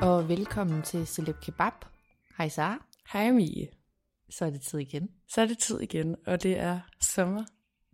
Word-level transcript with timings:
Og 0.00 0.28
velkommen 0.28 0.82
til 0.82 1.06
Celeb 1.06 1.36
Kebab. 1.40 1.72
Hej 2.38 2.48
Sara. 2.48 2.78
Hej 3.12 3.30
Mie. 3.30 3.66
Så 4.30 4.44
er 4.44 4.50
det 4.50 4.60
tid 4.60 4.78
igen. 4.78 5.08
Så 5.28 5.40
er 5.40 5.46
det 5.46 5.58
tid 5.58 5.80
igen, 5.80 6.16
og 6.26 6.42
det 6.42 6.58
er 6.58 6.80
sommer. 7.00 7.44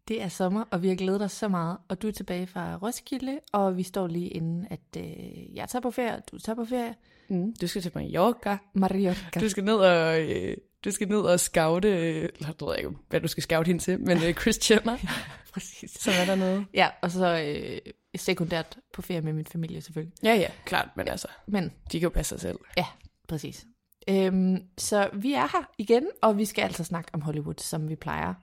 Det 0.08 0.22
er 0.22 0.28
sommer, 0.28 0.64
og 0.70 0.82
vi 0.82 0.88
har 0.88 0.94
glædet 0.94 1.22
os 1.22 1.32
så 1.32 1.48
meget. 1.48 1.76
Og 1.88 2.02
du 2.02 2.08
er 2.08 2.12
tilbage 2.12 2.46
fra 2.46 2.76
Roskilde, 2.82 3.38
og 3.52 3.76
vi 3.76 3.82
står 3.82 4.06
lige 4.06 4.28
inden, 4.28 4.66
at 4.70 4.80
øh, 4.96 5.54
jeg 5.56 5.68
tager 5.68 5.80
på 5.80 5.90
ferie, 5.90 6.16
og 6.16 6.22
du 6.32 6.38
tager 6.38 6.56
på 6.56 6.64
ferie. 6.64 6.94
Mm, 7.28 7.54
du 7.60 7.66
skal 7.66 7.82
til 7.82 7.92
Mallorca. 7.94 8.56
Mallorca. 8.74 9.40
Du 9.40 9.48
skal 9.48 9.64
ned 9.64 9.74
og, 9.76 10.20
øh, 10.20 10.56
du 10.84 10.90
skal 10.90 11.08
ned 11.08 11.20
og 11.20 11.40
scoute, 11.40 11.88
eller 11.88 12.46
jeg 12.46 12.54
ved 12.68 12.76
ikke, 12.78 12.90
hvad 13.08 13.20
du 13.20 13.28
skal 13.28 13.42
scoute 13.42 13.66
hende 13.66 13.82
til, 13.82 14.00
men 14.00 14.22
øh, 14.22 14.34
Chris 14.34 14.70
Jenner, 14.70 14.96
Præcis. 15.52 15.90
som 15.90 16.12
er 16.20 16.24
dernede. 16.24 16.64
Ja, 16.74 16.88
og 17.02 17.10
så 17.10 17.26
øh, 17.26 17.92
sekundært 18.16 18.78
på 18.92 19.02
ferie 19.02 19.20
med 19.20 19.32
min 19.32 19.46
familie 19.46 19.80
selvfølgelig. 19.80 20.14
Ja, 20.22 20.34
ja, 20.34 20.48
klart, 20.64 20.88
men 20.96 21.08
altså, 21.08 21.28
Men 21.46 21.64
de 21.64 22.00
kan 22.00 22.02
jo 22.02 22.08
passe 22.08 22.28
sig 22.28 22.40
selv. 22.40 22.58
ja, 22.76 22.86
præcis. 23.28 23.66
Øhm, 24.08 24.58
så 24.78 25.10
vi 25.12 25.32
er 25.32 25.46
her 25.58 25.70
igen, 25.78 26.06
og 26.22 26.38
vi 26.38 26.44
skal 26.44 26.62
altså 26.62 26.84
snakke 26.84 27.10
om 27.12 27.22
Hollywood, 27.22 27.54
som 27.58 27.88
vi 27.88 27.96
plejer. 27.96 28.34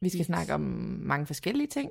Vi 0.00 0.08
skal 0.08 0.20
yes. 0.20 0.26
snakke 0.26 0.54
om 0.54 0.60
mange 1.02 1.26
forskellige 1.26 1.66
ting. 1.66 1.90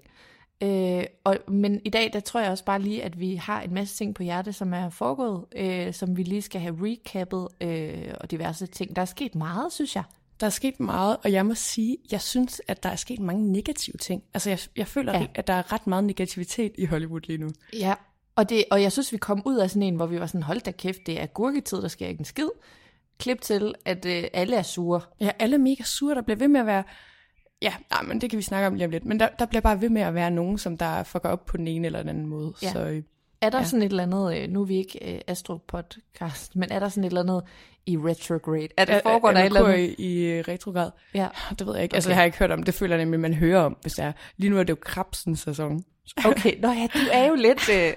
Øh, 0.64 1.04
og, 1.24 1.38
men 1.48 1.82
i 1.86 1.90
dag, 1.90 2.14
der 2.14 2.20
tror 2.20 2.40
jeg 2.40 2.52
også 2.52 2.66
bare 2.66 2.82
lige, 2.82 3.04
at 3.04 3.20
vi 3.20 3.36
har 3.36 3.62
en 3.62 3.74
masse 3.74 3.98
ting 3.98 4.16
på 4.16 4.24
hjerte, 4.24 4.54
som 4.54 4.74
er 4.74 4.90
foregået, 4.90 5.46
øh, 5.56 5.94
som 5.94 6.18
vi 6.18 6.24
lige 6.24 6.42
skal 6.42 6.62
have 6.62 6.76
recappet, 6.82 7.48
øh, 7.62 8.14
og 8.22 8.32
diverse 8.32 8.68
ting. 8.68 8.96
Der 8.96 9.02
er 9.02 9.06
sket 9.06 9.36
meget, 9.36 9.74
synes 9.74 9.96
jeg. 9.96 10.04
Der 10.40 10.46
er 10.46 10.50
sket 10.50 10.80
meget, 10.80 11.18
og 11.24 11.32
jeg 11.32 11.46
må 11.46 11.54
sige, 11.56 11.98
jeg 12.12 12.22
synes, 12.22 12.62
at 12.68 12.84
der 12.84 12.90
er 12.90 12.96
sket 12.96 13.20
mange 13.20 13.52
negative 13.52 13.98
ting. 13.98 14.24
Altså, 14.34 14.50
jeg, 14.50 14.60
jeg 14.76 14.88
føler, 14.88 15.14
Ja. 15.20 15.28
at 15.36 15.48
der 15.48 15.54
er 15.54 15.74
ret 15.74 15.88
meget 15.88 16.04
negativitet 16.04 16.72
i 16.78 16.86
Hollywood 16.86 17.22
lige 17.28 17.38
nu. 17.38 17.50
Ja. 17.74 17.94
Og, 18.36 18.50
det, 18.50 18.64
og 18.72 18.82
jeg 18.82 18.92
synes, 18.92 19.12
vi 19.12 19.18
kom 19.18 19.42
ud 19.46 19.56
af 19.56 19.70
sådan 19.70 19.84
en, 19.84 19.96
hvor 19.96 20.06
vi 20.06 20.20
var 20.20 20.26
sådan, 20.26 20.44
hold 20.44 20.62
da 20.62 20.72
kæft, 20.72 21.00
det 21.06 21.22
er 21.22 21.26
gurketid, 21.26 21.82
der 21.82 21.88
sker 21.88 22.08
ikke 22.08 22.20
en 22.20 22.26
skid. 22.26 22.50
Klip 23.20 23.42
til, 23.42 23.76
at 23.86 24.06
øh, 24.06 24.24
alle 24.34 24.56
er 24.56 24.62
sure. 24.62 25.02
Ja, 25.20 25.32
alle 25.40 25.54
er 25.54 25.60
mega 25.60 25.84
sure, 25.84 26.16
der 26.16 26.22
bliver 26.22 26.38
ved 26.38 26.48
med 26.48 26.60
at 26.60 26.66
være... 26.66 26.84
Ja, 27.62 27.74
nej, 27.92 28.02
men 28.02 28.22
det 28.22 28.30
kan 28.30 28.38
vi 28.38 28.44
snakke 28.44 28.68
om 28.68 28.74
lige 28.74 28.86
om 28.86 28.92
lidt. 28.92 29.06
Men 29.06 29.20
der, 29.20 29.30
der 29.40 29.46
bliver 29.46 29.62
bare 29.62 29.82
ved 29.82 29.90
med 29.90 30.02
at 30.02 30.14
være 30.14 30.32
nogen, 30.32 30.58
som 30.58 30.78
der 30.78 31.04
fucker 31.04 31.30
op 31.30 31.46
på 31.46 31.58
den 31.58 31.68
ene 31.68 31.86
eller 31.86 32.00
den 32.00 32.10
anden 32.10 32.26
måde. 32.28 32.54
Ja. 32.62 32.72
Så 32.72 32.80
øh, 32.80 33.04
Er 33.42 33.50
der 33.50 33.58
ja. 33.58 33.62
Ja. 33.62 33.68
sådan 33.68 33.84
et 33.84 33.90
eller 33.90 34.04
andet, 34.04 34.38
øh, 34.38 34.50
nu 34.50 34.62
er 34.62 34.66
vi 34.66 34.76
ikke 34.78 35.14
øh, 35.16 35.22
Astro-podcast, 35.32 36.52
men 36.56 36.72
er 36.72 36.80
der 36.80 36.90
sådan 36.90 37.04
et 37.04 37.08
eller 37.08 37.22
andet 37.22 37.44
i 37.88 37.98
retrograde? 37.98 38.68
Er 38.78 38.86
det 38.86 39.00
foregår 39.04 39.32
der 39.32 39.40
et 39.40 39.46
eller 39.46 39.66
andet? 39.66 39.96
i, 40.00 40.42
retrograd? 40.42 40.92
Ja. 41.14 41.28
Det 41.60 41.68
ved 41.68 41.74
jeg 41.76 41.84
ikke. 41.84 41.96
Altså, 41.96 42.08
Okay. 42.08 42.12
det 42.12 42.16
har 42.16 42.22
jeg 42.22 42.28
ikke 42.28 42.38
hørt 42.38 42.52
om. 42.52 42.64
Det 42.64 42.74
føler 42.74 42.96
jeg 42.96 43.06
nemlig, 43.06 43.20
man 43.20 43.34
hører 43.34 43.60
om, 43.62 43.78
hvis 43.82 43.94
det 43.94 44.06
er. 44.06 44.12
Lige 44.38 44.50
nu 44.50 44.60
er 44.60 44.64
det 44.64 44.70
jo 44.70 44.78
krabsens 44.82 45.40
sæson. 45.40 45.84
Okay, 46.26 46.60
nå 46.62 46.72
ja, 46.72 46.88
du 46.94 47.00
er 47.12 47.26
jo 47.28 47.36
lidt... 47.36 47.70
Øh, 47.70 47.94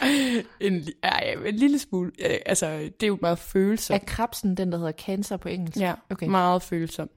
En, 0.60 0.88
ja, 1.04 1.32
en 1.46 1.54
lille 1.54 1.78
smule. 1.78 2.12
Altså, 2.46 2.66
det 2.78 3.02
er 3.02 3.06
jo 3.06 3.18
meget 3.22 3.36
er 3.36 3.40
følsomt. 3.42 4.06
krabsen 4.06 4.54
den, 4.56 4.72
der 4.72 4.78
hedder 4.78 4.92
cancer 4.92 5.36
på 5.36 5.48
engelsk? 5.48 5.78
Ja, 5.80 5.94
Okay. 6.10 6.26
meget 6.26 6.62
følsom. 6.62 7.10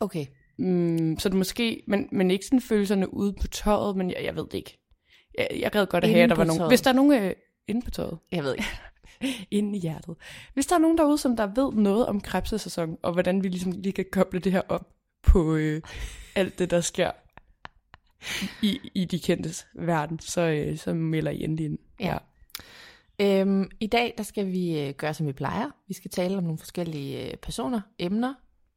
Okay. 0.00 0.26
Mm, 0.58 1.18
så 1.18 1.28
det 1.28 1.36
måske, 1.38 1.82
men, 1.88 2.08
men 2.12 2.30
ikke 2.30 2.44
sådan 2.44 2.60
følelserne 2.60 3.14
ude 3.14 3.32
på 3.40 3.48
tøjet, 3.48 3.96
men 3.96 4.10
jeg, 4.10 4.24
jeg 4.24 4.36
ved 4.36 4.44
det 4.44 4.54
ikke. 4.54 4.78
Jeg, 5.38 5.48
jeg 5.60 5.70
gad 5.70 5.86
godt 5.86 6.04
at 6.04 6.10
have, 6.10 6.22
at 6.22 6.30
der 6.30 6.36
var 6.36 6.44
nogen. 6.44 6.68
Hvis 6.68 6.80
der 6.80 6.90
er 6.90 6.94
nogen 6.94 7.12
øh, 7.22 7.32
inde 7.68 7.82
på 7.82 7.90
tøjet, 7.90 8.18
Jeg 8.32 8.44
ved 8.44 8.52
ikke. 8.52 8.64
inde 9.50 9.76
i 9.76 9.80
hjertet. 9.80 10.16
Hvis 10.54 10.66
der 10.66 10.74
er 10.74 10.78
nogen 10.78 10.98
derude, 10.98 11.18
som 11.18 11.36
der 11.36 11.46
ved 11.46 11.72
noget 11.72 12.06
om 12.06 12.20
krebsesæson, 12.20 12.98
og 13.02 13.12
hvordan 13.12 13.42
vi 13.42 13.48
ligesom 13.48 13.72
lige 13.72 13.92
kan 13.92 14.04
koble 14.12 14.40
det 14.40 14.52
her 14.52 14.62
op 14.68 14.88
på 15.22 15.54
øh, 15.54 15.82
alt 16.36 16.58
det, 16.58 16.70
der 16.70 16.80
sker 16.80 17.10
i, 18.62 18.80
i 18.94 19.04
de 19.04 19.18
kendtes 19.18 19.66
verden, 19.74 20.18
så, 20.18 20.40
øh, 20.40 20.78
så 20.78 20.94
melder 20.94 21.30
I 21.30 21.44
endelig 21.44 21.64
ind. 21.64 21.78
Ja. 22.00 22.16
Øhm, 23.20 23.70
I 23.80 23.86
dag 23.86 24.14
der 24.18 24.22
skal 24.22 24.46
vi 24.46 24.80
øh, 24.80 24.94
gøre, 24.94 25.14
som 25.14 25.26
vi 25.26 25.32
plejer. 25.32 25.70
Vi 25.88 25.94
skal 25.94 26.10
tale 26.10 26.36
om 26.36 26.42
nogle 26.42 26.58
forskellige 26.58 27.30
øh, 27.30 27.36
personer, 27.36 27.80
emner, 27.98 28.34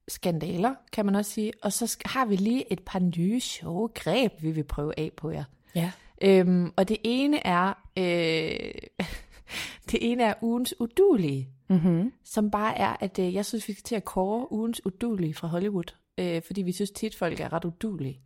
skandaler, 0.07 0.75
kan 0.93 1.05
man 1.05 1.15
også 1.15 1.31
sige. 1.31 1.51
Og 1.61 1.73
så 1.73 1.97
har 2.05 2.25
vi 2.25 2.35
lige 2.35 2.73
et 2.73 2.79
par 2.85 2.99
nye 2.99 3.39
sjove 3.39 3.89
greb, 3.95 4.31
vi 4.41 4.51
vil 4.51 4.63
prøve 4.63 4.99
af 4.99 5.11
på 5.17 5.29
jer. 5.29 5.43
ja. 5.75 5.91
Øhm, 6.21 6.73
og 6.75 6.89
det 6.89 6.97
ene 7.03 7.47
er... 7.47 7.73
Øh, 7.97 9.05
det 9.91 10.11
ene 10.11 10.23
er 10.23 10.33
ugens 10.41 10.73
udulige, 10.79 11.49
Mm-hmm. 11.69 12.11
som 12.23 12.51
bare 12.51 12.77
er, 12.77 12.95
at 12.99 13.19
øh, 13.19 13.33
jeg 13.33 13.45
synes, 13.45 13.67
vi 13.67 13.73
skal 13.73 13.83
til 13.83 13.95
at 13.95 14.05
kåre 14.05 14.51
ugens 14.51 14.85
udulige 14.85 15.33
fra 15.33 15.47
Hollywood. 15.47 15.93
Øh, 16.17 16.41
fordi 16.45 16.61
vi 16.61 16.71
synes 16.71 16.91
tit, 16.91 17.15
folk 17.15 17.39
er 17.39 17.53
ret 17.53 17.65
udulige 17.65 18.19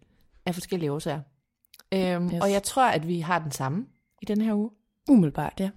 af 0.45 0.53
forskellige 0.53 0.91
årsager. 0.91 1.21
Øhm, 1.93 2.25
yes. 2.25 2.33
Og 2.41 2.51
jeg 2.51 2.63
tror, 2.63 2.85
at 2.85 3.07
vi 3.07 3.19
har 3.19 3.39
den 3.39 3.51
samme 3.51 3.85
i 4.21 4.25
den 4.25 4.41
her 4.41 4.53
uge. 4.53 4.69
Umiddelbart, 5.09 5.53
ja. 5.59 5.69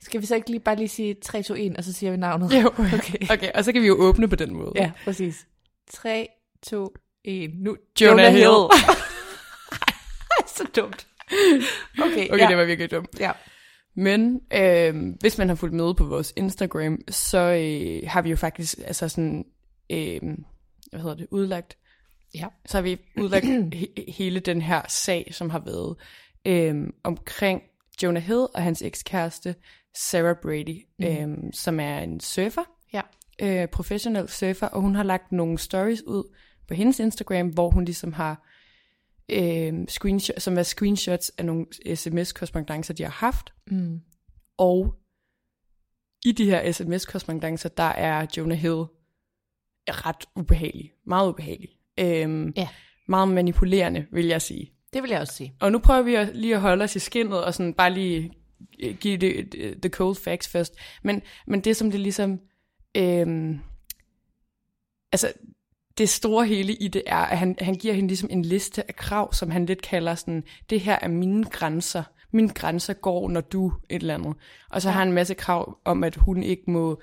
Skal 0.00 0.20
vi 0.20 0.26
så 0.26 0.34
ikke 0.34 0.50
lige 0.50 0.60
bare 0.60 0.76
lige 0.76 0.88
sige 0.88 1.14
3, 1.14 1.42
2, 1.42 1.54
1, 1.54 1.76
og 1.76 1.84
så 1.84 1.92
siger 1.92 2.10
vi 2.10 2.16
navnet? 2.16 2.62
Jo, 2.62 2.68
Okay. 2.98 3.32
okay, 3.32 3.50
og 3.54 3.64
så 3.64 3.72
kan 3.72 3.82
vi 3.82 3.86
jo 3.86 3.94
åbne 3.98 4.28
på 4.28 4.36
den 4.36 4.54
måde. 4.54 4.72
Ja, 4.74 4.90
præcis. 5.04 5.46
3, 5.90 6.28
2, 6.62 6.94
1, 7.24 7.50
nu. 7.54 7.76
Jonah 8.00 8.32
Hill. 8.32 8.44
så 10.56 10.64
dumt. 10.76 11.06
Okay, 11.98 12.28
Okay, 12.28 12.38
ja. 12.38 12.48
det 12.48 12.56
var 12.56 12.64
virkelig 12.64 12.90
dumt. 12.90 13.20
ja. 13.20 13.32
Men 13.94 14.40
øh, 14.54 15.14
hvis 15.20 15.38
man 15.38 15.48
har 15.48 15.54
fulgt 15.54 15.74
med 15.74 15.94
på 15.94 16.04
vores 16.04 16.32
Instagram, 16.36 16.98
så 17.08 17.38
øh, 17.38 18.08
har 18.10 18.22
vi 18.22 18.30
jo 18.30 18.36
faktisk 18.36 18.78
altså 18.84 19.08
sådan, 19.08 19.44
øh, 19.90 20.20
hvad 20.90 21.00
hedder 21.00 21.16
det, 21.16 21.26
udlagt, 21.30 21.76
Ja. 22.34 22.46
så 22.66 22.76
har 22.76 22.82
vi 22.82 22.98
udlagt 23.16 23.44
he- 23.74 24.12
hele 24.12 24.40
den 24.40 24.62
her 24.62 24.82
sag, 24.88 25.28
som 25.32 25.50
har 25.50 25.58
været 25.58 25.96
øh, 26.46 26.88
omkring 27.04 27.62
Jonah 28.02 28.22
Hill 28.22 28.38
og 28.54 28.62
hans 28.62 28.82
ekskæreste, 28.82 29.54
Sarah 29.96 30.36
Brady, 30.42 30.86
mm. 30.98 31.04
øh, 31.06 31.52
som 31.52 31.80
er 31.80 31.98
en 31.98 32.20
surfer, 32.20 32.62
Ja. 32.92 33.00
øh, 33.42 33.68
professionel 33.68 34.28
surfer, 34.28 34.66
og 34.66 34.80
hun 34.80 34.94
har 34.94 35.02
lagt 35.02 35.32
nogle 35.32 35.58
stories 35.58 36.02
ud 36.06 36.34
på 36.68 36.74
hendes 36.74 36.98
Instagram, 37.00 37.48
hvor 37.48 37.70
hun 37.70 37.84
ligesom 37.84 38.12
har 38.12 38.46
øh, 39.32 39.86
screenshot, 39.88 40.40
som 40.40 40.58
er 40.58 40.62
screenshots 40.62 41.32
af 41.38 41.44
nogle 41.44 41.66
sms-korrespondencer, 41.94 42.94
de 42.94 43.02
har 43.02 43.10
haft. 43.10 43.52
Mm. 43.70 44.00
Og 44.58 44.94
i 46.24 46.32
de 46.32 46.44
her 46.44 46.72
sms-korrespondencer, 46.72 47.68
der 47.68 47.82
er 47.82 48.26
Jonah 48.36 48.58
Hill 48.58 48.84
ret 49.88 50.24
ubehagelig. 50.36 50.92
Meget 51.06 51.28
ubehagelig. 51.28 51.70
Øhm, 52.00 52.52
Ja. 52.56 52.68
Meget 53.08 53.28
manipulerende, 53.28 54.06
vil 54.12 54.26
jeg 54.26 54.42
sige. 54.42 54.72
Det 54.92 55.02
vil 55.02 55.10
jeg 55.10 55.20
også 55.20 55.34
sige. 55.34 55.54
Og 55.60 55.72
nu 55.72 55.78
prøver 55.78 56.02
vi 56.02 56.14
at, 56.14 56.36
lige 56.36 56.54
at 56.54 56.60
holde 56.60 56.84
os 56.84 56.96
i 56.96 56.98
skinnet, 56.98 57.44
og 57.44 57.54
sådan 57.54 57.74
bare 57.74 57.92
lige 57.94 58.32
øh, 58.82 58.96
give 58.96 59.16
det 59.16 59.52
det- 59.52 59.82
the 59.82 59.90
cold 59.90 60.16
facts 60.16 60.48
først. 60.48 60.74
Men, 61.02 61.22
men 61.46 61.60
det, 61.60 61.76
som 61.76 61.90
det 61.90 62.00
ligesom... 62.00 62.40
Øhm, 62.96 63.58
altså, 65.12 65.32
det 66.00 66.08
store 66.08 66.46
hele 66.46 66.74
i 66.74 66.88
det 66.88 67.02
er, 67.06 67.16
at 67.16 67.38
han, 67.38 67.56
han 67.60 67.74
giver 67.74 67.94
hende 67.94 68.08
ligesom 68.08 68.28
en 68.32 68.42
liste 68.42 68.88
af 68.88 68.96
krav, 68.96 69.32
som 69.32 69.50
han 69.50 69.66
lidt 69.66 69.82
kalder 69.82 70.14
sådan, 70.14 70.44
det 70.70 70.80
her 70.80 70.98
er 71.02 71.08
mine 71.08 71.44
grænser. 71.44 72.02
Mine 72.32 72.48
grænser 72.48 72.92
går, 72.92 73.28
når 73.28 73.40
du 73.40 73.72
et 73.88 74.00
eller 74.00 74.14
andet. 74.14 74.34
Og 74.70 74.82
så 74.82 74.88
ja. 74.88 74.92
har 74.92 74.98
han 74.98 75.08
en 75.08 75.14
masse 75.14 75.34
krav 75.34 75.78
om, 75.84 76.04
at 76.04 76.16
hun 76.16 76.42
ikke 76.42 76.70
må... 76.70 77.00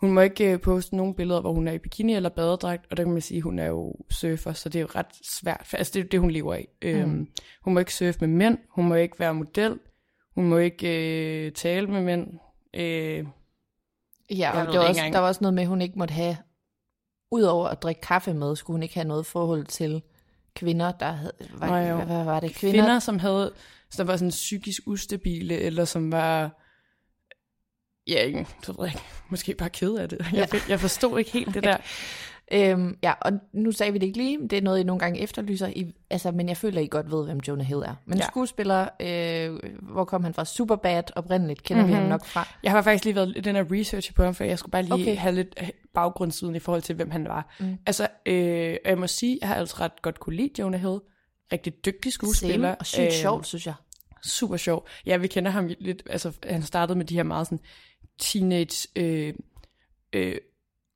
Hun 0.00 0.12
må 0.12 0.20
ikke 0.20 0.52
øh, 0.52 0.60
poste 0.60 0.96
nogle 0.96 1.14
billeder, 1.14 1.40
hvor 1.40 1.52
hun 1.52 1.68
er 1.68 1.72
i 1.72 1.78
bikini 1.78 2.14
eller 2.14 2.28
badedragt, 2.28 2.86
og 2.90 2.96
der 2.96 3.02
kan 3.02 3.12
man 3.12 3.22
sige, 3.22 3.38
at 3.38 3.42
hun 3.42 3.58
er 3.58 3.66
jo 3.66 3.94
surfer, 4.10 4.52
så 4.52 4.68
det 4.68 4.78
er 4.78 4.80
jo 4.80 4.88
ret 4.94 5.06
svært. 5.22 5.66
Altså, 5.72 5.92
det 5.94 6.04
er 6.04 6.08
det, 6.08 6.20
hun 6.20 6.30
lever 6.30 6.54
af. 6.54 6.68
Mm. 6.82 6.88
Øhm, 6.88 7.28
hun 7.62 7.74
må 7.74 7.80
ikke 7.80 7.94
surfe 7.94 8.18
med 8.20 8.28
mænd, 8.28 8.58
hun 8.70 8.88
må 8.88 8.94
ikke 8.94 9.20
være 9.20 9.34
model, 9.34 9.78
hun 10.34 10.48
må 10.48 10.58
ikke 10.58 11.46
øh, 11.46 11.52
tale 11.52 11.86
med 11.86 12.02
mænd. 12.02 12.28
Øh, 12.74 13.26
Ja, 14.30 14.60
og 14.60 14.72
det 14.72 14.80
var 14.80 14.88
også, 14.88 15.00
der 15.12 15.18
var 15.18 15.28
også 15.28 15.38
noget 15.40 15.54
med, 15.54 15.62
at 15.62 15.68
hun 15.68 15.82
ikke 15.82 15.98
måtte 15.98 16.14
have, 16.14 16.36
udover 17.30 17.68
at 17.68 17.82
drikke 17.82 18.00
kaffe 18.00 18.34
med, 18.34 18.56
skulle 18.56 18.74
hun 18.74 18.82
ikke 18.82 18.94
have 18.94 19.08
noget 19.08 19.26
forhold 19.26 19.66
til 19.66 20.02
kvinder, 20.54 20.92
der 20.92 21.12
havde, 21.12 21.32
var, 21.50 21.66
Nå, 21.66 21.76
jo. 21.76 21.96
hvad, 21.96 22.06
hvad 22.06 22.24
var 22.24 22.40
det? 22.40 22.54
kvinder, 22.54 22.82
kvinder, 22.82 22.98
som 22.98 23.18
havde, 23.18 23.52
som 23.90 24.06
var 24.06 24.16
sådan 24.16 24.30
psykisk 24.30 24.82
ustabile, 24.86 25.58
eller 25.58 25.84
som 25.84 26.12
var, 26.12 26.60
ja, 28.06 28.22
ikke, 28.22 28.46
så 28.62 28.72
ved 28.72 28.84
jeg 28.86 28.94
ikke, 28.94 29.04
måske 29.28 29.54
bare 29.54 29.70
ked 29.70 29.94
af 29.94 30.08
det. 30.08 30.18
Jeg, 30.32 30.48
ja. 30.54 30.60
jeg 30.68 30.80
forstod 30.80 31.18
ikke 31.18 31.30
helt 31.30 31.54
det 31.54 31.62
der. 31.72 31.76
Øhm, 32.54 32.96
ja, 33.02 33.12
og 33.20 33.32
nu 33.52 33.72
sagde 33.72 33.92
vi 33.92 33.98
det 33.98 34.06
ikke 34.06 34.18
lige, 34.18 34.38
det 34.48 34.58
er 34.58 34.62
noget, 34.62 34.80
I 34.80 34.82
nogle 34.82 35.00
gange 35.00 35.20
efterlyser, 35.20 35.66
I, 35.66 35.92
altså, 36.10 36.30
men 36.30 36.48
jeg 36.48 36.56
føler, 36.56 36.80
I 36.80 36.86
godt 36.86 37.10
ved, 37.10 37.24
hvem 37.24 37.38
Jonah 37.48 37.66
Hill 37.66 37.80
er. 37.80 37.94
Men 38.06 38.18
Ja. 38.18 38.24
skuespiller, 38.26 38.88
øh, 39.00 39.60
hvor 39.82 40.04
kom 40.04 40.24
han 40.24 40.34
fra? 40.34 40.44
Superbad 40.44 41.02
oprindeligt, 41.16 41.62
kender 41.62 41.82
mm-hmm. 41.82 41.96
vi 41.96 42.00
ham 42.00 42.08
nok 42.08 42.24
fra. 42.24 42.48
Jeg 42.62 42.72
har 42.72 42.82
faktisk 42.82 43.04
lige 43.04 43.14
været 43.14 43.44
den 43.44 43.56
her 43.56 43.64
research 43.72 44.14
på 44.14 44.24
ham, 44.24 44.34
for 44.34 44.44
jeg 44.44 44.58
skulle 44.58 44.70
bare 44.72 44.82
lige 44.82 44.94
okay. 44.94 45.16
Have 45.16 45.34
lidt 45.34 45.54
øh, 45.62 45.68
baggrundsviden 45.94 46.56
i 46.56 46.58
forhold 46.58 46.82
til, 46.82 46.94
hvem 46.94 47.10
han 47.10 47.24
var. 47.24 47.54
Mm. 47.60 47.78
Altså, 47.86 48.08
øh, 48.26 48.76
jeg 48.84 48.98
må 48.98 49.06
sige, 49.06 49.38
jeg 49.40 49.48
har 49.48 49.56
altså 49.56 49.76
ret 49.80 50.02
godt 50.02 50.20
kunne 50.20 50.36
lide 50.36 50.50
Jonah 50.58 50.80
Hill. 50.80 50.98
Rigtig 51.52 51.84
dygtig 51.84 52.12
skuespiller. 52.12 52.68
Same, 52.68 52.76
og 52.76 52.86
sygt 52.86 53.00
Øh, 53.06 53.12
sjovt, 53.12 53.46
synes 53.46 53.66
jeg. 53.66 53.74
super 54.24 54.56
sjov. 54.56 54.86
Ja, 55.06 55.16
vi 55.16 55.26
kender 55.26 55.50
ham 55.50 55.70
lidt, 55.80 56.02
altså 56.10 56.32
han 56.46 56.62
startede 56.62 56.98
med 56.98 57.06
de 57.06 57.14
her 57.14 57.22
meget 57.22 57.46
sådan 57.46 57.60
teenage, 58.18 58.88
øh, 58.96 59.34
øh, 60.12 60.36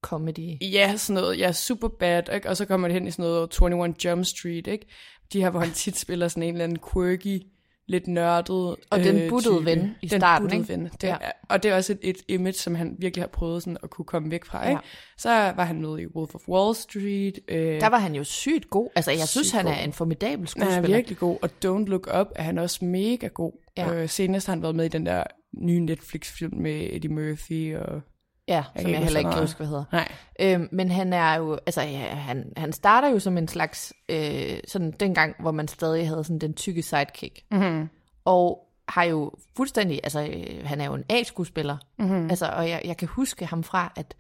Comedy. 0.03 0.57
ja, 0.73 0.97
sådan 0.97 1.23
noget, 1.23 1.39
ja, 1.39 1.53
super 1.53 1.89
bad, 1.89 2.23
ikke? 2.35 2.49
og 2.49 2.57
så 2.57 2.65
kommer 2.65 2.89
det 2.89 2.95
hen 2.95 3.07
i 3.07 3.11
sådan 3.11 3.23
noget 3.23 3.51
21 3.63 3.95
Jump 4.05 4.25
Street, 4.25 4.67
ikke? 4.67 4.87
De 5.33 5.41
her, 5.41 5.51
hvor 5.51 5.61
han 5.61 5.71
tit 5.71 5.97
spiller 5.99 6.29
sådan 6.29 6.43
en 6.43 6.55
eller 6.55 6.65
anden 6.65 6.79
quirky, 6.93 7.41
lidt 7.89 8.07
nørdet 8.09 8.77
Og 8.91 8.99
den 9.05 9.31
buttede 9.31 9.55
type. 9.59 9.65
ven 9.65 9.95
i 10.03 10.07
den 10.07 10.21
starten, 10.21 10.53
ikke? 10.53 10.69
ven. 10.69 10.85
Det, 10.85 11.03
Ja. 11.09 11.17
Og 11.49 11.63
det 11.63 11.71
er 11.71 11.77
også 11.77 11.93
et, 11.93 11.99
et 12.03 12.17
image, 12.29 12.53
som 12.53 12.75
han 12.75 12.97
virkelig 12.99 13.23
har 13.23 13.29
prøvet 13.29 13.63
sådan 13.63 13.77
at 13.83 13.91
kunne 13.91 14.05
komme 14.05 14.31
væk 14.31 14.45
fra, 14.45 14.63
ikke? 14.69 14.73
Ja. 14.73 14.79
Så 15.19 15.29
var 15.31 15.65
han 15.65 15.81
med 15.83 15.99
i 15.99 16.07
Wolf 16.07 16.35
of 16.35 16.49
Wall 16.49 16.75
Street. 16.75 17.39
Øh, 17.49 17.81
Der 17.81 17.89
var 17.89 17.99
han 17.99 18.15
jo 18.15 18.25
sygt 18.25 18.71
god. 18.71 18.89
Altså, 18.97 19.11
jeg 19.11 19.29
synes, 19.29 19.51
han 19.51 19.67
er 19.67 19.75
god. 19.77 19.85
en 19.85 19.93
formidabel 19.93 20.49
han 20.57 20.63
er 20.63 20.67
skuespiller. 20.71 20.97
virkelig 20.97 21.19
god, 21.19 21.39
og 21.43 21.51
Don't 21.65 21.85
Look 21.89 22.09
Up 22.21 22.27
er 22.37 22.43
han 22.43 22.59
også 22.59 22.85
mega 22.85 23.27
god. 23.27 23.53
Ja. 23.77 23.95
Øh, 23.95 24.09
senest 24.09 24.47
har 24.47 24.55
han 24.55 24.63
været 24.63 24.75
med 24.75 24.85
i 24.85 24.89
den 24.89 25.07
der 25.07 25.25
nye 25.59 25.81
Netflix-film 25.81 26.57
med 26.57 26.89
Eddie 26.93 27.11
Murphy 27.11 27.77
og... 27.77 28.01
Ja, 28.49 28.65
kan 28.75 28.83
som 28.83 28.91
jeg 28.91 29.03
heller 29.03 29.19
ikke 29.19 29.31
kan 29.31 29.41
huske, 29.41 29.57
hvad 29.57 29.67
hedder. 29.67 29.85
Nej, 29.93 30.09
Øhm, 30.41 30.69
men 30.73 30.91
han 30.91 31.13
er 31.13 31.35
jo, 31.35 31.59
altså 31.67 31.83
ja, 31.83 32.07
han, 32.15 32.53
han 32.57 32.73
starter 32.73 33.09
jo 33.09 33.19
som 33.19 33.39
en 33.39 33.49
slags, 33.49 33.93
øh, 34.09 34.59
sådan 34.69 34.91
dengang, 35.01 35.35
hvor 35.41 35.51
man 35.51 35.69
stadig 35.69 36.09
havde 36.09 36.25
sådan 36.25 36.39
den 36.39 36.55
tykke 36.55 36.83
sidekick. 36.83 37.41
mm-hmm. 37.51 37.89
Og 38.25 38.65
har 38.89 39.05
jo 39.05 39.33
fuldstændig, 39.57 40.01
altså 40.03 40.23
øh, 40.23 40.67
han 40.67 40.81
er 40.81 40.85
jo 40.85 40.95
en 40.95 41.05
A-skuespiller. 41.09 41.77
Mm-hmm. 41.99 42.31
Altså, 42.31 42.47
og 42.47 42.69
jeg, 42.69 42.83
jeg 42.85 42.97
kan 42.97 43.09
huske 43.09 43.47
ham 43.47 43.63
fra, 43.63 43.93
at 43.97 44.15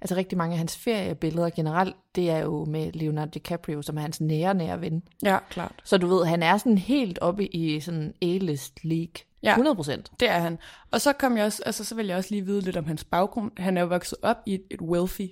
altså 0.00 0.16
rigtig 0.16 0.38
mange 0.38 0.52
af 0.52 0.58
hans 0.58 0.76
feriebilleder 0.76 1.50
generelt, 1.50 1.96
det 2.14 2.30
er 2.30 2.38
jo 2.38 2.64
med 2.64 2.92
Leonardo 2.92 3.30
DiCaprio, 3.34 3.82
som 3.82 3.96
er 3.96 4.00
hans 4.00 4.20
nære, 4.20 4.54
nære 4.54 4.80
ven. 4.80 5.02
ja, 5.22 5.38
klart. 5.50 5.72
Så 5.84 5.98
du 5.98 6.06
ved, 6.06 6.26
han 6.26 6.42
er 6.42 6.56
sådan 6.56 6.78
helt 6.78 7.18
oppe 7.18 7.54
i 7.54 7.80
sådan 7.80 8.14
A-list 8.22 8.84
league. 8.84 9.24
Ja. 9.42 9.50
100 9.50 9.76
procent. 9.76 10.10
Det 10.20 10.28
er 10.28 10.38
han. 10.38 10.58
Og 10.90 11.00
så 11.00 11.12
kom 11.12 11.36
jeg 11.36 11.44
også, 11.44 11.62
altså 11.66 11.84
så 11.84 11.94
vil 11.94 12.06
jeg 12.06 12.16
også 12.16 12.30
lige 12.30 12.46
vide 12.46 12.60
lidt 12.60 12.76
om 12.76 12.84
hans 12.84 13.04
baggrund. 13.04 13.52
Han 13.56 13.76
er 13.76 13.80
jo 13.80 13.86
vokset 13.86 14.18
op 14.22 14.36
i 14.46 14.54
et, 14.54 14.62
et 14.70 14.80
wealthy 14.80 15.30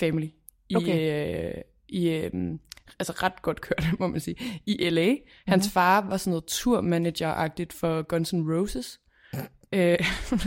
family. 0.00 0.28
I, 0.68 0.76
Okay. 0.76 1.54
øh, 1.54 1.62
i 1.88 2.08
øh, 2.08 2.30
altså 2.98 3.12
ret 3.12 3.42
godt 3.42 3.60
kørt, 3.60 3.86
må 4.00 4.06
man 4.06 4.20
sige, 4.20 4.60
i 4.66 4.90
L.A. 4.90 5.14
Hans 5.46 5.64
mm-hmm. 5.64 5.72
far 5.72 6.00
var 6.08 6.16
sådan 6.16 6.30
noget 6.30 6.44
turmanager-agtigt 6.50 7.72
for 7.72 8.02
Guns 8.02 8.32
N' 8.34 8.52
Roses. 8.52 9.00
Øh, 9.74 9.98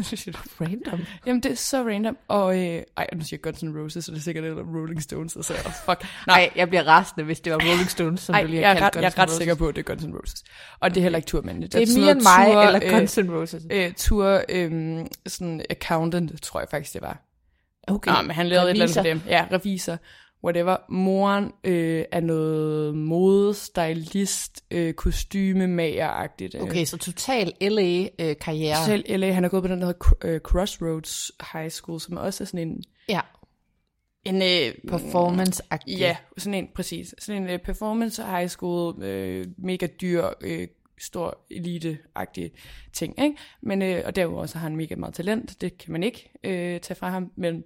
synes 0.04 0.28
jeg, 0.28 0.36
Random. 0.62 1.06
Jamen, 1.26 1.44
det 1.44 1.52
er 1.52 1.56
så 1.56 1.84
random. 1.84 2.18
Og, 2.28 2.58
øh, 2.58 2.84
ej, 2.98 3.08
nu 3.14 3.22
siger 3.24 3.38
jeg 3.38 3.42
Guns 3.42 3.64
N' 3.64 3.80
Roses, 3.80 4.06
så 4.06 4.12
det 4.12 4.18
er 4.18 4.22
sikkert 4.22 4.44
eller 4.46 4.64
Rolling 4.64 5.04
Stones, 5.04 5.36
og 5.36 5.46
så 5.46 5.54
oh, 5.54 5.72
fuck. 5.86 6.06
Nej, 6.28 6.50
jeg 6.56 6.70
bliver 6.70 6.88
rasende, 6.88 7.26
hvis 7.26 7.40
det 7.40 7.54
var 7.54 7.60
Rolling 7.60 7.90
Stones, 7.90 8.20
som 8.20 8.36
Ej, 8.36 8.42
du 8.42 8.48
lige 8.48 8.62
jeg 8.62 8.70
har 8.70 8.76
er 8.76 8.80
kaldt 8.80 8.96
ret, 8.96 9.02
jeg 9.02 9.14
er 9.18 9.20
ret 9.20 9.32
sikker 9.32 9.56
på, 9.56 9.68
at 9.68 9.76
det 9.76 9.90
er 9.90 9.94
Guns 9.96 10.04
N' 10.04 10.18
Roses. 10.18 10.44
Og 10.80 10.90
det 10.90 10.98
er 10.98 11.02
heller 11.02 11.18
ikke 11.18 11.28
turmanager. 11.28 11.68
Det 11.68 11.82
er 11.82 11.86
sådan 11.86 12.02
mere 12.02 12.12
end 12.12 12.22
mig, 12.22 12.52
tour, 12.52 12.62
eller 12.62 12.80
øh, 12.84 12.92
Guns 12.92 13.18
N' 13.18 13.32
Roses. 13.32 13.64
øh, 13.72 13.94
tour, 13.94 14.42
øh, 14.50 15.06
sådan 15.28 15.66
accountant, 15.70 16.42
tror 16.42 16.60
jeg 16.60 16.70
faktisk, 16.72 16.94
det 16.94 17.02
var. 17.02 17.22
Okay. 17.88 18.12
Nå, 18.12 18.22
men 18.22 18.32
han 18.32 18.48
lavede 18.48 18.70
Revisor. 18.70 18.84
et 18.84 18.90
eller 18.98 19.12
andet 19.12 19.22
for 19.22 19.28
dem. 19.28 19.32
Ja, 19.32 19.58
revisor, 19.58 19.98
whatever. 20.44 20.78
Moren 20.90 21.52
øh, 21.64 22.06
er 22.12 22.20
noget 22.20 22.96
modestylist, 22.96 24.64
øh, 24.72 24.94
kostymemager-agtigt. 24.94 26.56
Øh. 26.56 26.62
Okay, 26.62 26.86
så 26.86 26.98
total 26.98 27.54
LA-karriere. 27.62 28.86
Selv 28.86 29.20
LA, 29.20 29.32
han 29.32 29.46
er 29.46 29.50
gået 29.50 29.64
på 29.64 29.68
den, 29.68 29.82
der 29.82 29.86
hedder 29.86 30.14
øh, 30.24 30.40
Crossroads 30.40 31.32
High 31.54 31.70
School, 31.70 32.00
som 32.00 32.18
også 32.18 32.44
er 32.44 32.46
sådan 32.46 32.68
en... 32.68 32.84
ja, 33.10 33.22
en 34.26 34.42
øh, 34.42 34.74
performance-agtig. 34.88 35.98
Ja, 35.98 36.18
sådan 36.38 36.54
en, 36.54 36.68
præcis. 36.76 37.16
Sådan 37.20 37.44
en 37.44 37.54
uh, 37.54 37.60
performance 37.60 38.24
high 38.24 38.48
school, 38.48 39.04
øh, 39.04 39.48
mega 39.58 39.88
dyr, 40.02 40.26
øh, 40.42 40.68
stor 41.00 41.46
elite-agtig 41.52 42.50
ting, 42.94 43.24
ikke? 43.24 43.38
Men, 43.62 43.82
øh, 43.82 44.04
og 44.06 44.16
derudover 44.16 44.46
så 44.46 44.58
har 44.58 44.68
han 44.68 44.78
mega 44.78 44.96
meget 44.96 45.14
talent, 45.14 45.62
det 45.62 45.78
kan 45.78 45.92
man 45.92 46.04
ikke 46.04 46.32
øh, 46.44 46.80
tage 46.80 46.96
fra 46.96 47.10
ham, 47.10 47.32
men. 47.36 47.64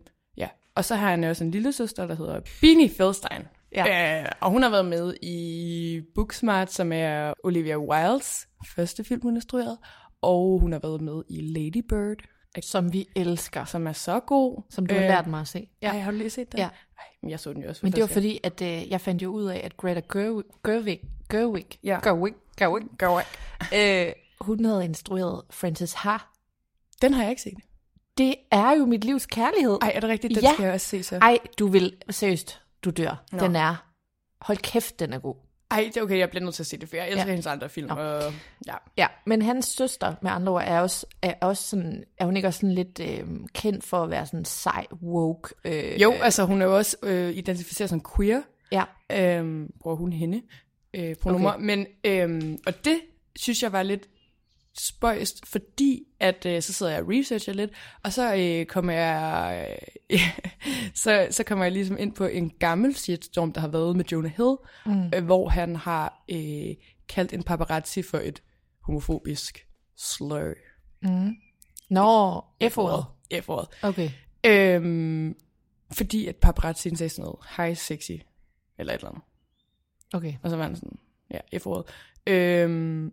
Og 0.78 0.86
så 0.86 0.96
har 0.96 1.10
han 1.10 1.24
også 1.24 1.44
en 1.44 1.52
lille 1.52 1.72
søster, 1.72 2.08
der 2.08 2.16
hedder 2.16 2.40
Beanie 2.62 2.90
Feldstein. 2.90 3.42
Ja. 3.76 4.22
Øh, 4.24 4.30
og 4.42 4.52
hun 4.52 4.64
har 4.64 4.70
været 4.70 4.86
med 4.86 5.14
i 5.22 6.02
Booksmart, 6.16 6.72
som 6.74 6.92
er 6.92 7.34
Olivia 7.44 7.78
Wildes 7.80 8.48
første 8.76 9.04
film, 9.04 9.22
hun 9.22 9.34
har 9.34 9.38
instrueret. 9.38 9.78
Og 10.22 10.60
hun 10.60 10.72
har 10.72 10.80
været 10.80 11.02
med 11.02 11.24
i 11.30 11.42
Lady 11.42 11.86
Bird, 11.90 12.18
Som 12.62 12.94
vi 12.94 13.08
elsker. 13.16 13.66
som 13.66 13.88
er 13.88 13.92
så 13.94 14.20
god. 14.20 14.62
Som 14.70 14.86
du 14.86 14.96
har 14.96 15.02
Øh, 15.02 15.08
lært 15.08 15.28
mig 15.28 15.42
at 15.42 15.48
se. 15.48 15.70
Ja, 15.82 15.90
har 15.90 16.12
du 16.12 16.18
lige 16.18 16.30
set 16.30 16.52
den? 16.52 16.60
Ja. 16.60 16.66
Ej, 17.00 17.04
men 17.22 17.32
jeg 17.32 17.40
så 17.40 17.54
den 17.54 17.62
jo 17.64 17.70
også 17.70 17.80
Men 17.84 17.92
det 17.94 18.02
var 18.02 18.08
fordi, 18.08 18.40
at 18.44 18.62
øh, 18.62 18.90
jeg 18.92 19.02
fandt 19.02 19.24
jo 19.24 19.30
ud 19.32 19.46
af, 19.46 19.62
at 19.64 19.78
Greta 19.78 20.02
Gerwig, 20.14 20.44
Gerwig, 20.64 21.00
Gerwig, 21.30 21.66
Ja. 21.84 22.00
Gerwig, 22.04 22.34
Gerwig 22.58 22.84
Go 23.00 23.20
øh, 23.76 24.12
hun 24.42 24.66
havde 24.66 24.86
instrueret 24.86 25.42
Frances 25.50 25.94
Ha. 25.94 26.18
Den 27.02 27.14
har 27.14 27.22
jeg 27.22 27.30
ikke 27.30 27.42
set. 27.42 27.58
Det 28.18 28.36
er 28.52 28.72
jo 28.72 28.86
mit 28.86 29.04
livs 29.06 29.26
kærlighed. 29.26 29.78
Ej, 29.82 29.92
er 29.96 30.00
det 30.00 30.10
rigtigt? 30.10 30.36
Den 30.36 30.44
Ja. 30.44 30.54
skal 30.54 30.64
jeg 30.64 30.74
også 30.74 30.88
se 30.88 31.04
så. 31.04 31.16
Ej, 31.18 31.38
du 31.60 31.68
vil, 31.68 31.96
seriøst, 32.10 32.62
du 32.84 32.90
dør. 32.90 33.24
Nå. 33.32 33.40
Den 33.40 33.56
er, 33.56 33.86
hold 34.42 34.58
kæft, 34.58 35.00
den 35.00 35.14
er 35.14 35.20
god. 35.20 35.36
Ej, 35.72 35.84
det 35.94 35.98
er 35.98 36.02
okay, 36.02 36.18
jeg 36.18 36.30
bliver 36.30 36.44
nødt 36.44 36.56
til 36.56 36.64
at 36.64 36.68
se 36.68 36.78
det, 36.78 36.90
for 36.90 36.96
jeg 36.96 37.08
elsker 37.08 37.24
Ja. 37.26 37.30
hendes 37.30 37.46
andre 37.46 37.70
film. 37.70 37.90
Og, 37.92 38.22
ja. 38.68 38.74
Ja, 38.98 39.08
men 39.26 39.42
hans 39.42 39.66
søster, 39.66 40.16
med 40.22 40.32
andre 40.32 40.54
ord, 40.54 40.64
er 40.66 40.80
også, 40.82 41.06
er 41.22 41.34
også 41.42 41.64
sådan, 41.64 42.04
er 42.18 42.26
hun 42.26 42.36
ikke 42.36 42.48
også 42.48 42.60
sådan 42.60 42.76
lidt 42.76 43.00
øh, 43.00 43.28
kendt 43.54 43.84
for 43.84 44.04
at 44.04 44.10
være 44.10 44.26
sådan 44.26 44.46
sej, 44.46 44.86
woke? 45.04 45.50
Øh, 45.66 46.02
Jo, 46.02 46.12
altså 46.12 46.46
hun 46.46 46.62
er 46.62 46.66
jo 46.66 46.78
også 46.78 46.98
øh, 47.04 47.30
identificeret 47.38 47.90
som 47.90 48.02
queer. 48.16 48.42
Ja, 48.72 48.84
Øhm, 49.12 49.68
bruger 49.82 49.96
hun 49.98 50.14
hende 50.14 50.42
øh, 50.94 51.16
pronomer. 51.16 51.54
Okay. 51.54 51.64
Men, 51.66 51.86
øhm, 52.04 52.58
og 52.68 52.86
det 52.86 53.00
synes 53.36 53.64
jeg 53.64 53.72
var 53.72 53.84
lidt 53.84 54.08
spøjst, 54.80 55.46
fordi 55.46 56.04
at 56.20 56.46
øh, 56.46 56.62
så 56.62 56.74
sidder 56.74 56.92
jeg 56.92 57.02
og 57.02 57.10
researcher 57.10 57.54
lidt, 57.54 57.72
og 58.04 58.14
så 58.14 58.36
øh, 58.36 58.66
kommer 58.66 58.94
jeg 58.94 59.78
øh, 60.10 60.20
så, 61.04 61.28
så 61.32 61.44
kommer 61.44 61.66
jeg 61.66 61.72
ligesom 61.72 61.98
ind 62.00 62.14
på 62.14 62.26
en 62.26 62.50
gammel 62.60 62.96
shitstorm, 62.96 63.52
der 63.52 63.62
har 63.62 63.68
været 63.68 63.96
med 63.96 64.06
Jonah 64.06 64.32
Hill, 64.32 64.56
mm. 64.86 65.12
øh, 65.16 65.26
hvor 65.26 65.50
han 65.50 65.76
har 65.76 66.24
øh, 66.30 66.76
kaldt 67.10 67.34
en 67.34 67.44
paparazzi 67.44 68.02
for 68.02 68.18
et 68.18 68.42
homofobisk 68.82 69.68
slur. 69.98 70.54
Nå, 71.90 72.44
F-ordet. 72.70 73.06
F-ordet. 73.42 73.70
Okay. 73.84 74.10
Øhm, 74.46 75.36
fordi 75.92 76.28
at 76.28 76.36
paparazzien 76.36 76.96
sagde 76.96 77.10
sådan 77.10 77.24
noget, 77.24 77.40
hej 77.58 77.74
sexy, 77.74 78.12
eller 78.78 78.94
et 78.94 78.98
eller 78.98 79.10
andet. 79.10 79.24
Okay. 80.14 80.34
Og 80.44 80.50
så 80.50 80.56
var 80.56 80.64
han 80.64 80.76
sådan, 80.76 81.00
ja, 81.32 81.60
F-ordet. 81.60 81.86
Øhm, 82.28 83.12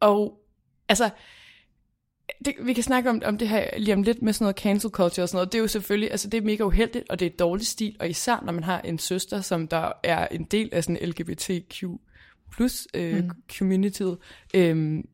og 0.00 0.41
altså, 0.88 1.10
det, 2.44 2.54
vi 2.62 2.72
kan 2.72 2.82
snakke 2.82 3.10
om, 3.10 3.22
om 3.24 3.38
det 3.38 3.48
her 3.48 3.78
lige 3.78 3.94
om 3.94 4.02
lidt 4.02 4.22
med 4.22 4.32
sådan 4.32 4.44
noget 4.44 4.56
cancel 4.56 4.90
culture 4.90 5.24
og 5.24 5.28
sådan 5.28 5.36
noget. 5.36 5.52
Det 5.52 5.58
er 5.58 5.62
jo 5.62 5.68
selvfølgelig, 5.68 6.10
altså 6.10 6.28
det 6.28 6.38
er 6.38 6.42
mega 6.42 6.62
uheldigt, 6.64 7.04
og 7.10 7.20
det 7.20 7.26
er 7.26 7.36
dårlig 7.38 7.66
stil, 7.66 7.96
og 8.00 8.08
især 8.08 8.42
når 8.44 8.52
man 8.52 8.64
har 8.64 8.80
en 8.80 8.98
søster, 8.98 9.40
som 9.40 9.68
der 9.68 9.92
er 10.02 10.28
en 10.28 10.44
del 10.44 10.68
af 10.72 10.84
sådan 10.84 11.08
LGBTQ 11.08 11.84
plus 12.52 12.88
øh, 12.94 13.24
mm. 13.24 13.30
communityet, 13.58 14.18
øhm, 14.54 15.08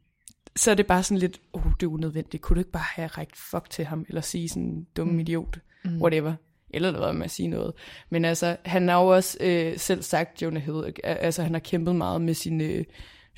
så 0.56 0.70
er 0.70 0.74
det 0.74 0.86
bare 0.86 1.02
sådan 1.02 1.18
lidt, 1.18 1.40
oh, 1.52 1.62
det 1.80 1.86
er 1.86 1.90
unødvendigt. 1.90 2.42
Kunne 2.42 2.54
du 2.54 2.60
ikke 2.60 2.70
bare 2.70 2.84
have 2.94 3.06
rækket 3.06 3.36
fuck 3.36 3.70
til 3.70 3.84
ham, 3.84 4.04
eller 4.08 4.20
sige 4.20 4.48
sådan, 4.48 4.86
dum 4.96 5.08
mm. 5.08 5.18
idiot, 5.18 5.58
mm. 5.84 6.02
whatever. 6.02 6.34
Eller 6.70 7.00
være 7.00 7.14
med 7.14 7.24
at 7.24 7.30
sige 7.30 7.48
noget. 7.48 7.72
Men 8.10 8.24
altså, 8.24 8.56
han 8.64 8.88
har 8.88 9.02
jo 9.02 9.06
også 9.06 9.38
øh, 9.40 9.78
selv 9.78 10.02
sagt, 10.02 10.42
Jonah 10.42 10.62
Hill, 10.62 10.92
altså 11.04 11.42
han 11.42 11.52
har 11.52 11.60
kæmpet 11.60 11.96
meget 11.96 12.20
med 12.20 12.34
sin 12.34 12.60
øh, 12.60 12.84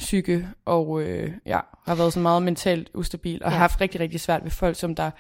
psyke, 0.01 0.49
og 0.65 1.03
øh, 1.03 1.33
ja, 1.47 1.61
har 1.87 1.95
været 1.95 2.13
sådan 2.13 2.23
meget 2.23 2.43
mentalt 2.43 2.91
ustabil, 2.95 3.43
og 3.45 3.51
ja. 3.51 3.51
har 3.51 3.59
haft 3.59 3.81
rigtig, 3.81 4.01
rigtig 4.01 4.21
svært 4.21 4.45
ved 4.45 4.51
folk, 4.51 4.77
som 4.77 4.95
der 4.95 5.11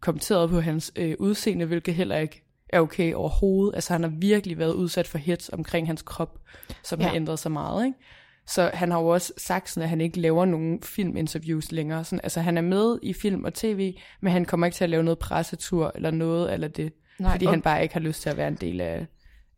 kommenterede 0.00 0.48
på 0.48 0.60
hans 0.60 0.92
øh, 0.96 1.14
udseende, 1.18 1.64
hvilket 1.64 1.94
heller 1.94 2.16
ikke 2.16 2.44
er 2.68 2.80
okay 2.80 3.14
overhovedet. 3.14 3.74
Altså 3.74 3.92
han 3.92 4.02
har 4.02 4.12
virkelig 4.18 4.58
været 4.58 4.72
udsat 4.72 5.08
for 5.08 5.18
hits 5.18 5.50
omkring 5.52 5.86
hans 5.86 6.02
krop, 6.02 6.38
som 6.84 7.00
ja. 7.00 7.06
har 7.06 7.14
ændret 7.14 7.38
sig 7.38 7.52
meget, 7.52 7.86
ikke? 7.86 7.98
Så 8.46 8.70
han 8.74 8.90
har 8.90 9.00
jo 9.00 9.06
også 9.06 9.32
sagt 9.36 9.70
sådan, 9.70 9.82
at 9.82 9.88
han 9.88 10.00
ikke 10.00 10.20
laver 10.20 10.44
nogen 10.44 10.82
filminterviews 10.82 11.72
længere. 11.72 12.04
Sådan, 12.04 12.20
altså 12.22 12.40
han 12.40 12.58
er 12.58 12.62
med 12.62 12.98
i 13.02 13.12
film 13.12 13.44
og 13.44 13.54
tv, 13.54 13.94
men 14.20 14.32
han 14.32 14.44
kommer 14.44 14.66
ikke 14.66 14.76
til 14.76 14.84
at 14.84 14.90
lave 14.90 15.02
noget 15.02 15.18
pressetur 15.18 15.92
eller 15.94 16.10
noget 16.10 16.52
eller 16.52 16.68
det. 16.68 16.92
Nej, 17.18 17.30
fordi 17.32 17.46
og... 17.46 17.52
han 17.52 17.62
bare 17.62 17.82
ikke 17.82 17.94
har 17.94 18.00
lyst 18.00 18.22
til 18.22 18.30
at 18.30 18.36
være 18.36 18.48
en 18.48 18.54
del 18.54 18.80
af, 18.80 19.06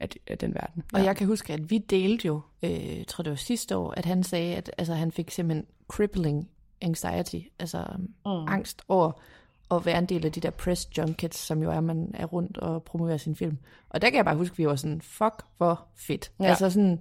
af, 0.01 0.09
af 0.27 0.39
den 0.39 0.55
verden. 0.55 0.83
Og 0.93 1.05
jeg 1.05 1.17
kan 1.17 1.27
huske, 1.27 1.53
at 1.53 1.71
vi 1.71 1.79
delte 1.79 2.27
jo, 2.27 2.41
øh, 2.63 3.05
tror 3.09 3.23
det 3.23 3.31
var 3.31 3.37
sidste 3.37 3.77
år, 3.77 3.95
at 3.97 4.05
han 4.05 4.23
sagde, 4.23 4.57
at 4.57 4.71
altså, 4.79 4.95
han 4.95 5.13
fik 5.13 5.31
simpelthen 5.31 5.67
crippling 5.89 6.49
anxiety, 6.81 7.49
altså 7.59 7.85
mm. 7.99 8.31
angst 8.49 8.83
over 8.89 9.13
at 9.71 9.87
være 9.87 9.99
en 9.99 10.07
del 10.07 10.27
af 10.27 10.33
de 10.33 10.41
der 10.41 10.51
press 10.51 10.89
junkets, 10.99 11.39
som 11.39 11.63
jo 11.63 11.71
er, 11.71 11.81
man 11.81 12.11
er 12.15 12.27
rundt 12.27 12.59
og 12.59 12.83
promoverer 12.83 13.17
sin 13.17 13.37
film. 13.37 13.59
Og 13.89 14.03
der 14.03 14.11
kan 14.11 14.17
jeg 14.17 14.25
bare 14.25 14.37
huske, 14.37 14.55
at 14.55 14.59
vi 14.59 14.67
var 14.67 14.77
sådan, 14.77 15.01
fuck, 15.01 15.45
hvor 15.57 15.87
fedt. 15.97 16.33
Ja. 16.41 16.45
Altså 16.45 16.71
sådan, 16.71 17.01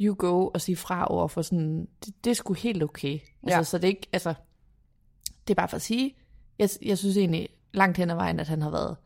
you 0.00 0.14
go 0.18 0.46
og 0.46 0.60
sige 0.60 0.76
fra 0.76 1.06
over 1.06 1.28
for 1.28 1.42
sådan, 1.42 1.88
det, 2.04 2.24
det 2.24 2.30
er 2.30 2.34
sgu 2.34 2.52
helt 2.52 2.82
okay. 2.82 3.18
Altså, 3.42 3.56
ja. 3.56 3.62
Så 3.62 3.78
det 3.78 3.84
er 3.84 3.88
ikke, 3.88 4.08
altså, 4.12 4.34
det 5.48 5.50
er 5.50 5.54
bare 5.54 5.68
for 5.68 5.76
at 5.76 5.82
sige, 5.82 6.14
jeg, 6.58 6.68
jeg 6.82 6.98
synes 6.98 7.16
egentlig 7.16 7.48
langt 7.72 7.96
hen 7.98 8.10
ad 8.10 8.14
vejen, 8.14 8.40
at 8.40 8.48
han 8.48 8.62
har 8.62 8.70
været, 8.70 8.96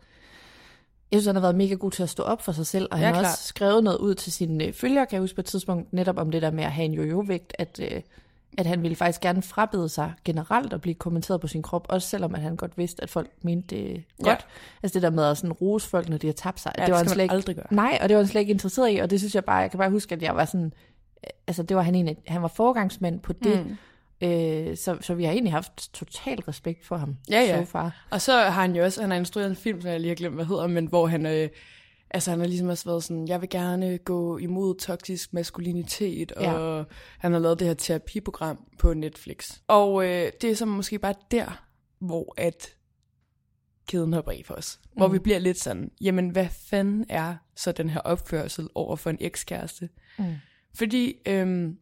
jeg 1.13 1.21
synes, 1.21 1.27
han 1.27 1.35
har 1.35 1.43
været 1.43 1.55
mega 1.55 1.75
god 1.75 1.91
til 1.91 2.03
at 2.03 2.09
stå 2.09 2.23
op 2.23 2.43
for 2.43 2.53
sig 2.53 2.67
selv, 2.67 2.89
og 2.91 2.99
han 2.99 3.09
ja, 3.09 3.15
har 3.15 3.21
klar. 3.21 3.31
også 3.31 3.45
skrevet 3.45 3.85
noget 3.85 3.99
ud 3.99 4.15
til 4.15 4.33
sine 4.33 4.65
øh, 4.65 4.73
følgere, 4.73 5.07
kan 5.07 5.15
jeg 5.17 5.21
huske 5.21 5.35
på 5.35 5.41
et 5.41 5.47
tidspunkt, 5.47 5.93
netop 5.93 6.19
om 6.19 6.31
det 6.31 6.43
der 6.43 6.51
med 6.51 6.65
at 6.65 6.73
have 6.73 6.85
en 6.85 6.93
jojo-vægt, 6.93 7.53
at, 7.59 7.81
øh, 7.83 8.01
at 8.59 8.67
han 8.67 8.83
ville 8.83 8.97
faktisk 8.97 9.21
gerne 9.21 9.43
frabede 9.43 9.89
sig 9.89 10.13
generelt 10.25 10.73
at 10.73 10.81
blive 10.81 10.95
kommenteret 10.95 11.41
på 11.41 11.47
sin 11.47 11.63
krop, 11.63 11.87
også 11.89 12.09
selvom 12.09 12.35
at 12.35 12.41
han 12.41 12.57
godt 12.57 12.79
vidste, 12.79 13.03
at 13.03 13.11
folk 13.11 13.31
mente 13.43 13.77
det 13.77 14.05
godt. 14.19 14.29
Ja. 14.29 14.37
Altså 14.83 14.95
det 14.95 15.03
der 15.03 15.11
med 15.11 15.25
at 15.25 15.37
sådan 15.37 15.53
rose 15.53 15.89
folk, 15.89 16.09
når 16.09 16.17
de 16.17 16.27
har 16.27 16.35
tabt 16.35 16.61
sig. 16.61 16.73
Ja, 16.79 16.85
det, 16.85 16.93
var 16.93 16.99
det 16.99 17.07
han 17.07 17.15
slet 17.15 17.23
ikke, 17.23 17.35
aldrig 17.35 17.57
gøre. 17.57 17.67
Nej, 17.71 17.99
og 18.03 18.09
det 18.09 18.17
var 18.17 18.23
han 18.23 18.29
slet 18.29 18.41
ikke 18.41 18.53
interesseret 18.53 18.95
i, 18.95 18.97
og 18.97 19.11
det 19.11 19.21
synes 19.21 19.35
jeg 19.35 19.45
bare, 19.45 19.57
jeg 19.57 19.71
kan 19.71 19.79
bare 19.79 19.91
huske, 19.91 20.15
at 20.15 20.23
jeg 20.23 20.37
var 20.37 20.45
sådan, 20.45 20.73
øh, 21.25 21.31
altså 21.47 21.63
det 21.63 21.77
var 21.77 21.83
han 21.83 21.95
en 21.95 22.17
han 22.27 22.43
var 22.43 22.49
forgangsmand 22.49 23.21
på 23.21 23.33
det, 23.33 23.67
mm. 23.67 23.77
Øh, 24.23 24.77
så, 24.77 24.97
så 25.01 25.15
vi 25.15 25.25
har 25.25 25.33
egentlig 25.33 25.53
haft 25.53 25.93
total 25.93 26.41
respekt 26.41 26.87
for 26.87 26.97
ham 26.97 27.17
ja, 27.31 27.41
ja. 27.41 27.59
so 27.59 27.65
far. 27.65 28.07
Og 28.11 28.21
så 28.21 28.33
har 28.33 28.63
han 28.63 28.77
jo 28.77 28.85
også, 28.85 29.01
han 29.01 29.11
har 29.11 29.19
instrueret 29.19 29.51
en 29.51 29.57
film, 29.57 29.81
som 29.81 29.91
jeg 29.91 30.01
lige 30.01 30.09
har 30.09 30.15
glemt, 30.15 30.35
hvad 30.35 30.45
hedder, 30.45 30.67
men 30.67 30.87
hvor 30.87 31.07
han, 31.07 31.27
øh, 31.27 31.49
altså 32.11 32.31
han 32.31 32.41
har 32.41 32.47
ligesom 32.47 32.69
også 32.69 32.85
været 32.85 33.05
sådan, 33.05 33.29
jeg 33.29 33.41
vil 33.41 33.49
gerne 33.49 33.99
gå 33.99 34.39
imod 34.39 34.75
toksisk 34.75 35.33
maskulinitet, 35.33 36.33
og 36.33 36.43
ja. 36.43 36.85
han 37.19 37.33
har 37.33 37.39
lavet 37.39 37.59
det 37.59 37.67
her 37.67 37.75
terapiprogram 37.75 38.59
på 38.79 38.95
Netflix. 38.95 39.59
Og 39.69 40.05
øh, 40.05 40.33
det 40.41 40.51
er 40.51 40.55
så 40.55 40.67
måske 40.67 40.99
bare 40.99 41.15
der, 41.31 41.65
hvor 41.99 42.35
at 42.37 42.77
kæden 43.89 44.13
hopper 44.13 44.33
i 44.33 44.43
for 44.43 44.55
os. 44.55 44.81
Mm. 44.85 44.91
Hvor 44.97 45.09
vi 45.09 45.19
bliver 45.19 45.39
lidt 45.39 45.59
sådan, 45.59 45.91
jamen 46.01 46.29
hvad 46.29 46.49
fanden 46.49 47.05
er 47.09 47.35
så 47.57 47.73
den 47.73 47.91
her 47.91 48.01
opførsel 48.01 48.69
over 48.75 48.97
for 48.97 49.11
en 49.11 49.19
ekskæreste? 49.21 49.89
Mm. 50.19 50.35
Fordi 50.75 51.15
øhm, 51.27 51.79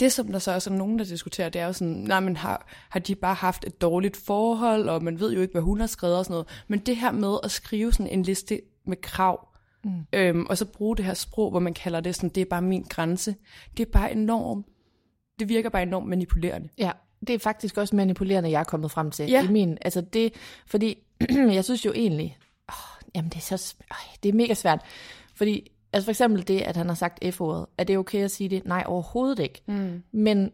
det, 0.00 0.12
som 0.12 0.32
der 0.32 0.38
så 0.38 0.54
også 0.54 0.70
er 0.70 0.74
nogen, 0.74 0.98
der 0.98 1.04
diskuterer, 1.04 1.48
det 1.48 1.60
er 1.60 1.66
jo 1.66 1.72
sådan, 1.72 1.94
nej, 1.94 2.20
men 2.20 2.36
har, 2.36 2.66
har 2.88 3.00
de 3.00 3.14
bare 3.14 3.34
haft 3.34 3.64
et 3.64 3.80
dårligt 3.80 4.16
forhold, 4.16 4.88
og 4.88 5.02
man 5.02 5.20
ved 5.20 5.32
jo 5.32 5.40
ikke, 5.40 5.52
hvad 5.52 5.62
hun 5.62 5.80
har 5.80 5.86
skrevet 5.86 6.16
og 6.18 6.24
sådan 6.24 6.34
noget. 6.34 6.48
Men 6.68 6.78
det 6.78 6.96
her 6.96 7.12
med 7.12 7.38
at 7.42 7.50
skrive 7.50 7.92
sådan 7.92 8.06
en 8.06 8.22
liste 8.22 8.60
med 8.84 8.96
krav, 8.96 9.48
mm. 9.84 9.90
øhm, 10.12 10.46
og 10.46 10.58
så 10.58 10.64
bruge 10.64 10.96
det 10.96 11.04
her 11.04 11.14
sprog, 11.14 11.50
hvor 11.50 11.60
man 11.60 11.74
kalder 11.74 12.00
det 12.00 12.14
sådan, 12.14 12.30
det 12.30 12.40
er 12.40 12.44
bare 12.44 12.62
min 12.62 12.82
grænse, 12.82 13.34
det 13.76 13.86
er 13.86 13.90
bare 13.90 14.12
enormt, 14.12 14.66
det 15.38 15.48
virker 15.48 15.70
bare 15.70 15.82
enormt 15.82 16.08
manipulerende. 16.08 16.68
Ja, 16.78 16.90
det 17.26 17.34
er 17.34 17.38
faktisk 17.38 17.76
også 17.76 17.96
manipulerende, 17.96 18.50
jeg 18.50 18.60
er 18.60 18.64
kommet 18.64 18.90
frem 18.90 19.10
til. 19.10 19.30
Ja. 19.30 19.44
I 19.44 19.48
min, 19.48 19.78
altså 19.80 20.00
det, 20.00 20.34
fordi 20.66 20.98
jeg 21.30 21.64
synes 21.64 21.86
jo 21.86 21.92
egentlig, 21.92 22.38
åh, 22.68 23.08
jamen 23.14 23.28
det 23.28 23.36
er 23.36 23.56
så, 23.56 23.74
øh, 23.90 24.16
det 24.22 24.28
er 24.28 24.32
mega 24.32 24.54
svært, 24.54 24.80
fordi 25.34 25.72
Altså 25.92 26.04
for 26.04 26.10
eksempel 26.10 26.48
det, 26.48 26.60
at 26.60 26.76
han 26.76 26.86
har 26.86 26.94
sagt 26.94 27.34
F-ordet. 27.34 27.66
Er 27.78 27.84
det 27.84 27.98
okay 27.98 28.24
at 28.24 28.30
sige 28.30 28.48
det? 28.48 28.64
Nej, 28.64 28.84
overhovedet 28.86 29.38
ikke. 29.38 29.62
Mm. 29.66 30.02
Men 30.12 30.50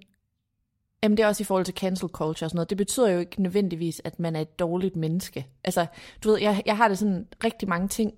jamen, 1.03 1.17
det 1.17 1.23
er 1.23 1.27
også 1.27 1.43
i 1.43 1.45
forhold 1.45 1.65
til 1.65 1.75
cancel 1.75 2.09
culture 2.09 2.47
og 2.47 2.51
sådan 2.51 2.57
noget. 2.57 2.71
Det 2.71 2.79
betyder 2.79 3.11
jo 3.11 3.19
ikke 3.19 3.43
nødvendigvis, 3.43 4.01
at 4.05 4.21
man 4.21 4.37
er 4.37 4.41
et 4.41 4.59
dårligt 4.59 4.97
menneske. 4.97 5.47
Altså, 5.65 5.87
du 6.25 6.31
ved, 6.31 6.39
jeg, 6.41 6.63
jeg 6.67 6.77
har 6.77 6.89
det 6.89 6.99
sådan, 6.99 7.27
rigtig 7.45 7.69
mange 7.69 7.89
ting 7.89 8.15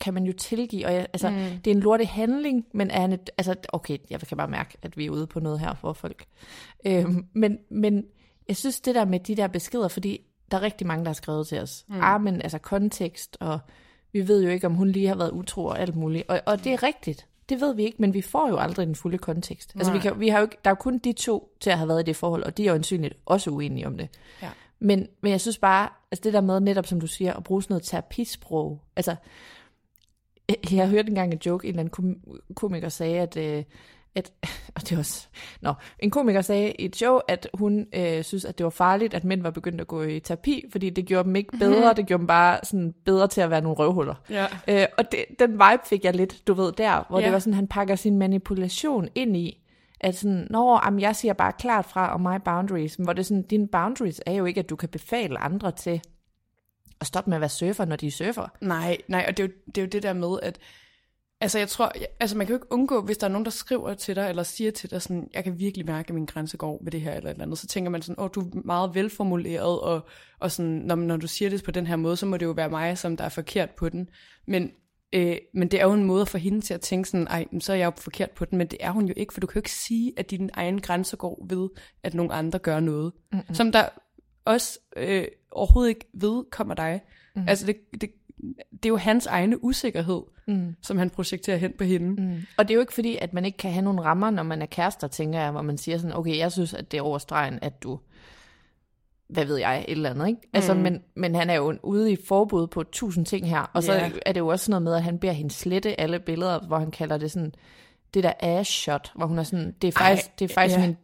kan 0.00 0.14
man 0.14 0.24
jo 0.24 0.32
tilgive, 0.32 0.86
og 0.86 0.94
jeg, 0.94 1.06
altså, 1.12 1.30
mm. 1.30 1.36
det 1.36 1.70
er 1.70 1.74
en 1.74 1.80
lorte 1.80 2.04
handling, 2.04 2.66
men 2.74 2.90
er 2.90 3.00
han 3.00 3.12
et, 3.12 3.30
altså, 3.38 3.54
okay, 3.72 3.98
jeg 4.10 4.20
kan 4.20 4.36
bare 4.36 4.48
mærke, 4.48 4.78
at 4.82 4.96
vi 4.96 5.06
er 5.06 5.10
ude 5.10 5.26
på 5.26 5.40
noget 5.40 5.60
her 5.60 5.74
for 5.74 5.92
folk. 5.92 6.24
Øhm, 6.86 7.26
men, 7.32 7.58
men 7.70 8.04
jeg 8.48 8.56
synes, 8.56 8.80
det 8.80 8.94
der 8.94 9.04
med 9.04 9.20
de 9.20 9.36
der 9.36 9.46
beskeder, 9.46 9.88
fordi 9.88 10.20
der 10.50 10.56
er 10.56 10.62
rigtig 10.62 10.86
mange, 10.86 11.04
der 11.04 11.08
har 11.08 11.14
skrevet 11.14 11.46
til 11.46 11.60
os. 11.60 11.84
Mm. 11.88 12.00
Ah, 12.00 12.20
men 12.20 12.42
altså 12.42 12.58
kontekst 12.58 13.36
og 13.40 13.58
vi 14.12 14.28
ved 14.28 14.42
jo 14.42 14.50
ikke, 14.50 14.66
om 14.66 14.74
hun 14.74 14.88
lige 14.88 15.08
har 15.08 15.14
været 15.14 15.30
utro 15.30 15.64
og 15.64 15.80
alt 15.80 15.96
muligt. 15.96 16.24
Og, 16.28 16.40
og 16.46 16.64
det 16.64 16.72
er 16.72 16.82
rigtigt. 16.82 17.26
Det 17.48 17.60
ved 17.60 17.74
vi 17.74 17.84
ikke, 17.84 17.96
men 18.02 18.14
vi 18.14 18.22
får 18.22 18.48
jo 18.48 18.56
aldrig 18.56 18.86
den 18.86 18.94
fulde 18.94 19.18
kontekst. 19.18 19.72
Altså, 19.76 19.92
vi 19.92 19.98
kan, 19.98 20.20
vi 20.20 20.28
har 20.28 20.38
jo 20.38 20.44
ikke, 20.44 20.56
der 20.64 20.70
er 20.70 20.74
jo 20.74 20.80
kun 20.80 20.98
de 20.98 21.12
to 21.12 21.56
til 21.60 21.70
at 21.70 21.78
have 21.78 21.88
været 21.88 22.00
i 22.00 22.04
det 22.04 22.16
forhold, 22.16 22.42
og 22.42 22.56
de 22.56 22.62
er 22.62 22.66
jo 22.66 22.74
ansynligt 22.74 23.14
også 23.26 23.50
uenige 23.50 23.86
om 23.86 23.96
det. 23.98 24.08
Ja. 24.42 24.50
Men, 24.78 25.08
men 25.20 25.32
jeg 25.32 25.40
synes 25.40 25.58
bare, 25.58 25.88
altså 26.10 26.22
det 26.24 26.32
der 26.32 26.40
med 26.40 26.60
netop, 26.60 26.86
som 26.86 27.00
du 27.00 27.06
siger, 27.06 27.34
at 27.34 27.44
bruge 27.44 27.62
sådan 27.62 27.72
noget 27.72 27.82
terapisprog. 27.82 28.80
Altså, 28.96 29.16
jeg, 30.48 30.56
jeg 30.72 30.88
hørte 30.88 31.08
engang 31.08 31.32
en 31.32 31.40
joke, 31.46 31.68
en 31.68 31.78
eller 31.78 31.90
anden 31.98 32.22
komiker 32.54 32.88
sagde, 32.88 33.20
at, 33.20 33.36
øh, 33.36 33.64
at, 34.18 34.32
og 34.74 34.80
det 34.80 34.92
er 34.92 34.98
også, 34.98 35.26
nå, 35.60 35.74
en 35.98 36.10
komiker 36.10 36.40
sagde 36.40 36.72
i 36.72 36.84
et 36.84 36.96
show, 36.96 37.18
at 37.28 37.48
hun 37.54 37.86
øh, 37.94 38.24
synes, 38.24 38.44
at 38.44 38.58
det 38.58 38.64
var 38.64 38.70
farligt, 38.70 39.14
at 39.14 39.24
mænd 39.24 39.42
var 39.42 39.50
begyndt 39.50 39.80
at 39.80 39.86
gå 39.86 40.02
i 40.02 40.20
terapi, 40.20 40.64
fordi 40.72 40.90
det 40.90 41.06
gjorde 41.06 41.24
dem 41.24 41.36
ikke 41.36 41.58
bedre, 41.58 41.94
det 41.94 42.06
gjorde 42.06 42.20
dem 42.20 42.26
bare 42.26 42.60
sådan 42.64 42.94
bedre 43.04 43.28
til 43.28 43.40
at 43.40 43.50
være 43.50 43.60
nogle 43.60 43.76
røvhuller. 43.76 44.14
Ja. 44.30 44.46
Øh, 44.68 44.86
og 44.98 45.12
det, 45.12 45.24
den 45.38 45.52
vibe 45.52 45.82
fik 45.86 46.04
jeg 46.04 46.14
lidt, 46.14 46.46
du 46.46 46.54
ved, 46.54 46.72
der, 46.72 47.04
hvor 47.08 47.18
ja. 47.18 47.24
det 47.24 47.32
var 47.32 47.38
sådan, 47.38 47.54
han 47.54 47.68
pakker 47.68 47.96
sin 47.96 48.18
manipulation 48.18 49.08
ind 49.14 49.36
i, 49.36 49.64
at 50.00 50.16
sådan, 50.16 50.46
nå, 50.50 50.80
jamen, 50.84 51.00
jeg 51.00 51.16
siger 51.16 51.32
bare 51.32 51.52
klart 51.52 51.84
fra 51.84 52.14
om 52.14 52.20
my 52.20 52.38
boundaries, 52.44 52.94
hvor 52.94 53.12
det 53.12 53.20
er 53.20 53.24
sådan, 53.24 53.42
dine 53.42 53.68
boundaries 53.68 54.20
er 54.26 54.32
jo 54.32 54.44
ikke, 54.44 54.58
at 54.58 54.70
du 54.70 54.76
kan 54.76 54.88
befale 54.88 55.38
andre 55.38 55.72
til 55.72 56.00
at 57.00 57.06
stoppe 57.06 57.30
med 57.30 57.36
at 57.36 57.40
være 57.40 57.50
surfer, 57.50 57.84
når 57.84 57.96
de 57.96 58.06
er 58.06 58.10
surfer. 58.10 58.46
Nej, 58.60 58.98
nej, 59.08 59.24
og 59.28 59.36
det 59.36 59.42
er 59.42 59.46
jo 59.46 59.52
det, 59.66 59.78
er 59.78 59.82
jo 59.82 59.88
det 59.88 60.02
der 60.02 60.12
med, 60.12 60.38
at 60.42 60.58
Altså 61.40 61.58
jeg 61.58 61.68
tror, 61.68 61.92
altså 62.20 62.36
man 62.36 62.46
kan 62.46 62.54
jo 62.54 62.56
ikke 62.56 62.72
undgå, 62.72 63.00
hvis 63.00 63.18
der 63.18 63.26
er 63.26 63.30
nogen, 63.30 63.44
der 63.44 63.50
skriver 63.50 63.94
til 63.94 64.16
dig, 64.16 64.28
eller 64.28 64.42
siger 64.42 64.70
til 64.70 64.90
dig 64.90 65.02
sådan, 65.02 65.30
jeg 65.34 65.44
kan 65.44 65.58
virkelig 65.58 65.86
mærke, 65.86 66.08
at 66.08 66.14
min 66.14 66.26
grænse 66.26 66.56
går 66.56 66.80
ved 66.82 66.92
det 66.92 67.00
her, 67.00 67.12
eller 67.12 67.30
et 67.30 67.34
eller 67.34 67.44
andet, 67.44 67.58
så 67.58 67.66
tænker 67.66 67.90
man 67.90 68.02
sådan, 68.02 68.24
åh, 68.24 68.30
du 68.34 68.40
er 68.40 68.60
meget 68.64 68.94
velformuleret, 68.94 69.80
og, 69.80 70.08
og 70.38 70.50
sådan, 70.50 70.72
når, 70.72 70.94
når 70.94 71.16
du 71.16 71.26
siger 71.26 71.50
det 71.50 71.64
på 71.64 71.70
den 71.70 71.86
her 71.86 71.96
måde, 71.96 72.16
så 72.16 72.26
må 72.26 72.36
det 72.36 72.46
jo 72.46 72.50
være 72.50 72.70
mig, 72.70 72.98
som 72.98 73.16
der 73.16 73.24
er 73.24 73.28
forkert 73.28 73.70
på 73.70 73.88
den. 73.88 74.08
Men, 74.46 74.70
øh, 75.12 75.36
men 75.54 75.68
det 75.68 75.80
er 75.80 75.84
jo 75.84 75.92
en 75.92 76.04
måde 76.04 76.26
for 76.26 76.38
hende 76.38 76.60
til 76.60 76.74
at 76.74 76.80
tænke 76.80 77.08
sådan, 77.08 77.26
ej, 77.26 77.44
så 77.60 77.72
er 77.72 77.76
jeg 77.76 77.86
jo 77.86 77.92
forkert 77.96 78.30
på 78.30 78.44
den, 78.44 78.58
men 78.58 78.66
det 78.66 78.78
er 78.80 78.90
hun 78.90 79.06
jo 79.06 79.14
ikke, 79.16 79.32
for 79.32 79.40
du 79.40 79.46
kan 79.46 79.54
jo 79.54 79.58
ikke 79.58 79.72
sige, 79.72 80.12
at 80.16 80.30
din 80.30 80.50
egen 80.52 80.80
grænse 80.80 81.16
går 81.16 81.46
ved, 81.48 81.68
at 82.02 82.14
nogle 82.14 82.32
andre 82.32 82.58
gør 82.58 82.80
noget, 82.80 83.12
mm-hmm. 83.32 83.54
som 83.54 83.72
der 83.72 83.88
også 84.44 84.78
øh, 84.96 85.24
overhovedet 85.50 85.88
ikke 85.88 86.06
ved 86.14 86.44
kommer 86.50 86.74
dig. 86.74 87.00
Mm. 87.36 87.48
Altså 87.48 87.66
det, 87.66 87.76
det, 88.00 88.10
det 88.72 88.84
er 88.84 88.88
jo 88.88 88.96
hans 88.96 89.26
egne 89.26 89.64
usikkerhed, 89.64 90.22
mm. 90.46 90.74
som 90.82 90.98
han 90.98 91.10
projekterer 91.10 91.56
hen 91.56 91.72
på 91.78 91.84
hende. 91.84 92.22
Mm. 92.22 92.36
Og 92.56 92.68
det 92.68 92.70
er 92.70 92.74
jo 92.74 92.80
ikke 92.80 92.94
fordi, 92.94 93.18
at 93.20 93.32
man 93.32 93.44
ikke 93.44 93.58
kan 93.58 93.72
have 93.72 93.84
nogle 93.84 94.02
rammer, 94.02 94.30
når 94.30 94.42
man 94.42 94.62
er 94.62 94.66
kærester, 94.66 95.08
tænker 95.08 95.40
jeg, 95.40 95.50
hvor 95.50 95.62
man 95.62 95.78
siger 95.78 95.98
sådan, 95.98 96.16
okay, 96.16 96.38
jeg 96.38 96.52
synes, 96.52 96.74
at 96.74 96.92
det 96.92 96.98
er 96.98 97.02
overstregen, 97.02 97.58
at 97.62 97.82
du, 97.82 97.98
hvad 99.28 99.44
ved 99.44 99.56
jeg, 99.56 99.84
et 99.88 99.92
eller 99.92 100.10
andet, 100.10 100.28
ikke? 100.28 100.40
Altså, 100.52 100.74
mm. 100.74 100.80
men, 100.80 101.02
men 101.14 101.34
han 101.34 101.50
er 101.50 101.54
jo 101.54 101.78
ude 101.82 102.12
i 102.12 102.16
forbud 102.28 102.66
på 102.66 102.82
tusind 102.82 103.26
ting 103.26 103.48
her, 103.48 103.70
og 103.74 103.82
så 103.82 103.92
yeah. 103.92 104.12
er 104.26 104.32
det 104.32 104.40
jo 104.40 104.48
også 104.48 104.70
noget 104.70 104.82
med, 104.82 104.94
at 104.94 105.02
han 105.02 105.18
beder 105.18 105.32
hende 105.32 105.50
slette 105.50 106.00
alle 106.00 106.18
billeder, 106.18 106.66
hvor 106.66 106.78
han 106.78 106.90
kalder 106.90 107.18
det 107.18 107.30
sådan, 107.30 107.54
det 108.14 108.24
der 108.24 108.32
ass 108.40 108.70
shot, 108.70 109.12
hvor 109.14 109.26
hun 109.26 109.38
er 109.38 109.42
sådan, 109.42 109.74
det 109.82 109.88
er 109.88 109.92
faktisk, 109.92 110.26
Ej, 110.26 110.32
det 110.38 110.50
er 110.50 110.54
faktisk 110.54 110.78
ja. 110.78 110.86
min 110.86 110.96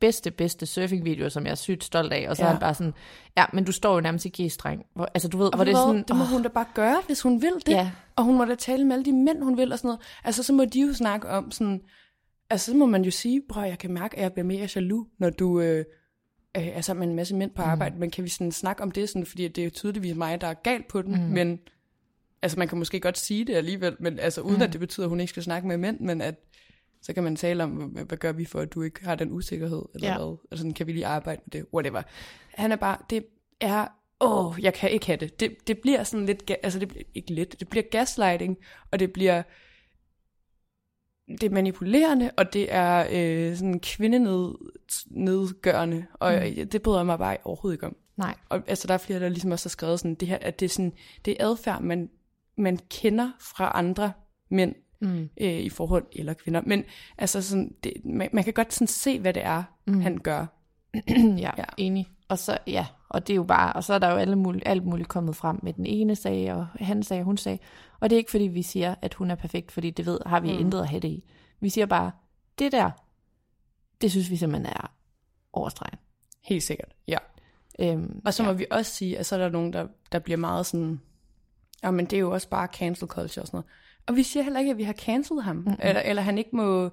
bedste, 0.00 0.30
bedste 0.30 0.66
surfing-video, 0.66 1.30
som 1.30 1.44
jeg 1.44 1.50
er 1.50 1.54
sygt 1.54 1.84
stolt 1.84 2.12
af, 2.12 2.28
og 2.28 2.36
så 2.36 2.42
ja. 2.42 2.46
er 2.46 2.52
han 2.52 2.60
bare 2.60 2.74
sådan, 2.74 2.94
ja, 3.36 3.44
men 3.52 3.64
du 3.64 3.72
står 3.72 3.94
jo 3.94 4.00
nærmest 4.00 4.24
i 4.24 4.42
G-streng. 4.42 4.86
Hvor, 4.94 5.08
altså 5.14 5.28
du 5.28 5.38
ved, 5.38 5.46
og 5.46 5.56
hvor 5.56 5.64
det 5.64 5.72
er 5.72 5.76
sådan, 5.76 6.04
det 6.08 6.16
må 6.16 6.22
oh. 6.22 6.28
hun 6.28 6.42
da 6.42 6.48
bare 6.48 6.66
gøre, 6.74 7.02
hvis 7.06 7.22
hun 7.22 7.42
vil 7.42 7.54
det. 7.66 7.72
Ja. 7.72 7.90
Og 8.16 8.24
hun 8.24 8.36
må 8.36 8.44
da 8.44 8.54
tale 8.54 8.84
med 8.84 8.92
alle 8.92 9.04
de 9.04 9.12
mænd, 9.12 9.42
hun 9.42 9.56
vil 9.56 9.72
og 9.72 9.78
sådan 9.78 9.88
noget. 9.88 10.00
Altså 10.24 10.42
så 10.42 10.52
må 10.52 10.64
de 10.64 10.80
jo 10.80 10.94
snakke 10.94 11.28
om 11.28 11.50
sådan, 11.50 11.80
altså 12.50 12.70
så 12.70 12.76
må 12.76 12.86
man 12.86 13.04
jo 13.04 13.10
sige, 13.10 13.42
bror, 13.48 13.62
jeg 13.62 13.78
kan 13.78 13.92
mærke, 13.92 14.16
at 14.16 14.22
jeg 14.22 14.32
bliver 14.32 14.46
mere 14.46 14.68
jaloux, 14.74 15.08
når 15.18 15.30
du, 15.30 15.60
øh, 15.60 15.84
øh, 16.56 16.66
er 16.66 16.80
sammen 16.80 17.00
med 17.00 17.08
en 17.08 17.16
masse 17.16 17.34
mænd 17.34 17.50
på 17.50 17.62
arbejde, 17.62 17.94
mm. 17.94 18.00
men 18.00 18.10
kan 18.10 18.24
vi 18.24 18.28
sådan 18.28 18.52
snakke 18.52 18.82
om 18.82 18.90
det, 18.90 19.08
sådan, 19.08 19.26
fordi 19.26 19.48
det 19.48 19.64
er 19.64 19.70
tydeligvis 19.70 20.14
mig, 20.16 20.40
der 20.40 20.46
er 20.46 20.54
galt 20.54 20.88
på 20.88 21.02
den, 21.02 21.14
mm. 21.14 21.32
men 21.32 21.58
altså 22.42 22.58
man 22.58 22.68
kan 22.68 22.78
måske 22.78 23.00
godt 23.00 23.18
sige 23.18 23.44
det 23.44 23.54
alligevel, 23.54 23.96
men 24.00 24.18
altså 24.18 24.40
uden 24.40 24.56
mm. 24.56 24.62
at 24.62 24.72
det 24.72 24.80
betyder, 24.80 25.06
at 25.06 25.10
hun 25.10 25.20
ikke 25.20 25.30
skal 25.30 25.42
snakke 25.42 25.68
med 25.68 25.76
mænd, 25.76 26.00
men 26.00 26.20
at 26.20 26.34
så 27.02 27.12
kan 27.12 27.22
man 27.22 27.36
tale 27.36 27.64
om, 27.64 27.70
hvad, 27.70 28.16
gør 28.16 28.32
vi 28.32 28.44
for, 28.44 28.60
at 28.60 28.74
du 28.74 28.82
ikke 28.82 29.04
har 29.04 29.14
den 29.14 29.32
usikkerhed, 29.32 29.82
eller 29.94 30.08
Ja. 30.08 30.18
hvad, 30.18 30.36
altså 30.50 30.62
sådan, 30.62 30.74
kan 30.74 30.86
vi 30.86 30.92
lige 30.92 31.06
arbejde 31.06 31.42
med 31.44 31.50
det, 31.50 31.66
whatever. 31.74 32.02
Han 32.54 32.72
er 32.72 32.76
bare, 32.76 32.98
det 33.10 33.26
er, 33.60 33.86
åh, 34.20 34.56
jeg 34.60 34.74
kan 34.74 34.90
ikke 34.90 35.06
have 35.06 35.16
det. 35.16 35.40
Det, 35.40 35.56
det 35.66 35.78
bliver 35.78 36.04
sådan 36.04 36.26
lidt, 36.26 36.50
altså 36.62 36.78
det 36.78 36.88
bliver 36.88 37.04
ikke 37.14 37.34
lidt, 37.34 37.60
det 37.60 37.68
bliver 37.68 37.84
gaslighting, 37.90 38.56
og 38.90 38.98
det 38.98 39.12
bliver, 39.12 39.42
det 41.28 41.42
er 41.42 41.50
manipulerende, 41.50 42.30
og 42.36 42.52
det 42.52 42.74
er 42.74 43.06
øh, 43.10 43.56
sådan 43.56 43.80
kvindenedgørende, 43.80 46.06
og 46.14 46.32
mm. 46.32 46.68
det 46.68 46.82
bryder 46.82 46.98
jeg 46.98 47.06
mig 47.06 47.18
bare 47.18 47.36
overhovedet 47.44 47.76
ikke 47.76 47.86
om. 47.86 47.96
Nej. 48.16 48.34
Og 48.48 48.62
altså, 48.66 48.88
der 48.88 48.94
er 48.94 48.98
flere, 48.98 49.20
der 49.20 49.28
ligesom 49.28 49.50
også 49.50 49.66
har 49.66 49.70
skrevet 49.70 50.00
sådan, 50.00 50.14
det 50.14 50.28
her, 50.28 50.38
at 50.40 50.60
det 50.60 50.66
er, 50.66 50.70
sådan, 50.70 50.92
det 51.24 51.36
er 51.40 51.46
adfærd, 51.46 51.82
man, 51.82 52.10
man 52.62 52.78
kender 52.90 53.30
fra 53.40 53.72
andre 53.74 54.12
mænd 54.50 54.74
mm. 55.00 55.28
øh, 55.40 55.52
i 55.52 55.68
forhold, 55.68 56.06
eller 56.12 56.34
kvinder. 56.34 56.60
Men 56.66 56.84
altså, 57.18 57.42
sådan, 57.42 57.74
det, 57.84 57.92
man, 58.04 58.28
man 58.32 58.44
kan 58.44 58.52
godt 58.52 58.72
sådan 58.74 58.86
se, 58.86 59.20
hvad 59.20 59.34
det 59.34 59.44
er, 59.44 59.62
mm. 59.86 60.00
han 60.00 60.18
gør. 60.18 60.46
ja, 60.94 61.00
Ja. 61.46 61.50
ja, 61.58 61.64
enig. 61.76 62.08
Og 62.28 62.38
så, 62.38 62.58
ja, 62.66 62.86
og 63.08 63.26
det 63.26 63.32
er 63.32 63.36
jo 63.36 63.42
bare, 63.42 63.72
og 63.72 63.84
så 63.84 63.94
er 63.94 63.98
der 63.98 64.10
jo 64.10 64.16
alle 64.16 64.36
mulige, 64.36 64.68
alt 64.68 64.84
muligt 64.84 65.08
kommet 65.08 65.36
frem 65.36 65.60
med 65.62 65.72
den 65.72 65.86
ene 65.86 66.16
sag, 66.16 66.54
og 66.54 66.66
han 66.66 67.02
sagde, 67.02 67.20
og 67.20 67.24
hun 67.24 67.36
sagde. 67.36 67.58
Og 68.00 68.10
det 68.10 68.16
er 68.16 68.18
ikke 68.18 68.30
fordi, 68.30 68.44
vi 68.44 68.62
siger, 68.62 68.94
at 69.02 69.14
hun 69.14 69.30
er 69.30 69.34
perfekt, 69.34 69.72
fordi 69.72 69.90
det 69.90 70.06
ved, 70.06 70.18
har 70.26 70.40
vi 70.40 70.52
mm. 70.52 70.58
intet 70.58 70.80
at 70.80 70.88
have 70.88 71.00
det 71.00 71.08
i. 71.08 71.24
Vi 71.60 71.68
siger 71.68 71.86
bare, 71.86 72.10
det 72.58 72.72
der, 72.72 72.90
det 74.00 74.10
synes 74.10 74.30
vi 74.30 74.36
simpelthen 74.36 74.66
er 74.66 74.92
overstregen. 75.52 75.98
Helt 76.44 76.62
sikkert, 76.62 76.88
ja. 77.08 77.18
Øhm, 77.78 78.22
Og 78.24 78.34
så 78.34 78.42
må 78.42 78.52
vi 78.52 78.66
også 78.70 78.94
sige, 78.94 79.18
at 79.18 79.26
så 79.26 79.34
er 79.34 79.38
der 79.38 79.48
nogen, 79.48 79.72
der, 79.72 79.86
der 80.12 80.18
bliver 80.18 80.36
meget 80.36 80.66
sådan, 80.66 81.00
ja, 81.84 81.90
men 81.90 82.06
det 82.06 82.16
er 82.16 82.20
jo 82.20 82.30
også 82.30 82.48
bare 82.48 82.68
cancel 82.74 83.08
culture 83.08 83.42
og 83.42 83.46
sådan 83.46 83.56
noget. 83.56 83.66
Og 84.06 84.16
vi 84.16 84.22
siger 84.22 84.42
heller 84.42 84.60
ikke, 84.60 84.70
at 84.70 84.78
vi 84.78 84.82
har 84.82 84.92
cancelled 84.92 85.42
ham, 85.42 85.56
mm-hmm. 85.56 85.74
eller, 85.78 86.00
eller 86.00 86.22
han 86.22 86.38
ikke 86.38 86.56
må, 86.56 86.90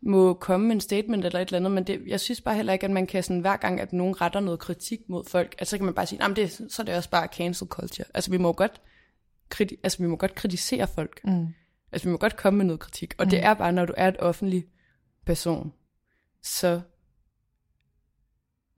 må 0.00 0.34
komme 0.34 0.66
med 0.66 0.74
en 0.74 0.80
statement 0.80 1.24
eller 1.24 1.40
et 1.40 1.48
eller 1.48 1.58
andet, 1.58 1.72
men 1.72 1.84
det, 1.84 2.02
jeg 2.06 2.20
synes 2.20 2.40
bare 2.40 2.54
heller 2.54 2.72
ikke, 2.72 2.84
at 2.84 2.90
man 2.90 3.06
kan 3.06 3.22
sådan, 3.22 3.40
hver 3.40 3.56
gang, 3.56 3.80
at 3.80 3.92
nogen 3.92 4.20
retter 4.20 4.40
noget 4.40 4.60
kritik 4.60 5.00
mod 5.08 5.24
folk, 5.24 5.54
at 5.58 5.68
så 5.68 5.76
kan 5.76 5.84
man 5.84 5.94
bare 5.94 6.06
sige, 6.06 6.18
"Nå, 6.18 6.28
men 6.28 6.36
det, 6.36 6.50
så 6.52 6.82
er 6.82 6.84
det 6.84 6.94
også 6.94 7.10
bare 7.10 7.26
cancel 7.26 7.68
culture. 7.68 8.06
Altså 8.14 8.30
vi 8.30 8.36
må 8.36 8.52
godt, 8.52 8.80
kriti- 9.54 9.80
altså, 9.82 9.98
vi 9.98 10.06
må 10.06 10.16
godt 10.16 10.34
kritisere 10.34 10.86
folk. 10.86 11.20
Mm. 11.24 11.46
Altså 11.92 12.08
vi 12.08 12.12
må 12.12 12.18
godt 12.18 12.36
komme 12.36 12.56
med 12.56 12.66
noget 12.66 12.80
kritik, 12.80 13.14
og 13.18 13.24
mm. 13.24 13.30
det 13.30 13.44
er 13.44 13.54
bare, 13.54 13.72
når 13.72 13.86
du 13.86 13.94
er 13.96 14.08
et 14.08 14.16
offentlig 14.18 14.64
person, 15.26 15.72
så 16.42 16.80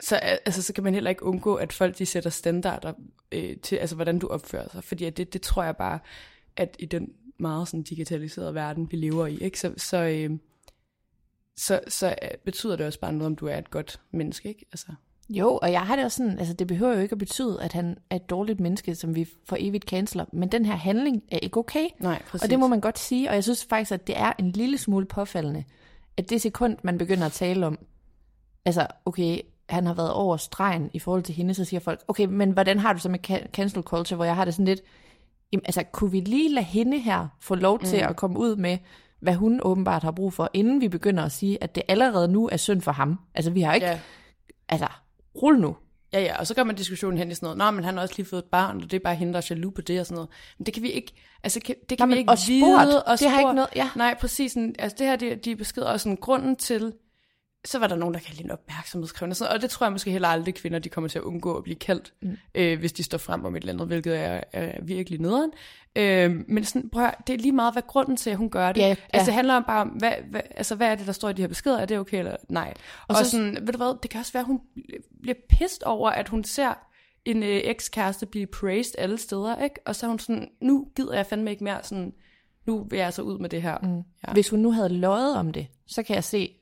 så, 0.02 0.16
altså, 0.16 0.62
så 0.62 0.72
kan 0.72 0.84
man 0.84 0.94
heller 0.94 1.10
ikke 1.10 1.24
undgå, 1.24 1.54
at 1.54 1.72
folk 1.72 1.98
de 1.98 2.06
sætter 2.06 2.30
standarder 2.30 2.92
øh, 3.32 3.56
til, 3.56 3.76
altså 3.76 3.96
hvordan 3.96 4.18
du 4.18 4.28
opfører 4.28 4.68
sig. 4.68 4.84
Fordi 4.84 5.04
at 5.04 5.16
det, 5.16 5.32
det 5.32 5.42
tror 5.42 5.62
jeg 5.62 5.76
bare, 5.76 5.98
at 6.56 6.76
i 6.78 6.86
den 6.86 7.12
meget 7.38 7.68
sådan, 7.68 7.82
digitaliserede 7.82 8.54
verden, 8.54 8.88
vi 8.90 8.96
lever 8.96 9.26
i, 9.26 9.36
ikke? 9.36 9.60
Så, 9.60 9.74
så, 9.76 9.96
øh, 9.96 10.38
så, 11.56 11.80
så 11.88 12.08
øh, 12.22 12.30
betyder 12.44 12.76
det 12.76 12.86
også 12.86 13.00
bare 13.00 13.12
noget, 13.12 13.26
om 13.26 13.36
du 13.36 13.46
er 13.46 13.56
et 13.56 13.70
godt 13.70 14.00
menneske. 14.10 14.48
Ikke? 14.48 14.66
Altså, 14.72 14.86
Jo, 15.30 15.58
og 15.62 15.72
jeg 15.72 15.80
har 15.80 15.96
det 15.96 16.04
også 16.04 16.16
sådan, 16.16 16.38
altså 16.38 16.54
det 16.54 16.66
behøver 16.66 16.94
jo 16.94 17.00
ikke 17.00 17.12
at 17.12 17.18
betyde, 17.18 17.62
at 17.62 17.72
han 17.72 17.98
er 18.10 18.16
et 18.16 18.30
dårligt 18.30 18.60
menneske, 18.60 18.94
som 18.94 19.14
vi 19.14 19.28
for 19.44 19.56
evigt 19.58 19.84
canceler, 19.84 20.24
men 20.32 20.52
den 20.52 20.64
her 20.64 20.76
handling 20.76 21.22
er 21.30 21.38
ikke 21.38 21.56
okay. 21.56 21.88
Nej, 21.98 22.22
præcis. 22.22 22.44
Og 22.44 22.50
det 22.50 22.58
må 22.58 22.66
man 22.66 22.80
godt 22.80 22.98
sige, 22.98 23.28
og 23.28 23.34
jeg 23.34 23.44
synes 23.44 23.64
faktisk, 23.64 23.92
at 23.92 24.06
det 24.06 24.18
er 24.18 24.32
en 24.38 24.50
lille 24.50 24.78
smule 24.78 25.06
påfaldende, 25.06 25.64
at 26.16 26.30
det 26.30 26.40
sekund, 26.40 26.76
man 26.82 26.98
begynder 26.98 27.26
at 27.26 27.32
tale 27.32 27.66
om, 27.66 27.78
altså 28.64 28.86
okay, 29.04 29.40
han 29.70 29.86
har 29.86 29.94
været 29.94 30.12
over 30.12 30.36
stregen 30.36 30.90
i 30.92 30.98
forhold 30.98 31.22
til 31.22 31.34
hende, 31.34 31.54
så 31.54 31.64
siger 31.64 31.80
folk, 31.80 32.00
okay, 32.08 32.24
men 32.24 32.50
hvordan 32.50 32.78
har 32.78 32.92
du 32.92 32.98
så 32.98 33.08
med 33.08 33.30
ca- 33.30 33.50
cancel 33.50 33.82
culture, 33.82 34.16
hvor 34.16 34.24
jeg 34.24 34.36
har 34.36 34.44
det 34.44 34.54
sådan 34.54 34.64
lidt, 34.64 34.80
jamen, 35.52 35.62
altså 35.66 35.82
kunne 35.92 36.10
vi 36.10 36.20
lige 36.20 36.54
lade 36.54 36.64
hende 36.66 36.98
her 36.98 37.28
få 37.40 37.54
lov 37.54 37.78
til 37.80 37.98
mm. 38.02 38.08
at 38.08 38.16
komme 38.16 38.38
ud 38.38 38.56
med, 38.56 38.78
hvad 39.20 39.34
hun 39.34 39.60
åbenbart 39.62 40.02
har 40.02 40.10
brug 40.10 40.32
for, 40.32 40.50
inden 40.54 40.80
vi 40.80 40.88
begynder 40.88 41.24
at 41.24 41.32
sige, 41.32 41.62
at 41.64 41.74
det 41.74 41.82
allerede 41.88 42.28
nu 42.28 42.48
er 42.52 42.56
synd 42.56 42.80
for 42.80 42.92
ham. 42.92 43.18
Altså 43.34 43.50
vi 43.50 43.60
har 43.60 43.74
ikke, 43.74 43.86
Ja. 43.86 44.00
altså 44.68 44.86
rul 45.42 45.58
nu. 45.60 45.76
Ja, 46.12 46.20
ja, 46.20 46.38
og 46.38 46.46
så 46.46 46.54
gør 46.54 46.64
man 46.64 46.76
diskussionen 46.76 47.18
hen 47.18 47.30
i 47.30 47.34
sådan 47.34 47.46
noget, 47.46 47.58
Nå, 47.58 47.70
men 47.70 47.84
han 47.84 47.94
har 47.94 48.02
også 48.02 48.14
lige 48.16 48.26
fået 48.26 48.38
et 48.42 48.50
barn, 48.50 48.76
og 48.76 48.82
det 48.82 48.92
er 48.94 49.00
bare 49.04 49.14
hende, 49.14 49.32
der 49.32 49.38
er 49.38 49.46
jaloux 49.50 49.74
på 49.74 49.80
det 49.80 50.00
og 50.00 50.06
sådan 50.06 50.14
noget. 50.14 50.28
Men 50.58 50.66
det 50.66 50.74
kan 50.74 50.82
vi 50.82 50.90
ikke, 50.90 51.12
altså 51.44 51.60
kan, 51.60 51.74
det 51.90 51.98
kan 51.98 52.08
Nej, 52.08 52.14
vi 52.14 52.18
ikke 52.18 52.30
og 52.30 52.38
spurgt, 52.38 52.86
vide. 52.86 53.02
Og 53.02 53.18
det 53.20 53.30
har 53.30 53.38
ikke 53.40 53.52
noget- 53.52 53.68
ja. 53.76 53.90
Nej, 53.96 54.14
præcis. 54.20 54.52
Sådan, 54.52 54.74
altså 54.78 54.96
det 54.98 55.06
her, 55.06 55.16
det, 55.16 55.44
de 55.44 55.56
beskeder 55.56 55.86
også 55.86 56.04
sådan 56.04 56.16
grunden 56.16 56.56
til, 56.56 56.92
så 57.64 57.78
var 57.78 57.86
der 57.86 57.96
nogen, 57.96 58.14
der 58.14 58.20
kaldte 58.20 58.44
en 58.44 58.50
opmærksomhedskrævende. 58.50 59.32
og 59.32 59.36
Sådan, 59.36 59.54
og 59.54 59.62
det 59.62 59.70
tror 59.70 59.86
jeg 59.86 59.92
måske 59.92 60.10
heller 60.10 60.28
aldrig 60.28 60.54
kvinder, 60.54 60.78
de 60.78 60.88
kommer 60.88 61.08
til 61.08 61.18
at 61.18 61.22
undgå 61.22 61.56
at 61.56 61.64
blive 61.64 61.76
kaldt, 61.76 62.14
mm. 62.22 62.36
øh, 62.54 62.78
hvis 62.78 62.92
de 62.92 63.02
står 63.02 63.18
frem 63.18 63.44
om 63.44 63.56
et 63.56 63.60
eller 63.60 63.72
andet, 63.72 63.86
hvilket 63.86 64.18
er, 64.18 64.40
er 64.52 64.82
virkelig 64.82 65.20
nederen. 65.20 65.50
Øh, 65.96 66.44
men 66.48 66.64
sådan, 66.64 66.90
prøv 66.90 67.04
at, 67.04 67.14
det 67.26 67.34
er 67.34 67.38
lige 67.38 67.52
meget, 67.52 67.74
hvad 67.74 67.82
grunden 67.86 68.16
til, 68.16 68.30
at 68.30 68.36
hun 68.36 68.50
gør 68.50 68.72
det. 68.72 68.80
Ja, 68.80 68.88
ja. 68.88 68.94
Altså 69.12 69.26
det 69.26 69.34
handler 69.34 69.60
bare 69.60 69.80
om, 69.80 69.88
hvad, 69.88 70.12
hvad, 70.30 70.40
altså, 70.50 70.74
hvad 70.74 70.88
er 70.88 70.94
det, 70.94 71.06
der 71.06 71.12
står 71.12 71.28
i 71.28 71.32
de 71.32 71.42
her 71.42 71.48
beskeder? 71.48 71.78
Er 71.78 71.86
det 71.86 71.98
okay 71.98 72.18
eller 72.18 72.36
nej? 72.48 72.74
Og, 73.08 73.16
og 73.16 73.16
så, 73.16 73.30
sådan, 73.30 73.58
ved 73.60 73.72
du 73.72 73.76
hvad, 73.76 73.98
det 74.02 74.10
kan 74.10 74.20
også 74.20 74.32
være, 74.32 74.40
at 74.40 74.46
hun 74.46 74.60
bliver 75.22 75.36
pissed 75.48 75.86
over, 75.86 76.10
at 76.10 76.28
hun 76.28 76.44
ser 76.44 76.74
en 77.24 77.42
øh, 77.42 77.60
ekskæreste 77.64 78.26
blive 78.26 78.46
praised 78.46 78.94
alle 78.98 79.18
steder, 79.18 79.62
ikke? 79.62 79.76
Og 79.86 79.96
så 79.96 80.06
er 80.06 80.08
hun 80.08 80.18
sådan, 80.18 80.48
nu 80.60 80.86
gider 80.96 81.14
jeg 81.14 81.26
fandme 81.26 81.50
ikke 81.50 81.64
mere, 81.64 81.82
sådan, 81.82 82.12
nu 82.66 82.86
vil 82.90 82.98
jeg 82.98 83.12
så 83.12 83.22
ud 83.22 83.38
med 83.38 83.48
det 83.48 83.62
her. 83.62 83.78
Mm. 83.82 84.02
Ja. 84.26 84.32
Hvis 84.32 84.48
hun 84.48 84.58
nu 84.58 84.72
havde 84.72 84.88
løjet 84.88 85.36
om 85.36 85.52
det, 85.52 85.66
så 85.86 86.02
kan 86.02 86.14
jeg 86.14 86.24
se, 86.24 86.54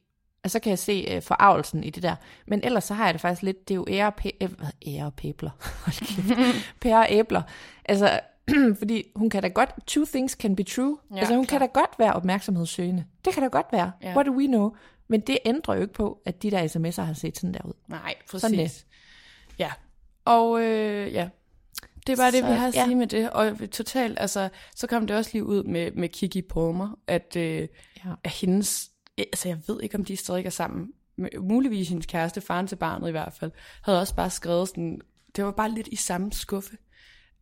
altså, 0.49 0.59
så 0.59 0.63
kan 0.63 0.71
jeg 0.71 0.79
se 0.79 1.17
uh, 1.17 1.23
forarvelsen 1.23 1.85
i 1.85 1.91
det 1.91 2.03
der. 2.03 2.15
Men 2.47 2.61
ellers 2.65 2.85
så 2.85 2.95
har 2.95 3.05
jeg 3.05 3.15
det 3.15 3.21
faktisk 3.21 3.43
lidt, 3.43 3.69
det 3.69 3.75
er 3.75 3.77
jo 3.77 3.87
ære, 3.91 4.07
og 4.07 4.15
pæ- 4.25 4.37
øh, 4.41 4.51
ære 4.87 5.07
og 5.07 5.15
pæbler. 5.15 5.51
Pære 6.83 6.99
og 6.99 7.07
æbler. 7.11 7.43
Altså, 7.85 8.21
fordi 8.79 9.05
hun 9.17 9.31
kan 9.31 9.43
da 9.43 9.49
godt, 9.49 9.71
two 9.87 10.05
things 10.05 10.33
can 10.33 10.57
be 10.57 10.63
true. 10.63 10.99
Ja, 11.15 11.19
altså 11.19 11.35
hun 11.35 11.47
klar. 11.47 11.59
kan 11.59 11.69
da 11.69 11.81
godt 11.81 11.91
være 11.99 12.13
opmærksomhedssøgende. 12.13 13.05
Det 13.25 13.33
kan 13.35 13.43
da 13.43 13.49
godt 13.49 13.67
være. 13.73 13.93
Ja. 14.03 14.15
What 14.15 14.27
do 14.27 14.33
we 14.33 14.47
know? 14.47 14.71
Men 15.09 15.21
det 15.21 15.39
ændrer 15.45 15.75
jo 15.75 15.81
ikke 15.81 15.95
på, 15.95 16.23
at 16.27 16.43
de 16.43 16.51
der 16.51 16.69
sms'er 16.69 17.03
har 17.03 17.13
set 17.15 17.37
sådan 17.39 17.55
der 17.55 17.61
ud. 17.65 17.73
Nej, 17.89 18.15
præcis. 18.31 18.41
Sådan 18.41 18.59
det. 18.59 18.87
Ja. 19.59 19.71
Og 20.25 20.61
øh, 20.61 21.13
ja, 21.13 21.29
det 22.07 22.13
er 22.13 22.17
bare 22.17 22.31
det, 22.31 22.41
Så, 22.41 22.47
vi 22.47 22.53
har 22.53 22.69
at 22.69 22.75
ja. 22.75 22.85
sige 22.85 22.97
med 22.97 23.07
det. 23.07 23.31
Og 23.31 23.57
totalt, 23.71 24.19
altså, 24.21 24.49
så 24.77 24.87
kom 24.87 25.07
det 25.07 25.17
også 25.17 25.31
lige 25.33 25.45
ud 25.45 25.63
med, 25.65 25.91
med 25.93 26.09
Kiki 26.09 26.43
Palmer, 26.43 26.99
at, 27.07 27.37
øh, 27.37 27.69
Ja. 28.05 28.11
at 28.25 28.31
hendes, 28.31 28.91
Øh, 29.19 29.25
altså 29.33 29.49
jeg 29.49 29.59
ved 29.67 29.83
ikke, 29.83 29.99
om 29.99 30.05
de 30.05 30.17
stadig 30.17 30.47
er 30.47 30.51
sammen, 30.51 30.93
men 31.17 31.31
muligvis 31.41 31.89
hendes 31.89 32.07
kæreste, 32.07 32.41
faren 32.41 32.67
til 32.67 32.77
barnet 32.77 33.09
i 33.09 33.11
hvert 33.11 33.33
fald, 33.33 33.51
havde 33.83 34.01
også 34.01 34.15
bare 34.15 34.31
skrevet 34.31 34.69
sådan, 34.69 35.01
det 35.37 35.45
var 35.45 35.51
bare 35.51 35.71
lidt 35.71 35.89
i 35.89 35.97
samme 35.97 36.33
skuffe, 36.33 36.77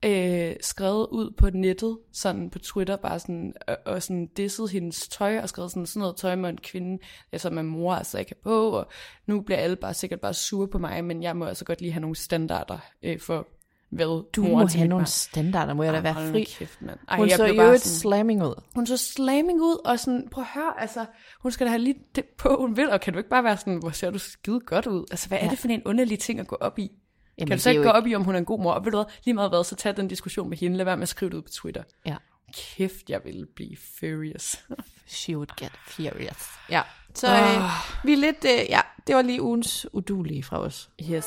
øh, 0.05 0.57
skrevet 0.61 1.07
ud 1.11 1.31
på 1.31 1.51
nettet, 1.51 1.99
sådan 2.13 2.51
på 2.51 2.59
Twitter, 2.59 2.97
bare 2.97 3.19
sådan, 3.19 3.55
og, 3.69 3.79
og 3.85 4.03
sådan 4.03 4.27
dissede 4.27 4.69
hendes 4.69 5.09
tøj, 5.09 5.39
og 5.39 5.49
skrevet 5.49 5.71
sådan, 5.71 5.87
sådan 5.87 6.01
noget 6.01 6.17
tøj 6.17 6.37
med 6.37 6.51
en 6.51 6.59
kvinde, 6.59 6.99
som 7.37 7.65
mor 7.65 7.95
altså 7.95 8.19
ikke 8.19 8.31
har 8.31 8.51
på, 8.51 8.71
og 8.71 8.89
nu 9.27 9.41
bliver 9.41 9.59
alle 9.59 9.77
bare 9.77 9.95
sikkert 9.95 10.21
bare 10.21 10.35
sure 10.35 10.69
på 10.69 10.79
mig, 10.79 11.05
men 11.05 11.23
jeg 11.23 11.37
må 11.37 11.45
altså 11.45 11.65
godt 11.65 11.81
lige 11.81 11.93
have 11.93 12.01
nogle 12.01 12.17
standarder 12.17 12.79
øh, 13.03 13.21
for, 13.21 13.49
hvad 13.91 14.31
Du 14.33 14.43
må 14.43 14.67
have 14.67 14.89
nogle 14.89 15.07
standarder, 15.07 15.75
må 15.75 15.83
jeg 15.83 15.93
da 15.93 15.99
Ej, 15.99 16.03
være 16.03 16.31
fri. 16.33 16.45
Kæft, 16.45 16.83
mand. 16.83 16.99
Ej, 17.09 17.17
Hun 17.17 17.29
jeg 17.29 17.37
så 17.37 17.47
jo 17.47 17.55
sådan- 17.57 17.79
slamming 17.79 18.43
ud. 18.45 18.63
hun 18.75 18.87
så 18.87 18.97
slamming 18.97 19.61
ud, 19.61 19.81
og 19.85 19.99
sådan, 20.01 20.29
prøv 20.31 20.43
at 20.45 20.49
høre, 20.55 20.81
altså, 20.81 21.07
hun 21.41 21.53
skal 21.53 21.67
da 21.67 21.71
have 21.71 21.83
lige 21.83 21.99
det 22.15 22.25
på, 22.25 22.57
hun 22.61 22.77
vil, 22.77 22.91
og 22.91 23.01
kan 23.01 23.13
du 23.13 23.19
ikke 23.19 23.31
bare 23.31 23.45
være 23.45 23.57
sådan, 23.57 23.77
hvor 23.77 23.91
ser 23.91 24.11
du 24.11 24.19
skide 24.19 24.61
godt 24.61 24.87
ud? 24.87 25.05
Altså, 25.11 25.29
hvad 25.29 25.39
er 25.41 25.45
Ja. 25.45 25.51
det 25.51 25.59
for 25.59 25.69
en 25.69 25.83
underlig 25.85 26.19
ting 26.19 26.41
at 26.41 26.47
gå 26.47 26.57
op 26.61 26.79
i? 26.79 26.91
Jamen, 27.39 27.49
kan 27.49 27.59
du 27.59 27.63
så 27.63 27.69
er 27.69 27.73
ikke 27.73 27.83
gå 27.85 27.89
op 27.91 28.07
i, 28.07 28.15
om 28.15 28.25
hun 28.25 28.35
er 28.35 28.39
en 28.39 28.45
god 28.45 28.61
mor? 28.63 28.73
Og 28.73 28.85
ved 28.85 28.93
du 28.93 28.97
hvad, 28.99 29.05
lige 29.25 29.35
meget 29.35 29.51
hvad, 29.51 29.65
så 29.65 29.75
tag 29.77 29.97
den 29.97 30.09
diskussion 30.09 30.49
med 30.51 30.59
hende, 30.59 30.77
lad 30.77 30.85
være 30.85 30.97
med 30.97 31.03
at 31.03 31.09
skrive 31.09 31.31
det 31.31 31.37
ud 31.37 31.43
på 31.43 31.49
Twitter. 31.49 31.83
Ja. 32.07 32.17
Kæft, 32.55 33.11
jeg 33.11 33.21
vil 33.25 33.47
blive 33.57 33.77
furious. 34.01 34.57
She 35.07 35.37
would 35.37 35.57
get 35.61 35.73
furious. 35.87 36.47
Ja, 36.71 36.83
så 37.15 37.27
øh, 37.29 37.63
vi 38.05 38.13
er 38.13 38.17
lidt, 38.17 38.45
øh, 38.45 38.71
ja, 38.71 38.81
det 39.07 39.15
var 39.17 39.23
lige 39.23 39.43
ugens 39.43 39.87
udulige 39.93 40.43
fra 40.43 40.59
os. 40.61 40.91
yes. 41.11 41.27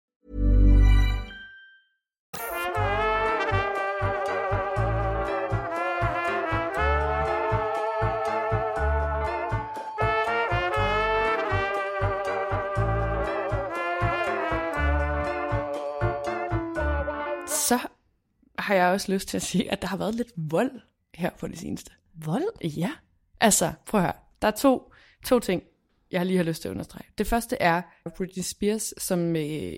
Har 18.61 18.75
jeg 18.75 18.87
også 18.87 19.11
lyst 19.11 19.27
til 19.27 19.37
at 19.37 19.41
sige, 19.41 19.71
at 19.71 19.81
der 19.81 19.87
har 19.87 19.97
været 19.97 20.15
lidt 20.15 20.31
vold 20.35 20.71
her 21.15 21.29
på 21.39 21.47
det 21.47 21.59
seneste. 21.59 21.91
Vold? 22.13 22.65
Ja. 22.65 22.91
Altså, 23.39 23.73
prøv 23.85 23.99
at 23.99 24.05
høre. 24.05 24.15
Der 24.41 24.47
er 24.47 24.51
to, 24.51 24.93
to 25.25 25.39
ting, 25.39 25.63
jeg 26.11 26.25
lige 26.25 26.37
har 26.37 26.43
lyst 26.43 26.61
til 26.61 26.69
at 26.69 26.71
understrege. 26.71 27.05
Det 27.17 27.27
første 27.27 27.57
er 27.59 27.81
Britney 28.17 28.43
Spears, 28.43 28.93
som 28.97 29.35
øh, 29.35 29.73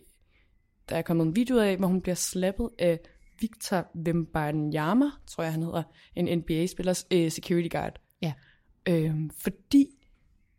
der 0.90 0.96
er 0.96 1.02
kommet 1.02 1.26
en 1.26 1.36
video 1.36 1.60
af, 1.60 1.78
hvor 1.78 1.88
hun 1.88 2.02
bliver 2.02 2.16
slappet 2.16 2.70
af 2.80 3.00
Victor 3.40 3.88
Wembanyama, 4.08 5.06
tror 5.28 5.44
jeg 5.44 5.54
han 5.54 5.64
hedder, 5.64 5.84
en 6.16 6.38
NBA-spillers 6.38 7.06
øh, 7.12 7.32
security 7.32 7.70
guard. 7.72 8.00
Ja. 8.22 8.34
Øhm, 8.90 9.30
fordi 9.30 9.88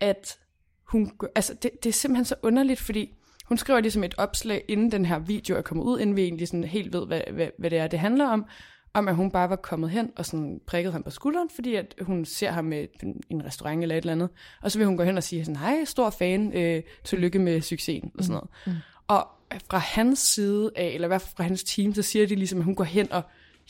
at 0.01 0.39
hun, 0.83 1.13
altså 1.35 1.55
det, 1.55 1.71
det 1.83 1.89
er 1.89 1.93
simpelthen 1.93 2.25
så 2.25 2.35
underligt, 2.43 2.81
fordi 2.81 3.15
hun 3.45 3.59
skriver 3.59 3.81
ligesom 3.81 4.05
et 4.05 4.15
opslag, 4.19 4.65
inden 4.69 4.93
den 4.93 5.05
her 5.05 5.19
video 5.19 5.57
er 5.57 5.63
kommet 5.63 5.85
ud, 5.85 6.01
inden 6.01 6.17
vi 6.17 6.23
egentlig 6.23 6.49
sådan 6.49 6.65
helt 6.65 6.93
ved, 6.93 7.07
hvad, 7.07 7.21
hvad, 7.33 7.49
hvad 7.59 7.71
det 7.71 7.79
er, 7.79 7.87
det 7.87 7.99
handler 7.99 8.29
om, 8.29 8.47
om 8.95 9.09
at 9.09 9.17
hun 9.17 9.31
bare 9.31 9.51
var 9.51 9.57
kommet 9.57 9.91
hen 9.91 10.11
og 10.17 10.27
sådan 10.27 10.61
prikket 10.67 10.93
ham 10.93 11.03
på 11.03 11.11
skulderen, 11.11 11.49
fordi 11.55 11.75
at 11.75 11.95
hun 12.01 12.25
ser 12.25 12.51
ham 12.51 12.65
med 12.65 12.87
en, 13.31 13.45
restaurant 13.45 13.83
eller 13.83 13.97
et 13.97 14.03
eller 14.03 14.13
andet, 14.13 14.29
og 14.63 14.71
så 14.71 14.79
vil 14.79 14.87
hun 14.87 14.97
gå 14.97 15.03
hen 15.03 15.17
og 15.17 15.23
sige 15.23 15.45
sådan, 15.45 15.57
hej, 15.57 15.85
stor 15.85 16.11
fan, 16.11 16.53
øh, 16.53 16.83
tillykke 17.05 17.39
med 17.39 17.61
succesen, 17.61 18.11
og 18.19 18.25
sådan 18.25 18.35
noget. 18.35 18.51
Mm. 18.67 18.73
Og 19.09 19.29
fra 19.71 19.79
hans 19.79 20.19
side 20.19 20.71
af, 20.77 20.87
eller 20.87 21.07
i 21.07 21.11
hvert 21.11 21.23
fald 21.23 21.37
fra 21.37 21.45
hans 21.45 21.65
team, 21.65 21.95
så 21.95 22.03
siger 22.03 22.27
de 22.27 22.35
ligesom, 22.35 22.59
at 22.59 22.65
hun 22.65 22.75
går 22.75 22.85
hen 22.85 23.13
og 23.13 23.23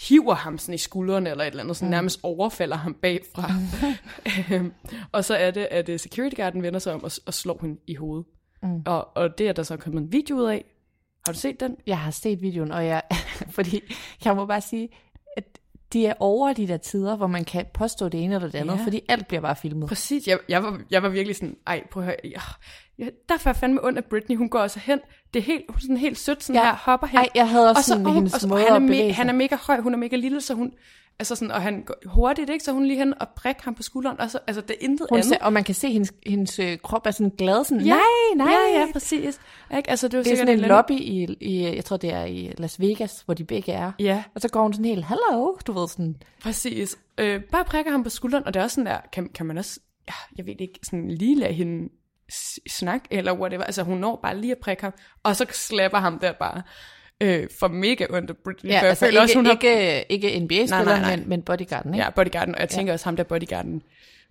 hiver 0.08 0.34
ham 0.34 0.58
sådan 0.58 0.74
i 0.74 0.78
skuldrene 0.78 1.30
eller 1.30 1.44
et 1.44 1.50
eller 1.50 1.62
andet, 1.62 1.76
sådan 1.76 1.90
nærmest 1.90 2.20
overfalder 2.22 2.76
ham 2.76 2.94
bagfra. 2.94 3.50
Øhm, 4.52 4.72
og 5.12 5.24
så 5.24 5.34
er 5.34 5.50
det, 5.50 5.68
at 5.70 5.88
øh, 5.88 5.98
security 5.98 6.36
guarden 6.36 6.62
vender 6.62 6.78
sig 6.78 6.94
om 6.94 7.04
og, 7.04 7.10
og 7.26 7.34
slår 7.34 7.58
hende 7.60 7.80
i 7.86 7.94
hovedet. 7.94 8.26
Mm. 8.64 8.82
Og, 8.86 9.16
og 9.16 9.38
det 9.38 9.48
er 9.48 9.52
der 9.52 9.62
så 9.62 9.76
kommet 9.76 10.00
en 10.02 10.12
video 10.12 10.36
ud 10.36 10.44
af. 10.44 10.64
Har 11.26 11.32
du 11.32 11.38
set 11.38 11.60
den? 11.60 11.76
Jeg 11.86 11.98
har 11.98 12.10
set 12.10 12.42
videoen, 12.42 12.72
og 12.72 12.86
jeg, 12.86 13.02
fordi 13.56 13.80
jeg 14.24 14.36
må 14.36 14.46
bare 14.46 14.60
sige, 14.60 14.88
at 15.36 15.44
de 15.92 16.06
er 16.06 16.14
over 16.20 16.52
de 16.52 16.68
der 16.68 16.76
tider, 16.76 17.16
hvor 17.16 17.26
man 17.26 17.44
kan 17.44 17.66
påstå 17.74 18.08
det 18.08 18.24
ene 18.24 18.34
eller 18.34 18.48
det 18.50 18.58
andet, 18.58 18.78
Ja. 18.78 18.84
fordi 18.84 19.00
alt 19.08 19.28
bliver 19.28 19.40
bare 19.40 19.56
filmet. 19.56 19.88
Præcis. 19.88 20.26
Jeg, 20.28 20.38
jeg, 20.48 20.62
var, 20.62 20.80
jeg 20.90 21.02
var 21.02 21.08
virkelig 21.08 21.36
sådan, 21.36 21.56
ej, 21.66 21.82
prøv 21.90 22.02
at 22.02 22.06
høre. 22.06 22.16
Jeg, 22.24 22.40
jeg, 22.98 23.10
derfor 23.28 23.48
er 23.48 23.52
jeg 23.52 23.56
fandme 23.56 23.84
ondt 23.84 23.98
af 23.98 24.04
Britney. 24.04 24.36
Hun 24.36 24.48
går 24.48 24.58
også 24.58 24.78
hen. 24.80 25.00
Det 25.34 25.40
er 25.40 25.44
helt, 25.44 25.64
hun 25.68 25.76
er 25.76 25.80
sådan 25.80 25.96
helt 25.96 26.18
sødt, 26.18 26.42
sådan 26.44 26.60
Ja. 26.62 26.66
her, 26.66 26.76
hopper 26.76 27.06
hen. 27.06 27.18
Ej, 27.18 27.28
jeg 27.34 27.48
havde 27.48 27.70
også 27.70 27.78
og 27.78 27.84
så, 27.84 27.88
sådan 27.88 28.06
og, 28.06 28.14
hendes 28.14 28.34
og 28.34 28.40
så, 28.40 28.48
måde 28.48 28.62
han, 28.62 28.72
er 28.72 28.78
me, 28.78 29.12
han 29.12 29.28
er 29.28 29.32
mega 29.32 29.56
høj, 29.66 29.80
hun 29.80 29.94
er 29.94 29.98
mega 29.98 30.16
lille, 30.16 30.40
så 30.40 30.54
hun, 30.54 30.72
altså 31.18 31.34
sådan, 31.34 31.50
og 31.52 31.62
han 31.62 31.82
går 31.82 31.94
hurtigt, 32.06 32.50
ikke? 32.50 32.64
Så 32.64 32.72
hun 32.72 32.86
lige 32.86 32.98
hen 32.98 33.14
og 33.20 33.28
prikker 33.36 33.62
ham 33.64 33.74
på 33.74 33.82
skulderen, 33.82 34.20
og 34.20 34.30
så, 34.30 34.38
altså, 34.46 34.60
det 34.60 34.70
er 34.70 34.74
intet 34.80 35.06
Hun 35.10 35.18
andet. 35.18 35.28
ser, 35.28 35.38
og 35.40 35.52
man 35.52 35.64
kan 35.64 35.74
se, 35.74 35.86
at 35.86 35.92
hendes, 35.92 36.12
hendes 36.26 36.58
øh, 36.58 36.78
krop 36.78 37.06
er 37.06 37.10
sådan 37.10 37.32
glad, 37.38 37.64
sådan, 37.64 37.80
Ja, 37.84 37.94
nej, 37.94 38.00
nej. 38.46 38.52
Ja, 38.52 38.80
ja, 38.80 38.86
præcis. 38.92 39.40
Ikke? 39.76 39.90
Altså, 39.90 40.08
det, 40.08 40.16
var 40.18 40.22
Det 40.22 40.32
er 40.32 40.36
sådan 40.36 40.48
en 40.48 40.54
eller 40.54 40.68
lobby 40.68 40.90
i, 40.92 41.36
i, 41.40 41.62
jeg 41.76 41.84
tror 41.84 41.96
det 41.96 42.12
er 42.12 42.24
i 42.24 42.52
Las 42.58 42.80
Vegas, 42.80 43.22
hvor 43.24 43.34
de 43.34 43.44
begge 43.44 43.72
er. 43.72 43.92
Ja. 43.98 44.22
Og 44.34 44.40
så 44.40 44.48
går 44.48 44.62
hun 44.62 44.72
sådan 44.72 44.84
helt, 44.84 45.06
hello, 45.06 45.56
du 45.66 45.72
ved 45.72 45.88
sådan, 45.88 46.16
Præcis. 46.42 46.96
Øh, 47.18 47.42
bare 47.42 47.64
prikker 47.64 47.90
ham 47.90 48.02
på 48.04 48.10
skulderen, 48.10 48.46
og 48.46 48.54
det 48.54 48.60
er 48.60 48.64
også 48.64 48.74
sådan 48.74 48.86
der, 48.86 48.98
kan, 49.12 49.28
kan 49.28 49.46
man 49.46 49.58
også, 49.58 49.80
ja, 50.08 50.14
jeg 50.36 50.46
ved 50.46 50.54
ikke, 50.58 50.78
sådan 50.82 51.10
lige 51.10 51.38
lade 51.38 51.52
hende 51.52 51.88
s- 52.32 52.60
snakke, 52.72 53.06
eller 53.10 53.32
whatever. 53.32 53.64
Altså, 53.64 53.82
hun 53.82 53.98
når 53.98 54.18
bare 54.22 54.36
lige 54.40 54.52
at 54.52 54.58
prikke 54.58 54.82
ham, 54.82 54.92
og 55.22 55.36
så 55.36 55.46
slapper 55.52 55.98
ham 55.98 56.18
der 56.18 56.32
bare. 56.32 56.62
Øh, 57.20 57.48
for 57.58 57.68
mega 57.68 58.06
ondt 58.10 58.30
af 58.30 58.36
Britney. 58.36 58.70
ja, 58.70 58.78
for 58.78 58.84
jeg 58.84 58.88
altså 58.88 59.04
føler 59.04 59.20
ikke, 59.20 59.24
også, 59.24 59.36
hun 59.36 59.46
har... 59.46 59.52
ikke, 59.52 60.04
ikke 60.08 60.40
NBA-spiller, 60.40 61.16
men, 61.16 61.28
men 61.28 61.42
bodyguarden, 61.42 61.94
ikke? 61.94 62.04
Ja, 62.04 62.10
bodyguarden, 62.10 62.54
og 62.54 62.60
jeg 62.60 62.68
tænker 62.68 62.92
også 62.92 63.06
ham 63.06 63.16
der 63.16 63.22
bodyguarden, 63.22 63.82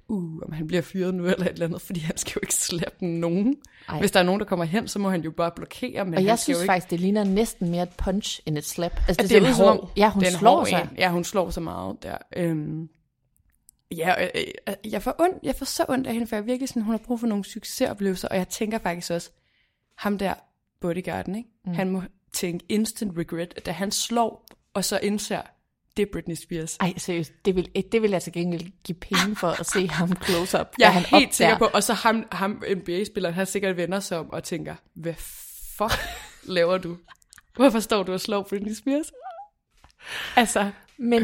uh, 0.07 0.41
om 0.41 0.51
han 0.51 0.67
bliver 0.67 0.81
fyret 0.81 1.13
nu 1.13 1.25
eller 1.25 1.45
et 1.45 1.51
eller 1.51 1.65
andet, 1.65 1.81
fordi 1.81 1.99
han 1.99 2.17
skal 2.17 2.31
jo 2.35 2.39
ikke 2.43 2.53
slappe 2.53 3.05
nogen. 3.05 3.55
Ej. 3.89 3.99
Hvis 3.99 4.11
der 4.11 4.19
er 4.19 4.23
nogen, 4.23 4.39
der 4.39 4.45
kommer 4.45 4.65
hen, 4.65 4.87
så 4.87 4.99
må 4.99 5.09
han 5.09 5.21
jo 5.21 5.31
bare 5.31 5.51
blokere, 5.55 6.05
men 6.05 6.13
Og 6.13 6.25
jeg 6.25 6.39
synes 6.39 6.59
ikke... 6.59 6.65
faktisk, 6.65 6.91
det 6.91 6.99
ligner 6.99 7.23
næsten 7.23 7.69
mere 7.69 7.83
et 7.83 7.89
punch 7.97 8.39
end 8.45 8.57
et 8.57 8.65
slap. 8.65 8.99
Altså, 9.07 9.21
det, 9.21 9.29
det 9.29 9.43
er 9.43 9.47
en 9.47 9.55
som 9.55 9.87
ja, 9.97 10.09
hun 10.09 10.25
slår 10.25 10.65
sig. 10.65 10.87
En. 10.91 10.97
Ja, 10.97 11.09
hun 11.09 11.23
slår 11.23 11.49
så 11.49 11.61
meget 11.61 12.03
der. 12.03 12.17
Øhm, 12.35 12.89
ja, 13.91 14.23
øh, 14.23 14.41
øh, 14.69 14.91
jeg 14.91 15.01
får, 15.01 15.15
ondt, 15.19 15.35
jeg 15.43 15.55
får 15.55 15.65
så 15.65 15.85
ondt 15.89 16.07
af 16.07 16.13
hende, 16.13 16.27
for 16.27 16.35
jeg 16.35 16.45
virkelig 16.45 16.69
sådan, 16.69 16.81
hun 16.81 16.91
har 16.91 17.01
brug 17.05 17.19
for 17.19 17.27
nogle 17.27 17.45
succesoplevelser, 17.45 18.27
og 18.27 18.37
jeg 18.37 18.47
tænker 18.47 18.77
faktisk 18.77 19.11
også, 19.11 19.29
ham 19.97 20.17
der 20.17 20.33
bodyguarden, 20.81 21.35
ikke? 21.35 21.49
Mm. 21.65 21.73
han 21.73 21.89
må 21.89 22.01
tænke 22.33 22.65
instant 22.69 23.17
regret, 23.17 23.65
da 23.65 23.71
han 23.71 23.91
slår, 23.91 24.45
og 24.73 24.85
så 24.85 24.99
indser, 25.03 25.41
det 25.97 26.03
er 26.03 26.07
Britney 26.13 26.35
Spears. 26.35 26.77
Ej, 26.79 26.93
seriøst, 26.97 27.33
det 27.45 27.55
vil, 27.55 27.69
det 27.91 28.01
vil 28.01 28.11
jeg 28.11 28.21
til 28.21 28.33
gengæld 28.33 28.71
give 28.83 28.95
penge 28.95 29.35
for 29.35 29.47
at 29.59 29.65
se 29.65 29.87
ham 29.87 30.09
close 30.25 30.59
up. 30.61 30.67
Jeg 30.79 30.85
er 30.87 30.91
han 30.91 31.03
helt 31.03 31.35
sikker 31.35 31.53
opdager- 31.55 31.57
på, 31.71 31.75
og 31.77 31.83
så 31.83 31.93
ham, 31.93 32.25
ham 32.31 32.63
NBA-spilleren, 32.75 33.35
han 33.35 33.45
sikkert 33.45 33.77
vender 33.77 33.99
sig 33.99 34.17
om 34.19 34.29
og 34.29 34.43
tænker, 34.43 34.75
hvad 34.93 35.13
fuck 35.77 35.93
laver 36.43 36.77
du? 36.77 36.97
Hvorfor 37.55 37.79
står 37.79 38.03
du 38.03 38.13
og 38.13 38.21
slår 38.21 38.41
Britney 38.49 38.73
Spears? 38.73 39.11
Altså, 40.35 40.71
Men, 40.97 41.23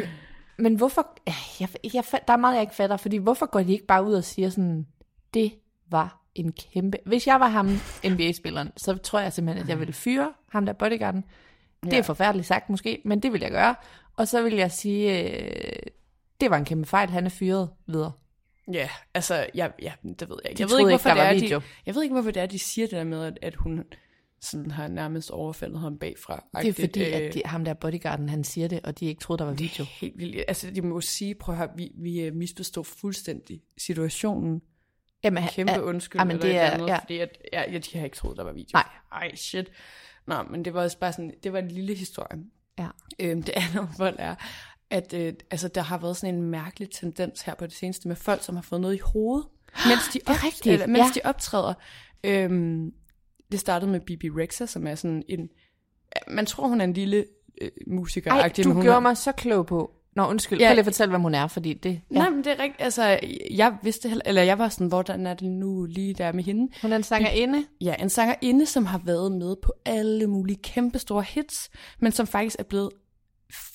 men 0.57 0.75
hvorfor... 0.75 1.17
Jeg, 1.59 1.69
jeg, 1.93 2.03
der 2.27 2.33
er 2.33 2.37
meget, 2.37 2.53
jeg 2.53 2.61
ikke 2.61 2.75
fatter, 2.75 2.97
fordi 2.97 3.17
hvorfor 3.17 3.45
går 3.45 3.59
de 3.59 3.71
ikke 3.73 3.85
bare 3.85 4.03
ud 4.05 4.13
og 4.13 4.23
siger 4.23 4.49
sådan, 4.49 4.87
det 5.33 5.51
var 5.91 6.18
en 6.35 6.51
kæmpe... 6.51 6.97
Hvis 7.05 7.27
jeg 7.27 7.39
var 7.39 7.47
ham, 7.47 7.69
NBA-spilleren, 8.09 8.71
så 8.77 8.97
tror 8.97 9.19
jeg 9.19 9.33
simpelthen, 9.33 9.63
at 9.63 9.69
jeg 9.69 9.79
ville 9.79 9.93
fyre 9.93 10.33
ham 10.51 10.65
der 10.65 10.73
bodyguarden. 10.73 11.23
Det 11.83 11.93
er 11.93 11.97
Ja. 11.97 12.01
forfærdeligt 12.01 12.47
sagt 12.47 12.69
måske, 12.69 13.01
men 13.05 13.19
det 13.19 13.33
vil 13.33 13.41
jeg 13.41 13.51
gøre. 13.51 13.75
Og 14.17 14.27
så 14.27 14.41
vil 14.43 14.53
jeg 14.53 14.71
sige, 14.71 15.29
øh, 15.33 15.75
det 16.41 16.49
var 16.49 16.57
en 16.57 16.65
kæmpe 16.65 16.87
fejl, 16.87 17.09
han 17.09 17.25
er 17.25 17.29
fyret 17.29 17.69
videre. 17.87 18.11
Ja, 18.73 18.89
altså, 19.13 19.47
jeg, 19.55 19.71
ja, 19.81 19.93
det 20.03 20.29
ved 20.29 20.37
jeg 20.43 20.51
ikke. 20.51 20.61
Jeg 20.61 20.69
ved 20.69 20.79
ikke, 20.79 20.81
ikke, 20.81 20.91
hvorfor 20.91 21.09
der 21.09 21.15
det 21.29 21.37
er, 21.37 21.41
video. 21.41 21.59
De, 21.59 21.63
jeg 21.85 21.95
ved 21.95 22.03
ikke, 22.03 22.13
hvorfor 22.13 22.31
det 22.31 22.41
er, 22.41 22.45
de 22.45 22.59
siger 22.59 22.87
det 22.87 22.91
der 22.97 23.03
med, 23.03 23.23
at, 23.23 23.39
at 23.41 23.55
hun 23.55 23.83
sådan 24.41 24.71
har 24.71 24.87
nærmest 24.87 25.31
overfaldet 25.31 25.79
ham 25.79 25.97
bagfra. 25.97 26.45
Det 26.61 26.67
er 26.69 26.73
fordi, 26.73 27.03
at 27.03 27.33
de, 27.33 27.41
ham 27.45 27.65
der 27.65 27.73
bodyguarden, 27.73 28.29
han 28.29 28.43
siger 28.43 28.67
det, 28.67 28.79
og 28.83 28.99
de 28.99 29.05
ikke 29.05 29.21
troede, 29.21 29.39
der 29.39 29.45
var 29.45 29.53
video. 29.53 29.85
Helt 30.01 30.17
vildt. 30.17 30.43
Altså, 30.47 30.71
de 30.71 30.81
må 30.81 31.01
sige, 31.01 31.35
prøv 31.35 31.53
at 31.55 31.59
høre, 31.59 31.69
vi, 31.77 31.91
vi 31.95 32.21
øh, 32.21 32.35
misforstod 32.35 32.83
fuldstændig 32.83 33.61
situationen. 33.77 34.61
Jamen, 35.23 35.43
Kæmpe 35.47 35.73
ja, 35.73 35.79
undskyld, 35.79 36.21
jamen, 36.21 36.31
eller 36.35 36.41
det 36.45 36.55
et 36.55 36.61
er- 36.61 36.71
andet, 36.71 36.87
ja. 36.87 36.97
fordi 36.99 37.17
at, 37.19 37.37
ja, 37.53 37.71
ja, 37.71 37.77
de 37.77 37.97
har 37.97 38.05
ikke 38.05 38.17
troet, 38.17 38.37
der 38.37 38.43
var 38.43 38.51
video. 38.53 38.69
Nej. 38.73 38.87
Ej, 39.11 39.35
shit. 39.35 39.71
Nå, 40.27 40.43
men 40.43 40.65
det 40.65 40.73
var 40.73 40.83
også 40.83 40.97
bare 40.99 41.11
sådan, 41.13 41.33
det 41.43 41.53
var 41.53 41.59
en 41.59 41.67
lille 41.71 41.95
historie. 41.95 42.39
Ja. 42.79 42.87
Øhm, 43.19 43.43
det 43.43 43.53
andet 43.55 43.89
vold 43.99 44.15
er, 44.19 44.35
at 44.89 45.13
øh, 45.13 45.33
altså, 45.51 45.67
der 45.67 45.81
har 45.81 45.97
været 45.97 46.17
sådan 46.17 46.35
en 46.35 46.41
mærkelig 46.41 46.89
tendens 46.91 47.41
her 47.41 47.55
på 47.55 47.65
det 47.65 47.73
seneste 47.73 48.07
med 48.07 48.15
folk, 48.15 48.43
som 48.43 48.55
har 48.55 48.61
fået 48.63 48.81
noget 48.81 48.95
i 48.95 48.99
hovedet, 49.13 49.47
mens 49.89 50.07
de, 50.13 50.19
op- 50.27 50.43
rigtigt, 50.43 50.73
eller, 50.73 50.87
mens 50.87 50.99
ja. 51.15 51.21
de 51.21 51.27
optræder. 51.29 51.73
Øhm, 52.23 52.91
det 53.51 53.59
startede 53.59 53.91
med 53.91 53.99
Bibi 53.99 54.29
Rexa, 54.29 54.65
som 54.65 54.87
er 54.87 54.95
sådan 54.95 55.23
en... 55.29 55.49
Man 56.27 56.45
tror, 56.45 56.67
hun 56.67 56.81
er 56.81 56.85
en 56.85 56.93
lille 56.93 57.25
øh, 57.61 57.71
musiker. 57.87 58.31
Ej, 58.33 58.49
du 58.57 58.61
men 58.67 58.71
hun 58.73 58.83
gjorde 58.83 58.95
er, 58.95 58.99
mig 58.99 59.17
så 59.17 59.31
klog 59.31 59.65
på. 59.65 59.91
Nå, 60.15 60.27
undskyld. 60.27 60.59
Ja. 60.59 60.67
Prøv 60.67 60.73
lige 60.73 60.79
at 60.79 60.85
fortælle, 60.85 61.09
hvem 61.11 61.21
hun 61.21 61.35
er, 61.35 61.47
fordi 61.47 61.73
det... 61.73 62.01
Ja. 62.11 62.17
Nej, 62.17 62.29
men 62.29 62.37
det 62.43 62.47
er 62.47 62.59
rigtigt. 62.63 62.81
Altså, 62.81 63.19
jeg 63.51 63.77
vidste 63.83 64.09
heller, 64.09 64.21
eller 64.25 64.41
jeg 64.41 64.59
var 64.59 64.69
sådan, 64.69 64.87
hvordan 64.87 65.27
er 65.27 65.33
det 65.33 65.47
nu 65.51 65.85
lige 65.85 66.13
der 66.13 66.31
med 66.31 66.43
hende? 66.43 66.71
Hun 66.81 66.91
er 66.91 66.95
en 66.95 67.03
sangerinde. 67.03 67.65
Ja, 67.81 67.95
en 67.99 68.09
sangerinde, 68.09 68.65
som 68.65 68.85
har 68.85 69.01
været 69.05 69.31
med 69.31 69.55
på 69.63 69.73
alle 69.85 70.27
mulige 70.27 70.57
kæmpestore 70.63 71.23
hits, 71.23 71.69
men 71.99 72.11
som 72.11 72.27
faktisk 72.27 72.55
er 72.59 72.63
blevet 72.63 72.89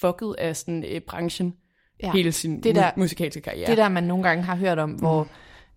fucket 0.01 0.35
af 0.39 0.57
sådan 0.57 0.85
øh, 0.91 1.01
branchen 1.01 1.55
Ja. 2.03 2.13
hele 2.13 2.33
sin 2.33 2.63
Det 2.63 2.75
der- 2.75 2.91
mu- 2.91 2.99
musikalske 2.99 3.41
karriere. 3.41 3.67
Det 3.67 3.77
der, 3.79 3.89
man 3.89 4.05
nogle 4.05 4.23
gange 4.29 4.43
har 4.45 4.57
hørt 4.57 4.79
om, 4.79 4.91
hvor, 4.91 5.23
mm. 5.23 5.29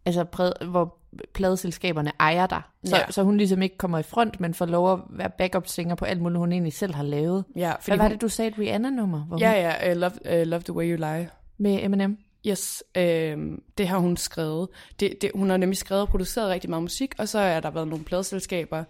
altså, 0.05 0.23
præd, 0.23 0.51
hvor 0.69 0.96
pladeselskaberne 1.34 2.12
ejer 2.19 2.47
dig. 2.47 2.62
Så, 2.84 2.95
ja. 2.95 3.12
Så 3.12 3.23
hun 3.23 3.38
ligesom 3.38 3.62
ikke 3.62 3.77
kommer 3.77 3.99
i 3.99 4.03
front, 4.03 4.39
men 4.39 4.53
får 4.53 4.65
lov 4.65 4.93
at 4.93 4.99
være 5.10 5.30
backup-singer 5.38 5.95
på 5.95 6.06
alt 6.06 6.21
muligt, 6.21 6.39
hun 6.39 6.51
egentlig 6.51 6.73
selv 6.73 6.95
har 6.95 7.03
lavet. 7.03 7.45
ja, 7.56 7.67
Hvad 7.67 7.75
fordi 7.82 7.97
var 7.97 8.03
hun, 8.03 8.12
det, 8.12 8.21
du 8.21 8.30
sagde, 8.30 8.51
et 8.51 8.60
Rihanna-nummer? 8.60 9.38
Ja, 9.39 9.51
ja, 9.51 9.91
uh, 9.91 9.97
love, 9.97 10.41
uh, 10.41 10.47
love 10.47 10.62
the 10.62 10.73
way 10.73 10.91
you 10.91 10.97
lie. 10.97 11.30
Med 11.58 11.80
Eminem? 11.84 12.17
Yes, 12.47 12.84
øh, 12.97 13.38
det 13.77 13.88
har 13.88 13.97
hun 13.97 14.17
skrevet. 14.17 14.67
Det, 14.99 15.21
det, 15.21 15.32
hun 15.36 15.49
har 15.49 15.58
nemlig 15.58 15.77
skrevet 15.77 16.01
og 16.01 16.08
produceret 16.08 16.49
rigtig 16.49 16.69
meget 16.69 16.84
musik, 16.84 17.15
og 17.17 17.27
så 17.27 17.39
er 17.39 17.60
der 17.60 17.71
været 17.71 17.88
nogle 17.88 18.06
pladeselskaber, 18.06 18.84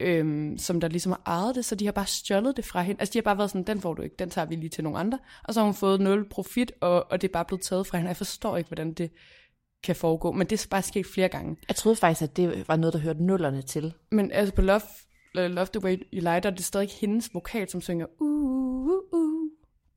øh, 0.00 0.58
som 0.58 0.80
der 0.80 0.88
ligesom 0.88 1.12
har 1.12 1.22
ejet 1.26 1.54
det, 1.54 1.64
så 1.64 1.74
de 1.74 1.84
har 1.84 1.92
bare 1.92 2.06
stjålet 2.06 2.56
det 2.56 2.64
fra 2.64 2.82
hende. 2.82 3.00
Altså 3.00 3.12
de 3.12 3.18
har 3.18 3.22
bare 3.22 3.38
været 3.38 3.50
sådan, 3.50 3.64
den 3.64 3.80
får 3.80 3.94
du 3.94 4.02
ikke, 4.02 4.16
den 4.18 4.30
tager 4.30 4.46
vi 4.46 4.54
lige 4.54 4.68
til 4.68 4.84
nogle 4.84 4.98
andre. 4.98 5.18
Og 5.44 5.54
så 5.54 5.60
har 5.60 5.64
hun 5.64 5.74
fået 5.74 6.00
nul 6.00 6.28
profit, 6.28 6.72
og, 6.80 7.10
og 7.10 7.22
det 7.22 7.28
er 7.28 7.32
bare 7.32 7.44
blevet 7.44 7.62
taget 7.62 7.86
fra 7.86 7.98
hende. 7.98 8.08
Jeg 8.08 8.16
forstår 8.16 8.56
ikke, 8.56 8.68
hvordan 8.68 8.92
det 8.92 9.10
kan 9.82 9.96
foregå, 9.96 10.32
men 10.32 10.46
det 10.46 10.62
er 10.62 10.66
bare 10.70 10.82
sket 10.82 11.06
flere 11.06 11.28
gange. 11.28 11.56
Jeg 11.68 11.76
troede 11.76 11.96
faktisk, 11.96 12.22
at 12.22 12.36
det 12.36 12.68
var 12.68 12.76
noget, 12.76 12.92
der 12.92 12.98
hørte 12.98 13.24
nullerne 13.24 13.62
til. 13.62 13.94
Men 14.10 14.32
altså 14.32 14.54
på 14.54 14.62
Love, 14.62 14.80
Love 15.34 15.66
the 15.66 15.84
way 15.84 15.96
you 15.96 16.20
lie, 16.20 16.40
der 16.40 16.50
er 16.50 16.50
det 16.50 16.64
stadig 16.64 16.88
hendes 17.00 17.34
vokal, 17.34 17.68
som 17.68 17.80
synger 17.80 18.06
uh, 18.20 18.86
uh, 18.86 19.02
uh, 19.12 19.30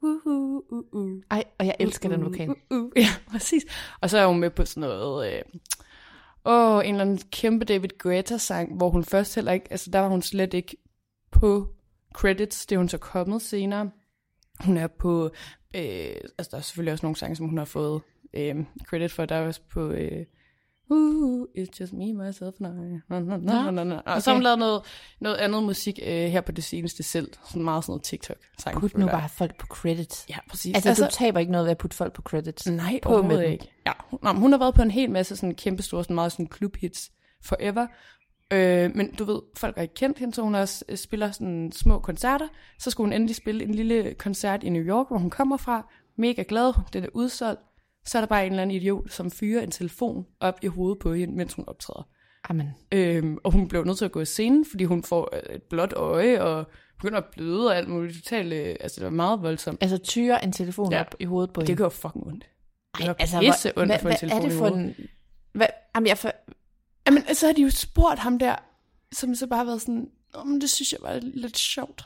Uh, 0.04 0.28
uh, 0.28 0.63
uh, 0.69 0.84
uh. 0.91 1.22
Ej, 1.32 1.43
og 1.60 1.65
jeg 1.65 1.76
elsker 1.80 2.10
den 2.10 2.26
vokal. 2.26 2.50
Uh, 2.50 2.56
uh, 2.72 2.84
uh. 2.84 2.91
Ja, 3.02 3.08
præcis. 3.28 3.65
Og 4.02 4.10
så 4.10 4.17
er 4.17 4.28
hun 4.28 4.39
med 4.39 4.50
på 4.50 4.65
sådan 4.65 4.89
noget... 4.89 5.34
Øh, 5.34 5.41
åh, 6.46 6.86
en 6.86 6.96
eller 6.96 7.02
anden 7.02 7.17
kæmpe 7.32 7.65
David 7.65 7.89
Guetta-sang, 8.00 8.78
hvor 8.78 8.89
hun 8.89 9.04
først 9.04 9.36
heller 9.36 9.52
ikke... 9.52 9.67
Altså, 9.72 9.89
der 9.91 10.00
var 10.00 10.08
hun 10.08 10.22
slet 10.22 10.54
ikke 10.54 10.78
på 11.32 11.67
credits. 12.13 12.65
Det 12.65 12.76
er 12.76 12.80
hun 12.80 12.89
så 12.89 12.98
kommet 12.98 13.41
senere. 13.41 13.91
Hun 14.60 14.78
er 14.78 14.88
på... 14.88 15.24
Øh, 15.76 16.15
altså, 16.38 16.50
der 16.52 16.58
er 16.58 16.62
selvfølgelig 16.62 16.93
også 16.93 17.06
nogle 17.06 17.15
sange, 17.15 17.36
som 17.36 17.48
hun 17.48 17.58
har 17.58 17.65
fået 17.65 18.02
øh, 18.34 18.56
credit 18.86 19.12
for. 19.12 19.26
Der 19.26 19.36
er 19.36 19.48
også 19.48 19.62
på... 19.72 19.91
Øh, 19.91 20.26
Uh, 20.89 21.48
it's 21.58 21.80
just 21.80 21.93
me, 21.93 22.13
myself 22.13 22.56
and 22.62 22.67
I. 22.67 23.00
No, 23.10 23.19
no, 23.19 23.38
no, 23.38 23.72
no, 23.72 23.84
no. 23.84 24.00
Og 24.06 24.22
så 24.22 24.30
har 24.30 24.36
hun 24.36 24.43
lavet 24.43 24.60
noget, 24.60 24.82
noget 25.19 25.36
andet 25.36 25.63
musik 25.63 26.00
øh, 26.04 26.13
her 26.13 26.41
på 26.41 26.52
det 26.52 26.63
seneste 26.63 27.04
selv. 27.04 27.32
Sådan 27.46 27.63
meget 27.63 27.84
sådan 27.84 27.91
noget 27.91 28.04
TikTok-sang. 28.04 28.80
Put 28.80 28.98
nu 28.98 29.06
bare 29.08 29.30
folk 29.30 29.58
på 29.58 29.67
credits. 29.67 30.26
Ja, 30.30 30.38
præcis. 30.50 30.76
Altså, 30.76 30.89
altså, 30.89 31.06
du 31.06 31.12
taber 31.12 31.39
ikke 31.39 31.52
noget 31.52 31.65
ved 31.65 31.72
at 31.72 31.78
putte 31.78 31.98
folk 31.98 32.13
på 32.13 32.22
credits. 32.22 32.67
Nej, 32.67 33.00
på 33.04 33.22
med 33.22 33.38
dem. 33.38 33.52
ikke. 33.52 33.72
Ja, 33.86 33.91
hun, 34.10 34.19
nå, 34.24 34.34
hun 34.34 34.52
har 34.52 34.60
været 34.60 34.74
på 34.76 34.82
en 34.82 34.91
hel 34.91 35.12
masse 35.12 35.36
sådan 35.36 35.56
kæmpe 35.56 35.84
store, 35.84 36.04
sådan 36.04 36.15
meget 36.15 36.32
sådan 36.32 36.48
klubhits 36.48 37.12
forever. 37.43 37.88
Øh, 38.54 38.96
men 38.96 39.15
du 39.15 39.24
ved, 39.24 39.41
folk 39.58 39.76
har 39.76 39.82
ikke 39.82 39.93
kendt 39.93 40.19
hende, 40.19 40.34
så 40.34 40.41
hun 40.41 40.56
også 40.56 40.86
øh, 40.89 40.98
spiller 40.98 41.32
sådan 41.32 41.72
små 41.72 42.00
koncerter. 42.00 42.48
Så 42.80 42.91
skulle 42.91 43.06
hun 43.06 43.13
endelig 43.13 43.36
spille 43.36 43.63
en 43.63 43.76
lille 43.76 44.13
koncert 44.13 44.63
i 44.63 44.69
New 44.69 44.84
York, 44.84 45.08
hvor 45.08 45.17
hun 45.17 45.30
kommer 45.30 45.58
fra. 45.58 45.89
Mega 46.17 46.43
glad, 46.48 46.74
den 46.93 47.04
er 47.04 47.10
udsolgt. 47.13 47.62
Så 48.06 48.18
er 48.18 48.22
der 48.22 48.28
bare 48.28 48.46
en 48.46 48.52
eller 48.52 48.62
anden 48.62 48.76
idiot, 48.76 49.12
som 49.12 49.32
fyrer 49.32 49.62
en 49.62 49.72
telefon 49.72 50.26
op 50.39 50.60
i 50.62 50.68
hovedet 50.68 51.00
på 51.00 51.13
hende, 51.13 51.36
mens 51.36 51.54
hun 51.54 51.66
optræder. 51.68 52.08
Amen. 52.50 52.70
Øhm, 52.92 53.38
og 53.44 53.52
hun 53.52 53.68
blev 53.68 53.84
nødt 53.84 53.98
til 53.98 54.06
at 54.06 54.12
gå 54.12 54.22
i 54.22 54.26
scenen, 54.26 54.66
fordi 54.72 54.84
hun 54.84 55.04
får 55.04 55.30
øh, 55.36 55.56
et 55.56 55.63
blåt 55.63 55.94
øje, 55.94 56.42
og 56.42 56.66
begynder 56.98 57.18
at 57.18 57.26
bløde 57.32 57.68
og 57.68 57.78
alt 57.78 57.89
muligt. 57.89 58.16
Totalt, 58.16 58.54
øh, 58.54 58.76
altså 58.80 59.00
det 59.00 59.06
var 59.06 59.12
meget 59.12 59.42
voldsomt. 59.42 59.78
Altså 59.84 59.98
tyre 59.98 60.44
en 60.44 60.52
telefon 60.52 60.92
Ja. 60.92 61.00
op 61.00 61.16
i 61.20 61.26
hovedet 61.26 61.54
på 61.54 61.62
Det 61.62 61.68
hende. 61.70 61.78
gjorde 61.80 61.96
fucking 61.96 62.28
ondt. 62.28 62.46
Det 62.98 63.08
var 63.08 63.16
altså, 63.20 63.39
pisse 63.39 63.72
hvor- 63.72 63.82
ondt 63.82 63.89
hvad, 63.89 63.96
at 63.96 64.02
få 64.02 64.08
en 64.08 64.16
telefon 64.16 64.42
er 64.46 64.50
det 64.50 64.58
for 64.58 64.68
en... 64.68 64.96
Hvad, 65.54 65.68
jamen, 65.96 66.08
jeg 66.08 66.18
for, 66.18 66.32
Jamen, 67.08 67.24
så 67.36 67.46
har 67.46 67.54
de 67.54 67.62
jo 67.62 67.70
spurgt 67.70 68.20
ham 68.20 68.39
der, 68.39 68.56
som 69.12 69.36
så 69.36 69.48
bare 69.48 69.58
har 69.58 69.66
været 69.66 69.82
sådan, 69.82 70.08
oh, 70.34 70.48
men 70.48 70.62
det 70.62 70.70
synes 70.70 70.92
jeg 70.92 71.00
var 71.02 71.20
lidt 71.22 71.58
sjovt. 71.58 72.06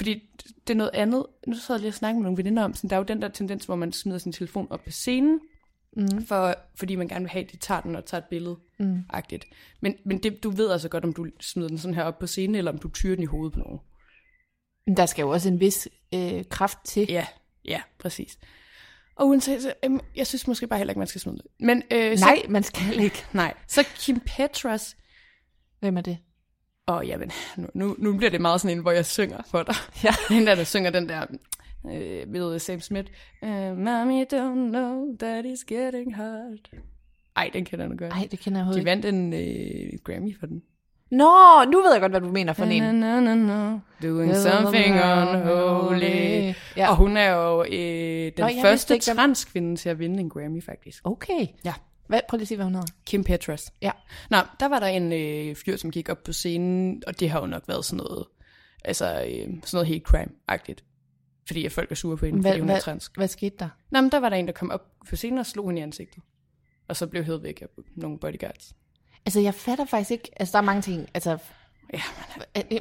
Fordi 0.00 0.22
det- 0.66 0.70
er 0.70 0.74
noget 0.74 0.90
andet. 0.94 1.26
Nu 1.46 1.54
sad 1.54 1.74
jeg 1.74 1.80
lige 1.80 1.90
og 1.90 1.94
snakkede 1.94 2.20
med 2.20 2.24
nogle 2.24 2.36
veninder 2.36 2.62
om, 2.64 2.74
sådan, 2.74 2.90
der 2.90 2.96
er 2.96 3.00
jo 3.00 3.04
den 3.04 3.22
der 3.22 3.28
tendens, 3.28 3.64
hvor 3.64 3.74
man 3.76 3.92
smider 3.92 4.18
sin 4.18 4.32
telefon 4.32 4.66
op 4.70 4.84
på 4.84 4.90
scenen, 4.90 5.40
mm. 5.96 6.26
for, 6.26 6.54
fordi 6.74 6.94
man 6.96 7.08
gerne 7.08 7.20
vil 7.24 7.30
have, 7.30 7.44
at 7.44 7.52
de 7.52 7.56
tager 7.56 7.80
den 7.80 7.96
og 7.96 8.04
tager 8.04 8.20
et 8.20 8.28
billede. 8.30 8.56
Mm. 8.78 8.98
-agtigt. 9.14 9.50
Men, 9.80 9.94
men 10.04 10.18
det, 10.22 10.42
du 10.42 10.50
ved 10.50 10.70
altså 10.70 10.88
godt, 10.88 11.04
om 11.04 11.12
du 11.12 11.26
smider 11.40 11.68
den 11.68 11.78
sådan 11.78 11.94
her 11.94 12.02
op 12.02 12.18
på 12.18 12.26
scenen, 12.26 12.54
eller 12.54 12.72
om 12.72 12.78
du 12.78 12.88
tyrer 12.90 13.14
den 13.14 13.22
i 13.22 13.26
hovedet 13.26 13.52
på 13.52 13.58
nogen. 13.60 13.78
Men 14.86 14.96
der 14.96 15.06
skal 15.06 15.22
jo 15.22 15.28
også 15.30 15.48
en 15.48 15.60
vis 15.60 15.88
øh, 16.14 16.44
kraft 16.50 16.78
til. 16.84 17.06
Ja, 17.08 17.26
ja, 17.64 17.82
præcis. 17.98 18.38
Og 19.16 19.28
uanset, 19.28 19.62
så, 19.62 19.72
øhm, 19.84 20.00
jeg 20.16 20.26
synes 20.26 20.46
måske 20.46 20.66
bare 20.66 20.78
heller 20.78 20.90
ikke, 20.92 20.98
man 20.98 21.06
skal 21.08 21.20
smide 21.20 21.36
det. 21.36 21.46
Men, 21.60 21.82
øh, 21.92 22.18
så, 22.18 22.24
Nej, 22.24 22.42
man 22.48 22.62
skal 22.62 23.00
ikke. 23.00 23.24
nej. 23.32 23.54
Så 23.68 23.84
Kim 23.96 24.20
Petras, 24.26 24.96
Hvem 25.80 25.96
er 25.96 26.00
det? 26.00 26.18
Og 26.86 27.06
jamen, 27.06 27.30
nu, 27.56 27.66
nu, 27.74 27.96
nu 27.98 28.16
bliver 28.16 28.30
det 28.30 28.40
meget 28.40 28.60
sådan 28.60 28.76
en, 28.76 28.82
hvor 28.82 28.90
jeg 28.90 29.06
synger 29.06 29.38
for 29.50 29.62
dig. 29.62 29.74
Ja. 30.04 30.10
Den 30.28 30.46
der, 30.46 30.54
der 30.54 30.64
synger 30.64 30.90
den 30.90 31.08
der 31.08 31.26
øh, 31.92 32.32
ved 32.32 32.58
Sam 32.58 32.80
Smith. 32.80 33.10
Uh, 33.42 33.78
Mommy 33.78 34.24
don't 34.34 34.68
know 34.70 35.16
that 35.18 35.44
it's 35.44 35.64
getting 35.66 36.16
hard. 36.16 36.80
Ej, 37.36 37.50
den 37.52 37.64
kender 37.64 37.88
du 37.88 37.96
godt. 37.96 38.10
Nej, 38.10 38.28
det 38.30 38.38
kender 38.40 38.66
jeg 38.66 38.74
De 38.74 38.84
vandt 38.84 39.04
en 39.04 39.32
øh, 39.32 39.98
Grammy 40.04 40.38
for 40.40 40.46
den. 40.46 40.62
Nå, 41.10 41.64
nu 41.72 41.82
ved 41.82 41.92
jeg 41.92 42.00
godt, 42.00 42.12
hvad 42.12 42.20
du 42.20 42.28
mener 42.28 42.52
for 42.52 42.64
en. 42.64 42.82
Na, 42.82 42.92
na, 42.92 43.20
na, 43.20 43.34
na, 43.34 43.78
doing 44.02 44.36
something 44.36 44.94
unholy. 44.94 46.52
Ja. 46.76 46.90
Og 46.90 46.96
hun 46.96 47.16
er 47.16 47.30
jo 47.30 47.64
øh, 47.64 48.32
den 48.36 48.44
Nå, 48.44 48.48
første 48.62 48.98
transkvinde 48.98 49.76
til 49.76 49.88
at 49.88 49.98
vinde 49.98 50.20
en 50.20 50.30
Grammy, 50.30 50.64
faktisk. 50.64 51.06
Okay. 51.06 51.46
Ja. 51.64 51.74
Hvad, 52.10 52.20
prøv 52.28 52.36
lige 52.36 52.42
at 52.44 52.48
sige, 52.48 52.56
hvad 52.56 52.64
hun 52.64 52.74
hedder. 52.74 52.88
Kim 53.06 53.24
Petras. 53.24 53.72
Ja. 53.82 53.90
Nå, 54.30 54.36
der 54.60 54.68
var 54.68 54.78
der 54.78 54.86
en 54.86 55.12
øh, 55.12 55.56
fyr, 55.56 55.76
som 55.76 55.90
gik 55.90 56.08
op 56.08 56.24
på 56.24 56.32
scenen, 56.32 57.02
og 57.06 57.20
det 57.20 57.30
har 57.30 57.40
jo 57.40 57.46
nok 57.46 57.68
været 57.68 57.84
sådan 57.84 57.96
noget, 57.96 58.26
altså 58.84 59.06
øh, 59.06 59.38
sådan 59.40 59.60
noget 59.72 59.88
hate 59.88 60.02
crime-agtigt. 60.08 60.84
Fordi 61.46 61.66
at 61.66 61.72
folk 61.72 61.90
er 61.90 61.94
sure 61.94 62.16
på 62.16 62.26
hende, 62.26 62.40
Hvad, 62.40 62.50
fordi 62.50 62.60
hun 62.60 62.68
er 62.68 62.74
hvad, 62.74 62.82
transk. 62.82 63.16
hvad 63.16 63.28
skete 63.28 63.56
der? 63.58 63.68
Nå, 63.90 64.00
men 64.00 64.10
der 64.12 64.20
var 64.20 64.28
der 64.28 64.36
en, 64.36 64.46
der 64.46 64.52
kom 64.52 64.70
op 64.70 64.82
på 65.08 65.16
scenen 65.16 65.38
og 65.38 65.46
slog 65.46 65.68
hende 65.68 65.80
i 65.80 65.82
ansigtet. 65.82 66.22
Og 66.88 66.96
så 66.96 67.06
blev 67.06 67.24
hævet 67.24 67.42
væk 67.42 67.62
af 67.62 67.66
nogle 67.96 68.18
bodyguards. 68.18 68.74
Altså, 69.26 69.40
jeg 69.40 69.54
fatter 69.54 69.84
faktisk 69.84 70.10
ikke... 70.10 70.30
Altså, 70.36 70.52
der 70.52 70.58
er 70.58 70.62
mange 70.62 70.82
ting. 70.82 71.08
Altså, 71.14 71.38
Ja, 71.92 72.00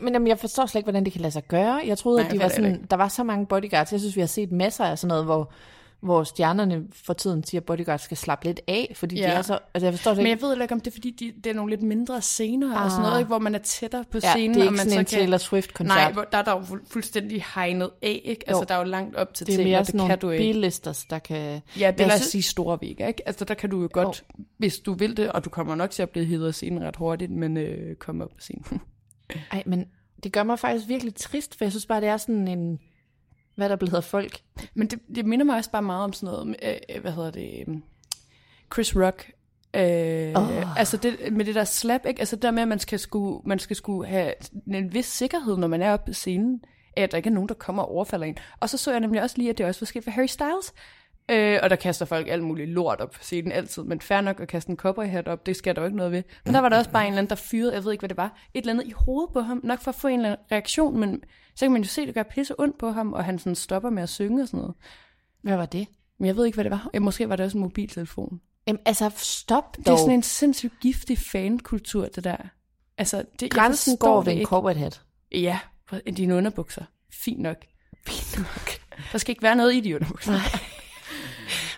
Men 0.02 0.14
jamen, 0.14 0.28
jeg 0.28 0.40
forstår 0.40 0.66
slet 0.66 0.80
ikke, 0.80 0.86
hvordan 0.86 1.06
det 1.06 1.14
kan 1.14 1.22
lade 1.22 1.32
sig 1.32 1.44
gøre. 1.48 1.82
Jeg 1.86 1.98
troede, 1.98 2.18
Nej, 2.20 2.28
at 2.28 2.34
de 2.34 2.40
var 2.40 2.48
sådan, 2.48 2.86
der 2.90 2.96
var 2.96 3.08
så 3.08 3.24
mange 3.24 3.46
bodyguards. 3.46 3.92
Jeg 3.92 4.00
synes, 4.00 4.16
vi 4.16 4.22
har 4.22 4.28
set 4.28 4.52
masser 4.52 4.86
af 4.86 5.00
sådan 5.00 5.08
noget, 5.08 5.26
hvor, 5.26 5.54
hvor 6.02 6.24
stjernerne 6.24 6.84
for 7.06 7.14
tiden 7.14 7.44
siger, 7.44 7.62
at 7.62 7.66
bodyguards 7.66 8.02
skal 8.02 8.18
slappe 8.18 8.46
lidt 8.46 8.60
af, 8.68 8.94
fordi 8.96 9.16
ja. 9.20 9.22
De 9.28 9.28
er 9.32 9.42
så... 9.42 9.60
Altså, 9.74 9.86
jeg 9.86 9.94
forstår 9.94 10.12
Men 10.12 10.20
ikke. 10.20 10.30
jeg 10.30 10.42
ved 10.42 10.62
ikke, 10.62 10.74
om 10.74 10.80
det 10.82 10.88
er, 10.88 10.92
fordi 10.96 11.12
de, 11.12 11.32
det 11.44 11.50
er 11.50 11.54
nogle 11.54 11.70
lidt 11.70 11.82
mindre 11.84 12.22
scener 12.22 12.76
ah. 12.78 12.84
og 12.86 12.92
sådan 12.92 13.06
Ah. 13.06 13.10
noget, 13.10 13.20
ikke, 13.20 13.28
hvor 13.28 13.40
man 13.40 13.56
er 13.56 13.60
tættere 13.60 14.06
på 14.12 14.20
Ja, 14.24 14.32
scenen. 14.32 14.50
det 14.54 14.62
er 14.62 14.62
og 14.62 14.66
ikke 14.66 14.78
man 14.78 14.86
sådan 14.90 15.00
en 15.00 15.06
så 15.06 15.16
kan... 15.16 15.20
Taylor 15.22 15.38
Swift-koncert. 15.38 15.98
Nej, 15.98 16.12
hvor, 16.12 16.24
der 16.32 16.38
er 16.38 16.42
der 16.42 16.52
jo 16.52 16.60
fu- 16.60 16.86
fuldstændig 16.92 17.46
hegnet 17.56 17.90
af, 18.02 18.22
ikke? 18.26 18.44
Altså, 18.50 18.62
Jo. 18.62 18.66
der 18.68 18.74
er 18.74 18.78
jo 18.80 18.84
langt 18.84 19.16
op 19.16 19.34
til 19.34 19.48
det 19.48 19.60
er 19.60 19.64
mere 19.64 19.80
det 19.80 19.88
sådan 19.88 19.98
nogle 19.98 20.12
kan 20.12 20.20
du 20.20 20.30
ikke. 20.30 20.44
billisters, 20.54 21.06
der 21.06 21.20
kan... 21.20 21.62
Ja, 21.80 21.92
det 21.92 22.00
Men 22.00 22.06
os 22.08 22.14
synes- 22.14 22.26
sige 22.32 22.42
store 22.42 22.78
vægge, 22.82 23.08
ikke? 23.08 23.28
Altså, 23.28 23.46
der 23.46 23.54
kan 23.54 23.70
du 23.70 23.82
jo 23.82 23.90
godt, 23.92 24.24
oh. 24.38 24.44
hvis 24.58 24.80
du 24.80 24.94
vil 24.94 25.18
det, 25.18 25.32
og 25.32 25.46
du 25.46 25.50
kommer 25.50 25.76
nok 25.76 25.90
til 25.92 26.02
at 26.04 26.10
blive 26.10 26.26
heddet 26.26 26.48
af 26.48 26.54
scenen 26.54 26.84
ret 26.84 26.96
hurtigt, 26.96 27.32
men 27.32 27.58
øh, 27.58 27.96
komme 27.96 28.24
op 28.24 28.30
på 28.30 28.40
scenen. 28.40 28.82
Ej, 29.52 29.64
men 29.66 29.86
det 30.24 30.34
gør 30.34 30.44
mig 30.44 30.60
faktisk 30.60 30.88
virkelig 30.88 31.16
trist, 31.16 31.58
for 31.58 31.66
jeg 31.66 31.72
synes 31.72 31.86
bare, 31.86 32.02
det 32.02 32.10
er 32.10 32.18
sådan 32.18 32.48
en... 32.48 32.80
Hvad 33.60 33.70
der 33.70 33.76
blevet 33.76 33.94
af 33.94 34.04
folk. 34.04 34.42
men 34.74 34.88
det, 34.88 35.00
det 35.16 35.26
minder 35.26 35.46
mig 35.46 35.56
også 35.56 35.72
bare 35.72 35.82
meget 35.82 36.04
om 36.04 36.14
sådan 36.14 36.34
noget, 36.34 36.56
øh, 36.64 36.76
øh, 36.96 37.02
hvad 37.02 37.12
hedder 37.12 37.32
det, 37.32 37.64
øh, 37.68 37.76
Chris 38.74 38.96
Rock. 38.96 39.32
Øh, 39.74 40.32
oh. 40.36 40.80
Altså 40.80 40.98
det, 40.98 41.34
med 41.34 41.46
det 41.46 41.56
der 41.56 41.64
slap, 41.64 42.06
ikke? 42.06 42.20
Altså 42.20 42.36
det 42.36 42.44
der 42.44 42.52
med, 42.52 42.62
at 42.62 42.68
man 42.68 42.80
skal, 42.80 43.00
sku, 43.00 43.42
man 43.46 43.60
skal 43.60 43.76
sku 43.76 44.04
have 44.04 44.34
en 44.68 44.94
vis 44.94 45.06
sikkerhed, 45.06 45.58
når 45.58 45.68
man 45.68 45.82
er 45.82 45.94
oppe 45.94 46.06
på 46.06 46.14
scenen, 46.14 46.62
at 46.98 47.12
der 47.12 47.18
ikke 47.18 47.30
er 47.30 47.34
nogen, 47.34 47.50
der 47.50 47.56
kommer 47.56 47.84
og 47.84 47.92
overfalder 47.92 48.26
en. 48.26 48.38
Og 48.60 48.70
så 48.70 48.78
så 48.78 48.92
jeg 48.92 49.00
nemlig 49.00 49.22
også 49.22 49.38
lige, 49.38 49.50
at 49.50 49.58
det 49.58 49.66
også 49.66 49.82
var 49.82 49.86
sket 49.86 50.04
for 50.04 50.12
Harry 50.12 50.28
Styles. 50.28 50.74
Øh, 51.30 51.60
og 51.64 51.70
der 51.70 51.76
kaster 51.76 52.06
folk 52.06 52.28
alt 52.28 52.44
muligt 52.44 52.70
lort 52.70 53.02
op 53.02 53.12
på 53.12 53.24
scenen 53.24 53.52
altid, 53.52 53.84
men 53.84 54.02
fair 54.02 54.22
nok 54.22 54.40
at 54.40 54.48
kaste 54.48 54.70
en 54.70 54.78
cowboy 54.78 55.06
hat 55.06 55.28
op, 55.28 55.46
det 55.46 55.56
skal 55.56 55.76
der 55.76 55.82
jo 55.82 55.86
ikke 55.86 55.98
noget 55.98 56.12
ved. 56.12 56.24
Men 56.46 56.54
der 56.54 56.60
var 56.60 56.70
der 56.70 56.78
også 56.78 56.92
bare 56.92 57.04
en 57.04 57.08
eller 57.08 57.18
anden, 57.18 57.30
der 57.30 57.36
fyrede, 57.36 57.74
jeg 57.74 57.84
ved 57.84 57.92
ikke, 57.92 58.02
hvad 58.02 58.10
det 58.10 58.18
var, 58.18 58.38
et 58.54 58.60
eller 58.60 58.74
andet 58.74 58.88
i 58.88 58.94
hovedet 58.96 59.34
på 59.34 59.42
ham, 59.42 59.62
nok 59.64 59.82
for 59.82 59.92
at 59.92 59.96
få 59.96 60.08
en 60.08 60.20
eller 60.20 60.30
anden 60.30 60.46
reaktion, 60.52 61.00
men 61.00 61.24
så 61.56 61.66
kan 61.66 61.72
man 61.72 61.82
jo 61.82 61.88
se, 61.88 62.02
at 62.02 62.08
det 62.08 62.16
gør 62.16 62.24
pisse 62.24 62.60
ondt 62.60 62.78
på 62.78 62.92
ham, 62.92 63.14
og 63.14 63.24
han 63.24 63.40
sådan 63.40 63.56
stopper 63.56 63.90
med 63.90 64.04
at 64.04 64.10
synge 64.10 64.42
og 64.42 64.48
sådan 64.48 64.60
noget. 64.60 64.76
Hvad 65.42 65.58
var 65.58 65.66
det? 65.66 65.88
Men 66.20 66.28
jeg 66.28 66.36
ved 66.36 66.46
ikke, 66.46 66.56
hvad 66.56 66.64
det 66.64 66.72
var. 66.72 66.90
Ja, 66.94 67.00
måske 67.00 67.30
var 67.30 67.36
det 67.36 67.46
også 67.46 67.58
en 67.58 67.62
mobiltelefon. 67.62 68.42
Jamen, 68.68 68.80
altså, 68.86 69.12
stop 69.16 69.78
dog. 69.78 69.86
Det 69.86 69.92
er 69.92 69.98
sådan 69.98 70.12
en 70.12 70.24
sindssygt 70.24 70.74
giftig 70.82 71.18
fankultur, 71.18 72.06
det 72.06 72.24
der. 72.24 72.38
Altså, 72.98 73.24
det, 73.40 73.52
Grænsen 73.52 73.98
går 73.98 74.22
ved 74.22 74.34
en 74.34 74.46
cowboy 74.46 74.74
hat. 74.74 75.02
Ja, 75.32 75.60
dine 76.18 76.36
underbukser. 76.36 76.84
Fint 77.14 77.40
nok. 77.40 77.58
Fint 78.08 78.38
nok. 78.38 78.70
Der 79.12 79.18
skal 79.18 79.32
ikke 79.32 79.44
være 79.44 79.56
noget 79.56 79.74
i 79.74 79.80
de 79.80 79.96
underbukser. 79.96 80.34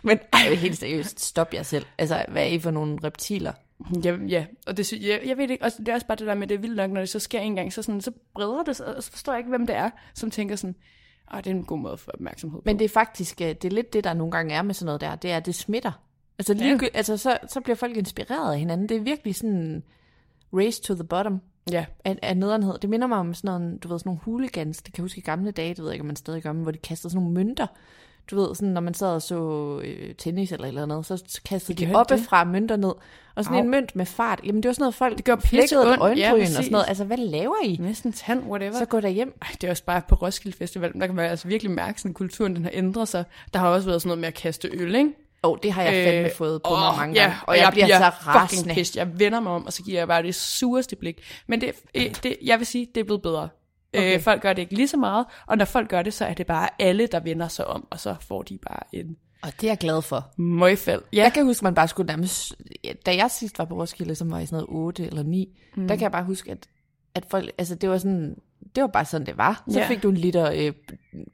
Men 0.03 0.19
ej, 0.33 0.53
helt 0.53 0.77
seriøst, 0.77 1.19
stop 1.19 1.53
jer 1.53 1.63
selv. 1.63 1.85
Altså, 1.97 2.25
hvad 2.27 2.43
er 2.43 2.47
I 2.47 2.59
for 2.59 2.71
nogle 2.71 2.99
reptiler? 3.03 3.53
Ja, 4.03 4.17
ja. 4.27 4.45
og 4.67 4.77
det, 4.77 4.93
jeg, 4.93 5.21
jeg 5.25 5.37
ved 5.37 5.49
ikke, 5.49 5.65
og 5.65 5.71
det 5.77 5.87
er 5.87 5.93
også 5.93 6.07
bare 6.07 6.15
det 6.15 6.27
der 6.27 6.35
med, 6.35 6.47
det 6.47 6.55
er 6.55 6.59
vildt 6.59 6.75
nok, 6.75 6.91
når 6.91 7.01
det 7.01 7.09
så 7.09 7.19
sker 7.19 7.39
en 7.39 7.55
gang, 7.55 7.73
så, 7.73 7.81
sådan, 7.81 8.01
så 8.01 8.11
breder 8.33 8.63
det 8.63 8.75
sig, 8.75 8.95
og 8.95 9.03
så 9.03 9.11
forstår 9.11 9.33
jeg 9.33 9.39
ikke, 9.39 9.49
hvem 9.49 9.67
det 9.67 9.75
er, 9.75 9.89
som 10.13 10.31
tænker 10.31 10.55
sådan, 10.55 10.75
åh, 11.33 11.37
det 11.37 11.47
er 11.47 11.51
en 11.51 11.63
god 11.63 11.79
måde 11.79 11.93
at 11.93 11.99
få 11.99 12.11
opmærksomhed 12.13 12.59
på. 12.59 12.63
Men 12.65 12.79
det 12.79 12.85
er 12.85 12.89
faktisk, 12.89 13.41
øh, 13.41 13.47
det 13.47 13.65
er 13.65 13.69
lidt 13.69 13.93
det, 13.93 14.03
der 14.03 14.13
nogle 14.13 14.31
gange 14.31 14.53
er 14.53 14.61
med 14.61 14.73
sådan 14.73 14.85
noget 14.85 15.01
der, 15.01 15.15
det 15.15 15.31
er, 15.31 15.37
at 15.37 15.45
det 15.45 15.55
smitter. 15.55 15.91
Altså, 16.39 16.53
lige, 16.53 16.79
ja. 16.81 16.87
altså 16.93 17.17
så, 17.17 17.37
så 17.47 17.61
bliver 17.61 17.75
folk 17.75 17.97
inspireret 17.97 18.53
af 18.53 18.59
hinanden. 18.59 18.89
Det 18.89 18.97
er 18.97 19.01
virkelig 19.01 19.35
sådan 19.35 19.83
race 20.53 20.81
to 20.81 20.95
the 20.95 21.03
bottom 21.03 21.41
Ja, 21.71 21.85
af, 22.05 22.19
af 22.21 22.37
nederenhed. 22.37 22.77
Det 22.81 22.89
minder 22.89 23.07
mig 23.07 23.17
om 23.17 23.33
sådan 23.33 23.61
nogle, 23.61 23.77
du 23.77 23.87
ved, 23.87 23.99
sådan 23.99 24.09
nogle 24.09 24.21
hooligans, 24.23 24.81
det 24.81 24.93
kan 24.93 25.01
jeg 25.01 25.03
huske 25.03 25.17
i 25.17 25.21
gamle 25.21 25.51
dage, 25.51 25.69
det 25.69 25.79
ved 25.79 25.85
jeg 25.85 25.93
ikke, 25.93 26.01
om 26.01 26.07
man 26.07 26.15
stadig 26.15 26.43
gør, 26.43 26.51
men 26.51 26.63
hvor 26.63 26.71
de 26.71 26.77
kastede 26.77 27.11
sådan 27.11 27.23
nogle 27.23 27.33
mønter. 27.33 27.67
Du 28.31 28.35
ved, 28.35 28.55
sådan, 28.55 28.69
når 28.69 28.81
man 28.81 28.93
sad 28.93 29.07
og 29.07 29.21
så 29.21 29.79
øh, 29.83 30.15
tennis 30.15 30.51
eller 30.51 30.65
et 30.65 30.67
eller 30.67 30.83
andet, 30.83 31.05
så 31.05 31.41
kastede 31.45 31.85
de 31.85 31.95
oppefra 31.95 32.43
mønter 32.43 32.75
ned. 32.75 32.91
Og 33.35 33.43
sådan 33.43 33.57
Au. 33.57 33.63
en 33.63 33.69
mønt 33.69 33.95
med 33.95 34.05
fart. 34.05 34.39
Jamen, 34.43 34.63
det 34.63 34.69
var 34.69 34.73
sådan 34.73 34.83
noget, 34.83 34.95
folk 34.95 35.17
Det 35.17 35.25
gør 35.25 35.35
pisse 35.35 35.49
flækkede 35.49 35.97
ondt. 36.01 36.19
Ja, 36.19 36.31
øjenbryn 36.31 36.41
og 36.41 36.47
sådan 36.47 36.71
noget. 36.71 36.85
Altså, 36.87 37.03
hvad 37.03 37.17
laver 37.17 37.55
I? 37.63 37.77
næsten 37.79 38.13
tand, 38.13 38.43
whatever. 38.43 38.77
Så 38.77 38.85
gå 38.85 38.99
derhjem. 38.99 39.37
Ej, 39.41 39.47
det 39.61 39.63
er 39.67 39.71
også 39.71 39.83
bare 39.83 40.01
på 40.09 40.15
Roskilde 40.15 40.57
Festival, 40.57 40.93
der 40.93 41.05
kan 41.05 41.15
man 41.15 41.29
altså 41.29 41.47
virkelig 41.47 41.71
mærke, 41.71 42.01
sådan 42.01 42.13
kulturen 42.13 42.55
den 42.55 42.63
har 42.63 42.71
ændret 42.73 43.07
sig. 43.07 43.23
Der 43.53 43.59
har 43.59 43.67
også 43.67 43.87
været 43.87 44.01
sådan 44.01 44.07
noget 44.07 44.19
med 44.19 44.27
at 44.27 44.33
kaste 44.33 44.69
øl, 44.73 44.95
ikke? 44.95 45.09
Åh, 45.43 45.51
oh, 45.51 45.57
det 45.63 45.71
har 45.71 45.83
jeg 45.83 46.07
fandme 46.07 46.29
fået 46.37 46.61
på 46.61 46.69
mig 46.69 46.89
åh, 46.89 46.97
mange 46.97 47.15
gange. 47.15 47.31
Ja, 47.31 47.37
og 47.47 47.57
jeg, 47.57 47.69
bliver 47.71 47.97
så 47.97 48.09
rasende. 48.27 48.73
pissed. 48.73 48.97
Jeg 48.97 49.19
vender 49.19 49.39
mig 49.39 49.51
om, 49.51 49.65
og 49.65 49.73
så 49.73 49.83
giver 49.83 49.97
jeg 49.97 50.07
bare 50.07 50.23
det 50.23 50.35
sureste 50.35 50.95
blik. 50.95 51.21
Men 51.47 51.61
det, 51.61 51.71
øh, 51.95 52.15
det, 52.23 52.37
jeg 52.43 52.59
vil 52.59 52.67
sige, 52.67 52.87
det 52.95 53.01
er 53.01 53.05
blevet 53.05 53.21
bedre. 53.21 53.49
Okay. 53.93 54.15
Øh, 54.15 54.21
folk 54.21 54.41
gør 54.41 54.53
det 54.53 54.61
ikke 54.61 54.73
lige 54.73 54.87
så 54.87 54.97
meget, 54.97 55.25
og 55.47 55.57
når 55.57 55.65
folk 55.65 55.89
gør 55.89 56.01
det, 56.01 56.13
så 56.13 56.25
er 56.25 56.33
det 56.33 56.47
bare 56.47 56.69
alle, 56.79 57.07
der 57.07 57.19
vender 57.19 57.47
sig 57.47 57.67
om, 57.67 57.87
og 57.89 57.99
så 57.99 58.15
får 58.21 58.41
de 58.41 58.57
bare 58.57 58.79
en 58.91 59.17
Og 59.41 59.49
det 59.61 59.63
er 59.63 59.71
jeg 59.71 59.77
glad 59.77 60.01
for. 60.01 60.31
møgfald. 60.37 61.01
Ja. 61.13 61.23
Jeg 61.23 61.33
kan 61.33 61.45
huske, 61.45 61.63
man 61.63 61.75
bare 61.75 61.87
skulle 61.87 62.07
nærmest... 62.07 62.55
Da 63.05 63.15
jeg 63.15 63.31
sidst 63.31 63.59
var 63.59 63.65
på 63.65 63.75
Roskilde, 63.75 64.15
som 64.15 64.31
var 64.31 64.39
i 64.39 64.45
sådan 64.45 64.55
noget 64.55 64.85
8 64.85 65.05
eller 65.05 65.23
9, 65.23 65.59
mm. 65.75 65.87
der 65.87 65.95
kan 65.95 66.03
jeg 66.03 66.11
bare 66.11 66.23
huske, 66.23 66.51
at, 66.51 66.67
at 67.15 67.25
folk... 67.29 67.51
Altså, 67.57 67.75
det 67.75 67.89
var 67.89 67.97
sådan... 67.97 68.35
det 68.75 68.81
var 68.81 68.87
bare 68.87 69.05
sådan, 69.05 69.27
det 69.27 69.37
var. 69.37 69.63
Så 69.69 69.79
Ja. 69.79 69.87
fik 69.87 70.03
du 70.03 70.09
en 70.09 70.17
liter, 70.17 70.51
øh, 70.51 70.73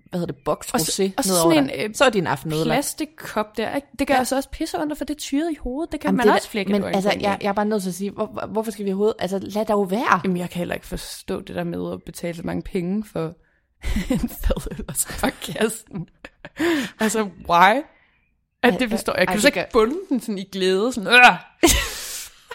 hvad 0.10 0.20
hedder 0.20 0.26
det, 0.26 0.36
boks 0.46 0.72
Og 0.74 0.80
så- 0.80 1.12
og 1.18 1.24
så 1.24 1.36
sådan 1.36 1.58
en, 1.64 1.72
øh, 1.90 1.96
Så 1.96 2.06
er 2.06 2.10
din 2.10 2.28
aften 2.28 2.54
ødelagt. 2.54 2.76
Plastikkop 2.76 3.58
der, 3.58 3.76
ikke? 3.76 3.88
det 4.00 4.08
gør 4.08 4.14
Ja. 4.14 4.20
altså 4.20 4.36
også 4.36 4.50
pisse 4.50 4.78
under, 4.78 4.96
for 4.96 5.06
det 5.06 5.18
tyret 5.18 5.52
i 5.52 5.56
hovedet. 5.60 5.92
Det 5.92 6.00
kan 6.00 6.08
Jamen, 6.08 6.18
man 6.18 6.28
det 6.28 6.34
også 6.36 6.50
flække 6.50 6.72
Men 6.72 6.84
altså, 6.84 7.10
jeg, 7.20 7.38
jeg 7.42 7.50
er 7.50 7.54
bare 7.54 7.66
nødt 7.66 7.82
til 7.84 7.90
at 7.90 7.96
sige, 7.96 8.12
hvor, 8.12 8.26
hvor- 8.26 8.48
hvorfor 8.52 8.72
skal 8.72 8.86
vi 8.86 8.90
overhovedet, 8.90 9.16
altså 9.20 9.40
lad 9.42 9.66
dog 9.66 9.92
være. 9.92 10.22
Jamen, 10.24 10.38
jeg 10.38 10.50
kan 10.50 10.58
heller 10.58 10.76
ikke 10.76 10.88
forstå 10.88 11.42
det 11.42 11.56
der 11.56 11.64
med 11.64 11.94
at 11.94 12.04
betale 12.04 12.36
så 12.38 12.42
mange 12.46 12.62
penge 12.62 13.04
for 13.14 13.34
en 14.12 14.30
fadøl 14.30 14.86
og 14.88 14.96
så 14.96 15.08
fra 15.08 15.30
kassen. 15.30 16.08
altså, 17.00 17.30
why? 17.50 17.82
At 18.64 18.80
det 18.80 18.90
forstår 18.90 19.14
jeg. 19.14 19.20
ej, 19.20 19.26
Kan 19.26 19.34
du 19.34 19.36
det 19.36 19.42
så 19.54 19.60
ikke 19.60 19.66
bunde 19.74 19.96
den 20.10 20.20
sådan 20.22 20.38
i 20.38 20.44
glæde? 20.52 20.94
Sådan, 20.94 21.14
øh! 21.14 21.70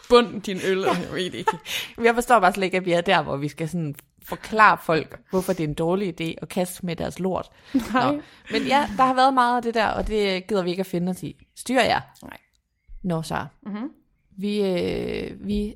Bund 0.09 0.43
din 0.43 0.61
øl, 0.65 0.79
jeg 0.87 1.07
ved 1.13 1.19
ikke. 1.35 1.51
Jeg 2.05 2.15
forstår 2.15 2.41
bare 2.41 2.53
slet 2.53 2.65
ikke, 2.65 2.77
at 2.77 2.85
vi 2.87 2.93
er 2.93 3.01
der, 3.01 3.23
hvor 3.23 3.37
vi 3.37 3.49
skal 3.49 3.69
sådan 3.69 3.95
forklare 4.25 4.79
folk, 4.83 5.21
hvorfor 5.31 5.53
det 5.53 5.65
er 5.65 5.69
en 5.69 5.75
dårlig 5.75 6.21
idé 6.21 6.35
at 6.43 6.49
kaste 6.49 6.87
med 6.87 6.97
deres 6.97 7.19
lort. 7.19 7.51
Nej. 7.93 8.13
Nå. 8.13 8.23
Men 8.51 8.63
ja, 8.63 8.89
der 8.97 9.05
har 9.05 9.15
været 9.15 9.35
meget 9.35 9.57
af 9.57 9.63
det 9.63 9.75
der, 9.75 9.87
og 9.87 10.07
det 10.07 10.47
gider 10.47 10.63
vi 10.63 10.71
ikke 10.71 10.81
at 10.81 10.87
finde 10.87 11.11
os 11.11 11.23
i. 11.23 11.47
Styr 11.57 11.81
jer. 11.81 12.01
Nej. 12.23 12.39
Nå 13.03 13.23
så. 13.23 13.47
Mhm. 13.63 13.91
Vi, 14.31 14.63
øh, 14.63 15.47
vi 15.47 15.75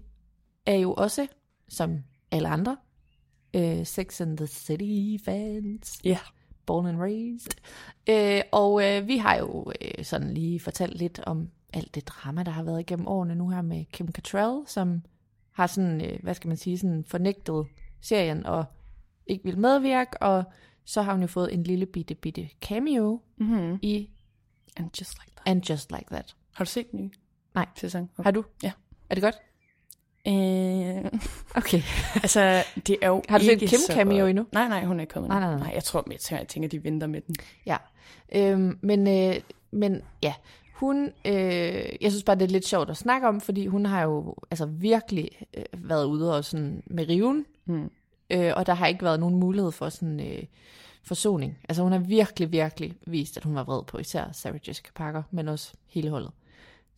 er 0.67 0.75
jo 0.75 0.95
også, 0.95 1.27
som 1.69 1.99
alle 2.31 2.49
andre, 2.49 2.77
øh, 3.55 3.87
Sex 3.87 4.21
and 4.21 4.37
the 4.37 4.47
City 4.47 5.25
fans. 5.25 6.01
Ja. 6.05 6.19
Born 6.67 6.87
and 6.87 6.99
raised. 7.01 7.53
Øh, 8.09 8.43
og 8.53 8.85
øh, 8.85 9.09
vi 9.09 9.17
har 9.17 9.37
jo 9.37 9.73
øh, 9.81 10.05
sådan 10.05 10.35
lige 10.35 10.61
fortalt 10.61 10.99
lidt 10.99 11.21
om 11.27 11.51
alt 11.73 11.95
det 11.95 12.09
drama, 12.09 12.43
der 12.43 12.51
har 12.51 12.63
været 12.63 12.81
igennem 12.81 13.07
årene 13.09 13.35
nu 13.35 13.49
her 13.49 13.63
med 13.63 13.85
Kim 13.93 14.13
Cattrall, 14.13 14.63
som 14.67 15.03
har 15.53 15.67
sådan, 15.67 16.05
øh, 16.05 16.19
hvad 16.23 16.35
skal 16.35 16.49
man 16.49 16.57
sige, 16.57 16.79
sådan 16.79 17.05
fornægtet 17.05 17.67
serien 18.01 18.47
og 18.47 18.65
ikke 19.27 19.45
vil 19.45 19.59
medvirke, 19.59 20.23
og 20.23 20.45
så 20.85 21.03
har 21.03 21.13
hun 21.13 21.21
jo 21.21 21.27
fået 21.27 21.55
en 21.55 21.63
lille 21.63 21.87
bitte, 21.87 22.15
bitte 22.15 22.49
cameo 22.61 23.21
Mm-hmm. 23.37 23.79
i 23.83 24.11
And 24.77 24.91
just 25.01 25.15
like 25.25 25.33
that. 25.37 25.43
And 25.47 25.71
Just 25.71 25.91
Like 25.93 26.05
That. 26.11 26.37
Har 26.55 26.65
du 26.65 26.71
set 26.71 26.91
den 26.91 27.01
nye 27.01 27.11
Nej. 27.55 27.67
sæson? 27.77 28.11
Har 28.25 28.31
du? 28.31 28.45
Ja. 28.63 28.73
Er 29.11 29.15
det 29.15 29.23
godt? 29.23 29.37
Øh, 30.29 31.21
Okay. 31.57 31.83
altså, 32.25 32.65
det 32.87 32.97
er 33.03 33.09
jo 33.09 33.23
Har 33.29 33.39
du 33.39 33.45
set 33.45 33.53
ikke 33.53 33.67
Kim 33.67 33.79
cameo 33.91 34.19
godt. 34.19 34.31
endnu? 34.31 34.47
Nej, 34.53 34.69
nej, 34.69 34.85
hun 34.85 34.97
er 34.97 35.01
ikke 35.01 35.13
kommet 35.13 35.29
Nej, 35.29 35.41
nej, 35.41 35.51
nej. 35.51 35.59
nej. 35.59 35.71
jeg 35.75 35.85
tror, 35.85 36.05
jeg, 36.11 36.39
jeg 36.41 36.49
tænker, 36.49 36.69
de 36.69 36.85
venter 36.85 37.07
med 37.07 37.21
den. 37.21 37.35
Ja, 37.67 37.77
øhm, 38.35 38.79
men, 38.83 39.09
øh, 39.09 39.35
men 39.71 40.03
ja, 40.23 40.35
hun, 40.77 41.12
øh, 41.25 41.89
jeg 42.01 42.11
synes 42.11 42.25
bare, 42.25 42.37
det 42.37 42.43
er 42.43 42.49
lidt 42.53 42.67
sjovt 42.67 42.91
at 42.91 42.97
snakke 42.97 43.29
om, 43.29 43.41
fordi 43.41 43.67
hun 43.67 43.87
har 43.87 44.03
jo 44.03 44.35
altså 44.51 44.67
virkelig 44.67 45.31
øh, 45.57 45.65
været 45.91 46.05
ude 46.05 46.37
og 46.37 46.45
sådan 46.45 46.83
med 46.87 47.09
riven, 47.09 47.47
Mm. 47.69 47.91
øh, 48.31 48.53
og 48.57 48.67
der 48.67 48.75
har 48.75 48.87
ikke 48.87 49.05
været 49.05 49.21
nogen 49.21 49.37
mulighed 49.37 49.73
for 49.73 49.89
sådan 49.89 50.21
øh, 50.21 50.43
forsoning. 51.05 51.59
Altså 51.69 51.83
hun 51.83 51.93
har 51.93 51.99
virkelig, 51.99 52.53
virkelig 52.53 52.95
vist, 53.07 53.37
at 53.37 53.45
hun 53.45 53.55
var 53.55 53.65
vred 53.65 53.83
på 53.85 53.99
især 53.99 54.25
Sarah 54.33 54.59
Jessica 54.69 54.91
Parker, 54.95 55.23
men 55.31 55.49
også 55.49 55.73
hele 55.87 56.11
holdet. 56.11 56.31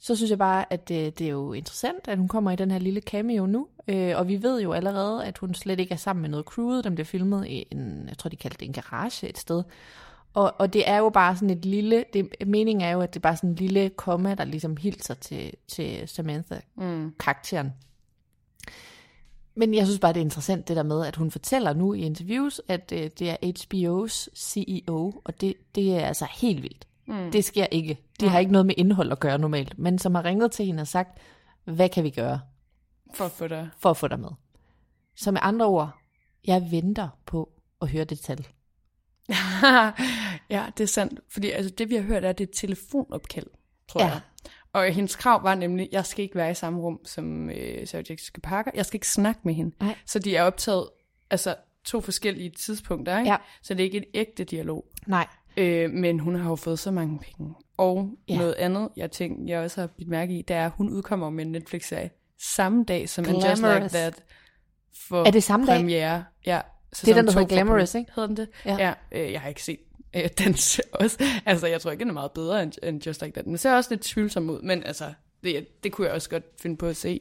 Så 0.01 0.17
synes 0.17 0.31
jeg 0.31 0.39
bare, 0.39 0.73
at 0.73 0.89
det, 0.89 1.19
det 1.19 1.27
er 1.27 1.31
jo 1.31 1.53
interessant, 1.53 2.09
at 2.09 2.19
hun 2.19 2.29
kommer 2.29 2.51
i 2.51 2.57
den 2.57 2.71
her 2.71 2.79
lille 2.79 3.01
cameo 3.01 3.47
nu. 3.47 3.67
Øh, 3.89 4.17
og 4.17 4.29
vi 4.29 4.43
ved 4.43 4.63
jo 4.63 4.73
allerede, 4.73 5.25
at 5.25 5.39
hun 5.39 5.55
slet 5.55 5.81
ikke 5.81 5.93
er 5.93 5.97
sammen 5.99 6.21
med 6.23 6.31
noget 6.31 6.47
crewet. 6.47 6.85
Den 6.85 6.95
bliver 6.95 7.05
filmet 7.05 7.47
i 7.47 7.67
en, 7.71 8.05
jeg 8.09 8.19
tror 8.19 8.29
de 8.29 8.37
kaldte 8.37 8.59
det 8.61 8.67
en 8.67 8.73
garage 8.73 9.29
et 9.29 9.39
sted. 9.39 9.63
Og, 10.35 10.55
og 10.59 10.73
det 10.73 10.89
er 10.89 10.97
jo 10.99 11.09
bare 11.09 11.37
sådan 11.37 11.51
et 11.51 11.65
lille, 11.65 12.05
det, 12.13 12.29
meningen 12.47 12.81
er 12.87 12.91
jo, 12.91 13.01
at 13.01 13.15
det 13.15 13.21
er 13.21 13.23
bare 13.23 13.37
sådan 13.37 13.51
en 13.51 13.57
lille 13.57 13.89
komma, 13.89 14.35
der 14.35 14.45
ligesom 14.45 14.77
hilser 14.77 15.15
til, 15.15 15.53
til 15.69 16.09
Samantha-karakteren. 16.09 17.67
Mm. 17.67 17.73
Men 19.55 19.75
jeg 19.75 19.87
synes 19.87 20.01
bare, 20.01 20.13
det 20.13 20.21
er 20.21 20.25
interessant 20.25 20.69
det 20.69 20.77
der 20.77 20.83
med, 20.83 21.07
at 21.07 21.17
hun 21.17 21.31
fortæller 21.31 21.73
nu 21.73 21.95
i 21.95 22.01
interviews, 22.01 22.61
at 22.69 22.93
øh, 22.93 23.11
det 23.19 23.31
er 23.31 23.37
HBO's 23.45 24.29
CEO, 24.37 25.13
og 25.25 25.41
det, 25.41 25.55
det 25.75 25.97
er 25.97 26.07
altså 26.07 26.27
helt 26.41 26.63
vildt. 26.63 26.87
Mm. 27.07 27.31
Det 27.33 27.45
sker 27.45 27.67
ikke. 27.71 27.99
Det 28.21 28.31
har 28.31 28.39
ikke 28.39 28.53
noget 28.53 28.67
med 28.67 28.75
indhold 28.79 29.13
at 29.13 29.21
gøre 29.21 29.39
normalt, 29.39 29.79
men 29.79 29.99
som 29.99 30.15
har 30.15 30.25
ringet 30.25 30.53
til 30.53 30.67
hende 30.67 30.81
og 30.81 30.87
sagt, 30.87 31.19
hvad 31.65 31.89
kan 31.89 32.05
vi 32.05 32.11
gøre 32.11 32.41
For 33.15 33.25
at 33.25 33.31
få 33.31 33.49
dig. 33.49 33.69
for 33.79 33.91
at 33.91 33.97
få 33.97 34.09
dig 34.09 34.21
med? 34.21 34.31
Så 35.17 35.31
med 35.31 35.41
andre 35.43 35.67
ord, 35.67 35.91
jeg 36.47 36.69
venter 36.71 37.09
på 37.27 37.53
at 37.83 37.89
høre 37.89 38.05
det 38.05 38.21
tal. 38.21 38.47
ja, 40.51 40.65
det 40.79 40.85
er 40.85 40.89
sandt. 40.89 41.21
Fordi 41.33 41.51
altså, 41.51 41.75
det, 41.79 41.89
vi 41.91 41.95
har 41.95 42.03
hørt, 42.03 42.25
er, 42.25 42.29
at 42.31 42.39
det 42.39 42.45
er 42.45 42.49
et 42.49 42.57
telefonopkald, 42.57 43.47
tror 43.89 44.01
Ja. 44.01 44.07
jeg. 44.07 44.21
Og 44.73 44.85
hendes 44.93 45.17
krav 45.17 45.43
var 45.43 45.55
nemlig, 45.55 45.89
jeg 45.93 46.07
skal 46.07 46.23
ikke 46.23 46.35
være 46.35 46.51
i 46.51 46.55
samme 46.55 46.81
rum 46.81 46.99
som 47.05 47.51
øh, 47.51 47.87
Sarah 47.87 48.05
Jessica 48.11 48.41
Parker. 48.43 48.71
Jeg 48.75 48.87
skal 48.87 48.97
ikke 48.97 49.09
snakke 49.09 49.41
med 49.45 49.55
hende. 49.55 49.77
Nej. 49.81 49.95
Så 50.07 50.19
de 50.19 50.37
er 50.37 50.43
optaget 50.43 50.89
altså, 51.31 51.55
to 51.85 52.01
forskellige 52.01 52.51
tidspunkter, 52.51 53.19
ikke? 53.19 53.31
Ja. 53.31 53.37
Så 53.63 53.75
det 53.75 53.81
er 53.81 53.85
ikke 53.85 53.99
et 53.99 54.05
ægte 54.15 54.45
dialog. 54.45 54.85
Nej. 55.07 55.27
Øh, 55.57 55.91
men 55.91 56.21
hun 56.21 56.35
har 56.35 56.51
jo 56.51 56.57
fået 56.57 56.79
så 56.79 56.91
mange 56.91 57.19
penge. 57.19 57.55
Og 57.77 58.11
Ja. 58.29 58.39
noget 58.39 58.55
andet, 58.55 58.89
jeg 58.97 59.11
tænkte, 59.11 59.53
jeg 59.53 59.61
også 59.61 59.81
har 59.81 59.87
bidt 59.87 60.09
mærke 60.09 60.39
i, 60.39 60.43
det 60.43 60.57
er, 60.57 60.67
at 60.67 60.73
hun 60.77 60.91
udkommer 60.91 61.31
med 61.31 61.47
en 61.47 61.53
Netflix-serie 61.53 62.11
samme 62.41 62.85
dag 62.85 63.09
som 63.09 63.25
And 63.25 63.35
Just 63.35 63.47
Like 63.47 63.61
Glamorous. 63.61 63.93
That 63.93 64.25
for 65.09 65.25
Er 65.27 65.31
det 65.31 65.43
samme 65.43 65.67
dag? 65.67 65.77
premiere. 65.77 66.25
Ja, 66.47 66.61
Det 66.91 67.09
er 67.09 67.15
den, 67.15 67.27
der 67.27 67.33
hedder 67.33 67.47
Glamorous, 67.47 67.95
ikke? 67.95 68.11
Hedder 68.15 68.27
den 68.27 68.37
det? 68.37 68.49
Ja. 68.65 68.77
Ja, 68.79 68.95
ja 69.13 69.25
øh, 69.27 69.33
jeg 69.33 69.41
har 69.41 69.49
ikke 69.49 69.63
set 69.63 69.79
øh, 70.17 70.29
den 70.39 70.53
også. 70.93 71.25
Altså, 71.47 71.67
jeg 71.67 71.81
tror 71.81 71.91
ikke, 71.91 72.01
den 72.01 72.09
er 72.09 72.15
meget 72.15 72.33
bedre 72.33 72.63
end, 72.63 72.73
end 72.83 73.07
Just 73.07 73.23
Like 73.23 73.33
That. 73.33 73.45
Den 73.45 73.59
ser 73.59 73.73
også 73.75 73.91
lidt 73.91 74.03
tvivlsom 74.03 74.51
ud, 74.51 74.63
men 74.63 74.85
altså, 74.85 75.05
det, 75.45 75.83
det 75.85 75.93
kunne 75.93 76.07
jeg 76.07 76.15
også 76.15 76.31
godt 76.31 76.45
finde 76.61 76.77
på 76.77 76.87
at 76.87 76.97
se. 76.97 77.21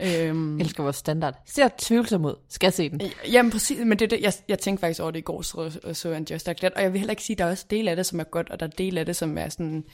øhm, 0.00 0.58
Jeg 0.58 0.64
elsker 0.64 0.82
vores 0.82 0.96
standard. 0.96 1.34
Ser 1.46 1.68
tvivlsom 1.78 2.24
ud. 2.24 2.34
Skal 2.48 2.66
jeg 2.66 2.72
se 2.72 2.90
den? 2.90 3.00
Jamen 3.32 3.52
præcis, 3.52 3.78
men 3.78 3.98
det 3.98 4.02
er 4.02 4.08
det, 4.16 4.20
jeg, 4.20 4.32
jeg 4.48 4.58
tænkte 4.58 4.80
faktisk 4.80 5.00
over 5.00 5.10
det 5.10 5.18
i 5.18 5.22
går, 5.22 5.42
så, 5.42 5.78
så 5.92 6.12
en 6.12 6.26
Just 6.30 6.46
Like 6.46 6.58
That, 6.58 6.74
og 6.74 6.82
jeg 6.82 6.92
vil 6.92 6.98
heller 7.00 7.12
ikke 7.12 7.22
sige, 7.22 7.34
at 7.34 7.38
der 7.38 7.44
er 7.44 7.50
også 7.50 7.66
dele 7.70 7.90
af 7.90 7.96
det, 7.96 8.06
som 8.06 8.20
er 8.20 8.24
godt, 8.24 8.50
og 8.50 8.60
der 8.60 8.66
er 8.66 8.70
dele 8.70 9.00
af 9.00 9.06
det, 9.06 9.16
som 9.16 9.38
er 9.38 9.48
sådan, 9.48 9.84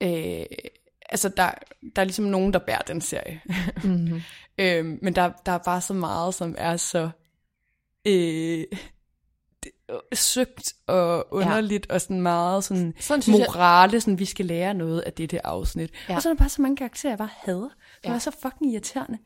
øh, 0.00 0.44
altså 1.08 1.28
der, 1.28 1.50
der 1.96 2.02
er 2.02 2.04
ligesom 2.04 2.24
nogen, 2.24 2.52
der 2.52 2.58
bærer 2.58 2.82
den 2.82 3.00
serie. 3.00 3.40
Mm-hmm. 3.84 4.22
øhm, 4.58 4.98
men 5.02 5.14
der, 5.14 5.30
der 5.46 5.52
er 5.52 5.58
bare 5.58 5.80
så 5.80 5.94
meget, 5.94 6.34
som 6.34 6.54
er 6.58 6.76
så 6.76 7.10
øh, 8.06 8.64
det, 9.62 9.70
søgt 10.14 10.72
og 10.86 11.26
underligt, 11.30 11.86
ja. 11.90 11.94
og 11.94 12.00
sådan 12.00 12.20
meget 12.20 12.64
sådan, 12.64 12.94
Sådan 13.00 13.22
synes 13.22 13.38
jeg- 13.38 13.46
morale, 13.48 14.00
sådan 14.00 14.18
vi 14.18 14.24
skal 14.24 14.46
lære 14.46 14.74
noget 14.74 15.00
af 15.00 15.12
det, 15.12 15.30
det 15.30 15.40
afsnit. 15.44 15.90
Ja. 15.90 15.96
Ja. 16.12 16.16
Og 16.16 16.22
så 16.22 16.28
er 16.28 16.32
der 16.34 16.38
bare 16.38 16.48
så 16.48 16.62
mange 16.62 16.76
karakterer, 16.76 17.10
jeg 17.10 17.18
bare 17.18 17.28
hader. 17.38 17.60
Det 17.62 17.70
Ja. 18.04 18.08
ja. 18.08 18.14
er 18.14 18.18
så 18.18 18.30
fucking 18.42 18.72
irriterende. 18.72 19.18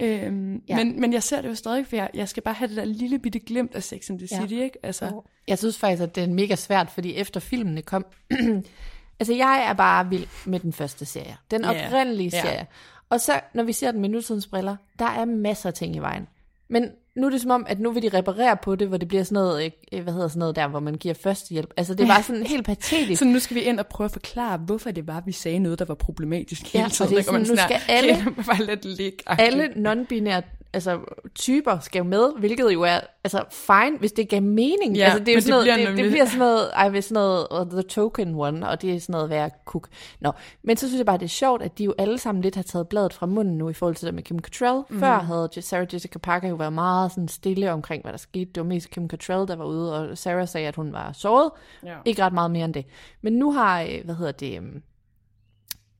Øhm, 0.00 0.54
Ja. 0.54 0.60
ja. 0.68 0.76
men, 0.84 1.00
men 1.00 1.12
jeg 1.12 1.22
ser 1.22 1.40
det 1.42 1.48
jo 1.48 1.54
stadig, 1.54 1.86
for 1.86 1.96
jeg, 1.96 2.10
jeg 2.14 2.28
skal 2.28 2.42
bare 2.42 2.54
have 2.54 2.68
det 2.68 2.76
der 2.76 2.84
lille 2.84 3.18
bitte 3.18 3.38
glimt 3.38 3.74
af 3.74 3.82
Sex 3.82 4.10
and 4.10 4.18
the 4.18 4.28
Ja. 4.30 4.40
City, 4.40 4.54
ikke? 4.54 4.78
Altså, 4.82 5.22
Jeg 5.48 5.58
synes 5.58 5.78
faktisk, 5.78 6.02
at 6.02 6.14
det 6.14 6.22
er 6.24 6.28
mega 6.28 6.54
svært, 6.56 6.90
fordi 6.90 7.14
efter 7.14 7.40
filmene 7.40 7.82
kom... 7.82 8.06
altså, 9.20 9.34
jeg 9.34 9.66
er 9.68 9.72
bare 9.72 10.08
vild 10.08 10.26
med 10.46 10.60
den 10.60 10.72
første 10.72 11.04
serie. 11.04 11.36
Den 11.50 11.60
Ja. 11.64 11.86
oprindelige 11.86 12.30
Ja. 12.32 12.42
serie. 12.42 12.66
Og 13.10 13.20
så, 13.20 13.40
når 13.54 13.62
vi 13.62 13.72
ser 13.72 13.90
den 13.92 14.00
med 14.00 14.08
nutidens 14.08 14.46
briller, 14.46 14.76
der 14.98 15.04
er 15.06 15.24
masser 15.24 15.68
af 15.68 15.74
ting 15.74 15.96
i 15.96 15.98
vejen. 15.98 16.26
Men 16.70 16.90
nu 17.18 17.26
er 17.26 17.30
det 17.30 17.40
som 17.40 17.50
om, 17.50 17.66
at 17.68 17.80
nu 17.80 17.90
vil 17.90 18.02
de 18.02 18.08
reparere 18.18 18.56
på 18.62 18.74
det, 18.76 18.88
hvor 18.88 18.96
det 18.96 19.08
bliver 19.08 19.22
sådan 19.24 19.34
noget, 19.34 19.72
øh, 19.92 20.02
hvad 20.02 20.12
hedder 20.12 20.28
sådan 20.28 20.38
noget 20.38 20.56
der, 20.56 20.68
hvor 20.68 20.80
man 20.80 20.94
giver 20.94 21.14
førstehjælp. 21.14 21.70
Altså, 21.76 21.94
det 21.94 22.06
bare 22.08 22.22
sådan 22.22 22.42
helt 22.42 22.66
patetisk. 22.66 23.18
så 23.18 23.24
nu 23.24 23.38
skal 23.38 23.54
vi 23.54 23.60
ind 23.60 23.80
og 23.80 23.86
prøve 23.86 24.04
at 24.04 24.10
forklare, 24.12 24.56
hvorfor 24.58 24.90
det 24.90 25.06
var, 25.06 25.22
vi 25.26 25.32
sagde 25.32 25.58
noget, 25.58 25.78
der 25.78 25.84
var 25.84 25.94
problematisk 25.94 26.74
Ja, 26.74 26.78
hele 26.78 26.86
og 26.86 26.92
tiden. 26.92 27.10
det 27.10 27.18
er 27.18 27.22
sådan, 27.22 27.40
nu 27.40 27.56
skal 27.56 27.80
alle- 27.88 28.24
bare 28.46 28.64
lidt 28.66 28.84
ligge 28.84 29.18
alle 29.26 29.64
non-binære 29.64 30.57
altså, 30.72 31.00
typer 31.34 31.78
skal 31.78 31.98
jo 31.98 32.04
med, 32.04 32.32
hvilket 32.38 32.72
jo 32.72 32.82
er 32.82 33.00
altså, 33.24 33.44
fine, 33.50 33.98
hvis 33.98 34.12
det 34.12 34.28
gav 34.28 34.42
mening. 34.42 34.96
Ja, 34.96 35.04
altså, 35.04 35.18
det, 35.18 35.28
er 35.28 35.34
jo 35.34 35.40
sådan 35.40 35.58
det 35.58 35.66
noget, 35.66 35.78
bliver 35.78 35.90
det, 35.90 36.04
det 36.04 36.10
bliver 36.10 36.24
sådan 36.24 36.38
noget, 36.38 36.70
ej, 36.74 36.88
hvis 36.88 37.04
sådan 37.04 37.14
noget, 37.14 37.46
uh, 37.60 37.70
the 37.70 37.82
token 37.82 38.34
one, 38.34 38.68
og 38.68 38.82
det 38.82 38.94
er 38.94 39.00
sådan 39.00 39.12
noget 39.12 39.30
værd 39.30 39.52
kuk. 39.64 39.88
Nå, 40.20 40.32
men 40.62 40.76
så 40.76 40.88
synes 40.88 40.98
jeg 40.98 41.06
bare, 41.06 41.18
det 41.18 41.24
er 41.24 41.28
sjovt, 41.28 41.62
at 41.62 41.78
de 41.78 41.84
jo 41.84 41.94
alle 41.98 42.18
sammen 42.18 42.42
lidt 42.42 42.54
har 42.54 42.62
taget 42.62 42.88
bladet 42.88 43.12
fra 43.12 43.26
munden 43.26 43.58
nu, 43.58 43.68
i 43.68 43.72
forhold 43.72 43.94
til 43.94 44.06
det 44.06 44.14
med 44.14 44.22
Kim 44.22 44.38
Cattrall. 44.38 44.82
Mm. 44.90 45.00
Før 45.00 45.18
havde 45.18 45.48
Sarah 45.60 45.86
Jessica 45.92 46.18
Parker 46.18 46.48
jo 46.48 46.54
været 46.54 46.72
meget 46.72 47.12
sådan 47.12 47.28
stille 47.28 47.72
omkring, 47.72 48.02
hvad 48.02 48.12
der 48.12 48.18
skete. 48.18 48.50
Det 48.54 48.60
var 48.60 48.68
mest 48.68 48.90
Kim 48.90 49.08
Cattrall, 49.08 49.48
der 49.48 49.56
var 49.56 49.64
ude, 49.64 49.94
og 49.94 50.18
Sarah 50.18 50.48
sagde, 50.48 50.68
at 50.68 50.76
hun 50.76 50.92
var 50.92 51.12
såret. 51.12 51.50
Ja. 51.84 51.96
Ikke 52.04 52.22
ret 52.22 52.32
meget 52.32 52.50
mere 52.50 52.64
end 52.64 52.74
det. 52.74 52.84
Men 53.22 53.32
nu 53.32 53.52
har, 53.52 53.82
øh, 53.82 54.04
hvad 54.04 54.14
hedder 54.14 54.32
det, 54.32 54.56
øhm, 54.56 54.82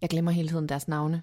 jeg 0.00 0.08
glemmer 0.08 0.30
hele 0.30 0.48
tiden 0.48 0.68
deres 0.68 0.88
navne. 0.88 1.22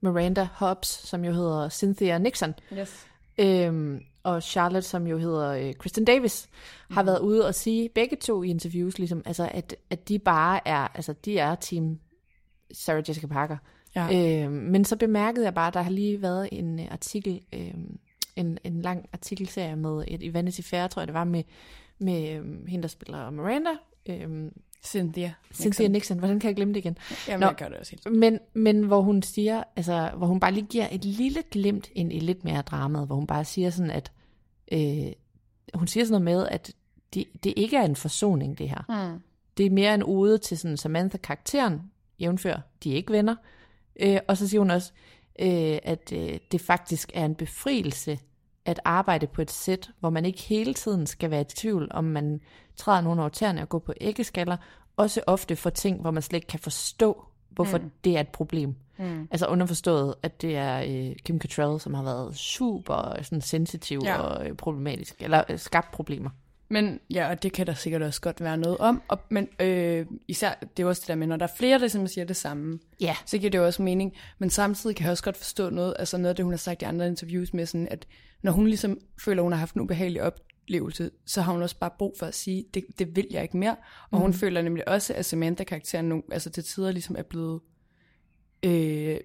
Miranda 0.00 0.48
Hobbs, 0.54 0.88
som 0.88 1.24
jo 1.24 1.32
hedder 1.32 1.68
Cynthia 1.68 2.18
Nixon, 2.18 2.54
Yes. 2.78 3.06
øhm, 3.38 4.00
og 4.22 4.42
Charlotte, 4.42 4.88
som 4.88 5.06
jo 5.06 5.18
hedder 5.18 5.48
øh, 5.50 5.74
Kristen 5.74 6.04
Davis, 6.04 6.48
har 6.90 7.02
været 7.02 7.18
ude 7.18 7.46
og 7.46 7.54
sige 7.54 7.88
begge 7.88 8.16
to 8.16 8.42
i 8.42 8.48
interviews, 8.48 8.98
ligesom, 8.98 9.22
altså, 9.26 9.48
at, 9.54 9.76
at 9.90 10.08
de 10.08 10.18
bare 10.18 10.68
er, 10.68 10.88
altså 10.94 11.12
de 11.24 11.38
er 11.38 11.54
team 11.54 11.98
Sarah 12.72 13.02
Jessica 13.08 13.26
Parker. 13.26 13.56
Ja. 13.94 14.42
Øhm, 14.44 14.52
men 14.52 14.84
så 14.84 14.96
bemærkede 14.96 15.44
jeg 15.44 15.54
bare, 15.54 15.68
at 15.68 15.74
der 15.74 15.82
har 15.82 15.90
lige 15.90 16.22
været 16.22 16.48
en 16.52 16.80
øh, 16.80 16.86
artikel, 16.90 17.40
øhm, 17.52 17.98
en, 18.36 18.58
en 18.64 18.82
lang 18.82 19.08
artikelserie 19.12 19.76
med 19.76 20.04
et 20.08 20.22
i 20.22 20.34
Vanity 20.34 20.60
Fair, 20.60 20.86
tror 20.86 21.02
jeg 21.02 21.06
det 21.08 21.14
var, 21.14 21.24
med, 21.24 21.42
med 21.98 22.30
øhm, 22.30 22.66
hende, 22.66 22.82
der 22.82 22.88
spiller 22.88 23.30
Miranda, 23.30 23.70
øhm, 24.06 24.52
Cynthia. 24.84 25.32
Cynthia 25.54 25.88
Nixon. 25.88 26.18
Hvordan 26.18 26.40
kan 26.40 26.48
jeg 26.48 26.56
glemme 26.56 26.74
det 26.74 26.80
igen? 26.80 26.98
Jamen, 27.28 27.40
Nå. 27.40 27.46
jeg 27.46 27.56
gør 27.56 27.68
det 27.68 27.76
også 27.76 27.92
helt. 27.92 28.16
Men, 28.16 28.38
men 28.54 28.82
hvor 28.82 29.00
hun 29.00 29.22
siger, 29.22 29.62
altså, 29.76 30.10
hvor 30.16 30.26
hun 30.26 30.40
bare 30.40 30.52
lige 30.52 30.66
giver 30.66 30.88
et 30.90 31.04
lille 31.04 31.42
glimt 31.50 31.88
ind 31.94 32.12
i 32.12 32.18
lidt 32.18 32.44
mere 32.44 32.62
dramaet, 32.62 33.06
hvor 33.06 33.16
hun 33.16 33.26
bare 33.26 33.44
siger 33.44 33.70
sådan, 33.70 33.90
at 33.90 34.12
øh, 34.72 35.12
hun 35.74 35.86
siger 35.86 36.04
sådan 36.04 36.22
noget 36.22 36.38
med, 36.38 36.48
at 36.50 36.72
det, 37.14 37.24
det 37.44 37.54
ikke 37.56 37.76
er 37.76 37.84
en 37.84 37.96
forsoning, 37.96 38.58
det 38.58 38.68
her. 38.68 39.12
Mm. 39.12 39.20
Det 39.56 39.66
er 39.66 39.70
mere 39.70 39.94
en 39.94 40.02
ode 40.02 40.38
til 40.38 40.58
sådan 40.58 40.76
Samantha-karakteren, 40.76 41.80
jævnfør, 42.20 42.56
de 42.84 42.92
er 42.92 42.96
ikke 42.96 43.12
venner. 43.12 43.36
Øh, 44.00 44.18
og 44.28 44.36
så 44.36 44.48
siger 44.48 44.60
hun 44.60 44.70
også, 44.70 44.92
øh, 45.38 45.78
at 45.82 46.12
øh, 46.12 46.38
det 46.52 46.60
faktisk 46.60 47.10
er 47.14 47.24
en 47.24 47.34
befrielse 47.34 48.18
at 48.68 48.80
arbejde 48.84 49.26
på 49.26 49.42
et 49.42 49.50
sæt, 49.50 49.90
hvor 50.00 50.10
man 50.10 50.24
ikke 50.24 50.42
hele 50.42 50.74
tiden 50.74 51.06
skal 51.06 51.30
være 51.30 51.40
i 51.40 51.44
tvivl, 51.44 51.88
om 51.90 52.04
man 52.04 52.40
træder 52.76 53.00
nogen 53.00 53.18
over 53.18 53.28
tæerne 53.28 53.62
og 53.62 53.68
går 53.68 53.78
på 53.78 53.92
æggeskaller, 54.00 54.56
også 54.96 55.20
ofte 55.26 55.56
for 55.56 55.70
ting, 55.70 56.00
hvor 56.00 56.10
man 56.10 56.22
slet 56.22 56.36
ikke 56.36 56.46
kan 56.46 56.60
forstå, 56.60 57.24
hvorfor 57.50 57.78
mm. 57.78 57.90
det 58.04 58.16
er 58.16 58.20
et 58.20 58.28
problem. 58.28 58.74
Mm. 58.98 59.28
Altså 59.30 59.46
underforstået, 59.46 60.14
at 60.22 60.42
det 60.42 60.56
er 60.56 60.78
øh, 60.78 61.16
Kim 61.24 61.40
Cattrall, 61.40 61.80
som 61.80 61.94
har 61.94 62.02
været 62.02 62.36
super 62.36 63.22
sådan 63.22 63.40
sensitiv 63.40 64.00
ja. 64.04 64.18
og 64.18 64.48
øh, 64.48 64.56
problematisk, 64.56 65.16
eller 65.20 65.42
øh, 65.48 65.58
skabt 65.58 65.90
problemer. 65.90 66.30
Men 66.70 67.00
ja, 67.10 67.30
og 67.30 67.42
det 67.42 67.52
kan 67.52 67.66
der 67.66 67.74
sikkert 67.74 68.02
også 68.02 68.20
godt 68.20 68.40
være 68.40 68.56
noget 68.56 68.78
om. 68.78 69.02
Og, 69.08 69.20
men 69.30 69.48
øh, 69.60 70.06
især, 70.28 70.54
det 70.76 70.82
er 70.82 70.86
også 70.86 71.00
det 71.00 71.08
der 71.08 71.14
med, 71.14 71.26
når 71.26 71.36
der 71.36 71.46
er 71.46 71.50
flere, 71.56 71.78
der 71.78 71.88
simpelthen 71.88 72.14
siger 72.14 72.24
det 72.24 72.36
samme, 72.36 72.78
ja. 73.00 73.16
så 73.26 73.38
giver 73.38 73.50
det 73.50 73.58
jo 73.58 73.66
også 73.66 73.82
mening. 73.82 74.16
Men 74.38 74.50
samtidig 74.50 74.96
kan 74.96 75.04
jeg 75.04 75.10
også 75.10 75.24
godt 75.24 75.36
forstå 75.36 75.70
noget, 75.70 75.94
altså 75.98 76.18
noget 76.18 76.28
af 76.28 76.36
det, 76.36 76.44
hun 76.44 76.52
har 76.52 76.58
sagt 76.58 76.82
i 76.82 76.84
andre 76.84 77.06
interviews 77.06 77.54
med, 77.54 77.66
sådan, 77.66 77.88
at 77.90 78.06
når 78.42 78.52
hun 78.52 78.66
ligesom 78.66 78.98
føler, 79.24 79.42
hun 79.42 79.52
har 79.52 79.58
haft 79.58 79.74
en 79.74 79.80
ubehagelig 79.80 80.22
oplevelse, 80.22 81.10
så 81.26 81.42
har 81.42 81.52
hun 81.52 81.62
også 81.62 81.78
bare 81.78 81.90
brug 81.98 82.14
for 82.18 82.26
at 82.26 82.34
sige, 82.34 82.64
det, 82.74 82.84
det 82.98 83.16
vil 83.16 83.26
jeg 83.30 83.42
ikke 83.42 83.56
mere. 83.56 83.76
Og 84.10 84.18
mm. 84.18 84.22
hun 84.22 84.34
føler 84.34 84.62
nemlig 84.62 84.88
også, 84.88 85.14
at 85.14 85.24
Samantha-karakteren 85.24 86.22
altså 86.32 86.50
til 86.50 86.64
tider 86.64 86.90
ligesom 86.90 87.16
er 87.18 87.22
blevet... 87.22 87.60
Øh, 88.62 89.16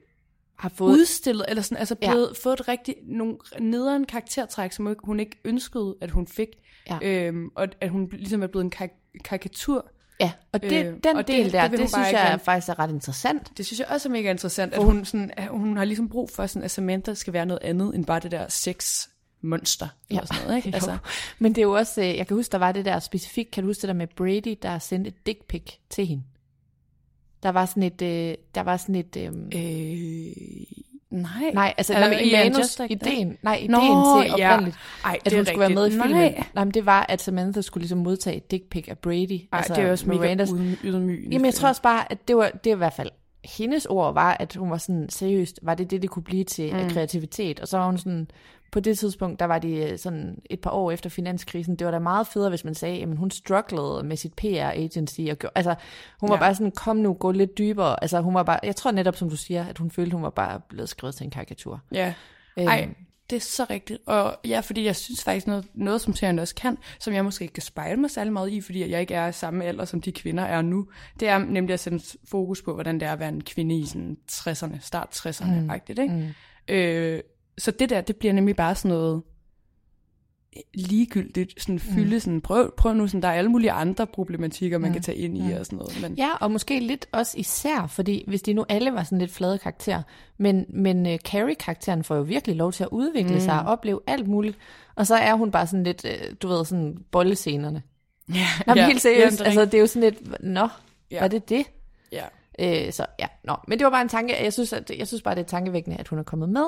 har 0.63 0.69
fået 0.69 0.93
udstillet, 0.93 1.45
eller 1.47 1.61
sådan, 1.61 1.77
altså 1.77 1.95
blevet, 1.95 2.27
ja. 2.27 2.49
fået 2.49 2.59
et 2.59 2.67
rigtig, 2.67 2.95
nogle 3.03 3.37
nederen 3.59 4.05
karaktertræk, 4.05 4.71
som 4.71 4.95
hun 5.03 5.19
ikke 5.19 5.37
ønskede, 5.45 5.95
at 6.01 6.11
hun 6.11 6.27
fik. 6.27 6.47
Ja. 6.89 6.99
Øhm, 7.01 7.49
og 7.55 7.67
at 7.81 7.89
hun 7.89 8.09
ligesom 8.11 8.43
er 8.43 8.47
blevet 8.47 8.63
en 8.63 8.71
kar- 8.71 9.19
karikatur. 9.23 9.91
Ja, 10.19 10.31
og 10.51 10.61
det, 10.61 10.85
øh, 10.85 10.93
den 11.03 11.17
og 11.17 11.27
del 11.27 11.45
det, 11.45 11.53
der, 11.53 11.61
det, 11.61 11.71
det, 11.71 11.79
det 11.79 11.89
synes 11.89 12.11
jeg 12.11 12.31
er 12.33 12.37
faktisk 12.37 12.69
er 12.69 12.79
ret 12.79 12.89
interessant. 12.89 13.57
Det 13.57 13.65
synes 13.65 13.79
jeg 13.79 13.87
også 13.87 14.09
er 14.09 14.11
mega 14.11 14.31
interessant, 14.31 14.73
at 14.73 14.83
hun, 14.83 15.05
sådan, 15.05 15.31
at 15.37 15.47
hun 15.47 15.77
har 15.77 15.85
ligesom 15.85 16.09
brug 16.09 16.29
for, 16.29 16.47
sådan, 16.47 16.63
at 16.63 16.71
Samantha 16.71 17.13
skal 17.13 17.33
være 17.33 17.45
noget 17.45 17.63
andet, 17.63 17.95
end 17.95 18.05
bare 18.05 18.19
det 18.19 18.31
der 18.31 18.47
sex 18.49 19.07
monster 19.41 19.87
ja. 20.09 20.15
eller 20.15 20.27
sådan 20.27 20.43
noget, 20.43 20.57
ikke? 20.57 20.71
Altså. 20.75 20.97
Men 21.39 21.55
det 21.55 21.61
er 21.61 21.65
jo 21.65 21.71
også, 21.71 22.01
øh, 22.01 22.07
jeg 22.07 22.27
kan 22.27 22.37
huske, 22.37 22.51
der 22.51 22.57
var 22.57 22.71
det 22.71 22.85
der 22.85 22.99
specifikt, 22.99 23.51
kan 23.51 23.63
du 23.63 23.69
huske 23.69 23.81
det 23.81 23.87
der 23.87 23.93
med 23.93 24.07
Brady, 24.07 24.57
der 24.61 24.79
sendte 24.79 25.07
et 25.07 25.25
dick 25.25 25.47
pic 25.47 25.63
til 25.89 26.07
hende? 26.07 26.23
Der 27.43 27.49
var 27.49 27.65
sådan 27.65 27.83
et, 27.83 28.01
øh, 28.01 28.35
der 28.55 28.61
var 28.61 28.77
sådan 28.77 28.95
et... 28.95 29.17
Øh, 29.17 29.25
øh, 29.25 30.31
nej. 31.09 31.51
Nej, 31.53 31.73
altså 31.77 31.93
nej, 31.93 32.11
i 32.11 32.31
manus, 32.31 32.79
ideen, 32.89 33.37
nej, 33.41 33.55
ideen 33.55 33.71
Nå, 33.71 33.79
til 34.21 34.33
oprindeligt, 34.33 34.77
ja. 35.03 35.09
Ej, 35.09 35.19
at 35.25 35.33
hun 35.33 35.45
skulle 35.45 35.59
være 35.59 35.69
med 35.69 35.87
i 35.87 35.91
filmen. 35.91 36.09
Nej. 36.09 36.43
nej, 36.55 36.63
men 36.63 36.73
det 36.73 36.85
var, 36.85 37.05
at 37.09 37.21
Samantha 37.21 37.61
skulle 37.61 37.81
ligesom 37.81 37.97
modtage 37.97 38.37
et 38.37 38.51
dick 38.51 38.69
pic 38.69 38.85
af 38.87 38.97
Brady. 38.97 39.31
Ej, 39.31 39.47
altså 39.51 39.73
det 39.75 39.83
er 39.83 39.91
også 39.91 40.09
Mirandas. 40.09 40.51
mega 40.51 40.75
ydmygende. 40.83 41.29
Jamen, 41.31 41.45
jeg 41.45 41.53
tror 41.53 41.69
også 41.69 41.81
bare, 41.81 42.11
at 42.11 42.27
det 42.27 42.37
var, 42.37 42.49
det 42.49 42.69
var 42.69 42.75
i 42.75 42.77
hvert 42.77 42.93
fald 42.93 43.09
hendes 43.43 43.85
ord 43.85 44.13
var, 44.13 44.37
at 44.39 44.55
hun 44.55 44.71
var 44.71 44.77
sådan, 44.77 45.09
seriøst, 45.09 45.59
var 45.61 45.75
det 45.75 45.91
det, 45.91 46.01
det 46.01 46.09
kunne 46.09 46.23
blive 46.23 46.43
til 46.43 46.73
mm. 46.73 46.79
af 46.79 46.91
kreativitet? 46.91 47.59
Og 47.59 47.67
så 47.67 47.77
var 47.77 47.85
hun 47.85 47.97
sådan, 47.97 48.27
på 48.73 48.79
det 48.79 48.99
tidspunkt, 48.99 49.39
der 49.39 49.45
var 49.45 49.59
de 49.59 49.75
øh, 49.75 49.97
sådan 49.97 50.37
et 50.49 50.59
par 50.59 50.71
år 50.71 50.91
efter 50.91 51.09
finanskrisen, 51.09 51.75
det 51.75 51.85
var 51.85 51.91
da 51.91 51.99
meget 51.99 52.27
federe, 52.27 52.49
hvis 52.49 52.65
man 52.65 52.75
sagde, 52.75 53.01
at 53.01 53.17
hun 53.17 53.31
strugglede 53.31 54.03
med 54.03 54.17
sit 54.17 54.31
PR-agency. 54.41 55.31
Og 55.31 55.37
gjorde, 55.39 55.51
altså, 55.55 55.75
hun 56.19 56.29
var 56.29 56.35
ja. 56.35 56.39
bare 56.39 56.55
sådan, 56.55 56.71
kom 56.71 56.95
nu, 56.95 57.13
gå 57.13 57.31
lidt 57.31 57.57
dybere. 57.57 58.03
Altså, 58.03 58.21
hun 58.21 58.33
var 58.33 58.43
bare, 58.43 58.59
jeg 58.63 58.75
tror 58.75 58.91
netop, 58.91 59.15
som 59.15 59.29
du 59.29 59.35
siger, 59.35 59.65
at 59.65 59.77
hun 59.77 59.91
følte, 59.91 60.13
hun 60.13 60.23
var 60.23 60.29
bare 60.29 60.59
blevet 60.69 60.89
skrevet 60.89 61.15
til 61.15 61.23
en 61.23 61.31
karikatur. 61.31 61.81
Ja. 61.91 62.13
Øhm. 62.57 62.67
Ej, 62.67 62.89
det 63.29 63.35
er 63.35 63.39
så 63.39 63.65
rigtigt. 63.69 63.99
Og 64.05 64.35
ja, 64.45 64.59
fordi 64.59 64.85
jeg 64.85 64.95
synes 64.95 65.23
faktisk 65.23 65.47
noget, 65.47 65.65
noget 65.73 66.01
som 66.01 66.15
serien 66.15 66.39
også 66.39 66.55
kan, 66.55 66.77
som 66.99 67.13
jeg 67.13 67.23
måske 67.23 67.43
ikke 67.43 67.53
kan 67.53 67.63
spejle 67.63 68.01
mig 68.01 68.11
særlig 68.11 68.33
meget 68.33 68.51
i, 68.51 68.61
fordi 68.61 68.91
jeg 68.91 69.01
ikke 69.01 69.13
er 69.13 69.31
samme 69.31 69.65
alder, 69.65 69.85
som 69.85 70.01
de 70.01 70.11
kvinder 70.11 70.43
er 70.43 70.61
nu, 70.61 70.87
det 71.19 71.27
er 71.27 71.37
nemlig 71.37 71.73
at 71.73 71.79
sætte 71.79 71.99
fokus 72.29 72.61
på, 72.61 72.73
hvordan 72.73 72.99
det 72.99 73.07
er 73.07 73.13
at 73.13 73.19
være 73.19 73.29
en 73.29 73.43
kvinde 73.43 73.79
i 73.79 73.85
sådan 73.85 74.17
60'erne, 74.31 74.79
start 74.81 75.25
60'erne, 75.25 75.59
mm. 75.59 75.71
ikke? 75.89 76.13
Mm. 76.13 76.29
Øh, 76.67 77.19
så 77.57 77.71
det 77.71 77.89
der, 77.89 78.01
det 78.01 78.15
bliver 78.15 78.33
nemlig 78.33 78.55
bare 78.55 78.75
sådan 78.75 78.97
noget 78.97 79.21
ligegyldigt, 80.73 81.61
sådan 81.61 81.79
fylde, 81.79 82.15
mm. 82.15 82.19
sådan, 82.19 82.41
prøv, 82.41 82.73
prøv 82.77 82.93
nu, 82.93 83.07
sådan, 83.07 83.21
der 83.21 83.27
er 83.27 83.33
alle 83.33 83.51
mulige 83.51 83.71
andre 83.71 84.07
problematikker, 84.07 84.77
man 84.77 84.89
mm. 84.89 84.93
kan 84.93 85.01
tage 85.01 85.17
ind 85.17 85.37
i 85.37 85.41
mm. 85.41 85.53
og 85.59 85.65
sådan 85.65 85.77
noget. 85.77 86.01
Men... 86.01 86.13
Ja, 86.13 86.29
og 86.41 86.51
måske 86.51 86.79
lidt 86.79 87.05
også 87.11 87.37
især, 87.37 87.87
fordi 87.87 88.23
hvis 88.27 88.41
de 88.41 88.53
nu 88.53 88.65
alle 88.69 88.93
var 88.93 89.03
sådan 89.03 89.17
lidt 89.17 89.31
flade 89.31 89.57
karakterer, 89.57 90.01
men, 90.37 90.65
men 90.69 91.05
uh, 91.05 91.15
Carrie-karakteren 91.15 92.03
får 92.03 92.15
jo 92.15 92.21
virkelig 92.21 92.55
lov 92.55 92.71
til 92.71 92.83
at 92.83 92.89
udvikle 92.91 93.33
mm. 93.33 93.39
sig 93.39 93.59
og 93.59 93.65
opleve 93.65 93.99
alt 94.07 94.27
muligt, 94.27 94.57
og 94.95 95.07
så 95.07 95.15
er 95.15 95.33
hun 95.33 95.51
bare 95.51 95.67
sådan 95.67 95.83
lidt, 95.83 96.05
uh, 96.05 96.35
du 96.41 96.47
ved, 96.47 96.65
sådan 96.65 96.97
bollescenerne. 97.11 97.81
Ja, 98.29 98.47
Nå, 98.67 98.73
men 98.73 98.77
ja, 98.77 98.87
helt 98.87 99.01
seriøst, 99.01 99.39
ja, 99.39 99.45
altså 99.45 99.65
det 99.65 99.73
er 99.73 99.79
jo 99.79 99.87
sådan 99.87 100.09
lidt, 100.09 100.43
nå, 100.43 100.67
ja. 101.11 101.19
var 101.19 101.27
det 101.27 101.49
det? 101.49 101.65
Ja. 102.11 102.23
Øh, 102.59 102.93
så 102.93 103.05
ja, 103.19 103.27
nå. 103.43 103.55
Men 103.67 103.79
det 103.79 103.85
var 103.85 103.91
bare 103.91 104.01
en 104.01 104.09
tanke. 104.09 104.43
Jeg 104.43 104.53
synes, 104.53 104.73
at, 104.73 104.91
jeg 104.97 105.07
synes 105.07 105.21
bare, 105.21 105.35
det 105.35 105.41
er 105.41 105.45
tankevækkende, 105.45 105.97
at 105.97 106.07
hun 106.07 106.19
er 106.19 106.23
kommet 106.23 106.49
med. 106.49 106.65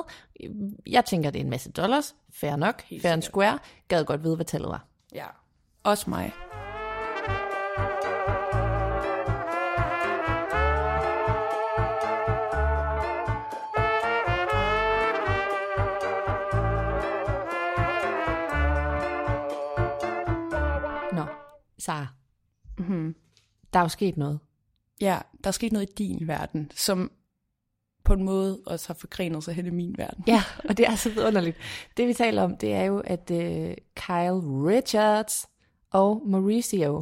Jeg 0.86 1.04
tænker, 1.04 1.30
det 1.30 1.40
er 1.40 1.44
en 1.44 1.50
masse 1.50 1.72
dollars. 1.72 2.14
Fair 2.32 2.56
nok. 2.56 2.82
Helt 2.82 3.02
fair 3.02 3.12
and 3.12 3.22
square. 3.22 3.58
Gad 3.88 4.04
godt 4.04 4.24
vide, 4.24 4.36
hvad 4.36 4.46
tallet 4.46 4.68
var. 4.68 4.86
Ja. 5.14 5.26
Også 5.84 6.10
mig. 6.10 6.32
Nå, 21.12 21.24
Sara. 21.78 22.06
Mm-hmm. 22.78 23.14
Der 23.72 23.78
er 23.78 23.84
jo 23.84 23.88
sket 23.88 24.16
noget. 24.16 24.38
Ja, 25.00 25.18
der 25.44 25.48
er 25.48 25.52
sket 25.52 25.72
noget 25.72 25.90
i 25.90 25.94
din 25.94 26.28
verden, 26.28 26.70
som 26.74 27.10
på 28.04 28.12
en 28.12 28.22
måde 28.22 28.60
også 28.66 28.88
har 28.88 28.94
forgrenet 28.94 29.44
sig 29.44 29.54
hen 29.54 29.66
i 29.66 29.70
min 29.70 29.94
verden. 29.98 30.24
Ja, 30.26 30.42
og 30.68 30.76
det 30.76 30.86
er 30.86 30.94
så 30.94 31.10
vidunderligt. 31.10 31.56
Det 31.96 32.08
vi 32.08 32.14
taler 32.14 32.42
om, 32.42 32.56
det 32.56 32.72
er 32.72 32.84
jo, 32.84 32.98
at 32.98 33.30
uh, 33.30 33.74
Kyle 33.94 34.66
Richards 34.68 35.46
og 35.90 36.22
Mauricio, 36.26 36.96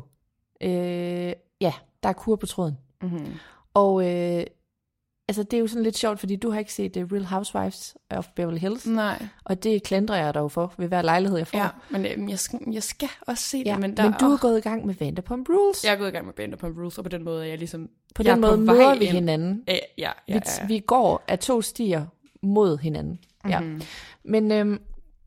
uh, 0.65 1.33
ja, 1.61 1.73
der 2.03 2.09
er 2.09 2.13
kur 2.13 2.37
på 2.37 2.47
tråden. 2.47 2.79
Mm-hmm. 3.03 3.33
Og 3.75 3.95
uh, 3.95 4.43
altså, 5.29 5.43
det 5.43 5.55
er 5.57 5.61
jo 5.61 5.67
sådan 5.67 5.83
lidt 5.83 5.99
sjovt, 5.99 6.21
fordi 6.21 6.37
du 6.37 6.51
har 6.51 6.59
ikke 6.59 6.73
set 6.73 6.97
uh, 6.97 7.13
Real 7.13 7.25
Housewives 7.25 7.97
of 8.11 8.29
Beverly 8.37 8.59
Hills. 8.59 8.87
Nej. 8.87 9.27
Og 9.45 9.63
det 9.63 9.83
klandrer 9.83 10.17
jeg 10.17 10.35
dig 10.35 10.51
for 10.51 10.75
ved 10.79 10.89
hver 10.89 11.03
lejlighed, 11.03 11.39
jeg 11.39 11.47
får. 11.47 11.59
Ja, 11.59 11.69
men 11.91 12.07
øh, 12.07 12.31
jeg, 12.31 12.39
skal, 12.39 12.61
jeg 12.73 12.83
skal 12.83 13.09
også 13.21 13.45
se 13.45 13.63
ja, 13.67 13.73
det. 13.73 13.81
Men, 13.81 13.97
der, 13.97 14.03
men 14.03 14.15
du 14.21 14.27
er 14.27 14.37
gået 14.37 14.59
i 14.59 14.61
gang 14.61 14.87
med 14.87 14.95
Vanderpump 14.95 15.49
Rules. 15.49 15.85
Jeg 15.85 15.93
er 15.93 15.97
gået 15.97 16.09
i 16.09 16.11
gang 16.11 16.27
med 16.27 16.35
Vanderpump 16.37 16.79
Rules, 16.79 16.99
og 16.99 17.05
på 17.05 17.09
den 17.09 17.25
måde 17.25 17.45
er 17.45 17.49
jeg 17.49 17.59
ligesom... 17.59 17.91
På 18.15 18.23
den 18.23 18.41
måde 18.41 18.57
møder 18.57 18.99
vi 18.99 19.07
hinanden. 19.07 19.65
Ja, 19.69 19.79
ja, 19.99 20.11
ja, 20.29 20.35
vi, 20.35 20.41
ja. 20.61 20.67
vi 20.67 20.79
går 20.79 21.25
af 21.29 21.39
to 21.39 21.63
stier 21.63 22.07
mod 22.43 22.79
hinanden. 22.79 23.13
Mm-hmm. 23.13 23.51
Ja. 23.51 23.61
Mhm. 23.61 23.83
Men 24.25 24.53
øhm, 24.53 24.81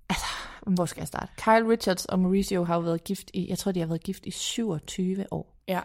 altså, 0.10 0.26
hvor 0.68 0.86
skal 0.86 1.02
jeg 1.02 1.08
starte? 1.08 1.32
Kyle 1.38 1.70
Richards 1.70 2.06
og 2.06 2.20
Mauricio 2.20 2.64
har 2.64 2.80
været 2.80 3.04
gift 3.04 3.32
i, 3.34 3.50
jeg 3.50 3.58
tror, 3.58 3.72
de 3.72 3.80
har 3.80 3.88
været 3.88 4.04
gift 4.04 4.26
i 4.26 4.32
27 4.32 5.26
år. 5.32 5.56
Ja. 5.68 5.80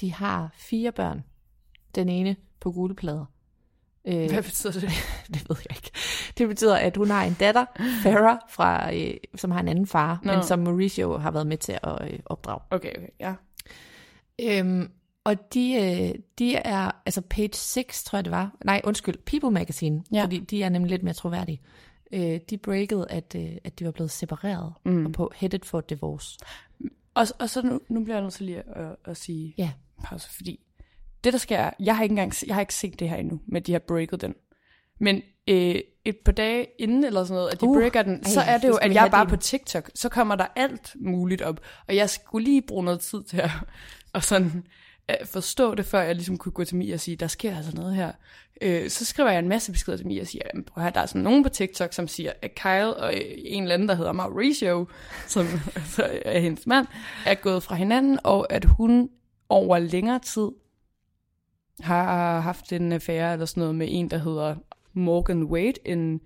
De 0.00 0.12
har 0.12 0.50
fire 0.54 0.92
børn. 0.92 1.24
Den 1.94 2.08
ene 2.08 2.36
på 2.60 2.72
gule 2.72 2.94
plader. 2.94 3.24
Øh, 4.04 4.30
Hvad 4.30 4.42
betyder 4.42 4.72
det? 4.72 4.82
det 5.34 5.48
ved 5.48 5.56
jeg 5.68 5.76
ikke. 5.76 5.90
Det 6.38 6.48
betyder, 6.48 6.76
at 6.76 6.96
hun 6.96 7.10
har 7.10 7.24
en 7.24 7.36
datter, 7.40 7.64
Farah, 8.02 8.38
fra, 8.50 8.94
øh, 8.94 9.14
som 9.34 9.50
har 9.50 9.60
en 9.60 9.68
anden 9.68 9.86
far, 9.86 10.20
no. 10.22 10.32
men 10.32 10.42
som 10.42 10.58
Mauricio 10.58 11.18
har 11.18 11.30
været 11.30 11.46
med 11.46 11.56
til 11.56 11.78
at 11.82 12.12
øh, 12.12 12.18
opdrage. 12.26 12.60
Okay, 12.70 12.92
okay, 12.96 13.08
ja. 13.20 13.34
Øhm, 14.40 14.90
og 15.24 15.54
de, 15.54 15.74
øh, 15.74 16.20
de 16.38 16.54
er, 16.54 16.90
altså 17.06 17.20
page 17.20 17.54
6, 17.54 18.04
tror 18.04 18.16
jeg 18.16 18.24
det 18.24 18.30
var, 18.30 18.56
nej 18.64 18.80
undskyld, 18.84 19.16
People 19.26 19.50
Magazine, 19.50 20.04
ja. 20.12 20.24
fordi 20.24 20.38
de 20.38 20.62
er 20.62 20.68
nemlig 20.68 20.90
lidt 20.90 21.02
mere 21.02 21.14
troværdige. 21.14 21.60
Øh, 22.12 22.40
de 22.50 22.58
breakede, 22.58 23.06
at, 23.10 23.34
øh, 23.38 23.56
at 23.64 23.78
de 23.78 23.84
var 23.84 23.90
blevet 23.90 24.10
separeret 24.10 24.72
mm. 24.84 25.06
og 25.06 25.12
på 25.12 25.32
headed 25.36 25.60
for 25.64 25.80
divorce. 25.80 26.38
Og, 27.14 27.26
og 27.38 27.50
så 27.50 27.62
nu, 27.62 27.80
nu 27.88 28.04
bliver 28.04 28.16
jeg 28.16 28.22
nødt 28.22 28.34
til 28.34 28.46
lige 28.46 28.62
at, 28.76 28.96
at 29.04 29.16
sige 29.16 29.54
ja. 29.58 29.70
pause, 30.04 30.30
fordi 30.36 30.60
det 31.24 31.32
der 31.32 31.38
sker, 31.38 31.70
jeg 31.80 31.96
har 31.96 32.02
ikke 32.02 32.12
engang, 32.12 32.32
jeg 32.46 32.54
har 32.54 32.60
ikke 32.60 32.74
set 32.74 33.00
det 33.00 33.08
her 33.08 33.16
endnu, 33.16 33.40
med 33.46 33.60
de 33.60 33.72
har 33.72 33.78
breaket 33.78 34.20
den. 34.20 34.34
Men 35.00 35.22
øh, 35.48 35.80
et 36.04 36.16
par 36.24 36.32
dage 36.32 36.66
inden 36.78 37.04
eller 37.04 37.24
sådan 37.24 37.34
noget, 37.34 37.52
at 37.52 37.60
de 37.60 37.66
uh, 37.66 37.76
breaker 37.76 38.02
den, 38.02 38.14
ej, 38.14 38.22
så 38.30 38.40
er 38.40 38.58
det 38.58 38.68
jo, 38.68 38.74
at 38.74 38.94
jeg 38.94 39.06
er 39.06 39.10
bare 39.10 39.24
din. 39.24 39.30
på 39.30 39.36
TikTok, 39.36 39.90
så 39.94 40.08
kommer 40.08 40.34
der 40.36 40.46
alt 40.56 40.96
muligt 41.00 41.42
op. 41.42 41.60
Og 41.88 41.96
jeg 41.96 42.10
skulle 42.10 42.44
lige 42.44 42.62
bruge 42.62 42.84
noget 42.84 43.00
tid 43.00 43.22
til 43.24 43.36
at 43.36 43.50
og 44.12 44.24
sådan, 44.24 44.66
at 45.08 45.28
forstå 45.28 45.74
det, 45.74 45.86
før 45.86 46.00
jeg 46.00 46.14
ligesom 46.14 46.38
kunne 46.38 46.52
gå 46.52 46.64
til 46.64 46.76
mig 46.76 46.94
og 46.94 47.00
sige, 47.00 47.16
der 47.16 47.26
sker 47.26 47.56
altså 47.56 47.72
noget 47.76 47.94
her. 47.94 48.12
Øh, 48.62 48.90
så 48.90 49.04
skriver 49.04 49.30
jeg 49.30 49.38
en 49.38 49.48
masse 49.48 49.72
beskeder 49.72 49.96
til 49.96 50.06
mig 50.06 50.20
og 50.20 50.26
siger, 50.26 50.42
prøv 50.66 50.84
her, 50.84 50.90
der 50.90 51.00
er 51.00 51.06
sådan 51.06 51.22
nogen 51.22 51.42
på 51.42 51.48
TikTok, 51.48 51.92
som 51.92 52.08
siger, 52.08 52.32
at 52.42 52.54
Kyle 52.54 52.94
og 52.94 53.14
en 53.44 53.62
eller 53.62 53.74
anden, 53.74 53.88
der 53.88 53.94
hedder 53.94 54.12
Mauricio, 54.12 54.86
som 55.26 55.46
altså, 55.76 56.20
er 56.24 56.40
hendes 56.40 56.66
mand, 56.66 56.86
er 57.26 57.34
gået 57.34 57.62
fra 57.62 57.74
hinanden, 57.74 58.18
og 58.24 58.52
at 58.52 58.64
hun 58.64 59.08
over 59.48 59.78
længere 59.78 60.18
tid 60.18 60.48
har 61.80 62.40
haft 62.40 62.72
en 62.72 62.92
affære 62.92 63.32
eller 63.32 63.46
sådan 63.46 63.60
noget 63.60 63.74
med 63.74 63.86
en, 63.90 64.10
der 64.10 64.18
hedder 64.18 64.56
Morgan 64.92 65.44
Wade, 65.44 65.78
en, 65.84 66.20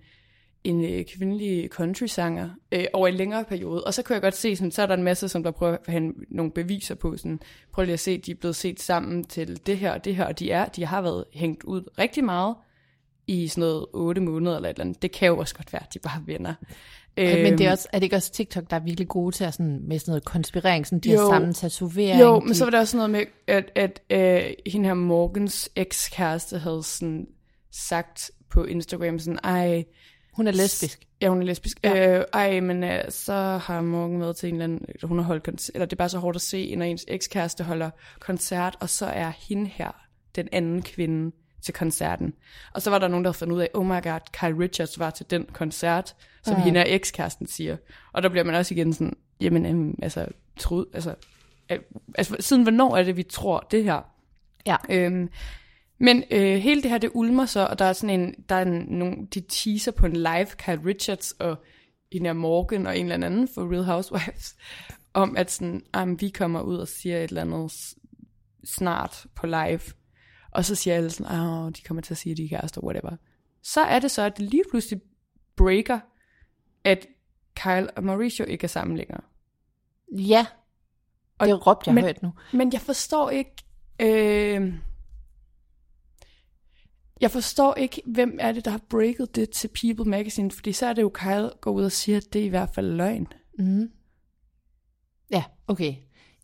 en 0.63 0.85
øh, 0.85 1.05
kvindelig 1.05 1.69
country-sanger 1.69 2.49
øh, 2.71 2.85
over 2.93 3.07
en 3.07 3.13
længere 3.13 3.43
periode. 3.43 3.83
Og 3.83 3.93
så 3.93 4.03
kunne 4.03 4.13
jeg 4.13 4.21
godt 4.21 4.35
se, 4.35 4.55
sådan, 4.55 4.71
så 4.71 4.81
er 4.81 4.85
der 4.85 4.93
en 4.93 5.03
masse, 5.03 5.27
som 5.27 5.43
der 5.43 5.51
prøver 5.51 5.73
at 5.73 5.79
have 5.87 6.13
nogle 6.29 6.51
beviser 6.51 6.95
på. 6.95 7.17
Sådan, 7.17 7.39
prøv 7.71 7.85
lige 7.85 7.93
at 7.93 7.99
se, 7.99 8.17
de 8.17 8.31
er 8.31 8.35
blevet 8.35 8.55
set 8.55 8.79
sammen 8.79 9.23
til 9.23 9.65
det 9.65 9.77
her 9.77 9.91
og 9.91 10.05
det 10.05 10.15
her, 10.15 10.25
og 10.25 10.39
de, 10.39 10.51
er, 10.51 10.65
de 10.65 10.85
har 10.85 11.01
været 11.01 11.25
hængt 11.33 11.63
ud 11.63 11.83
rigtig 11.99 12.23
meget 12.23 12.55
i 13.27 13.47
sådan 13.47 13.61
noget 13.61 13.85
8 13.93 14.21
måneder 14.21 14.55
eller 14.55 14.69
et 14.69 14.73
eller 14.73 14.85
andet. 14.85 15.01
Det 15.01 15.11
kan 15.11 15.27
jo 15.27 15.37
også 15.37 15.55
godt 15.55 15.73
være, 15.73 15.83
at 15.83 15.93
de 15.93 15.99
bare 15.99 16.23
venner. 16.25 16.53
Øh, 17.17 17.25
men 17.43 17.57
det 17.57 17.61
er, 17.61 17.67
Øhm, 17.67 17.71
også, 17.71 17.87
er 17.93 17.99
det 17.99 18.03
ikke 18.03 18.15
også 18.15 18.31
TikTok, 18.31 18.69
der 18.69 18.75
er 18.75 18.79
virkelig 18.79 19.07
gode 19.07 19.35
til 19.35 19.43
at 19.43 19.53
sådan, 19.53 19.79
med 19.87 19.99
sådan 19.99 20.11
noget 20.11 20.25
konspirering, 20.25 20.87
sådan 20.87 20.99
de 20.99 21.11
Jo. 21.13 21.19
har 21.19 21.27
samme 21.29 21.53
tatovering? 21.53 22.21
Jo, 22.21 22.39
men 22.39 22.49
de, 22.49 22.55
så 22.55 22.63
var 22.63 22.71
der 22.71 22.79
også 22.79 22.97
noget 22.97 23.09
med, 23.09 23.25
at, 23.47 23.71
at 23.75 24.01
øh, 24.09 24.53
hende 24.71 24.87
her 24.87 24.93
Morgens 24.93 25.69
ekskæreste 25.75 26.57
havde 26.57 26.83
sådan 26.83 27.27
sagt 27.71 28.31
på 28.49 28.63
Instagram 28.63 29.19
sådan, 29.19 29.39
ej, 29.43 29.83
Hun 30.33 30.47
er 30.47 30.51
lesbisk. 30.51 31.07
Ja, 31.21 31.29
hun 31.29 31.41
er 31.41 31.45
lesbisk. 31.45 31.79
Ja. 31.83 32.17
Øh, 32.19 32.25
ej, 32.33 32.59
men 32.59 32.83
øh, 32.83 33.03
så 33.09 33.33
har 33.33 33.81
Morgan 33.81 34.17
med 34.17 34.33
til 34.33 34.49
en 34.49 34.55
eller 34.55 34.63
anden, 34.63 34.85
hun 35.03 35.17
har 35.17 35.25
holdt 35.25 35.43
koncert, 35.43 35.75
eller 35.75 35.85
det 35.85 35.93
er 35.93 35.97
bare 35.97 36.09
så 36.09 36.19
hårdt 36.19 36.35
at 36.35 36.41
se, 36.41 36.75
når 36.75 36.85
ens 36.85 37.05
ekskæreste 37.07 37.63
holder 37.63 37.89
koncert, 38.19 38.75
og 38.79 38.89
så 38.89 39.05
er 39.05 39.31
hende 39.49 39.69
her, 39.73 39.91
den 40.35 40.47
anden 40.51 40.81
kvinde, 40.81 41.35
til 41.63 41.73
koncerten. 41.73 42.33
Og 42.73 42.81
så 42.81 42.89
var 42.89 42.99
der 42.99 43.07
nogen, 43.07 43.23
der 43.23 43.29
havde 43.29 43.37
fundet 43.37 43.55
ud 43.55 43.61
af, 43.61 43.69
oh 43.73 43.85
my 43.85 44.03
god, 44.03 44.19
Kyle 44.33 44.59
Richards 44.59 44.99
var 44.99 45.09
til 45.09 45.25
den 45.29 45.45
koncert, 45.53 46.15
som 46.43 46.55
hende 46.55 46.79
er 46.79 46.95
ekskæresten 46.95 47.47
siger. 47.47 47.77
Og 48.13 48.23
der 48.23 48.29
bliver 48.29 48.43
man 48.43 48.55
også 48.55 48.73
igen 48.73 48.93
sådan, 48.93 49.17
jamen, 49.41 49.65
øhm, 49.65 49.99
altså, 50.01 50.27
troet, 50.59 50.85
altså, 50.93 51.15
øh, 51.71 51.79
altså, 52.15 52.35
siden 52.39 52.63
hvornår 52.63 52.97
er 52.97 53.03
det, 53.03 53.17
vi 53.17 53.23
tror 53.23 53.67
det 53.71 53.83
her? 53.83 54.01
Ja. 54.65 54.75
Øhm, 54.89 55.29
men 55.97 56.23
øh, 56.31 56.57
hele 56.57 56.81
det 56.81 56.91
her, 56.91 56.97
det 56.97 57.11
ulmer 57.13 57.45
så, 57.45 57.65
og 57.65 57.79
der 57.79 57.85
er 57.85 57.93
sådan 57.93 58.19
en, 58.19 58.35
der 58.49 58.55
er 58.55 58.61
en, 58.61 58.85
nogle, 58.89 59.27
de 59.33 59.41
teaser 59.41 59.91
på 59.91 60.05
en 60.05 60.13
live, 60.13 60.45
Kyle 60.45 60.81
Richards 60.85 61.31
og 61.31 61.63
Ina 62.11 62.33
Morgan 62.33 62.87
og 62.87 62.97
en 62.97 63.11
eller 63.11 63.25
anden 63.25 63.47
for 63.55 63.71
Real 63.71 63.83
Housewives, 63.83 64.55
om 65.13 65.37
at 65.37 65.51
sådan, 65.51 65.83
vi 66.19 66.29
kommer 66.29 66.61
ud 66.61 66.77
og 66.77 66.87
siger 66.87 67.17
et 67.17 67.23
eller 67.23 67.41
andet 67.41 67.95
snart 68.63 69.25
på 69.35 69.45
live. 69.45 69.81
Og 70.55 70.65
så 70.65 70.75
siger 70.75 70.95
alle 70.95 71.09
sådan, 71.09 71.39
åh, 71.39 71.71
de 71.71 71.81
kommer 71.81 72.01
til 72.01 72.13
at 72.13 72.17
sige, 72.17 72.31
at 72.31 72.37
de 72.37 72.43
er 72.45 72.49
kærester, 72.49 72.81
whatever. 72.81 73.15
Så 73.61 73.81
er 73.81 73.99
det 73.99 74.11
så, 74.11 74.21
at 74.21 74.37
det 74.37 74.45
lige 74.45 74.63
pludselig 74.69 75.01
breaker, 75.55 75.99
at 76.83 77.07
Kyle 77.55 77.91
og 77.91 78.03
Mauricio 78.03 78.45
ikke 78.45 78.63
er 78.63 78.67
sammen 78.67 78.97
længere. 78.97 79.21
Ja, 80.11 80.45
og 81.37 81.47
det 81.47 81.67
råbte 81.67 81.87
jeg 81.87 81.95
men- 81.95 82.03
hørt 82.03 82.23
nu. 82.23 82.33
Men 82.53 82.73
jeg 82.73 82.81
forstår 82.81 83.29
ikke... 83.29 83.51
Øh, 83.99 84.73
jeg 87.21 87.31
forstår 87.31 87.75
ikke, 87.75 88.01
hvem 88.05 88.37
er 88.41 88.51
det, 88.51 88.65
der 88.65 88.71
har 88.71 88.81
breaket 88.89 89.35
det 89.35 89.49
til 89.49 89.69
People 89.81 90.09
Magazine, 90.11 90.51
fordi 90.51 90.73
så 90.73 90.85
er 90.85 90.93
det 90.93 91.01
jo 91.01 91.09
Kyle 91.13 91.49
går 91.61 91.71
ud 91.71 91.83
og 91.83 91.91
siger, 91.91 92.17
at 92.17 92.33
det 92.33 92.41
er 92.41 92.45
i 92.45 92.49
hvert 92.49 92.69
fald 92.75 92.91
løgn. 92.91 93.27
Mm. 93.59 93.91
Ja, 95.31 95.43
okay. 95.67 95.95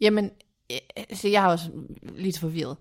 Jamen, 0.01 0.31
øh, 0.71 1.17
så 1.17 1.27
jeg 1.27 1.43
er 1.43 1.47
også 1.47 1.71
lidt 2.01 2.39
forvirret. 2.39 2.77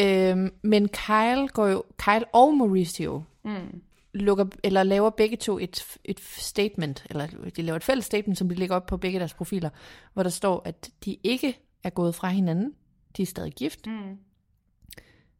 Øhm, 0.00 0.50
men 0.62 0.88
Kyle 0.88 1.48
går 1.48 1.66
jo, 1.66 1.84
Kyle 1.98 2.24
og 2.32 2.54
Mauricio 2.56 3.22
Mm. 3.44 3.82
lukker, 4.14 4.46
eller 4.64 4.82
laver 4.82 5.10
begge 5.10 5.36
to 5.36 5.58
et, 5.58 5.84
et 6.04 6.20
statement, 6.20 7.06
eller 7.10 7.26
de 7.56 7.62
laver 7.62 7.76
et 7.76 7.84
fælles 7.84 8.04
statement, 8.04 8.38
som 8.38 8.48
de 8.48 8.54
lægger 8.54 8.76
op 8.76 8.86
på 8.86 8.96
begge 8.96 9.18
deres 9.18 9.34
profiler, 9.34 9.70
hvor 10.14 10.22
der 10.22 10.30
står, 10.30 10.62
at 10.64 10.90
de 11.04 11.16
ikke 11.22 11.58
er 11.82 11.90
gået 11.90 12.14
fra 12.14 12.28
hinanden, 12.28 12.72
de 13.16 13.22
er 13.22 13.26
stadig 13.26 13.52
gift, 13.52 13.86
Mm. 13.86 14.18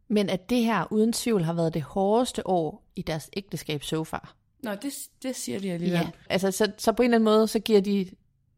men 0.08 0.28
at 0.30 0.50
det 0.50 0.64
her 0.64 0.92
uden 0.92 1.12
tvivl 1.12 1.42
har 1.44 1.52
været 1.52 1.74
det 1.74 1.82
hårdeste 1.82 2.46
år 2.46 2.84
i 2.96 3.02
deres 3.02 3.30
ægteskab 3.36 3.82
so 3.82 4.04
far. 4.04 4.36
Nå, 4.62 4.70
det, 4.74 4.92
det 5.22 5.36
siger 5.36 5.58
de 5.60 5.72
alligevel. 5.72 5.98
Ja. 6.00 6.10
Altså, 6.30 6.50
så, 6.50 6.72
så 6.78 6.92
på 6.92 7.02
en 7.02 7.04
eller 7.06 7.16
anden 7.16 7.24
måde, 7.24 7.48
så 7.48 7.58
giver 7.58 7.80
de, 7.80 8.06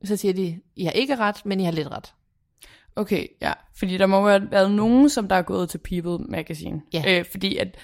så 0.04 0.16
siger 0.16 0.34
de, 0.34 0.60
I 0.76 0.84
har 0.84 0.92
ikke 0.92 1.16
ret, 1.16 1.46
men 1.46 1.60
I 1.60 1.64
har 1.64 1.72
lidt 1.72 1.88
ret. 1.90 2.14
Okay, 2.96 3.26
ja. 3.42 3.52
Fordi 3.78 3.98
der 3.98 4.06
må 4.06 4.28
have 4.28 4.50
været 4.50 4.70
nogen, 4.70 5.08
som 5.08 5.28
der 5.28 5.36
er 5.36 5.42
gået 5.42 5.68
til 5.68 5.78
People 5.78 6.26
Magazine. 6.28 6.82
Ja. 6.92 7.18
Øh, 7.18 7.24
fordi 7.30 7.56
at 7.56 7.76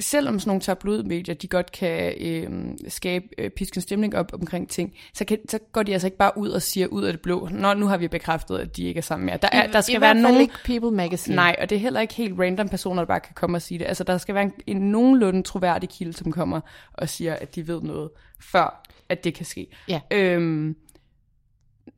selvom 0.00 0.38
sådan 0.38 0.48
nogle 0.48 0.60
tabloidmedier, 0.60 1.34
de 1.34 1.48
godt 1.48 1.72
kan 1.72 2.14
øh, 2.20 2.50
skabe 2.88 3.26
øh, 3.38 3.50
pisken 3.50 3.80
stemning 3.80 4.16
op 4.16 4.32
omkring 4.32 4.68
ting, 4.68 4.94
så, 5.14 5.24
kan, 5.24 5.38
så 5.48 5.58
går 5.72 5.82
de 5.82 5.92
altså 5.92 6.06
ikke 6.06 6.16
bare 6.16 6.38
ud 6.38 6.48
og 6.48 6.62
siger 6.62 6.86
ud 6.86 7.04
af 7.04 7.12
det 7.12 7.22
blå, 7.22 7.48
Nå, 7.52 7.74
nu 7.74 7.86
har 7.86 7.96
vi 7.96 8.08
bekræftet, 8.08 8.58
at 8.58 8.76
de 8.76 8.84
ikke 8.84 8.98
er 8.98 9.02
sammen 9.02 9.26
mere. 9.26 9.36
Der, 9.42 9.48
er, 9.52 9.72
der 9.72 9.80
skal 9.80 9.96
I 9.96 10.00
være 10.00 10.14
nogen... 10.14 10.40
ikke 10.40 10.54
People 10.64 10.90
Magazine. 10.90 11.36
Nej, 11.36 11.56
og 11.60 11.70
det 11.70 11.76
er 11.76 11.80
heller 11.80 12.00
ikke 12.00 12.14
helt 12.14 12.40
random 12.40 12.68
personer, 12.68 13.02
der 13.02 13.06
bare 13.06 13.20
kan 13.20 13.34
komme 13.34 13.56
og 13.56 13.62
sige 13.62 13.78
det. 13.78 13.84
Altså, 13.84 14.04
der 14.04 14.18
skal 14.18 14.34
være 14.34 14.44
en, 14.44 14.52
en 14.66 14.76
nogenlunde 14.76 15.42
troværdig 15.42 15.88
kilde, 15.88 16.12
som 16.12 16.32
kommer 16.32 16.60
og 16.92 17.08
siger, 17.08 17.34
at 17.34 17.54
de 17.54 17.68
ved 17.68 17.80
noget, 17.82 18.10
før 18.40 18.88
at 19.08 19.24
det 19.24 19.34
kan 19.34 19.46
ske. 19.46 19.66
Ja. 19.88 20.00
Øhm, 20.10 20.76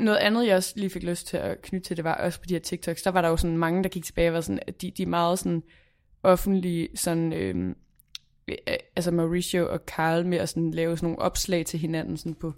noget 0.00 0.18
andet, 0.18 0.46
jeg 0.46 0.56
også 0.56 0.72
lige 0.76 0.90
fik 0.90 1.02
lyst 1.02 1.26
til 1.26 1.36
at 1.36 1.62
knytte 1.62 1.88
til, 1.88 1.96
det 1.96 2.04
var 2.04 2.14
også 2.14 2.40
på 2.40 2.46
de 2.48 2.54
her 2.54 2.60
TikToks, 2.60 3.02
der 3.02 3.10
var 3.10 3.22
der 3.22 3.28
jo 3.28 3.36
sådan 3.36 3.58
mange, 3.58 3.82
der 3.82 3.88
gik 3.88 4.04
tilbage 4.04 4.28
og 4.28 4.34
var 4.34 4.40
sådan, 4.40 4.60
at 4.66 4.82
de, 4.82 4.90
de 4.96 5.02
er 5.02 5.06
meget 5.06 5.38
sådan 5.38 5.62
offentlige, 6.22 6.88
sådan, 6.94 7.32
øhm, 7.32 7.74
øh, 8.48 8.56
altså 8.96 9.10
Mauricio 9.10 9.72
og 9.72 9.80
Carl 9.86 10.26
med 10.26 10.38
at 10.38 10.48
sådan 10.48 10.70
lave 10.70 10.96
sådan 10.96 11.06
nogle 11.06 11.18
opslag 11.18 11.66
til 11.66 11.78
hinanden 11.78 12.16
sådan 12.16 12.34
på 12.34 12.52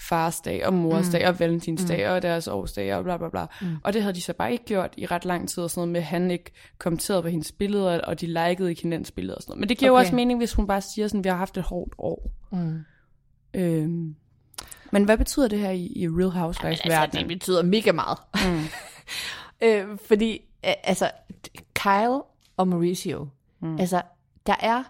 farsdag 0.00 0.66
og 0.66 0.74
morsdag 0.74 1.20
mm. 1.20 1.28
og 1.28 1.40
valentinsdag 1.40 2.06
mm. 2.06 2.14
og 2.14 2.22
deres 2.22 2.48
årsdag 2.48 2.94
og 2.94 3.04
bla 3.04 3.16
bla 3.16 3.28
bla. 3.28 3.46
Mm. 3.62 3.76
Og 3.84 3.92
det 3.92 4.02
havde 4.02 4.14
de 4.14 4.20
så 4.20 4.32
bare 4.32 4.52
ikke 4.52 4.64
gjort 4.64 4.94
i 4.96 5.06
ret 5.06 5.24
lang 5.24 5.48
tid 5.48 5.62
og 5.62 5.70
sådan 5.70 5.80
noget 5.80 5.92
med, 5.92 6.00
at 6.00 6.06
han 6.06 6.30
ikke 6.30 6.50
kommenterede 6.78 7.22
på 7.22 7.28
hendes 7.28 7.52
billeder, 7.52 8.00
og 8.00 8.20
de 8.20 8.26
likede 8.26 8.70
ikke 8.70 8.82
hinandens 8.82 9.10
billeder 9.10 9.34
og 9.34 9.42
sådan 9.42 9.50
noget. 9.50 9.60
Men 9.60 9.68
det 9.68 9.78
giver 9.78 9.90
okay. 9.90 9.98
jo 9.98 10.00
også 10.00 10.14
mening, 10.14 10.38
hvis 10.38 10.52
hun 10.52 10.66
bare 10.66 10.80
siger 10.80 11.08
sådan, 11.08 11.24
vi 11.24 11.28
har 11.28 11.36
haft 11.36 11.56
et 11.56 11.62
hårdt 11.62 11.94
år. 11.98 12.30
Mm. 12.52 12.78
Øhm. 13.54 14.14
Men 14.92 15.04
hvad 15.04 15.18
betyder 15.18 15.48
det 15.48 15.58
her 15.58 15.70
i, 15.70 15.92
i 15.96 16.08
Real 16.08 16.30
Housewives 16.30 16.80
Altså, 16.80 16.88
verden? 16.88 17.18
det 17.18 17.28
betyder 17.28 17.62
mega 17.62 17.92
meget. 17.92 18.18
Mm. 18.34 18.64
øh, 19.66 19.98
fordi, 20.06 20.32
øh, 20.64 20.72
altså, 20.82 21.10
Kyle 21.74 22.22
og 22.56 22.68
Mauricio, 22.68 23.28
mm. 23.60 23.78
altså, 23.78 24.02
der 24.46 24.54
er, 24.60 24.82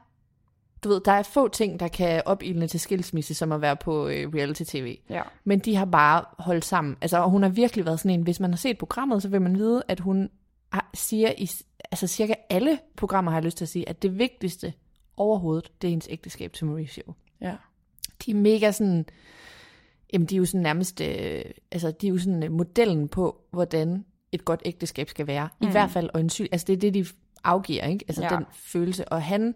du 0.84 0.88
ved, 0.88 1.00
der 1.00 1.12
er 1.12 1.22
få 1.22 1.48
ting, 1.48 1.80
der 1.80 1.88
kan 1.88 2.22
opildne 2.26 2.66
til 2.66 2.80
skilsmisse, 2.80 3.34
som 3.34 3.52
at 3.52 3.60
være 3.60 3.76
på 3.76 4.08
øh, 4.08 4.34
reality-tv. 4.34 4.98
Ja. 5.10 5.22
Men 5.44 5.58
de 5.58 5.76
har 5.76 5.84
bare 5.84 6.24
holdt 6.38 6.64
sammen. 6.64 6.96
Altså, 7.00 7.18
og 7.18 7.30
hun 7.30 7.42
har 7.42 7.50
virkelig 7.50 7.86
været 7.86 8.00
sådan 8.00 8.10
en, 8.10 8.22
hvis 8.22 8.40
man 8.40 8.50
har 8.50 8.56
set 8.56 8.78
programmet, 8.78 9.22
så 9.22 9.28
vil 9.28 9.42
man 9.42 9.58
vide, 9.58 9.82
at 9.88 10.00
hun 10.00 10.30
har, 10.72 10.90
siger 10.94 11.32
i 11.38 11.50
altså 11.90 12.06
cirka 12.06 12.34
alle 12.50 12.78
programmer, 12.96 13.30
har 13.30 13.38
jeg 13.38 13.44
lyst 13.44 13.56
til 13.56 13.64
at 13.64 13.68
sige, 13.68 13.88
at 13.88 14.02
det 14.02 14.18
vigtigste 14.18 14.72
overhovedet, 15.16 15.72
det 15.82 15.88
er 15.88 15.90
hendes 15.90 16.08
ægteskab 16.10 16.52
til 16.52 16.66
Mauricio. 16.66 17.12
ja. 17.40 17.54
De 18.26 18.30
er 18.30 18.34
mega 18.34 18.72
sådan, 18.72 19.06
jamen 20.12 20.26
de 20.26 20.34
er 20.34 20.38
jo 20.38 20.44
sådan 20.44 20.60
nærmest, 20.62 21.00
øh, 21.00 21.42
altså 21.72 21.90
de 21.90 22.06
er 22.06 22.10
jo 22.10 22.18
sådan 22.18 22.42
øh, 22.42 22.52
modellen 22.52 23.08
på, 23.08 23.40
hvordan 23.50 24.04
et 24.32 24.44
godt 24.44 24.62
ægteskab 24.64 25.08
skal 25.08 25.26
være. 25.26 25.48
Mm. 25.60 25.68
I 25.68 25.70
hvert 25.70 25.90
fald 25.90 26.10
øjensynligt, 26.14 26.54
altså 26.54 26.66
det 26.66 26.72
er 26.72 26.76
det, 26.80 26.94
de 26.94 27.06
afgiver, 27.44 27.84
ikke? 27.84 28.04
Altså 28.08 28.22
Ja. 28.22 28.28
ja. 28.32 28.36
den 28.36 28.46
følelse. 28.52 29.08
Og 29.08 29.22
han, 29.22 29.54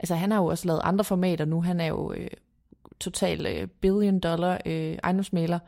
altså 0.00 0.14
han 0.14 0.30
har 0.30 0.38
jo 0.38 0.46
også 0.46 0.66
lavet 0.66 0.80
andre 0.84 1.04
formater 1.04 1.44
nu. 1.44 1.62
Han 1.62 1.80
er 1.80 1.86
jo 1.86 2.12
øh, 2.12 2.30
total 3.00 3.46
øh, 3.46 3.66
billion 3.66 4.20
dollar 4.20 4.60
øh, 4.66 4.98
ejendomsmaler. 5.04 5.58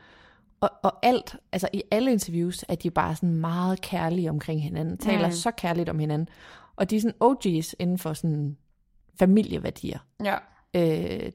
Og, 0.61 0.70
og 0.83 0.93
alt, 1.07 1.37
altså 1.53 1.68
i 1.72 1.83
alle 1.91 2.12
interviews, 2.12 2.64
er 2.68 2.74
de 2.74 2.91
bare 2.91 3.16
sådan 3.16 3.35
meget 3.35 3.81
kærlige 3.81 4.31
omkring 4.31 4.62
hinanden. 4.62 4.99
Taler 4.99 5.27
Mm. 5.27 5.33
så 5.33 5.51
kærligt 5.51 5.89
om 5.89 5.99
hinanden. 5.99 6.29
Og 6.77 6.91
de 6.91 6.97
er 6.97 7.01
sådan 7.01 7.16
OG's 7.24 7.72
inden 7.79 7.99
for 7.99 8.12
sådan 8.12 8.57
familieværdier. 9.18 9.99
Ja. 10.24 10.37
Øh, 10.75 10.83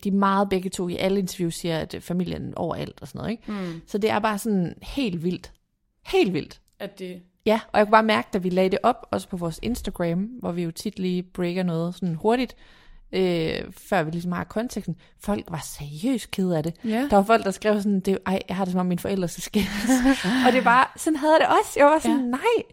de 0.04 0.10
er 0.10 0.12
meget 0.12 0.50
begge 0.50 0.70
to 0.70 0.88
i 0.88 0.98
alle 0.98 1.20
interviews 1.20 1.56
siger, 1.56 1.80
at 1.80 1.94
øh, 1.94 2.02
familien 2.02 2.54
overalt 2.56 3.02
og 3.02 3.08
sådan 3.08 3.20
noget. 3.20 3.32
Ikke? 3.32 3.52
Mm. 3.52 3.82
Så 3.88 3.98
det 3.98 4.10
er 4.10 4.20
bare 4.20 4.38
sådan 4.38 4.76
helt 4.82 5.24
vildt. 5.24 5.52
Helt 6.06 6.34
vildt. 6.34 6.62
At 6.80 7.00
det... 7.00 7.22
Ja, 7.46 7.60
og 7.74 7.80
jeg 7.80 7.88
kunne 7.88 7.92
bare 7.92 8.04
mærke, 8.04 8.28
da 8.34 8.38
vi 8.38 8.50
lagde 8.50 8.70
det 8.70 8.80
op, 8.84 9.08
også 9.12 9.28
på 9.28 9.38
vores 9.38 9.60
Instagram, 9.62 10.20
hvor 10.20 10.52
vi 10.52 10.64
jo 10.64 10.72
tit 10.72 11.00
lige 11.00 11.24
breaker 11.24 11.64
noget 11.64 11.96
sådan 11.96 12.16
hurtigt, 12.16 12.56
øh, 13.12 13.64
før 13.72 14.04
vi 14.04 14.12
ligesom 14.12 14.32
har 14.32 14.44
konteksten. 14.44 14.96
Folk 15.20 15.46
var 15.50 15.66
seriøst 15.78 16.32
kede 16.32 16.58
af 16.58 16.64
det. 16.64 16.74
Ja. 16.84 17.08
Der 17.10 17.16
var 17.16 17.24
folk, 17.24 17.46
der 17.46 17.52
skrev 17.52 17.78
sådan, 17.82 18.00
det, 18.00 18.18
ej, 18.26 18.42
jeg 18.48 18.56
har 18.56 18.66
det 18.66 18.72
som 18.72 18.80
om 18.80 18.86
mine 18.86 19.00
forældre 19.00 19.28
skal 19.28 19.44
skændes. 19.44 19.90
og 20.48 20.54
det 20.54 20.66
var, 20.66 20.94
sådan 20.98 21.18
havde 21.18 21.36
det 21.40 21.48
også. 21.48 21.74
Jeg 21.76 21.86
var 21.86 22.00
sådan, 22.00 22.18
ja. 22.18 22.26
nej, 22.26 22.64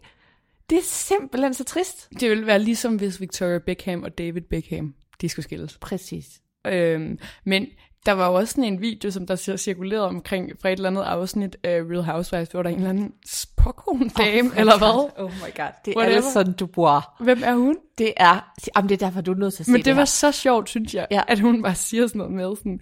det 0.69 0.77
er 0.77 0.83
simpelthen 0.83 1.53
så 1.53 1.63
trist. 1.63 2.09
Det 2.19 2.29
ville 2.29 2.45
være 2.45 2.59
ligesom 2.59 2.95
hvis 2.95 3.21
Victoria 3.21 3.59
Beckham 3.59 4.03
og 4.03 4.17
David 4.17 4.41
Beckham, 4.41 4.93
de 5.21 5.29
skulle 5.29 5.43
skilles. 5.43 5.77
Præcis. 5.81 6.41
Øhm, 6.67 7.19
men 7.45 7.65
der 8.05 8.11
var 8.11 8.27
jo 8.27 8.33
også 8.33 8.51
sådan 8.51 8.63
en 8.63 8.81
video, 8.81 9.11
som 9.11 9.27
der 9.27 9.35
cir- 9.35 9.57
cirkulerede 9.57 10.07
omkring 10.07 10.51
fra 10.61 10.69
et 10.69 10.73
eller 10.73 10.89
andet 10.89 11.01
afsnit 11.01 11.57
af 11.63 11.81
Real 11.81 12.03
Housewives, 12.03 12.49
hvor 12.49 12.63
der 12.63 12.69
er 12.69 12.73
en 12.73 12.79
eller 12.79 12.89
anden 12.89 13.11
spokkon 13.27 14.09
dame, 14.17 14.49
oh 14.49 14.59
eller 14.59 14.77
hvad? 14.77 15.09
Oh 15.23 15.31
my 15.31 15.55
god. 15.57 15.65
Det 15.85 15.91
er 15.93 15.97
Whatever. 15.97 16.17
Alison 16.17 16.53
Dubois. 16.53 17.03
Hvem 17.19 17.41
er 17.43 17.53
hun? 17.55 17.75
Det 17.97 18.13
er, 18.17 18.51
jamen 18.75 18.89
det 18.89 19.01
er 19.01 19.05
derfor, 19.05 19.21
du 19.21 19.31
er 19.31 19.35
nødt 19.35 19.53
til 19.53 19.61
at 19.61 19.65
se 19.65 19.71
Men 19.71 19.77
det, 19.79 19.85
det 19.85 19.93
var 19.95 19.99
her. 20.01 20.05
så 20.05 20.31
sjovt, 20.31 20.69
synes 20.69 20.93
jeg, 20.95 21.07
Ja. 21.11 21.21
at 21.27 21.39
hun 21.39 21.61
bare 21.63 21.75
siger 21.75 22.07
sådan 22.07 22.19
noget 22.19 22.33
med 22.33 22.55
sådan, 22.55 22.79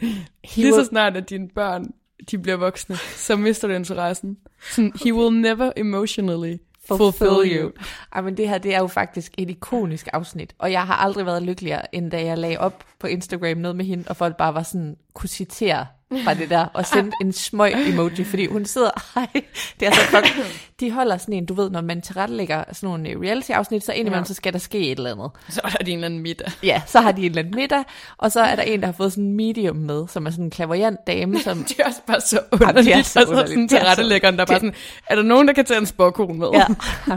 lige 0.56 0.74
så 0.74 0.82
will- 0.82 0.86
snart 0.86 1.18
at 1.18 1.30
dine 1.30 1.48
børn, 1.56 1.86
de 2.32 2.38
bliver 2.38 2.58
voksne, 2.58 2.96
så 3.16 3.36
mister 3.36 3.68
du 3.68 3.74
interessen. 3.74 4.38
Sådan, 4.72 4.92
he 5.06 5.14
will 5.14 5.42
never 5.42 5.72
emotionally 5.78 6.56
fulfill 6.88 7.58
you. 7.58 7.72
Ej, 8.14 8.22
men 8.22 8.38
det 8.38 8.50
her, 8.50 8.58
det 8.58 8.76
er 8.76 8.80
jo 8.80 8.88
faktisk 8.88 9.34
et 9.38 9.50
ikonisk 9.50 10.08
afsnit, 10.14 10.56
og 10.60 10.72
jeg 10.72 10.88
har 10.88 10.96
aldrig 10.96 11.26
været 11.26 11.44
lykkeligere, 11.44 11.96
end 11.96 12.12
da 12.12 12.26
jeg 12.26 12.38
lagde 12.38 12.58
op 12.58 12.84
på 13.00 13.08
Instagram 13.08 13.58
noget 13.58 13.76
med 13.76 13.86
hende, 13.86 14.04
og 14.08 14.16
folk 14.16 14.38
bare 14.38 14.54
var 14.54 14.64
sådan, 14.64 14.98
kunne 15.14 15.30
citere 15.30 15.86
fra 16.24 16.34
det 16.34 16.50
der, 16.50 16.66
og 16.74 16.86
sendte 16.86 17.12
en 17.22 17.34
smøg 17.34 17.74
emoji, 17.90 18.24
fordi 18.24 18.46
hun 18.48 18.66
sidder, 18.66 18.90
ej, 19.16 19.28
det 19.80 19.88
er 19.88 19.92
så 19.92 20.00
fuck. 20.02 20.36
De 20.80 20.92
holder 20.92 21.18
sådan 21.18 21.34
en, 21.34 21.46
du 21.46 21.54
ved, 21.54 21.70
når 21.70 21.82
man 21.82 22.02
tilrettelægger 22.02 22.64
sådan 22.72 22.90
nogle 22.90 23.10
øh, 23.10 23.22
reality-afsnit, 23.22 23.86
så 23.86 23.92
indimellem, 23.92 24.22
ja. 24.22 24.26
så 24.26 24.34
skal 24.34 24.54
der 24.54 24.60
ske 24.60 24.80
et 24.80 24.98
eller 24.98 25.12
andet. 25.12 25.32
Så 25.50 25.62
er 25.64 25.70
der 25.70 25.78
en 25.88 25.94
eller 25.94 26.06
anden 26.06 26.20
middag. 26.20 26.52
Ja, 26.64 26.82
så 26.88 27.00
har 27.02 27.12
de 27.12 27.22
en 27.22 27.26
eller 27.30 27.40
anden 27.42 27.56
middag, 27.56 27.84
og 28.18 28.32
så 28.32 28.42
er 28.42 28.56
der 28.56 28.64
en, 28.64 28.80
der 28.80 28.86
har 28.86 28.94
fået 28.94 29.12
sådan 29.12 29.24
en 29.24 29.34
medium 29.34 29.76
med, 29.76 30.08
som 30.08 30.26
er 30.26 30.30
sådan 30.32 30.46
en 30.46 30.52
klaverjant 30.52 31.00
dame, 31.08 31.40
som... 31.40 31.64
Det 31.68 31.80
er 31.80 31.86
også 31.86 32.02
bare 32.08 32.22
så 32.22 32.40
underligt. 32.52 32.86
det 32.86 32.94
er 32.96 33.02
så 33.02 33.20
altså, 33.20 33.32
underligt. 33.34 33.50
sådan 33.50 33.64
Det 33.68 33.72
er 33.74 33.78
så- 33.80 33.84
tilrettelæggeren, 33.84 34.36
der 34.36 34.42
er 34.42 34.46
bare 34.46 34.60
sådan, 34.60 34.74
er 35.08 35.16
der 35.16 35.24
nogen, 35.24 35.48
der 35.48 35.54
kan 35.54 35.66
tage 35.66 35.80
en 35.80 35.86
spåkone 35.86 36.40
med? 36.40 36.48
Ja, 36.54 36.66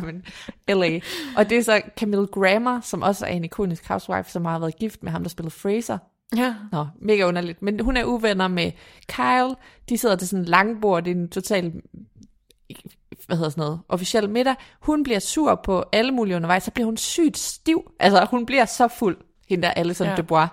men 0.01 0.23
LA. 0.69 1.01
Og 1.37 1.51
det 1.51 1.59
er 1.59 1.63
så 1.63 1.81
Camille 1.99 2.27
Grammer, 2.27 2.81
som 2.81 3.03
også 3.03 3.27
er 3.27 3.31
en 3.31 3.45
ikonisk 3.45 3.89
housewife, 3.89 4.31
som 4.31 4.45
har 4.45 4.59
været 4.59 4.77
gift 4.79 5.03
med 5.03 5.13
ham, 5.13 5.23
der 5.23 5.31
spillede 5.31 5.55
Fraser. 5.55 5.99
Ja. 6.37 6.55
Nå, 6.73 6.87
mega 7.03 7.25
underligt. 7.29 7.63
Men 7.63 7.81
hun 7.81 7.97
er 7.97 8.05
uvenner 8.05 8.49
med 8.49 8.73
Kyle. 9.09 9.55
De 9.89 9.99
sidder 9.99 10.17
til 10.17 10.29
sådan 10.29 10.43
en 10.43 10.49
langbord. 10.49 11.03
Det 11.05 11.11
er 11.11 11.15
en 11.15 11.29
total 11.29 11.73
hvad 13.27 13.37
hedder 13.37 13.51
sådan 13.51 13.63
noget, 13.63 13.81
officiel 13.89 14.31
middag. 14.31 14.55
Hun 14.81 15.03
bliver 15.03 15.19
sur 15.19 15.61
på 15.65 15.85
alle 15.93 16.13
mulige 16.13 16.37
undervejs, 16.37 16.63
så 16.63 16.71
bliver 16.71 16.87
hun 16.87 16.97
sygt 16.97 17.39
stiv. 17.39 17.91
Altså, 18.01 18.27
hun 18.31 18.47
bliver 18.47 18.65
så 18.65 18.89
fuld, 18.89 19.17
hende 19.49 19.63
der 19.63 19.71
Alison 19.71 20.05
Ja. 20.07 20.11
ja. 20.11 20.17
Dubois. 20.17 20.49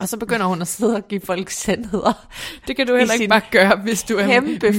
Og 0.00 0.08
så 0.08 0.16
begynder 0.16 0.46
hun 0.46 0.60
at 0.60 0.68
sidde 0.68 0.96
og 0.96 1.08
give 1.08 1.20
folk 1.20 1.50
sandheder. 1.50 2.28
Det 2.68 2.76
kan 2.76 2.86
du 2.86 2.96
heller 2.96 3.14
ikke 3.14 3.28
bare 3.28 3.40
gøre, 3.50 3.76
hvis 3.82 4.02
du 4.02 4.16
er 4.16 4.26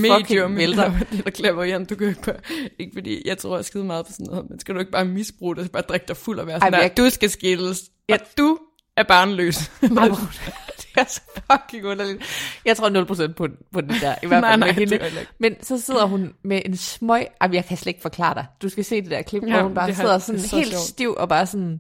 medium 0.02 0.58
eller, 0.58 0.92
eller 1.12 1.32
klaverjant. 1.32 1.90
Du 1.90 1.96
kan 1.96 2.08
ikke 2.08 2.22
bare, 2.22 2.36
ikke 2.80 2.92
fordi 2.96 3.22
jeg 3.26 3.38
tror, 3.38 3.56
jeg 3.56 3.66
skide 3.66 3.84
meget 3.84 4.06
på 4.06 4.12
sådan 4.12 4.26
noget, 4.30 4.50
men 4.50 4.60
skal 4.60 4.76
du 4.76 4.80
ikke 4.80 4.92
bare 4.92 5.06
misbruge 5.06 5.56
det, 5.56 5.66
så 5.66 5.72
bare 5.72 5.84
drikke 5.84 6.06
dig 6.08 6.18
fuld 6.18 6.40
og 6.40 6.48
være 6.48 6.60
sådan 6.60 6.74
Ej, 6.74 6.80
der, 6.80 6.86
jeg- 6.86 6.98
du 6.98 7.10
skal 7.10 7.30
skilles, 7.30 7.82
og 8.12 8.18
du 8.38 8.58
er 8.98 9.04
barnløs. 9.04 9.58
Det 10.96 11.02
er 11.02 11.04
så 11.08 11.22
fucking 11.52 11.86
underligt. 11.86 12.24
Jeg 12.66 12.78
tror 12.78 13.28
0% 13.30 13.34
på, 13.34 13.48
på 13.74 13.82
den 13.82 13.90
der, 13.90 14.16
i 14.24 14.28
hvert 14.28 14.42
Nej, 14.42 14.52
fald 14.52 14.60
nej, 14.60 14.72
det 14.72 15.02
hende. 15.02 15.26
Men 15.40 15.56
så 15.64 15.80
sidder 15.82 16.06
hun 16.06 16.34
med 16.44 16.62
en 16.66 16.78
smøg, 16.78 17.26
Jamen, 17.42 17.56
jeg 17.56 17.66
kan 17.66 17.78
slet 17.78 17.88
ikke 17.90 18.02
forklare 18.02 18.34
dig. 18.34 18.46
Du 18.62 18.70
skal 18.70 18.86
se 18.86 19.02
det 19.02 19.12
der 19.12 19.22
klip, 19.22 19.44
Ja, 19.48 19.54
hvor 19.54 19.64
hun 19.64 19.74
bare 19.74 19.86
har- 19.88 19.94
sidder 19.94 20.14
er 20.14 20.20
sådan 20.20 20.42
så 20.42 20.56
helt 20.56 20.70
sjovt. 20.70 20.82
stiv 20.84 21.16
og 21.18 21.30
bare 21.30 21.46
sådan, 21.46 21.80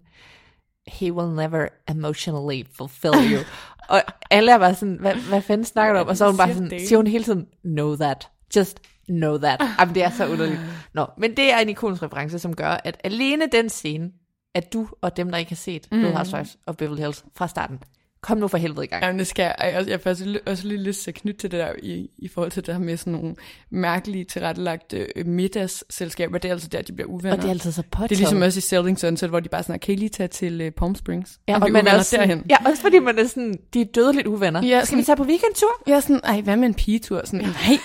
he 0.87 1.13
will 1.13 1.35
never 1.35 1.67
emotionally 1.89 2.63
fulfill 2.77 3.33
you. 3.33 3.39
og 3.95 4.01
alle 4.31 4.51
er 4.51 4.57
bare 4.57 4.75
sådan, 4.75 4.97
hvad, 5.01 5.15
hvad 5.15 5.41
fanden 5.41 5.65
snakker 5.65 5.93
du 5.93 5.99
om? 5.99 6.07
Og 6.07 6.17
så 6.17 6.25
er 6.25 6.29
hun 6.29 6.37
bare 6.37 6.53
sådan, 6.53 6.79
siger 6.79 6.97
hun 6.97 7.07
hele 7.07 7.23
tiden, 7.23 7.45
know 7.63 7.95
that. 7.95 8.27
Just 8.55 8.79
know 9.09 9.37
that. 9.37 9.61
Jamen, 9.79 9.95
det 9.95 10.03
er 10.03 10.09
så 10.09 10.27
underligt. 10.27 10.59
Nå, 10.93 11.05
men 11.17 11.37
det 11.37 11.53
er 11.53 11.57
en 11.57 11.69
ikonisk 11.69 12.03
reference, 12.03 12.39
som 12.39 12.55
gør, 12.55 12.77
at 12.83 12.97
alene 13.03 13.45
den 13.51 13.69
scene, 13.69 14.09
at 14.55 14.73
du 14.73 14.87
og 15.01 15.17
dem, 15.17 15.31
der 15.31 15.37
ikke 15.37 15.51
har 15.51 15.55
set 15.55 15.87
mm. 15.91 16.01
Real 16.03 16.13
Housewives 16.15 16.57
of 16.67 16.75
Beverly 16.75 17.01
Hills 17.01 17.25
fra 17.35 17.47
starten, 17.47 17.79
kom 18.21 18.37
nu 18.37 18.47
for 18.47 18.57
helvede 18.57 18.83
i 18.83 18.87
gang. 18.87 19.03
Jamen, 19.03 19.19
det 19.19 19.27
skal 19.27 19.43
jeg. 19.59 19.73
Også- 19.77 19.89
Jeg 19.89 20.01
faktisk 20.01 20.25
ly- 20.27 20.37
også 20.49 20.67
lige 20.67 20.81
lyst 20.81 21.03
til 21.03 21.11
at 21.11 21.15
knytte 21.15 21.39
til 21.39 21.51
det 21.51 21.59
der 21.59 21.71
i, 21.83 22.09
i 22.17 22.27
forhold 22.27 22.51
til 22.51 22.65
det 22.65 22.73
her 22.73 22.81
med 22.81 22.97
sådan 22.97 23.13
nogle 23.13 23.35
mærkelige 23.69 24.23
tilrettelagte 24.23 25.07
øh, 25.15 25.25
middagsselskaber. 25.25 26.37
Det 26.37 26.49
er 26.49 26.53
altså 26.53 26.67
der, 26.67 26.81
de 26.81 26.93
bliver 26.93 27.07
uvenner. 27.09 27.31
Og 27.31 27.37
det 27.37 27.45
er 27.45 27.49
altid 27.49 27.71
så 27.71 27.83
påtaget. 27.91 28.09
det 28.09 28.15
er 28.15 28.19
ligesom 28.19 28.41
også 28.41 28.57
i 28.57 28.61
Selling 28.61 28.99
Sunset, 28.99 29.29
hvor 29.29 29.39
de 29.39 29.49
bare 29.49 29.63
sådan, 29.63 29.79
kan 29.79 29.93
I 29.93 29.97
lige 29.97 30.09
tage 30.09 30.27
til 30.27 30.61
uh, 30.67 30.69
Palm 30.73 30.95
Springs? 30.95 31.39
Ja, 31.47 31.55
og, 31.55 31.61
blive 31.61 31.73
man 31.73 31.87
er 31.87 31.97
også 31.97 32.09
sådan, 32.09 32.29
derhen. 32.29 32.45
ja, 32.49 32.55
også 32.69 32.81
fordi 32.81 32.99
man 32.99 33.19
er 33.19 33.27
sådan, 33.27 33.53
de 33.73 33.81
er 33.81 33.85
dødeligt 33.85 34.27
uvenner. 34.27 34.61
Ja, 34.65 34.67
Skal 34.85 34.97
vi 34.97 35.03
sådan- 35.03 35.05
tage 35.05 35.15
på 35.15 35.23
weekendtur? 35.23 35.69
Jeg 35.87 35.95
er 35.95 35.99
sådan, 35.99 36.21
ej, 36.23 36.41
hvad 36.41 36.57
med 36.57 36.67
en 36.67 36.73
pigetur? 36.73 37.21
Sådan, 37.25 37.39
nej, 37.39 37.77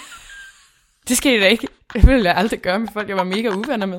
det 1.09 1.17
skal 1.17 1.37
I 1.37 1.41
da 1.41 1.47
ikke. 1.47 1.69
Det 1.93 2.07
ville 2.07 2.25
jeg 2.25 2.37
aldrig 2.37 2.61
gøre 2.61 2.79
med 2.79 2.89
folk, 2.93 3.09
jeg 3.09 3.17
var 3.17 3.25
mega 3.25 3.49
uvenner 3.49 3.87
med. 3.87 3.99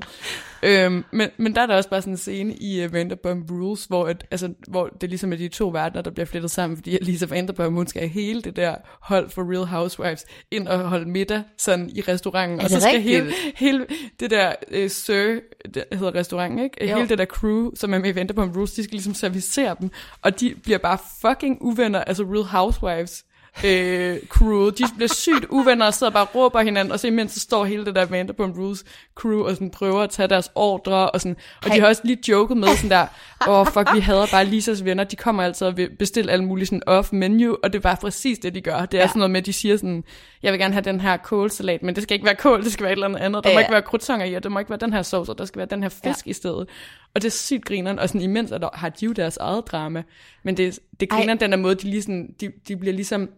Øhm, 0.63 1.05
men, 1.11 1.29
men 1.37 1.55
der 1.55 1.61
er 1.61 1.65
der 1.65 1.75
også 1.75 1.89
bare 1.89 2.01
sådan 2.01 2.13
en 2.13 2.17
scene 2.17 2.53
i 2.53 2.85
uh, 2.85 2.93
Vanderpump 2.93 3.51
Rules, 3.51 3.85
hvor, 3.85 4.05
at, 4.05 4.25
altså, 4.31 4.53
hvor 4.67 4.87
det 4.87 5.09
ligesom 5.09 5.33
er 5.33 5.37
de 5.37 5.47
to 5.47 5.67
verdener, 5.67 6.01
der 6.01 6.11
bliver 6.11 6.25
flettet 6.25 6.51
sammen, 6.51 6.77
fordi 6.77 6.97
Lisa 7.01 7.25
Vanderpump, 7.25 7.75
hun 7.75 7.87
skal 7.87 8.09
hele 8.09 8.41
det 8.41 8.55
der 8.55 8.75
hold 9.01 9.29
for 9.29 9.51
Real 9.51 9.65
Housewives 9.65 10.25
ind 10.51 10.67
og 10.67 10.79
holde 10.79 11.09
middag 11.09 11.43
sådan 11.57 11.89
i 11.95 12.01
restauranten. 12.01 12.61
Og 12.61 12.69
så 12.69 12.79
skal 12.79 12.95
rigtigt? 12.95 13.23
hele, 13.23 13.33
hele 13.55 13.85
det 14.19 14.31
der 14.31 14.53
uh, 14.83 14.89
Sir, 14.89 15.39
det 15.73 15.83
hedder 15.91 16.15
restauranten, 16.15 16.59
ikke? 16.59 16.89
Jo. 16.89 16.95
Hele 16.95 17.09
det 17.09 17.17
der 17.17 17.25
crew, 17.25 17.71
som 17.75 17.93
er 17.93 17.97
med 17.97 18.09
i 18.09 18.15
Vanderpump 18.15 18.55
Rules, 18.55 18.71
de 18.71 18.83
skal 18.83 18.93
ligesom 18.93 19.13
servicere 19.13 19.75
dem, 19.79 19.91
og 20.21 20.39
de 20.39 20.55
bliver 20.63 20.77
bare 20.77 20.97
fucking 21.21 21.57
uvenner, 21.61 22.03
altså 22.03 22.23
Real 22.23 22.43
Housewives 22.43 23.23
øh, 23.65 24.19
crew. 24.29 24.69
De 24.69 24.83
bliver 24.95 25.13
sygt 25.13 25.45
uvenner 25.49 25.85
og 25.85 25.93
sidder 25.93 26.13
bare 26.13 26.25
og 26.25 26.35
råber 26.35 26.61
hinanden, 26.61 26.91
og 26.91 26.99
så 26.99 27.07
imens 27.07 27.31
så 27.31 27.39
står 27.39 27.65
hele 27.65 27.85
det 27.85 27.95
der 27.95 28.05
Vanderpump 28.05 28.57
Rules 28.57 28.83
crew 29.15 29.43
og 29.43 29.53
sådan 29.53 29.69
prøver 29.69 30.01
at 30.01 30.09
tage 30.09 30.27
deres 30.27 30.51
ordre, 30.55 31.09
og, 31.11 31.21
sådan, 31.21 31.35
og 31.65 31.71
de 31.71 31.79
har 31.79 31.87
også 31.87 32.01
lige 32.05 32.19
joket 32.27 32.57
med 32.57 32.67
sådan 32.67 32.89
der, 32.89 33.07
åh 33.47 33.59
oh, 33.59 33.67
fuck, 33.67 33.93
vi 33.93 33.99
hader 33.99 34.27
bare 34.31 34.45
Lisas 34.45 34.85
venner, 34.85 35.03
de 35.03 35.15
kommer 35.15 35.43
altid 35.43 35.67
og 35.67 35.77
vil 35.77 35.89
bestille 35.99 36.31
alle 36.31 36.45
mulige 36.45 36.65
sådan 36.65 36.81
off 36.87 37.13
menu, 37.13 37.57
og 37.63 37.73
det 37.73 37.79
er 37.79 37.83
bare 37.83 37.97
præcis 38.01 38.39
det, 38.39 38.55
de 38.55 38.61
gør. 38.61 38.85
Det 38.85 38.97
er 38.97 39.01
ja. 39.01 39.07
sådan 39.07 39.19
noget 39.19 39.31
med, 39.31 39.39
at 39.39 39.45
de 39.45 39.53
siger 39.53 39.77
sådan, 39.77 40.03
jeg 40.43 40.51
vil 40.53 40.59
gerne 40.59 40.73
have 40.73 40.83
den 40.83 40.99
her 40.99 41.17
kålsalat, 41.17 41.83
men 41.83 41.95
det 41.95 42.03
skal 42.03 42.15
ikke 42.15 42.25
være 42.25 42.35
kål, 42.35 42.63
det 42.63 42.71
skal 42.71 42.83
være 42.83 42.91
et 42.91 42.95
eller 42.95 43.07
andet 43.07 43.19
andet. 43.19 43.43
Der 43.43 43.49
må 43.49 43.53
Ja. 43.53 43.59
ikke 43.59 43.71
være 43.71 43.81
krudtonger 43.81 44.25
i, 44.25 44.33
og 44.33 44.43
der 44.43 44.49
må 44.49 44.59
ikke 44.59 44.69
være 44.69 44.79
den 44.79 44.93
her 44.93 45.01
sovs, 45.01 45.29
og 45.29 45.37
der 45.37 45.45
skal 45.45 45.57
være 45.57 45.67
den 45.69 45.81
her 45.81 45.89
fisk 45.89 46.25
ja. 46.25 46.29
i 46.29 46.33
stedet. 46.33 46.69
Og 47.15 47.21
det 47.21 47.25
er 47.25 47.31
sygt 47.31 47.65
grineren, 47.65 47.99
og 47.99 48.07
sådan 48.07 48.21
imens 48.21 48.51
er 48.51 48.57
der, 48.57 48.69
har 48.73 48.89
de 48.89 49.05
jo 49.05 49.11
deres 49.11 49.37
eget 49.37 49.67
drama, 49.67 50.03
men 50.43 50.57
det, 50.57 50.79
det 50.99 51.09
griner 51.09 51.35
den 51.35 51.51
der 51.51 51.57
måde, 51.57 51.75
de, 51.75 51.89
lige 51.89 52.01
sådan, 52.01 52.33
de, 52.41 52.51
de 52.67 52.77
bliver 52.77 52.93
ligesom 52.93 53.29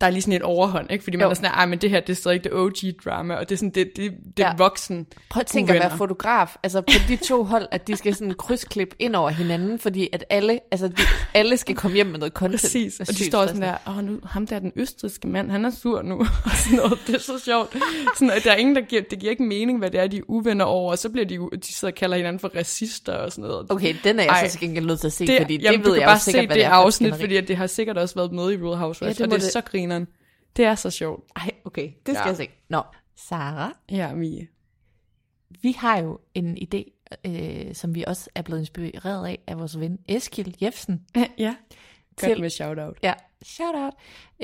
der 0.00 0.06
er 0.06 0.10
lige 0.10 0.22
sådan 0.22 0.34
et 0.34 0.42
overhånd, 0.42 0.90
ikke? 0.90 1.04
Fordi 1.04 1.16
man 1.16 1.24
Jo. 1.24 1.30
er 1.30 1.34
sådan, 1.34 1.50
ej, 1.50 1.66
men 1.66 1.78
det 1.78 1.90
her, 1.90 2.00
det 2.00 2.08
er 2.12 2.16
stadig 2.16 2.34
ikke 2.34 2.44
det 2.44 2.52
OG-drama, 2.52 3.34
og 3.34 3.48
det 3.48 3.54
er 3.54 3.56
sådan, 3.58 3.70
det, 3.70 3.90
det, 3.96 4.12
det 4.36 4.42
Ja. 4.42 4.52
voksen 4.58 5.06
Prøv 5.30 5.40
at 5.40 5.46
tænke 5.46 5.72
at 5.74 5.80
være 5.80 5.96
fotograf, 5.96 6.56
altså 6.62 6.80
på 6.80 6.92
de 7.08 7.16
to 7.16 7.42
hold, 7.44 7.66
at 7.70 7.88
de 7.88 7.96
skal 7.96 8.14
sådan 8.14 8.34
krydsklippe 8.34 8.96
ind 8.98 9.16
over 9.16 9.30
hinanden, 9.30 9.78
fordi 9.78 10.08
at 10.12 10.24
alle, 10.30 10.60
altså 10.70 10.88
de, 10.88 11.02
alle 11.34 11.56
skal 11.56 11.74
komme 11.76 11.94
hjem 11.94 12.06
med 12.06 12.18
noget 12.18 12.32
content. 12.32 12.60
Præcis, 12.60 12.94
Det 12.94 13.08
og 13.08 13.14
de 13.18 13.24
står 13.26 13.46
sådan 13.46 13.62
der, 13.62 13.74
åh, 13.88 14.04
nu, 14.04 14.18
ham 14.24 14.46
der, 14.46 14.58
den 14.58 14.72
østriske 14.76 15.28
mand, 15.28 15.50
han 15.50 15.64
er 15.64 15.70
sur 15.70 16.02
nu, 16.02 16.20
og 16.44 16.50
sådan 16.64 16.76
noget, 16.78 16.98
det 17.06 17.14
er 17.14 17.18
så 17.18 17.38
sjovt. 17.44 17.76
Sådan, 18.14 18.30
at 18.30 18.44
der 18.44 18.52
er 18.52 18.56
ingen, 18.56 18.76
der 18.76 18.82
giver, 18.82 19.02
det 19.10 19.18
giver 19.18 19.30
ikke 19.30 19.42
mening, 19.42 19.78
hvad 19.78 19.90
det 19.90 20.00
er, 20.00 20.06
de 20.06 20.16
er 20.16 20.22
uvenner 20.28 20.64
over, 20.64 20.90
og 20.90 20.98
så 20.98 21.08
bliver 21.08 21.26
de, 21.26 21.34
de 21.56 21.74
sidder 21.76 21.92
og 21.92 21.96
kalder 21.96 22.16
hinanden 22.16 22.40
for 22.40 22.48
racister 22.56 23.12
og 23.12 23.32
sådan 23.32 23.48
noget. 23.48 23.66
Okay, 23.70 23.94
den 24.04 24.18
er 24.18 24.22
jeg 24.24 24.30
Ej. 24.32 24.48
så 24.48 24.58
gengæld 24.58 24.86
nødt 24.86 25.00
til 25.00 25.06
at 25.06 25.12
se, 25.12 25.26
det, 25.26 25.38
fordi 25.40 25.56
det 25.56 25.62
jamen, 25.64 25.84
ved 25.84 25.94
jeg 25.94 26.04
bare 26.06 26.18
sikkert, 26.18 26.42
se 26.42 26.46
hvad 26.46 26.56
det 26.56 26.60
det 26.60 26.64
er 26.66 26.70
for 26.70 26.76
et 26.76 26.84
afsnit, 26.84 27.14
fordi 27.14 27.36
at 27.36 27.48
det 27.48 27.56
har 27.56 27.66
sikkert 27.66 27.98
også 27.98 28.14
været 28.14 28.32
med 28.32 28.52
i 28.52 28.56
Real 28.56 28.76
Housewives, 28.76 29.18
Ja, 29.20 29.24
det 29.24 29.32
og 29.32 29.38
det 29.38 29.42
er 29.44 29.46
det- 29.46 29.52
så 29.52 29.60
grineren. 29.88 30.06
Det 30.56 30.64
er 30.64 30.74
så 30.74 30.90
sjovt. 30.90 31.24
Ej, 31.36 31.50
okay, 31.64 31.82
det 32.06 32.14
skal 32.14 32.16
Ja. 32.16 32.26
jeg 32.26 32.36
se. 32.36 32.48
Nå, 32.68 32.82
Sara, 33.16 33.72
Ja, 33.90 34.14
Mie. 34.14 34.48
vi 35.62 35.72
har 35.72 35.98
jo 35.98 36.18
en 36.34 36.58
idé, 36.58 37.06
øh, 37.24 37.74
som 37.74 37.94
vi 37.94 38.04
også 38.06 38.30
er 38.34 38.42
blevet 38.42 38.60
inspireret 38.60 39.26
af, 39.26 39.38
af 39.46 39.58
vores 39.58 39.80
ven 39.80 39.98
Eskil 40.08 40.56
Jefsen. 40.62 41.06
Ja, 41.38 41.54
godt 42.16 42.32
Til- 42.32 42.40
med 42.40 42.50
shout-out. 42.50 42.98
Ja, 43.02 43.14
shout 43.42 43.74
out. 43.74 43.92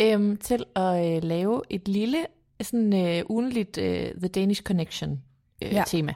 Øhm, 0.01 0.37
til 0.37 0.65
at 0.77 1.17
øh, 1.17 1.23
lave 1.25 1.63
et 1.71 1.89
lille, 1.89 2.27
sådan 2.63 3.07
øh, 3.07 3.23
ugenligt 3.29 3.79
øh, 3.79 4.11
The 4.15 4.29
Danish 4.29 4.63
Connection 4.63 5.23
øh, 5.63 5.73
Ja. 5.73 5.85
tema. 5.87 6.15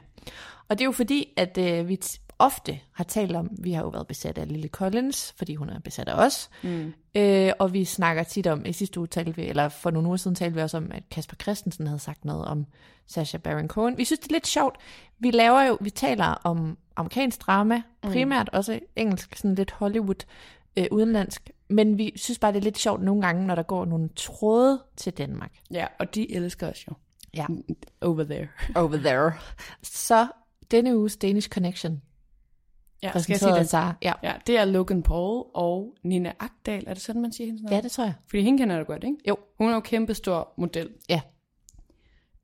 Og 0.67 0.77
det 0.77 0.81
er 0.81 0.85
jo 0.85 0.91
fordi, 0.91 1.33
at 1.37 1.57
øh, 1.57 1.87
vi 1.87 1.95
ofte 2.39 2.79
har 2.91 3.03
talt 3.03 3.35
om, 3.35 3.49
vi 3.59 3.71
har 3.71 3.83
jo 3.83 3.89
været 3.89 4.07
besat 4.07 4.37
af 4.37 4.47
Lille 4.47 4.67
Collins, 4.67 5.33
fordi 5.37 5.55
hun 5.55 5.69
er 5.69 5.79
besat 5.79 6.07
af 6.07 6.25
os. 6.25 6.49
Mm. 6.63 6.93
Øh, 7.15 7.51
og 7.59 7.73
vi 7.73 7.85
snakker 7.85 8.23
tit 8.23 8.47
om, 8.47 8.65
i 8.65 8.73
sidste 8.73 8.99
uge 8.99 9.07
talte 9.07 9.35
vi, 9.35 9.47
eller 9.47 9.69
for 9.69 9.91
nogle 9.91 10.07
uger 10.07 10.17
siden 10.17 10.35
talte 10.35 10.55
vi 10.55 10.61
også 10.61 10.77
om, 10.77 10.91
at 10.91 11.03
Kasper 11.11 11.35
Christensen 11.35 11.87
havde 11.87 11.99
sagt 11.99 12.25
noget 12.25 12.45
om 12.45 12.65
Sacha 13.07 13.37
Baron 13.37 13.67
Cohen. 13.67 13.97
Vi 13.97 14.05
synes, 14.05 14.19
det 14.19 14.27
er 14.27 14.33
lidt 14.33 14.47
sjovt. 14.47 14.77
Vi 15.19 15.31
laver 15.31 15.61
jo, 15.61 15.77
vi 15.81 15.89
taler 15.89 16.25
om 16.25 16.77
amerikansk 16.95 17.41
drama, 17.41 17.81
primært 18.01 18.49
også 18.53 18.79
engelsk, 18.95 19.35
sådan 19.35 19.55
lidt 19.55 19.71
Hollywood, 19.71 20.25
øh, 20.77 20.85
udenlandsk. 20.91 21.49
Men 21.69 21.97
vi 21.97 22.11
synes 22.15 22.39
bare, 22.39 22.51
det 22.51 22.57
er 22.59 22.63
lidt 22.63 22.77
sjovt 22.77 23.01
nogle 23.03 23.21
gange, 23.21 23.47
når 23.47 23.55
der 23.55 23.63
går 23.63 23.85
nogle 23.85 24.09
tråde 24.15 24.83
til 24.97 25.13
Danmark. 25.13 25.51
Ja, 25.71 25.85
og 25.99 26.15
de 26.15 26.35
elsker 26.35 26.69
os 26.69 26.87
jo. 26.87 26.93
Ja. 27.33 27.45
Over 28.01 28.23
there. 28.23 28.47
Over 28.75 28.97
there. 28.97 29.31
Så 29.83 30.27
denne 30.71 30.97
uges 30.97 31.17
Danish 31.17 31.49
Connection, 31.49 32.01
Ja, 33.03 33.19
skal 33.19 33.33
jeg 33.33 33.39
sige 33.39 33.53
det? 33.53 33.69
Sara. 33.69 33.93
Ja. 34.01 34.13
Ja, 34.23 34.33
det 34.47 34.57
er 34.57 34.65
Logan 34.65 35.03
Paul 35.03 35.45
og 35.53 35.95
Nina 36.03 36.33
Agdal. 36.39 36.83
Er 36.87 36.93
det 36.93 37.03
sådan, 37.03 37.21
man 37.21 37.31
siger 37.31 37.45
hendes 37.45 37.63
navn? 37.63 37.73
ja, 37.73 37.81
det 37.81 37.91
tror 37.91 38.03
jeg. 38.03 38.13
Fordi 38.29 38.41
hende 38.41 38.59
kender 38.59 38.79
du 38.79 38.83
godt, 38.83 39.03
ikke? 39.03 39.15
Jo. 39.27 39.37
Hun 39.57 39.69
er 39.69 39.73
jo 39.73 39.79
kæmpe 39.79 40.13
stor 40.13 40.53
model. 40.57 40.89
Ja. 41.09 41.21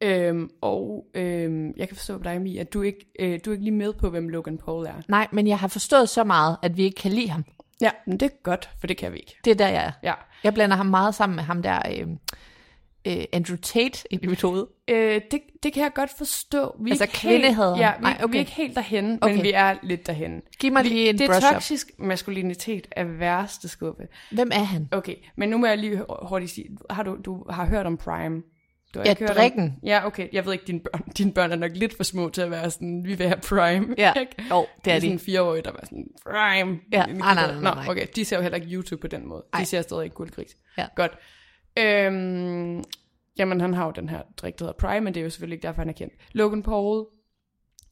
Øhm, 0.02 0.50
og 0.62 1.06
øhm, 1.14 1.74
jeg 1.78 1.88
kan 1.88 1.98
forstå 1.98 2.18
på 2.18 2.24
dig, 2.24 2.42
Mie, 2.42 2.60
at 2.60 2.74
du 2.74 2.82
ikke, 2.82 3.06
øh, 3.20 3.40
du 3.46 3.50
er 3.50 3.54
ikke 3.54 3.64
lige 3.64 3.76
med 3.76 3.94
på, 3.94 4.10
hvem 4.10 4.30
Logan 4.30 4.58
Paul 4.58 4.86
er. 4.86 4.94
Nej, 5.08 5.28
men 5.32 5.48
jeg 5.48 5.60
har 5.60 5.68
forstået 5.68 6.10
så 6.10 6.24
meget, 6.24 6.58
at 6.62 6.78
vi 6.78 6.84
ikke 6.84 7.02
kan 7.02 7.12
lide 7.12 7.30
ham. 7.30 7.46
Ja, 7.82 7.92
men 8.08 8.20
det 8.20 8.26
er 8.26 8.36
godt, 8.44 8.70
for 8.80 8.88
det 8.88 8.98
kan 8.98 9.12
vi 9.12 9.18
ikke. 9.18 9.36
Det 9.46 9.52
er 9.52 9.56
der, 9.56 9.68
jeg 9.68 9.86
er. 9.86 9.92
Ja. 10.04 10.14
Jeg 10.44 10.54
blander 10.54 10.76
ham 10.76 10.86
meget 10.86 11.16
sammen 11.16 11.36
med 11.36 11.44
ham 11.44 11.62
der, 11.62 11.80
øh, 12.00 12.08
øh, 13.06 13.24
Andrew 13.34 13.58
Tate, 13.58 14.04
hoved. 14.42 14.66
Øh, 14.88 15.22
det, 15.32 15.42
det 15.64 15.74
kan 15.74 15.84
jeg 15.84 15.92
godt 15.94 16.10
forstå. 16.18 16.76
Vi 16.84 16.90
er 16.90 16.94
Altså 16.94 17.08
kvindehader. 17.14 17.78
Ja, 17.78 17.92
vi, 17.98 18.02
Nej, 18.02 18.18
okay. 18.24 18.32
vi 18.32 18.38
er 18.38 18.40
ikke 18.40 18.52
helt 18.52 18.76
derhen, 18.76 19.18
Okay. 19.22 19.36
men 19.36 19.44
vi 19.44 19.52
er 19.52 19.76
lidt 19.84 20.08
derhen. 20.08 20.42
Giv 20.60 20.72
mig 20.74 20.84
Vi- 20.84 20.90
lige 20.90 21.10
en 21.10 21.18
Det 21.18 21.24
er 21.24 21.28
brush-up. 21.34 21.54
toksisk 21.54 21.88
maskulinitet 22.00 22.88
af 22.92 23.20
værste 23.20 23.68
skuffe. 23.68 24.04
Hvem 24.32 24.50
er 24.54 24.64
han? 24.64 24.88
Okay, 24.92 25.16
men 25.38 25.50
nu 25.50 25.58
må 25.58 25.66
jeg 25.68 25.78
lige 25.78 26.02
hurtigt 26.22 26.52
sige, 26.52 26.66
har 26.90 27.04
du, 27.04 27.18
du 27.26 27.46
har 27.50 27.66
hørt 27.66 27.86
om 27.86 27.98
Prime? 27.98 28.42
Du 28.94 29.00
har 29.00 29.06
Ja, 29.06 29.10
ikke 29.10 29.20
hørt 29.20 29.30
om- 29.30 29.36
drikken. 29.36 29.76
Ja, 29.84 30.06
okay. 30.06 30.28
Jeg 30.34 30.46
ved 30.46 30.54
ikke, 30.54 30.66
dine 30.68 30.80
børn, 30.80 31.02
dine 31.18 31.34
børn 31.34 31.52
er 31.52 31.56
nok 31.56 31.72
lidt 31.76 31.98
for 31.98 32.04
små 32.04 32.30
til 32.30 32.42
at 32.42 32.52
være 32.52 32.72
sådan, 32.72 33.04
vi 33.06 33.14
vil 33.14 33.28
have 33.28 33.40
prime. 33.50 33.96
Ja, 33.98 34.14
ikke? 34.14 34.36
jo, 34.52 34.66
det 34.86 34.94
er 34.94 34.96
sådan 34.96 35.10
de. 35.10 35.14
en 35.14 35.20
fireårig, 35.20 35.66
der 35.66 35.72
var 35.72 35.80
sådan, 35.84 36.06
prime. 36.26 36.80
Ja, 36.92 37.06
nej, 37.06 37.34
nej, 37.34 37.34
nej, 37.36 37.62
nej. 37.62 37.86
Nå, 37.86 37.92
okay. 37.92 38.08
De 38.16 38.26
ser 38.26 38.36
jo 38.38 38.42
heller 38.42 38.56
ikke 38.56 38.68
YouTube 38.76 39.02
på 39.02 39.08
den 39.08 39.28
måde. 39.28 39.44
Ej. 39.54 39.60
De 39.60 39.66
ser 39.66 39.82
stadig 39.82 40.04
ikke 40.04 40.16
guldgris. 40.16 40.58
Ja. 40.78 40.86
Godt. 40.96 41.12
Øhm, 41.78 42.84
jamen, 43.38 43.62
han 43.62 43.74
har 43.74 43.86
jo 43.86 43.92
den 43.92 44.10
her 44.10 44.22
drik, 44.38 44.60
der 44.60 44.66
hedder 44.66 44.88
Prime, 44.88 45.02
men 45.02 45.14
det 45.14 45.20
er 45.20 45.24
jo 45.24 45.30
selvfølgelig 45.30 45.56
ikke 45.56 45.68
derfor, 45.68 45.82
han 45.82 45.90
er 45.90 45.94
kendt. 45.94 46.14
Logan 46.32 46.64
Paul. 46.64 47.06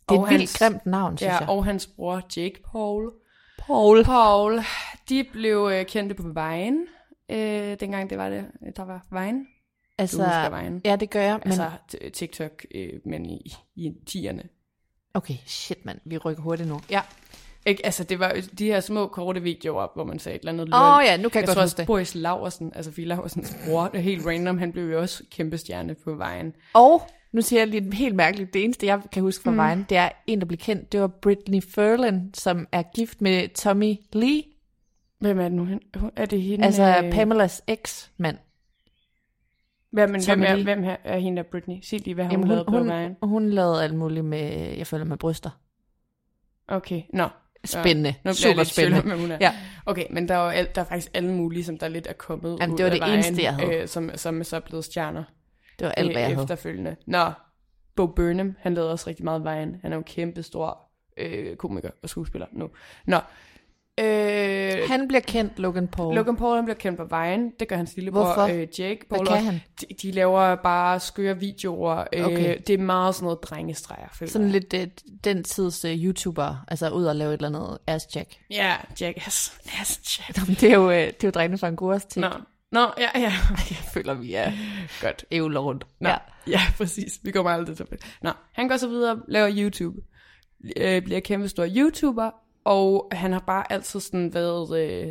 Det 0.09 0.15
er 0.17 0.21
et 0.23 0.29
vildt 0.29 0.41
hans- 0.41 0.57
grimt 0.59 0.85
navn, 0.85 1.17
synes 1.17 1.31
Ja, 1.33 1.37
jeg. 1.37 1.49
og 1.49 1.65
hans 1.65 1.87
bror 1.87 2.21
Jake 2.37 2.61
Paul. 2.71 3.11
Paul. 3.59 4.03
Paul, 4.03 4.59
de 5.09 5.23
blev 5.31 5.69
øh, 5.73 5.85
kendte 5.85 6.15
på 6.15 6.23
Vine, 6.23 6.77
øh, 7.29 7.79
dengang 7.79 8.09
det 8.09 8.17
var 8.17 8.29
det, 8.29 8.45
der 8.75 8.85
var 8.85 9.05
Vine. 9.11 9.45
Altså, 9.97 10.17
Du 10.17 10.23
husker 10.23 10.61
Vine. 10.63 10.81
ja, 10.85 10.95
det 10.95 11.09
gør 11.09 11.21
jeg, 11.21 11.39
men... 11.43 11.47
Altså 11.47 11.71
TikTok, 12.13 12.65
øh, 12.75 12.89
men 13.05 13.25
i, 13.25 13.53
i 13.75 13.91
tierne. 14.07 14.43
Okay, 15.13 15.33
shit, 15.45 15.85
mand. 15.85 15.99
Vi 16.05 16.17
rykker 16.17 16.43
hurtigt 16.43 16.69
nu. 16.69 16.79
Ja. 16.89 17.01
Ikke, 17.65 17.85
altså, 17.85 18.03
det 18.03 18.19
var 18.19 18.35
de 18.57 18.65
her 18.65 18.79
små, 18.79 19.07
korte 19.07 19.41
videoer, 19.41 19.87
hvor 19.95 20.03
man 20.03 20.19
sagde 20.19 20.35
et 20.35 20.39
eller 20.39 20.51
andet 20.51 20.63
Åh 20.65 20.69
løgn. 20.69 21.05
ja, 21.05 21.17
nu 21.17 21.29
kan 21.29 21.41
jeg, 21.41 21.41
Jeg 21.41 21.47
godt 21.47 21.55
tror 21.55 21.61
huske 21.61 21.63
også, 21.63 21.75
det. 21.77 21.87
Boris 21.87 22.15
Laversen, 22.15 22.71
altså 22.75 22.91
Fie 22.91 23.05
Laversens 23.05 23.57
bror, 23.65 23.87
det 23.87 23.97
er 23.97 24.01
helt 24.01 24.25
random, 24.25 24.57
han 24.57 24.71
blev 24.71 24.91
jo 24.91 24.99
også 24.99 25.23
kæmpe 25.31 25.57
stjerne 25.57 25.95
på 25.95 26.15
vejen. 26.15 26.53
Og 26.73 27.01
nu 27.31 27.41
siger 27.41 27.59
jeg 27.59 27.67
lige 27.67 27.95
helt 27.95 28.15
mærkeligt. 28.15 28.53
Det 28.53 28.63
eneste, 28.63 28.85
jeg 28.85 29.01
kan 29.11 29.21
huske 29.23 29.43
fra 29.43 29.51
mm. 29.51 29.57
vejen, 29.57 29.85
det 29.89 29.97
er 29.97 30.09
en, 30.27 30.39
der 30.39 30.45
blev 30.45 30.57
kendt. 30.57 30.91
Det 30.91 31.01
var 31.01 31.07
Britney 31.07 31.61
Ferlin, 31.61 32.33
som 32.33 32.67
er 32.71 32.83
gift 32.95 33.21
med 33.21 33.47
Tommy 33.55 33.95
Lee. 34.13 34.43
Hvem 35.19 35.39
er 35.39 35.43
det 35.43 35.51
nu? 35.51 35.65
Hun- 35.95 36.11
Er 36.15 36.25
det 36.25 36.41
hende? 36.41 36.65
Altså 36.65 37.01
øh, 37.03 37.11
Pamelas 37.11 37.61
eks-mand. 37.67 38.37
Hvem, 39.91 40.09
men, 40.09 40.25
hvem, 40.25 40.43
er, 40.43 40.63
hvem 40.63 40.83
er, 40.83 40.95
er 41.03 41.17
hende 41.17 41.37
der 41.43 41.49
Britney? 41.51 41.75
Sig 41.81 41.99
lige, 42.05 42.13
hvad 42.13 42.25
har 42.25 42.31
Jamen, 42.31 42.47
hun, 42.47 42.57
hun, 42.57 42.65
på 42.65 42.83
vejen? 42.83 43.15
hun, 43.21 43.29
hun 43.29 43.49
lavede 43.49 43.83
alt 43.83 43.95
muligt 43.95 44.25
med, 44.25 44.75
jeg 44.77 44.87
føler 44.87 45.05
med 45.05 45.17
bryster. 45.17 45.49
Okay, 46.67 47.01
nå. 47.13 47.27
Spændende. 47.65 48.09
Nu 48.09 48.15
bliver 48.21 48.29
jeg 48.29 48.35
Super 48.35 48.63
spændende. 48.63 49.17
hun 49.17 49.31
er. 49.31 49.37
Ja. 49.41 49.53
Okay, 49.85 50.05
men 50.09 50.27
der 50.27 50.35
er, 50.35 50.59
jo 50.59 50.67
der 50.75 50.81
er 50.81 50.85
faktisk 50.85 51.11
alle 51.13 51.33
mulige, 51.33 51.63
som 51.63 51.77
der 51.77 51.87
lidt 51.87 52.07
er 52.07 52.13
kommet 52.13 52.57
Jamen, 52.61 52.73
ud 52.73 52.77
det 52.77 52.83
var 52.85 52.89
af 52.89 52.91
det 52.91 53.01
vejen, 53.01 53.13
eneste, 53.19 53.43
jeg 53.43 53.55
havde. 53.55 53.75
Øh, 53.75 53.87
som, 53.87 54.09
som 54.15 54.39
er 54.39 54.43
så 54.43 54.59
blevet 54.59 54.85
stjerner. 54.85 55.23
Det 55.79 55.85
var 55.87 55.91
alt, 55.91 56.11
hvad 56.11 56.21
jeg 56.21 56.29
havde. 56.29 56.41
efterfølgende. 56.43 56.95
Nå, 57.07 57.31
Bo 57.95 58.07
Burnham, 58.07 58.55
han 58.59 58.73
lavede 58.73 58.91
også 58.91 59.09
rigtig 59.09 59.25
meget 59.25 59.43
vejen. 59.43 59.75
Han 59.81 59.91
er 59.91 59.95
jo 59.95 59.99
en 59.99 60.03
kæmpe 60.03 60.43
stor 60.43 60.79
øh, 61.17 61.55
komiker 61.55 61.89
og 62.03 62.09
skuespiller 62.09 62.47
nu. 62.51 62.69
Nå, 63.05 63.19
øh, 63.99 64.89
Han 64.89 65.07
bliver 65.07 65.21
kendt, 65.21 65.59
Logan 65.59 65.87
Paul. 65.87 66.15
Logan 66.15 66.35
Paul 66.35 66.55
han 66.55 66.65
bliver 66.65 66.77
kendt 66.77 66.97
på 66.97 67.05
vejen. 67.05 67.51
Det 67.59 67.67
gør 67.67 67.75
hans 67.75 67.95
lillebror 67.95 68.23
Hvorfor? 68.23 68.41
øh, 68.41 68.67
Jake 68.79 68.99
Paul 69.09 69.19
Hvad 69.19 69.27
kan 69.27 69.35
også. 69.37 69.51
han? 69.51 69.61
De, 69.81 69.85
de 70.01 70.11
laver 70.11 70.55
bare 70.55 70.99
skøre 70.99 71.39
videoer. 71.39 72.03
Øh, 72.13 72.25
Okay. 72.25 72.57
Det 72.67 72.73
er 72.73 72.77
meget 72.77 73.15
sådan 73.15 73.23
noget 73.25 73.43
drengestreger, 73.43 74.07
føler 74.13 74.31
Sådan 74.31 74.51
jeg. 74.51 74.61
lidt 74.71 74.73
uh, 74.73 75.15
den 75.23 75.43
tids 75.43 75.85
uh, 75.85 75.91
YouTuber, 75.91 76.65
altså 76.67 76.89
ud 76.89 77.05
og 77.05 77.15
lave 77.15 77.33
et 77.33 77.41
eller 77.43 77.59
andet 77.59 77.77
ass-jack. 77.87 78.45
Ja, 78.51 78.75
Jackass. 79.01 79.59
Yes, 79.79 80.19
Jack. 80.19 80.47
Det 80.61 80.63
er 80.71 80.75
jo, 80.75 80.85
uh, 80.87 80.93
det 80.93 81.05
er 81.23 81.27
jo 81.27 81.29
drengene 81.31 81.57
fra 81.57 81.67
en 81.67 81.99
til. 82.09 82.21
Nå, 82.21 82.29
Nå, 82.71 82.79
ja, 82.97 83.09
ja. 83.19 83.31
Jeg 83.69 83.77
føler, 83.93 84.13
vi 84.13 84.33
er 84.33 84.51
Godt. 85.01 85.25
EU 85.31 85.47
rundt. 85.59 85.87
Nå, 85.99 86.09
Ja. 86.09 86.15
ja. 86.47 86.59
præcis. 86.77 87.19
Vi 87.23 87.31
kommer 87.31 87.51
aldrig 87.51 87.77
til 87.77 87.85
det. 87.89 87.99
Nå, 88.21 88.31
han 88.53 88.67
går 88.67 88.77
så 88.77 88.87
videre, 88.87 89.19
laver 89.27 89.49
YouTube. 89.57 89.97
Øh, 90.77 91.01
bliver 91.01 91.19
kæmpe 91.19 91.47
stor 91.49 91.67
YouTuber, 91.75 92.29
og 92.65 93.09
han 93.11 93.31
har 93.31 93.39
bare 93.47 93.71
altid 93.71 93.99
sådan 93.99 94.33
været 94.33 94.79
øh, 94.83 95.07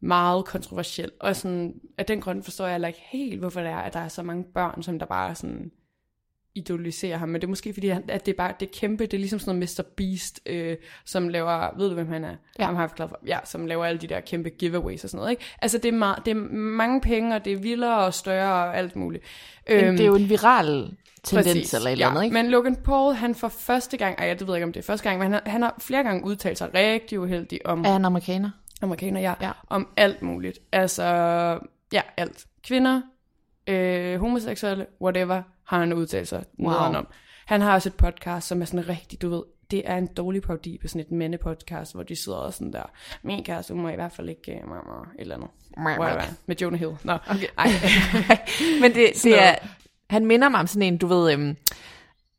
meget 0.00 0.44
kontroversiel. 0.44 1.10
Og 1.20 1.36
sådan, 1.36 1.74
af 1.98 2.06
den 2.06 2.20
grund 2.20 2.42
forstår 2.42 2.64
jeg 2.64 2.74
heller 2.74 2.88
ikke 2.88 3.02
helt, 3.10 3.38
hvorfor 3.40 3.60
det 3.60 3.70
er, 3.70 3.76
at 3.76 3.92
der 3.94 4.00
er 4.00 4.08
så 4.08 4.22
mange 4.22 4.44
børn, 4.54 4.82
som 4.82 4.98
der 4.98 5.06
bare 5.06 5.34
sådan 5.34 5.70
idoliserer 6.54 7.16
ham. 7.16 7.28
Men 7.28 7.40
det 7.40 7.46
er 7.46 7.48
måske 7.48 7.72
fordi, 7.74 7.88
han- 7.88 8.04
at 8.10 8.26
det 8.26 8.32
er 8.32 8.36
bare 8.36 8.52
det 8.60 8.66
er 8.68 8.70
kæmpe, 8.74 9.06
det 9.06 9.14
er 9.14 9.18
ligesom 9.18 9.38
sådan 9.38 9.56
noget 9.58 9.78
Mr. 9.78 9.82
Beast, 9.96 10.40
øh, 10.46 10.76
som 11.04 11.28
laver, 11.28 11.76
ved 11.78 11.88
du 11.88 11.94
hvem 11.94 12.08
han 12.08 12.24
er? 12.24 12.34
Ja. 12.58 12.64
Ham 12.64 12.74
har 12.74 12.82
jeg 12.82 12.90
forklaret 12.90 13.10
for. 13.10 13.20
Ja, 13.26 13.38
som 13.44 13.66
laver 13.66 13.84
alle 13.84 14.00
de 14.00 14.06
der 14.06 14.20
kæmpe 14.20 14.50
giveaways 14.50 15.04
og 15.04 15.10
sådan 15.10 15.18
noget. 15.18 15.30
Ikke? 15.30 15.42
Altså 15.62 15.78
det 15.78 15.88
er, 15.88 15.92
meget, 15.98 16.22
det 16.24 16.30
er 16.30 16.34
mange 16.54 17.00
penge, 17.00 17.34
og 17.36 17.44
det 17.44 17.52
er 17.52 17.56
vildere 17.56 17.98
og 18.04 18.14
større 18.14 18.52
og 18.68 18.76
alt 18.76 18.96
muligt. 18.96 19.24
Men 19.68 19.92
det 19.92 20.00
er 20.00 20.06
jo 20.06 20.14
en 20.14 20.28
viral 20.28 20.96
tendens 21.24 21.46
Præcis, 21.46 21.74
eller 21.74 21.88
et 21.88 21.92
eller 21.92 22.08
andet, 22.08 22.24
ikke? 22.24 22.34
Men 22.34 22.50
Logan 22.50 22.76
Paul, 22.76 23.14
han 23.14 23.34
for 23.34 23.48
første 23.48 23.96
gang, 23.96 24.18
ej, 24.18 24.26
jeg 24.26 24.40
ved 24.46 24.54
ikke, 24.56 24.64
om 24.64 24.72
det 24.72 24.80
er 24.80 24.84
første 24.84 25.08
gang, 25.08 25.18
men 25.18 25.32
han 25.32 25.32
har, 25.44 25.50
han 25.50 25.62
har 25.62 25.74
flere 25.78 26.02
gange 26.02 26.24
udtalt 26.24 26.58
sig 26.58 26.70
rigtig 26.74 27.20
uheldigt 27.20 27.62
om 27.64 27.84
Er 27.84 27.90
han 27.92 28.04
amerikaner? 28.04 28.50
amerikaner, 28.82 29.20
ja, 29.20 29.34
Ja. 29.40 29.50
om 29.68 29.88
alt 29.96 30.22
muligt. 30.22 30.58
Altså, 30.72 31.04
ja, 31.92 32.00
alt. 32.16 32.44
Kvinder, 32.66 33.00
øh, 33.66 34.20
homoseksuelle, 34.20 34.86
whatever, 35.02 35.42
har 35.66 35.78
han 35.78 35.92
udtalt 35.92 36.28
sig 36.28 36.44
Wow. 36.60 36.72
om. 36.74 37.06
Han 37.46 37.60
har 37.60 37.74
også 37.74 37.88
et 37.88 37.94
podcast, 37.94 38.48
som 38.48 38.60
er 38.62 38.66
sådan 38.66 38.88
rigtig, 38.88 39.22
du 39.22 39.28
ved, 39.28 39.42
det 39.70 39.82
er 39.84 39.96
en 39.96 40.06
dårlig 40.06 40.42
parodi 40.42 40.78
på 40.82 40.88
sådan 40.88 41.00
et 41.00 41.10
mandepodcast, 41.10 41.94
hvor 41.94 42.02
de 42.02 42.16
sidder 42.16 42.38
og 42.38 42.52
sådan 42.54 42.72
der, 42.72 42.82
min 43.22 43.44
kæreste, 43.44 43.72
hun 43.74 43.82
må 43.82 43.88
i 43.88 43.94
hvert 43.94 44.12
fald 44.12 44.28
ikke, 44.28 44.60
uh, 44.66 44.72
et 44.72 45.20
eller 45.20 45.34
andet. 45.34 45.48
Whatever. 45.78 46.22
Med 46.46 46.56
Jonah 46.56 46.80
Hill. 46.80 46.92
Nå, 47.04 47.12
okay. 47.30 47.46
Ej. 47.58 47.68
Men 48.80 48.94
det, 48.94 49.10
det 49.22 49.42
er. 49.42 49.54
Han 50.10 50.26
minder 50.26 50.48
mig 50.48 50.60
om 50.60 50.66
sådan 50.66 50.82
en, 50.82 50.96
du 50.98 51.06
ved, 51.06 51.34
um, 51.34 51.56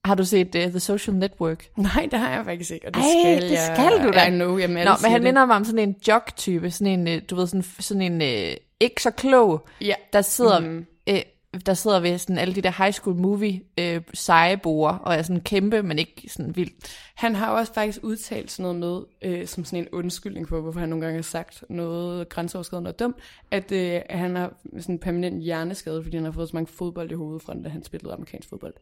har 0.05 0.15
du 0.15 0.25
set 0.25 0.55
uh, 0.55 0.61
The 0.61 0.79
Social 0.79 1.15
Network? 1.15 1.65
Nej, 1.77 2.07
det 2.11 2.19
har 2.19 2.31
jeg 2.31 2.45
faktisk 2.45 2.71
ikke, 2.71 2.87
og 2.87 2.93
det 2.93 2.99
Ej, 3.01 3.09
skal 3.23 3.41
det 3.49 3.51
jeg. 3.51 3.75
skal 3.75 4.07
du 4.07 4.11
da. 4.13 4.25
I 4.25 4.29
know, 4.29 4.49
Nå, 4.57 4.67
men 4.67 4.77
han 4.87 5.13
det. 5.13 5.21
minder 5.21 5.45
mig 5.45 5.55
om 5.55 5.65
sådan 5.65 5.89
en 5.89 5.95
jock-type, 6.07 6.71
sådan 6.71 6.99
en, 6.99 7.07
øh, 7.07 7.21
du 7.29 7.35
ved, 7.35 7.47
sådan, 7.47 7.63
sådan 7.79 8.01
en 8.01 8.21
øh, 8.21 8.55
ikke 8.79 9.01
så 9.03 9.11
klog, 9.11 9.67
Ja. 9.81 9.93
der 10.13 10.21
sidder, 10.21 10.59
mm. 10.59 10.85
øh, 11.09 11.19
der 11.65 11.73
sidder 11.73 11.99
ved 11.99 12.17
sådan 12.17 12.37
alle 12.37 12.55
de 12.55 12.61
der 12.61 12.83
high 12.83 12.93
school 12.93 13.15
movie 13.15 13.61
øh, 13.79 14.01
sejeboer, 14.13 14.91
og 14.91 15.15
er 15.15 15.21
sådan 15.21 15.41
kæmpe, 15.41 15.83
men 15.83 15.99
ikke 15.99 16.29
sådan 16.29 16.55
vildt. 16.55 16.97
Han 17.15 17.35
har 17.35 17.51
også 17.51 17.73
faktisk 17.73 17.99
udtalt 18.03 18.51
sådan 18.51 18.75
noget 18.75 19.05
med, 19.21 19.31
øh, 19.31 19.47
som 19.47 19.65
sådan 19.65 19.79
en 19.79 19.87
undskyldning 19.91 20.47
på, 20.47 20.61
hvorfor 20.61 20.79
han 20.79 20.89
nogle 20.89 21.05
gange 21.05 21.17
har 21.17 21.23
sagt 21.23 21.63
noget 21.69 22.29
grænseoverskridende 22.29 22.89
og 22.89 22.99
dumt, 22.99 23.15
at 23.51 23.71
øh, 23.71 24.01
han 24.09 24.35
har 24.35 24.53
sådan 24.79 24.95
en 24.95 24.99
permanent 24.99 25.43
hjerneskade, 25.43 26.03
fordi 26.03 26.17
han 26.17 26.25
har 26.25 26.31
fået 26.31 26.49
så 26.49 26.55
mange 26.55 26.73
fodbold 26.73 27.11
i 27.11 27.15
hovedet 27.15 27.41
fra, 27.41 27.53
da 27.63 27.69
han 27.69 27.83
spillede 27.83 28.13
amerikansk 28.13 28.49
fodbold. 28.49 28.73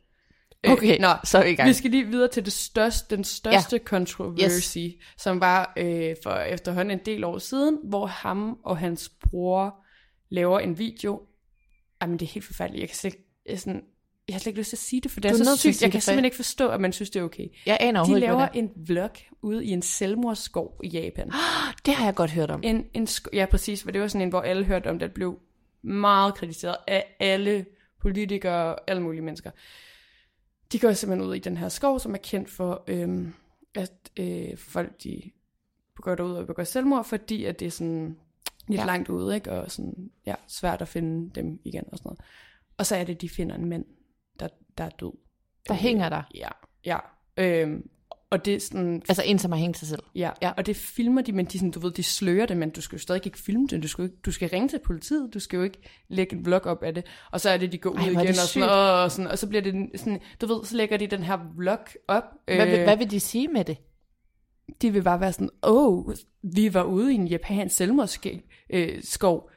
Øh, 0.65 0.71
Okay, 0.71 0.99
nå, 0.99 1.07
så 1.23 1.37
er 1.37 1.43
vi 1.43 1.49
i 1.49 1.55
gang. 1.55 1.69
Vi 1.69 1.73
skal 1.73 1.91
lige 1.91 2.07
videre 2.07 2.27
til 2.27 2.45
det 2.45 2.53
største, 2.53 3.15
den 3.15 3.23
største 3.23 3.75
ja. 3.75 3.83
controversy, 3.83 4.77
yes. 4.77 4.93
som 5.17 5.41
var 5.41 5.73
øh, 5.77 6.15
for 6.23 6.31
efterhånden 6.31 6.99
en 6.99 7.05
del 7.05 7.23
år 7.23 7.37
siden, 7.37 7.77
hvor 7.83 8.05
ham 8.05 8.57
og 8.63 8.77
hans 8.77 9.09
bror 9.09 9.75
laver 10.29 10.59
en 10.59 10.79
video. 10.79 11.21
Jamen, 12.01 12.19
det 12.19 12.25
er 12.25 12.29
helt 12.29 12.45
forfærdeligt. 12.45 12.81
Jeg 12.81 12.89
kan 12.89 12.95
slet 12.95 13.13
ikke, 13.13 13.59
sådan, 13.59 13.83
jeg 14.27 14.33
har 14.33 14.39
slet 14.39 14.47
ikke 14.47 14.59
lyst 14.59 14.69
til 14.69 14.75
at 14.75 14.79
sige 14.79 15.01
det, 15.01 15.11
for 15.11 15.19
det 15.19 15.29
er, 15.31 15.33
er 15.33 15.43
så 15.43 15.57
sygt. 15.57 15.81
Jeg 15.81 15.91
kan 15.91 16.01
simpelthen 16.01 16.25
ikke 16.25 16.35
forstå, 16.35 16.69
at 16.69 16.81
man 16.81 16.93
synes, 16.93 17.09
det 17.09 17.19
er 17.19 17.23
okay. 17.23 17.47
Jeg 17.65 17.77
aner 17.79 18.03
De 18.03 18.19
laver 18.19 18.47
en 18.47 18.71
vlog 18.75 19.11
ude 19.41 19.65
i 19.65 19.69
en 19.69 19.81
selvmordsskov 19.81 20.79
i 20.83 20.87
Japan. 20.87 21.27
er. 21.29 21.33
Det 21.85 21.93
har 21.93 22.05
jeg 22.05 22.15
godt 22.15 22.31
hørt 22.31 22.51
om. 22.51 22.61
En, 22.63 22.85
en 22.93 23.03
sk- 23.03 23.29
ja, 23.33 23.45
præcis, 23.45 23.83
for 23.83 23.91
det 23.91 24.01
var 24.01 24.07
sådan 24.07 24.21
en, 24.21 24.29
hvor 24.29 24.41
alle 24.41 24.63
hørte 24.65 24.89
om 24.89 24.99
det, 24.99 25.11
blev 25.13 25.39
meget 25.81 26.35
kritiseret 26.35 26.75
af 26.87 27.15
alle 27.19 27.65
politikere 28.01 28.75
og 28.75 28.81
alle 28.87 29.01
mulige 29.03 29.21
mennesker. 29.21 29.51
De 30.71 30.79
går 30.79 30.93
simpelthen 30.93 31.29
ud 31.29 31.35
i 31.35 31.39
den 31.39 31.57
her 31.57 31.69
skov, 31.69 31.99
som 31.99 32.13
er 32.13 32.17
kendt 32.17 32.49
for, 32.49 32.83
øhm, 32.87 33.33
at 33.75 33.91
øh, 34.19 34.57
folk 34.57 35.03
de 35.03 35.21
går 35.95 36.15
derud 36.15 36.33
og 36.33 36.47
begår 36.47 36.63
selvmord, 36.63 37.05
fordi 37.05 37.45
at 37.45 37.59
det 37.59 37.65
er 37.65 37.71
sådan 37.71 38.17
lidt 38.67 38.79
Ja. 38.81 38.85
langt 38.85 39.09
ude, 39.09 39.35
ikke? 39.35 39.51
og 39.51 39.71
sådan, 39.71 40.09
ja, 40.25 40.35
svært 40.47 40.81
at 40.81 40.87
finde 40.87 41.29
dem 41.41 41.59
igen 41.65 41.83
og 41.91 41.97
sådan 41.97 42.07
noget. 42.09 42.19
Og 42.77 42.85
så 42.85 42.95
er 42.95 43.03
det, 43.03 43.21
de 43.21 43.29
finder 43.29 43.55
en 43.55 43.65
mand, 43.69 43.85
der, 44.39 44.47
der 44.77 44.83
er 44.83 44.89
død. 44.89 45.11
Der 45.67 45.73
hænger 45.73 46.09
der. 46.09 46.23
Ja, 46.35 46.49
ja. 46.85 46.97
Øhm, 47.37 47.89
og 48.29 48.45
det 48.45 48.55
er 48.55 48.59
sådan, 48.59 49.01
Altså 49.09 49.23
en, 49.25 49.39
som 49.39 49.51
har 49.51 49.59
hængt 49.59 49.77
sig 49.77 49.87
selv. 49.87 50.03
Ja, 50.15 50.31
Ja. 50.41 50.51
og 50.57 50.65
det 50.65 50.75
filmer 50.75 51.21
de, 51.21 51.31
men 51.31 51.45
de, 51.45 51.57
sådan, 51.59 51.71
du 51.71 51.79
ved, 51.79 51.91
de 51.91 52.03
slører 52.03 52.45
det, 52.45 52.57
men 52.57 52.69
du 52.69 52.81
skal 52.81 52.95
jo 52.95 52.99
stadig 53.01 53.25
ikke 53.25 53.37
filme 53.39 53.67
det. 53.67 53.83
Du 53.83 53.87
skal, 53.87 54.05
ikke, 54.05 54.15
du 54.25 54.31
skal 54.31 54.49
ringe 54.49 54.67
til 54.69 54.79
politiet, 54.85 55.33
du 55.33 55.39
skal 55.39 55.57
jo 55.57 55.63
ikke 55.63 55.77
lægge 56.07 56.35
en 56.35 56.45
vlog 56.45 56.61
op 56.65 56.83
af 56.83 56.93
det. 56.93 57.05
Og 57.31 57.41
så 57.41 57.49
er 57.49 57.57
det, 57.57 57.71
de 57.71 57.77
går 57.77 57.89
ud 57.89 57.97
Ej, 57.97 58.07
igen 58.07 58.27
og 58.29 58.35
sådan, 58.35 58.69
og, 58.69 59.11
sådan, 59.11 59.31
og 59.31 59.37
så 59.37 59.47
bliver 59.47 59.61
det 59.61 59.89
sådan, 59.95 60.19
du 60.41 60.47
ved, 60.47 60.65
så 60.65 60.75
lægger 60.75 60.97
de 60.97 61.07
den 61.07 61.23
her 61.23 61.37
vlog 61.55 61.79
op. 62.07 62.23
Hvad, 62.45 62.67
øh, 62.77 62.83
hvad 62.83 62.97
vil 62.97 63.11
de 63.11 63.19
sige 63.19 63.47
med 63.47 63.65
det? 63.65 63.77
De 64.81 64.93
vil 64.93 65.03
bare 65.03 65.19
være 65.19 65.33
sådan, 65.33 65.49
åh, 65.63 66.07
oh, 66.07 66.15
vi 66.43 66.73
var 66.73 66.83
ude 66.83 67.11
i 67.11 67.15
en 67.15 67.27
japansk 67.27 67.75
selvmordsskov, 67.75 68.31
øh, 68.69 69.03
skov, 69.03 69.49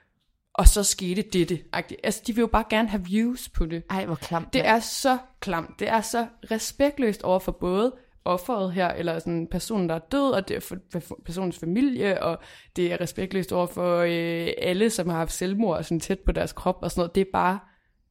og 0.54 0.68
så 0.68 0.82
skete 0.82 1.22
dette. 1.22 1.58
Altså, 2.04 2.22
de 2.26 2.34
vil 2.34 2.40
jo 2.40 2.46
bare 2.46 2.64
gerne 2.70 2.88
have 2.88 3.04
views 3.04 3.48
på 3.48 3.66
det. 3.66 3.82
Ej, 3.90 4.04
hvor 4.04 4.14
klamt. 4.14 4.52
Det 4.52 4.66
er 4.66 4.80
så 4.80 5.18
klamt. 5.40 5.80
Det 5.80 5.88
er 5.88 6.00
så 6.00 6.26
respektløst 6.50 7.22
over 7.22 7.38
for 7.38 7.52
både 7.52 7.92
offeret 8.24 8.72
her, 8.72 8.88
eller 8.88 9.18
sådan 9.18 9.46
personen, 9.50 9.88
der 9.88 9.94
er 9.94 9.98
død, 9.98 10.30
og 10.30 10.48
det 10.48 10.56
er 10.56 10.60
for, 10.60 10.76
for 11.00 11.18
personens 11.24 11.58
familie, 11.58 12.22
og 12.22 12.38
det 12.76 12.92
er 12.92 13.00
respektløst 13.00 13.52
over 13.52 13.66
for 13.66 13.98
øh, 13.98 14.48
alle, 14.58 14.90
som 14.90 15.08
har 15.08 15.16
haft 15.16 15.32
selvmord 15.32 15.76
og 15.76 15.84
sådan 15.84 16.00
tæt 16.00 16.18
på 16.18 16.32
deres 16.32 16.52
krop 16.52 16.78
og 16.82 16.90
sådan 16.90 17.00
noget. 17.00 17.14
Det 17.14 17.20
er 17.20 17.30
bare, 17.32 17.58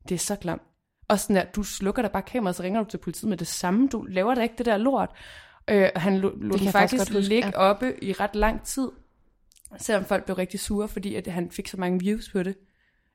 det 0.09 0.15
er 0.15 0.19
så 0.19 0.35
klamt. 0.35 0.61
Og 1.07 1.19
sådan 1.19 1.35
der, 1.35 1.43
du 1.55 1.63
slukker 1.63 2.01
der 2.01 2.09
bare 2.09 2.21
kameraet, 2.21 2.55
så 2.55 2.63
ringer 2.63 2.83
du 2.83 2.89
til 2.89 2.97
politiet 2.97 3.29
med 3.29 3.37
det 3.37 3.47
samme. 3.47 3.87
Du 3.87 4.01
laver 4.01 4.35
da 4.35 4.41
ikke 4.41 4.55
det 4.57 4.65
der 4.65 4.77
lort. 4.77 5.09
Øh, 5.69 5.89
han 5.95 6.17
lå, 6.17 6.29
den 6.29 6.51
faktisk 6.71 7.01
faktisk 7.01 7.29
ligge 7.29 7.47
ja. 7.47 7.57
oppe 7.57 8.03
i 8.03 8.13
ret 8.13 8.35
lang 8.35 8.63
tid, 8.63 8.89
selvom 9.77 10.05
folk 10.05 10.25
blev 10.25 10.35
rigtig 10.35 10.59
sure, 10.59 10.87
fordi 10.87 11.15
at 11.15 11.27
han 11.27 11.51
fik 11.51 11.67
så 11.67 11.77
mange 11.77 11.99
views 11.99 12.31
på 12.31 12.43
det. 12.43 12.55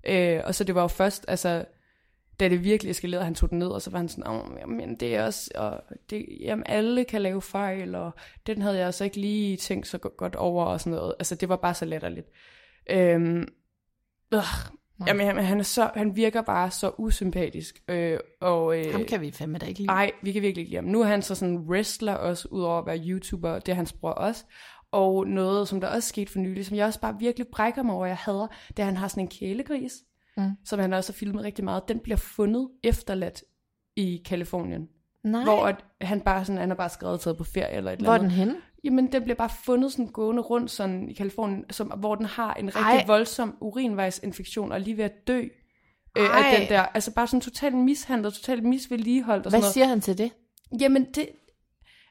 Øh, 0.06 0.40
og 0.44 0.54
så 0.54 0.64
det 0.64 0.74
var 0.74 0.82
jo 0.82 0.88
først, 0.88 1.24
altså, 1.28 1.64
da 2.40 2.48
det 2.48 2.64
virkelig 2.64 2.90
eskalerede, 2.90 3.24
han 3.24 3.34
tog 3.34 3.50
den 3.50 3.58
ned, 3.58 3.68
og 3.68 3.82
så 3.82 3.90
var 3.90 3.98
han 3.98 4.08
sådan, 4.08 4.26
oh, 4.26 4.58
jamen 4.60 4.96
det 4.96 5.16
er 5.16 5.24
også, 5.24 5.50
og 5.54 5.82
det, 6.10 6.26
jamen 6.40 6.64
alle 6.66 7.04
kan 7.04 7.22
lave 7.22 7.42
fejl, 7.42 7.94
og 7.94 8.10
den 8.46 8.62
havde 8.62 8.76
jeg 8.76 8.86
altså 8.86 9.04
ikke 9.04 9.20
lige 9.20 9.56
tænkt 9.56 9.86
så 9.86 9.98
godt 9.98 10.36
over, 10.36 10.64
og 10.64 10.80
sådan 10.80 10.98
noget. 10.98 11.14
Altså 11.18 11.34
det 11.34 11.48
var 11.48 11.56
bare 11.56 11.74
så 11.74 11.84
latterligt. 11.84 12.26
Øhm, 12.90 13.48
øh, 14.34 14.42
jamen 15.06 15.26
han, 15.26 15.44
han, 15.44 15.58
er 15.58 15.62
så, 15.62 15.90
han 15.94 16.16
virker 16.16 16.42
bare 16.42 16.70
så 16.70 16.92
usympatisk. 16.98 17.82
Øh, 17.88 18.18
og, 18.40 18.78
øh, 18.78 18.92
Ham 18.92 19.04
kan 19.04 19.20
vi 19.20 19.30
fandme 19.30 19.58
da 19.58 19.66
ikke 19.66 19.80
lide. 19.80 19.86
Nej, 19.86 20.10
vi 20.22 20.32
kan 20.32 20.42
virkelig 20.42 20.60
ikke 20.60 20.70
lide 20.70 20.82
ham. 20.82 20.84
Nu 20.84 21.00
er 21.00 21.06
han 21.06 21.22
så 21.22 21.34
sådan 21.34 21.58
wrestler 21.58 22.14
også, 22.14 22.48
udover 22.48 22.78
at 22.78 22.86
være 22.86 22.98
YouTuber, 22.98 23.58
det 23.58 23.72
er 23.72 23.76
hans 23.76 23.92
bror 23.92 24.10
også. 24.10 24.44
Og 24.94 25.26
noget, 25.26 25.68
som 25.68 25.80
der 25.80 25.88
også 25.88 26.08
skete 26.08 26.32
for 26.32 26.38
nylig, 26.38 26.66
som 26.66 26.76
jeg 26.76 26.86
også 26.86 27.00
bare 27.00 27.16
virkelig 27.18 27.48
brækker 27.48 27.82
mig 27.82 27.94
over, 27.94 28.06
jeg 28.06 28.16
hader, 28.16 28.46
det 28.68 28.78
er, 28.78 28.82
at 28.82 28.86
han 28.86 28.96
har 28.96 29.08
sådan 29.08 29.22
en 29.22 29.28
kælegris, 29.28 29.94
mm. 30.36 30.50
som 30.64 30.78
han 30.78 30.92
også 30.92 31.12
har 31.12 31.14
filmet 31.14 31.44
rigtig 31.44 31.64
meget. 31.64 31.88
Den 31.88 31.98
bliver 31.98 32.16
fundet 32.16 32.68
efterladt 32.82 33.44
i 33.96 34.22
Kalifornien. 34.24 34.88
Nej. 35.24 35.44
Hvor 35.44 35.66
at 35.66 35.84
han 36.00 36.20
bare 36.20 36.44
sådan, 36.44 36.60
han 36.60 36.70
er 36.70 36.74
bare 36.74 36.88
skrevet 36.88 37.20
taget 37.20 37.36
på 37.36 37.44
ferie 37.44 37.76
eller 37.76 37.92
et 37.92 37.98
Hvor 37.98 38.08
er 38.10 38.14
eller 38.14 38.18
den 38.18 38.24
andet. 38.24 38.38
henne? 38.38 38.56
Jamen, 38.84 39.12
den 39.12 39.22
bliver 39.22 39.36
bare 39.36 39.50
fundet 39.64 39.92
sådan 39.92 40.06
gående 40.06 40.42
rundt 40.42 40.70
sådan 40.70 41.08
i 41.08 41.12
Kalifornien, 41.12 41.64
som, 41.70 41.86
hvor 41.86 42.14
den 42.14 42.26
har 42.26 42.54
en 42.54 42.66
rigtig 42.66 42.98
Ej. 42.98 43.04
voldsom 43.06 43.56
urinvejsinfektion 43.60 44.72
og 44.72 44.78
er 44.78 44.82
lige 44.82 44.96
ved 44.96 45.04
at 45.04 45.26
dø. 45.26 45.42
Øh, 46.18 46.24
Ej. 46.24 46.42
af 46.42 46.60
den 46.60 46.68
der, 46.68 46.80
altså 46.80 47.14
bare 47.14 47.26
sådan 47.26 47.40
totalt 47.40 47.76
mishandlet, 47.76 48.34
totalt 48.34 48.64
misvedligeholdt 48.64 49.46
og 49.46 49.50
sådan 49.50 49.60
Hvad 49.60 49.64
noget. 49.64 49.74
siger 49.74 49.86
han 49.86 50.00
til 50.00 50.18
det? 50.18 50.30
Jamen 50.80 51.04
det, 51.04 51.28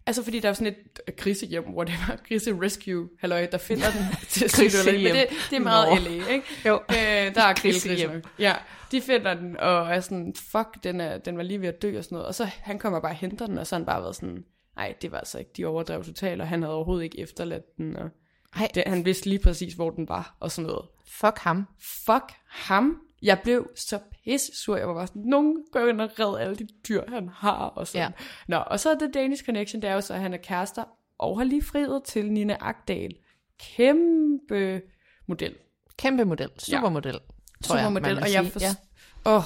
altså 0.05 0.23
fordi 0.23 0.39
der 0.39 0.49
er 0.49 0.53
sådan 0.53 0.75
et 1.07 1.15
grisehjem, 1.15 1.63
hvor 1.63 1.83
det 1.83 1.93
var 2.07 2.19
grise 2.27 2.61
rescue, 2.61 3.09
halløj, 3.19 3.45
der 3.45 3.57
finder 3.57 3.91
den 3.91 4.05
til 4.29 4.49
sidst, 4.49 4.85
men 4.85 4.95
det, 4.95 5.27
det 5.49 5.55
er 5.55 5.59
meget 5.59 6.03
Nå. 6.03 6.09
LA, 6.09 6.27
ikke? 6.27 6.45
Jo. 6.65 6.73
Øh, 6.89 7.35
der 7.35 7.43
er 7.43 7.53
grisehjem. 7.53 8.23
Ja, 8.39 8.55
de 8.91 9.01
finder 9.01 9.33
den, 9.33 9.57
og 9.57 9.87
er 9.87 9.99
sådan, 9.99 10.33
fuck, 10.51 10.83
den, 10.83 11.01
er, 11.01 11.17
den 11.17 11.37
var 11.37 11.43
lige 11.43 11.61
ved 11.61 11.67
at 11.67 11.81
dø 11.81 11.97
og 11.97 12.03
sådan 12.03 12.15
noget. 12.15 12.27
Og 12.27 12.35
så 12.35 12.45
han 12.45 12.79
kommer 12.79 12.99
bare 12.99 13.11
og 13.11 13.15
henter 13.15 13.47
den, 13.47 13.57
og 13.57 13.67
så 13.67 13.75
har 13.75 13.79
han 13.79 13.85
bare 13.85 14.01
været 14.01 14.15
sådan, 14.15 14.43
nej, 14.75 14.93
det 15.01 15.11
var 15.11 15.17
altså 15.17 15.39
ikke, 15.39 15.51
de 15.57 15.65
overdrev 15.65 16.03
totalt, 16.03 16.41
og 16.41 16.47
han 16.47 16.61
havde 16.61 16.75
overhovedet 16.75 17.03
ikke 17.03 17.19
efterladt 17.19 17.77
den, 17.77 17.95
og 17.95 18.09
Ej, 18.55 18.67
det, 18.75 18.83
han 18.87 19.05
vidste 19.05 19.29
lige 19.29 19.39
præcis, 19.39 19.73
hvor 19.73 19.89
den 19.89 20.09
var, 20.09 20.37
og 20.39 20.51
sådan 20.51 20.67
noget. 20.67 20.85
fuck 21.07 21.37
ham. 21.37 21.67
Fuck 21.79 22.33
ham. 22.47 22.97
Jeg 23.23 23.39
blev 23.43 23.69
så 23.75 23.99
pisse 24.23 24.55
sur. 24.55 24.77
Jeg 24.77 24.87
var 24.87 24.93
bare 24.93 25.07
sådan, 25.07 25.21
nogen 25.21 25.65
går 25.71 25.87
ind 25.87 26.01
og 26.01 26.09
redder 26.19 26.37
alle 26.37 26.55
de 26.55 26.67
dyr, 26.87 27.01
han 27.07 27.29
har. 27.29 27.65
Og 27.65 27.87
sådan. 27.87 28.01
Ja. 28.01 28.25
Nå, 28.47 28.57
og 28.57 28.79
så 28.79 28.89
er 28.89 28.95
det 28.95 29.13
Danish 29.13 29.45
Connection, 29.45 29.81
det 29.81 29.89
er 29.89 29.93
jo 29.93 30.01
så, 30.01 30.13
at 30.13 30.19
han 30.19 30.33
er 30.33 30.37
kærester, 30.37 30.83
og 31.17 31.37
har 31.37 31.45
lige 31.45 31.63
friet 31.63 32.03
til 32.05 32.31
Nina 32.31 32.57
Agdal. 32.59 33.15
Kæmpe 33.59 34.81
model. 35.27 35.55
Kæmpe 35.97 36.25
model. 36.25 36.49
Supermodel. 36.57 37.19
tror 37.63 37.75
jeg, 37.75 37.83
Supermodel, 37.83 38.15
man 38.15 38.17
og 38.17 38.23
vil 38.23 38.31
jeg 38.31 38.43
sige. 38.43 38.51
forstår... 38.51 39.31
Ja. 39.31 39.37
Åh. 39.37 39.43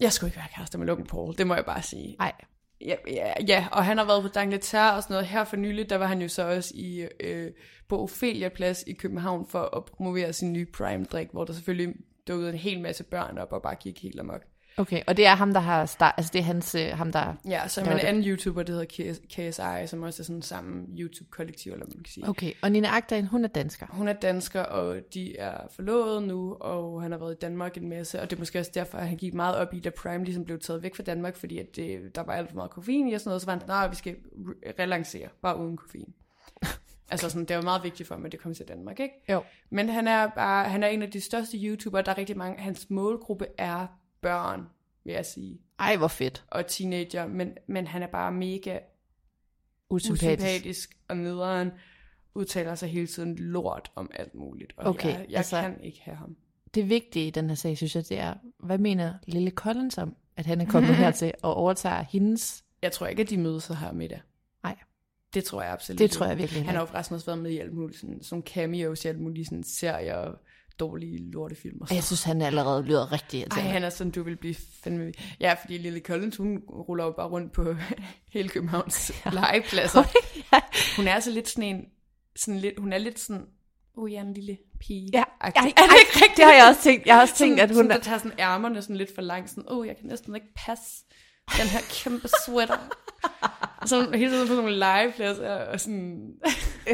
Jeg 0.00 0.12
skulle 0.12 0.28
ikke 0.28 0.36
være 0.36 0.48
kærester 0.56 0.78
med 0.78 0.86
Logan 0.86 1.06
Paul, 1.06 1.38
det 1.38 1.46
må 1.46 1.54
jeg 1.54 1.64
bare 1.64 1.82
sige. 1.82 2.16
Ej, 2.20 2.32
Ja, 2.80 2.96
ja, 3.06 3.32
ja, 3.48 3.68
og 3.72 3.84
han 3.84 3.98
har 3.98 4.04
været 4.04 4.22
på 4.22 4.28
D'Angleterre 4.28 4.96
og 4.96 5.02
sådan 5.02 5.14
noget. 5.14 5.26
Her 5.26 5.44
for 5.44 5.56
nylig, 5.56 5.90
der 5.90 5.96
var 5.96 6.06
han 6.06 6.22
jo 6.22 6.28
så 6.28 6.48
også 6.48 6.72
i, 6.74 7.06
øh, 7.20 7.52
på 7.88 8.02
Ophelia 8.02 8.48
Plads 8.48 8.84
i 8.86 8.92
København 8.92 9.46
for 9.46 9.76
at 9.76 9.84
promovere 9.84 10.32
sin 10.32 10.52
nye 10.52 10.66
Prime-drik, 10.66 11.28
hvor 11.32 11.44
der 11.44 11.52
selvfølgelig 11.52 11.94
dukkede 12.28 12.50
en 12.50 12.58
hel 12.58 12.80
masse 12.80 13.04
børn 13.04 13.38
op 13.38 13.52
og 13.52 13.62
bare 13.62 13.74
gik 13.74 14.02
helt 14.02 14.20
amok 14.20 14.44
okay. 14.78 15.02
Og 15.06 15.16
det 15.16 15.26
er 15.26 15.34
ham, 15.34 15.52
der 15.52 15.60
har 15.60 15.86
start, 15.86 16.14
altså 16.16 16.30
det 16.32 16.38
er 16.38 16.42
hans, 16.42 16.74
øh, 16.74 16.88
ham, 16.88 17.12
der... 17.12 17.34
Ja, 17.48 17.68
så 17.68 17.80
er 17.80 17.84
en 17.84 17.98
anden 17.98 18.24
YouTuber, 18.24 18.62
der 18.62 18.72
hedder 18.72 19.12
KS, 19.12 19.18
KSI, 19.18 19.86
som 19.86 20.02
også 20.02 20.22
er 20.22 20.24
sådan 20.24 20.42
samme 20.42 20.86
YouTube-kollektiv, 20.98 21.72
eller 21.72 21.86
man 21.86 22.04
kan 22.04 22.12
sige. 22.12 22.28
Okay, 22.28 22.52
og 22.62 22.72
Nina 22.72 22.88
Agdal, 22.88 23.26
hun 23.26 23.44
er 23.44 23.48
dansker. 23.48 23.86
Hun 23.90 24.08
er 24.08 24.12
dansker, 24.12 24.62
og 24.62 24.96
de 25.14 25.38
er 25.38 25.56
forlovet 25.70 26.22
nu, 26.22 26.54
og 26.54 27.02
han 27.02 27.12
har 27.12 27.18
været 27.18 27.34
i 27.34 27.38
Danmark 27.40 27.76
en 27.76 27.88
masse, 27.88 28.20
og 28.20 28.30
det 28.30 28.36
er 28.36 28.40
måske 28.40 28.58
også 28.58 28.70
derfor, 28.74 28.98
at 28.98 29.08
han 29.08 29.16
gik 29.16 29.34
meget 29.34 29.56
op 29.56 29.74
i, 29.74 29.80
da 29.80 29.90
Prime 29.90 30.24
ligesom 30.24 30.44
blev 30.44 30.58
taget 30.58 30.82
væk 30.82 30.96
fra 30.96 31.02
Danmark, 31.02 31.36
fordi 31.36 31.58
at 31.58 31.76
det, 31.76 32.14
der 32.14 32.22
var 32.22 32.32
alt 32.32 32.48
for 32.48 32.56
meget 32.56 32.70
koffein 32.70 33.08
i 33.08 33.12
og 33.12 33.20
sådan 33.20 33.28
noget, 33.28 33.42
så 33.42 33.46
var 33.46 33.52
han 33.52 33.60
sådan, 33.60 33.72
nej, 33.72 33.88
vi 33.88 33.96
skal 33.96 34.14
re- 34.14 34.72
relancere, 34.78 35.28
bare 35.42 35.58
uden 35.58 35.76
koffein. 35.76 36.14
altså 37.10 37.30
sådan, 37.30 37.44
det 37.44 37.56
var 37.56 37.62
meget 37.62 37.84
vigtigt 37.84 38.06
for 38.06 38.14
ham, 38.14 38.24
at 38.24 38.32
det 38.32 38.40
kom 38.40 38.54
til 38.54 38.68
Danmark, 38.68 39.00
ikke? 39.00 39.14
Jo. 39.28 39.42
Men 39.70 39.88
han 39.88 40.08
er 40.08 40.28
bare, 40.28 40.68
han 40.68 40.82
er 40.82 40.88
en 40.88 41.02
af 41.02 41.10
de 41.10 41.20
største 41.20 41.58
YouTubere, 41.58 42.02
der 42.02 42.10
er 42.10 42.18
rigtig 42.18 42.36
mange, 42.36 42.62
hans 42.62 42.86
målgruppe 42.90 43.46
er 43.58 43.86
børn, 44.20 44.66
vil 45.04 45.12
jeg 45.14 45.26
sige, 45.26 45.58
Ej, 45.78 45.96
hvor 45.96 46.08
fedt. 46.08 46.44
og 46.50 46.66
teenager, 46.66 47.26
men, 47.26 47.52
men 47.66 47.86
han 47.86 48.02
er 48.02 48.06
bare 48.06 48.32
mega 48.32 48.78
Usympatisk. 49.90 50.22
usympatisk 50.22 50.96
og 51.08 51.16
nederen, 51.16 51.70
udtaler 52.34 52.74
sig 52.74 52.88
hele 52.88 53.06
tiden 53.06 53.36
lort 53.36 53.90
om 53.94 54.10
alt 54.14 54.34
muligt. 54.34 54.72
Og 54.76 54.86
Okay, 54.86 55.08
jeg, 55.08 55.26
jeg 55.28 55.36
altså- 55.36 55.60
kan 55.60 55.80
ikke 55.82 56.00
have 56.02 56.16
ham. 56.16 56.36
Det 56.74 56.88
vigtige 56.88 57.26
i 57.26 57.30
den 57.30 57.48
her 57.48 57.54
sag, 57.54 57.76
synes 57.76 57.96
jeg, 57.96 58.08
det 58.08 58.18
er, 58.18 58.34
hvad 58.58 58.78
mener 58.78 59.14
Lille 59.26 59.50
Collins 59.50 59.98
om, 59.98 60.16
at 60.36 60.46
han 60.46 60.60
er 60.60 60.66
kommet 60.66 60.96
hertil 61.04 61.32
og 61.42 61.54
overtager 61.54 62.02
hendes... 62.02 62.64
Jeg 62.82 62.92
tror 62.92 63.06
ikke, 63.06 63.22
at 63.22 63.30
de 63.30 63.38
mødes 63.38 63.66
her 63.66 63.92
middag. 63.92 64.20
Nej. 64.62 64.76
Det 65.34 65.44
tror 65.44 65.62
jeg 65.62 65.72
absolut 65.72 65.98
Det 65.98 66.10
tror 66.10 66.26
jeg 66.26 66.38
virkelig 66.38 66.64
Han 66.64 66.74
har 66.74 66.80
jo 66.82 66.86
forresten 66.86 67.14
også 67.14 67.26
været 67.26 67.38
med 67.38 67.50
i 67.50 67.58
alt 67.58 67.72
muligt, 67.74 68.00
sådan, 68.00 68.22
sådan 68.22 68.42
cameos 68.42 69.04
i 69.04 69.08
alt 69.08 69.20
muligt 69.20 69.48
sådan 69.48 69.64
serier 69.64 70.14
og 70.14 70.38
dårlige 70.80 71.30
lortefilm. 71.30 71.80
Og 71.80 71.86
Og 71.90 71.94
jeg 71.94 72.04
synes, 72.04 72.22
han 72.22 72.42
allerede 72.42 72.82
lyder 72.82 73.12
rigtig 73.12 73.36
Ej, 73.38 73.40
irriterende. 73.40 73.70
han 73.70 73.84
er 73.84 73.90
sådan, 73.90 74.10
du 74.10 74.22
vil 74.22 74.36
blive 74.36 74.54
fandme... 74.82 75.12
Ja, 75.40 75.54
fordi 75.62 75.78
Lille 75.78 76.00
Collins, 76.00 76.36
hun 76.36 76.58
ruller 76.70 77.04
jo 77.04 77.10
bare 77.10 77.28
rundt 77.28 77.52
på 77.52 77.74
hele 78.34 78.48
Københavns 78.48 79.12
legepladser. 79.32 80.02
Hun 80.96 81.08
er 81.08 81.20
så 81.20 81.30
lidt 81.30 81.48
sådan 81.48 81.76
en... 81.76 81.84
Sådan 82.36 82.60
lidt, 82.60 82.78
hun 82.78 82.92
er 82.92 82.98
lidt 82.98 83.18
sådan... 83.18 83.46
Uh, 83.96 84.12
jeg 84.12 84.18
er 84.18 84.22
en 84.22 84.34
lille 84.34 84.58
pige. 84.80 85.10
Ja, 85.12 85.22
Agtig. 85.40 85.60
ej, 85.60 85.66
er 85.76 85.82
det 85.82 85.90
ej, 85.90 85.98
ikke 85.98 86.12
rigtigt? 86.14 86.36
det 86.36 86.44
har 86.44 86.52
jeg 86.52 86.68
også 86.68 86.82
tænkt. 86.82 87.06
Jeg 87.06 87.14
har 87.14 87.22
også 87.22 87.34
tænkt, 87.34 87.58
sådan, 87.58 87.70
at 87.70 87.76
hun 87.76 87.76
sådan, 87.76 87.90
er... 87.90 87.94
der 87.94 88.02
tager 88.02 88.18
sådan 88.18 88.38
ærmerne 88.38 88.82
sådan 88.82 88.96
lidt 88.96 89.14
for 89.14 89.22
langt. 89.22 89.50
Sådan, 89.50 89.64
oh, 89.66 89.86
jeg 89.86 89.96
kan 89.96 90.06
næsten 90.06 90.34
ikke 90.34 90.54
passe 90.56 91.04
den 91.56 91.66
her 91.66 91.80
kæmpe 91.90 92.28
sweater. 92.44 92.76
og 93.80 93.88
så 93.88 94.04
hun 94.04 94.14
hele 94.14 94.30
tiden 94.30 94.42
på 94.48 94.54
sådan 94.54 94.62
nogle 94.64 94.78
legepladser. 94.78 95.54
Og 95.54 95.80
sådan, 95.80 96.32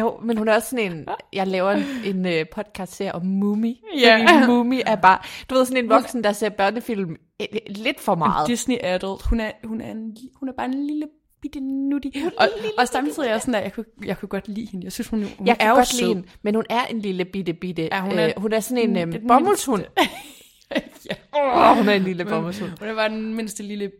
Jo, 0.00 0.20
men 0.22 0.36
hun 0.38 0.48
er 0.48 0.54
også 0.54 0.70
sådan 0.70 0.92
en... 0.92 1.08
Jeg 1.32 1.46
laver 1.46 1.70
en, 1.70 1.84
en 2.04 2.26
uh, 2.26 2.46
podcast-serie 2.54 3.14
om 3.14 3.26
Mumi. 3.26 3.80
Ja. 4.00 4.16
Fordi 4.28 4.46
Mumi 4.46 4.82
er 4.86 4.96
bare... 4.96 5.18
Du 5.50 5.54
ved, 5.54 5.64
sådan 5.64 5.84
en 5.84 5.90
voksen, 5.90 6.24
der 6.24 6.32
ser 6.32 6.48
børnefilm 6.48 7.16
eh, 7.40 7.46
lidt 7.68 8.00
for 8.00 8.14
meget. 8.14 8.48
Disney 8.48 8.76
adult. 8.82 9.22
Hun 9.22 9.40
er, 9.40 9.50
hun 9.64 9.80
er, 9.80 9.90
en, 9.90 10.16
hun 10.36 10.48
er 10.48 10.52
bare 10.56 10.66
en 10.66 10.86
lille 10.86 11.06
bitte 11.42 11.60
nutti. 11.60 12.22
Og, 12.38 12.48
og 12.78 12.88
samtidig 12.88 13.26
er 13.26 13.30
jeg 13.32 13.40
sådan, 13.40 13.54
at 13.54 13.62
jeg 13.64 13.72
kunne, 13.72 13.84
jeg 14.04 14.18
kunne 14.18 14.28
godt 14.28 14.48
lide 14.48 14.66
hende. 14.72 14.84
Jeg 14.84 14.92
synes, 14.92 15.08
hun, 15.08 15.22
hun 15.38 15.46
Jeg 15.46 15.52
er 15.52 15.56
kan 15.56 15.68
jo 15.68 15.74
godt 15.74 15.88
sød. 15.88 16.00
lide 16.00 16.14
hende, 16.14 16.28
men 16.42 16.54
hun 16.54 16.64
er 16.70 16.84
en 16.86 17.00
lille 17.00 17.24
bitte 17.24 17.52
bitte. 17.52 17.82
Ja, 17.92 18.00
hun 18.00 18.12
er- 18.18 18.26
øh, 18.26 18.32
hun 18.36 18.52
er 18.52 18.60
sådan 18.60 18.96
en 18.98 19.12
den 19.12 19.26
bomuldshund. 19.28 19.84
ja. 21.10 21.14
Åh, 21.36 21.76
hun 21.76 21.88
er 21.88 21.92
en 21.92 22.02
lille 22.02 22.24
bomuldshund. 22.24 22.70
Hun 22.78 22.88
er 22.88 22.94
bare 22.94 23.08
den 23.08 23.34
mindste 23.34 23.62
lille 23.62 23.90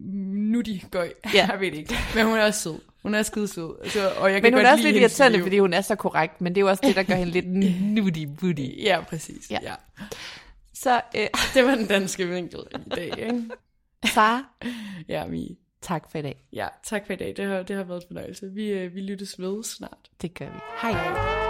nutti 0.00 0.84
gøj. 0.90 1.12
Ja. 1.34 1.48
Jeg 1.50 1.60
ved 1.60 1.70
det 1.70 1.78
ikke. 1.78 1.94
Men 2.14 2.26
hun 2.26 2.38
er 2.38 2.44
også 2.44 2.60
sød. 2.60 2.78
Hun 3.02 3.14
er 3.14 3.22
skide 3.22 3.48
sød. 3.48 3.74
Altså, 3.82 4.10
og 4.18 4.32
jeg 4.32 4.42
kan 4.42 4.46
Men 4.46 4.52
hun 4.52 4.58
godt 4.58 4.66
er 4.68 4.72
også 4.72 4.84
lidt 4.84 4.96
irriterende, 4.96 5.42
fordi 5.42 5.58
hun 5.58 5.72
er 5.72 5.80
så 5.80 5.94
korrekt, 5.94 6.40
men 6.40 6.54
det 6.54 6.60
er 6.60 6.64
jo 6.64 6.68
også 6.68 6.82
det, 6.86 6.96
der 6.96 7.02
gør 7.02 7.14
hende 7.14 7.32
lidt 7.32 7.46
nutty 7.94 8.24
booty. 8.40 8.66
Ja, 8.82 9.00
præcis. 9.08 9.50
Ja. 9.50 9.58
Ja. 9.62 9.74
Så 10.74 11.00
øh, 11.16 11.26
Det 11.54 11.64
var 11.64 11.74
den 11.74 11.86
danske 11.86 12.28
vinkel 12.28 12.60
i 12.86 12.88
dag, 12.88 13.18
ikke? 13.18 13.42
Sara, 14.06 14.44
Ja, 15.08 15.26
Mie. 15.26 15.56
tak 15.82 16.10
for 16.10 16.18
i 16.18 16.22
dag. 16.22 16.36
Ja, 16.52 16.66
tak 16.84 17.06
for 17.06 17.12
i 17.12 17.16
dag. 17.16 17.34
Det 17.36 17.44
har, 17.46 17.62
det 17.62 17.76
har 17.76 17.82
været 17.84 18.00
en 18.02 18.06
fornøjelse. 18.08 18.50
Vi, 18.54 18.66
øh, 18.68 18.94
vi 18.94 19.00
lyttes 19.00 19.40
ved 19.40 19.64
snart. 19.64 19.98
Det 20.22 20.34
gør 20.34 20.46
vi. 20.46 20.58
Hej. 20.82 21.49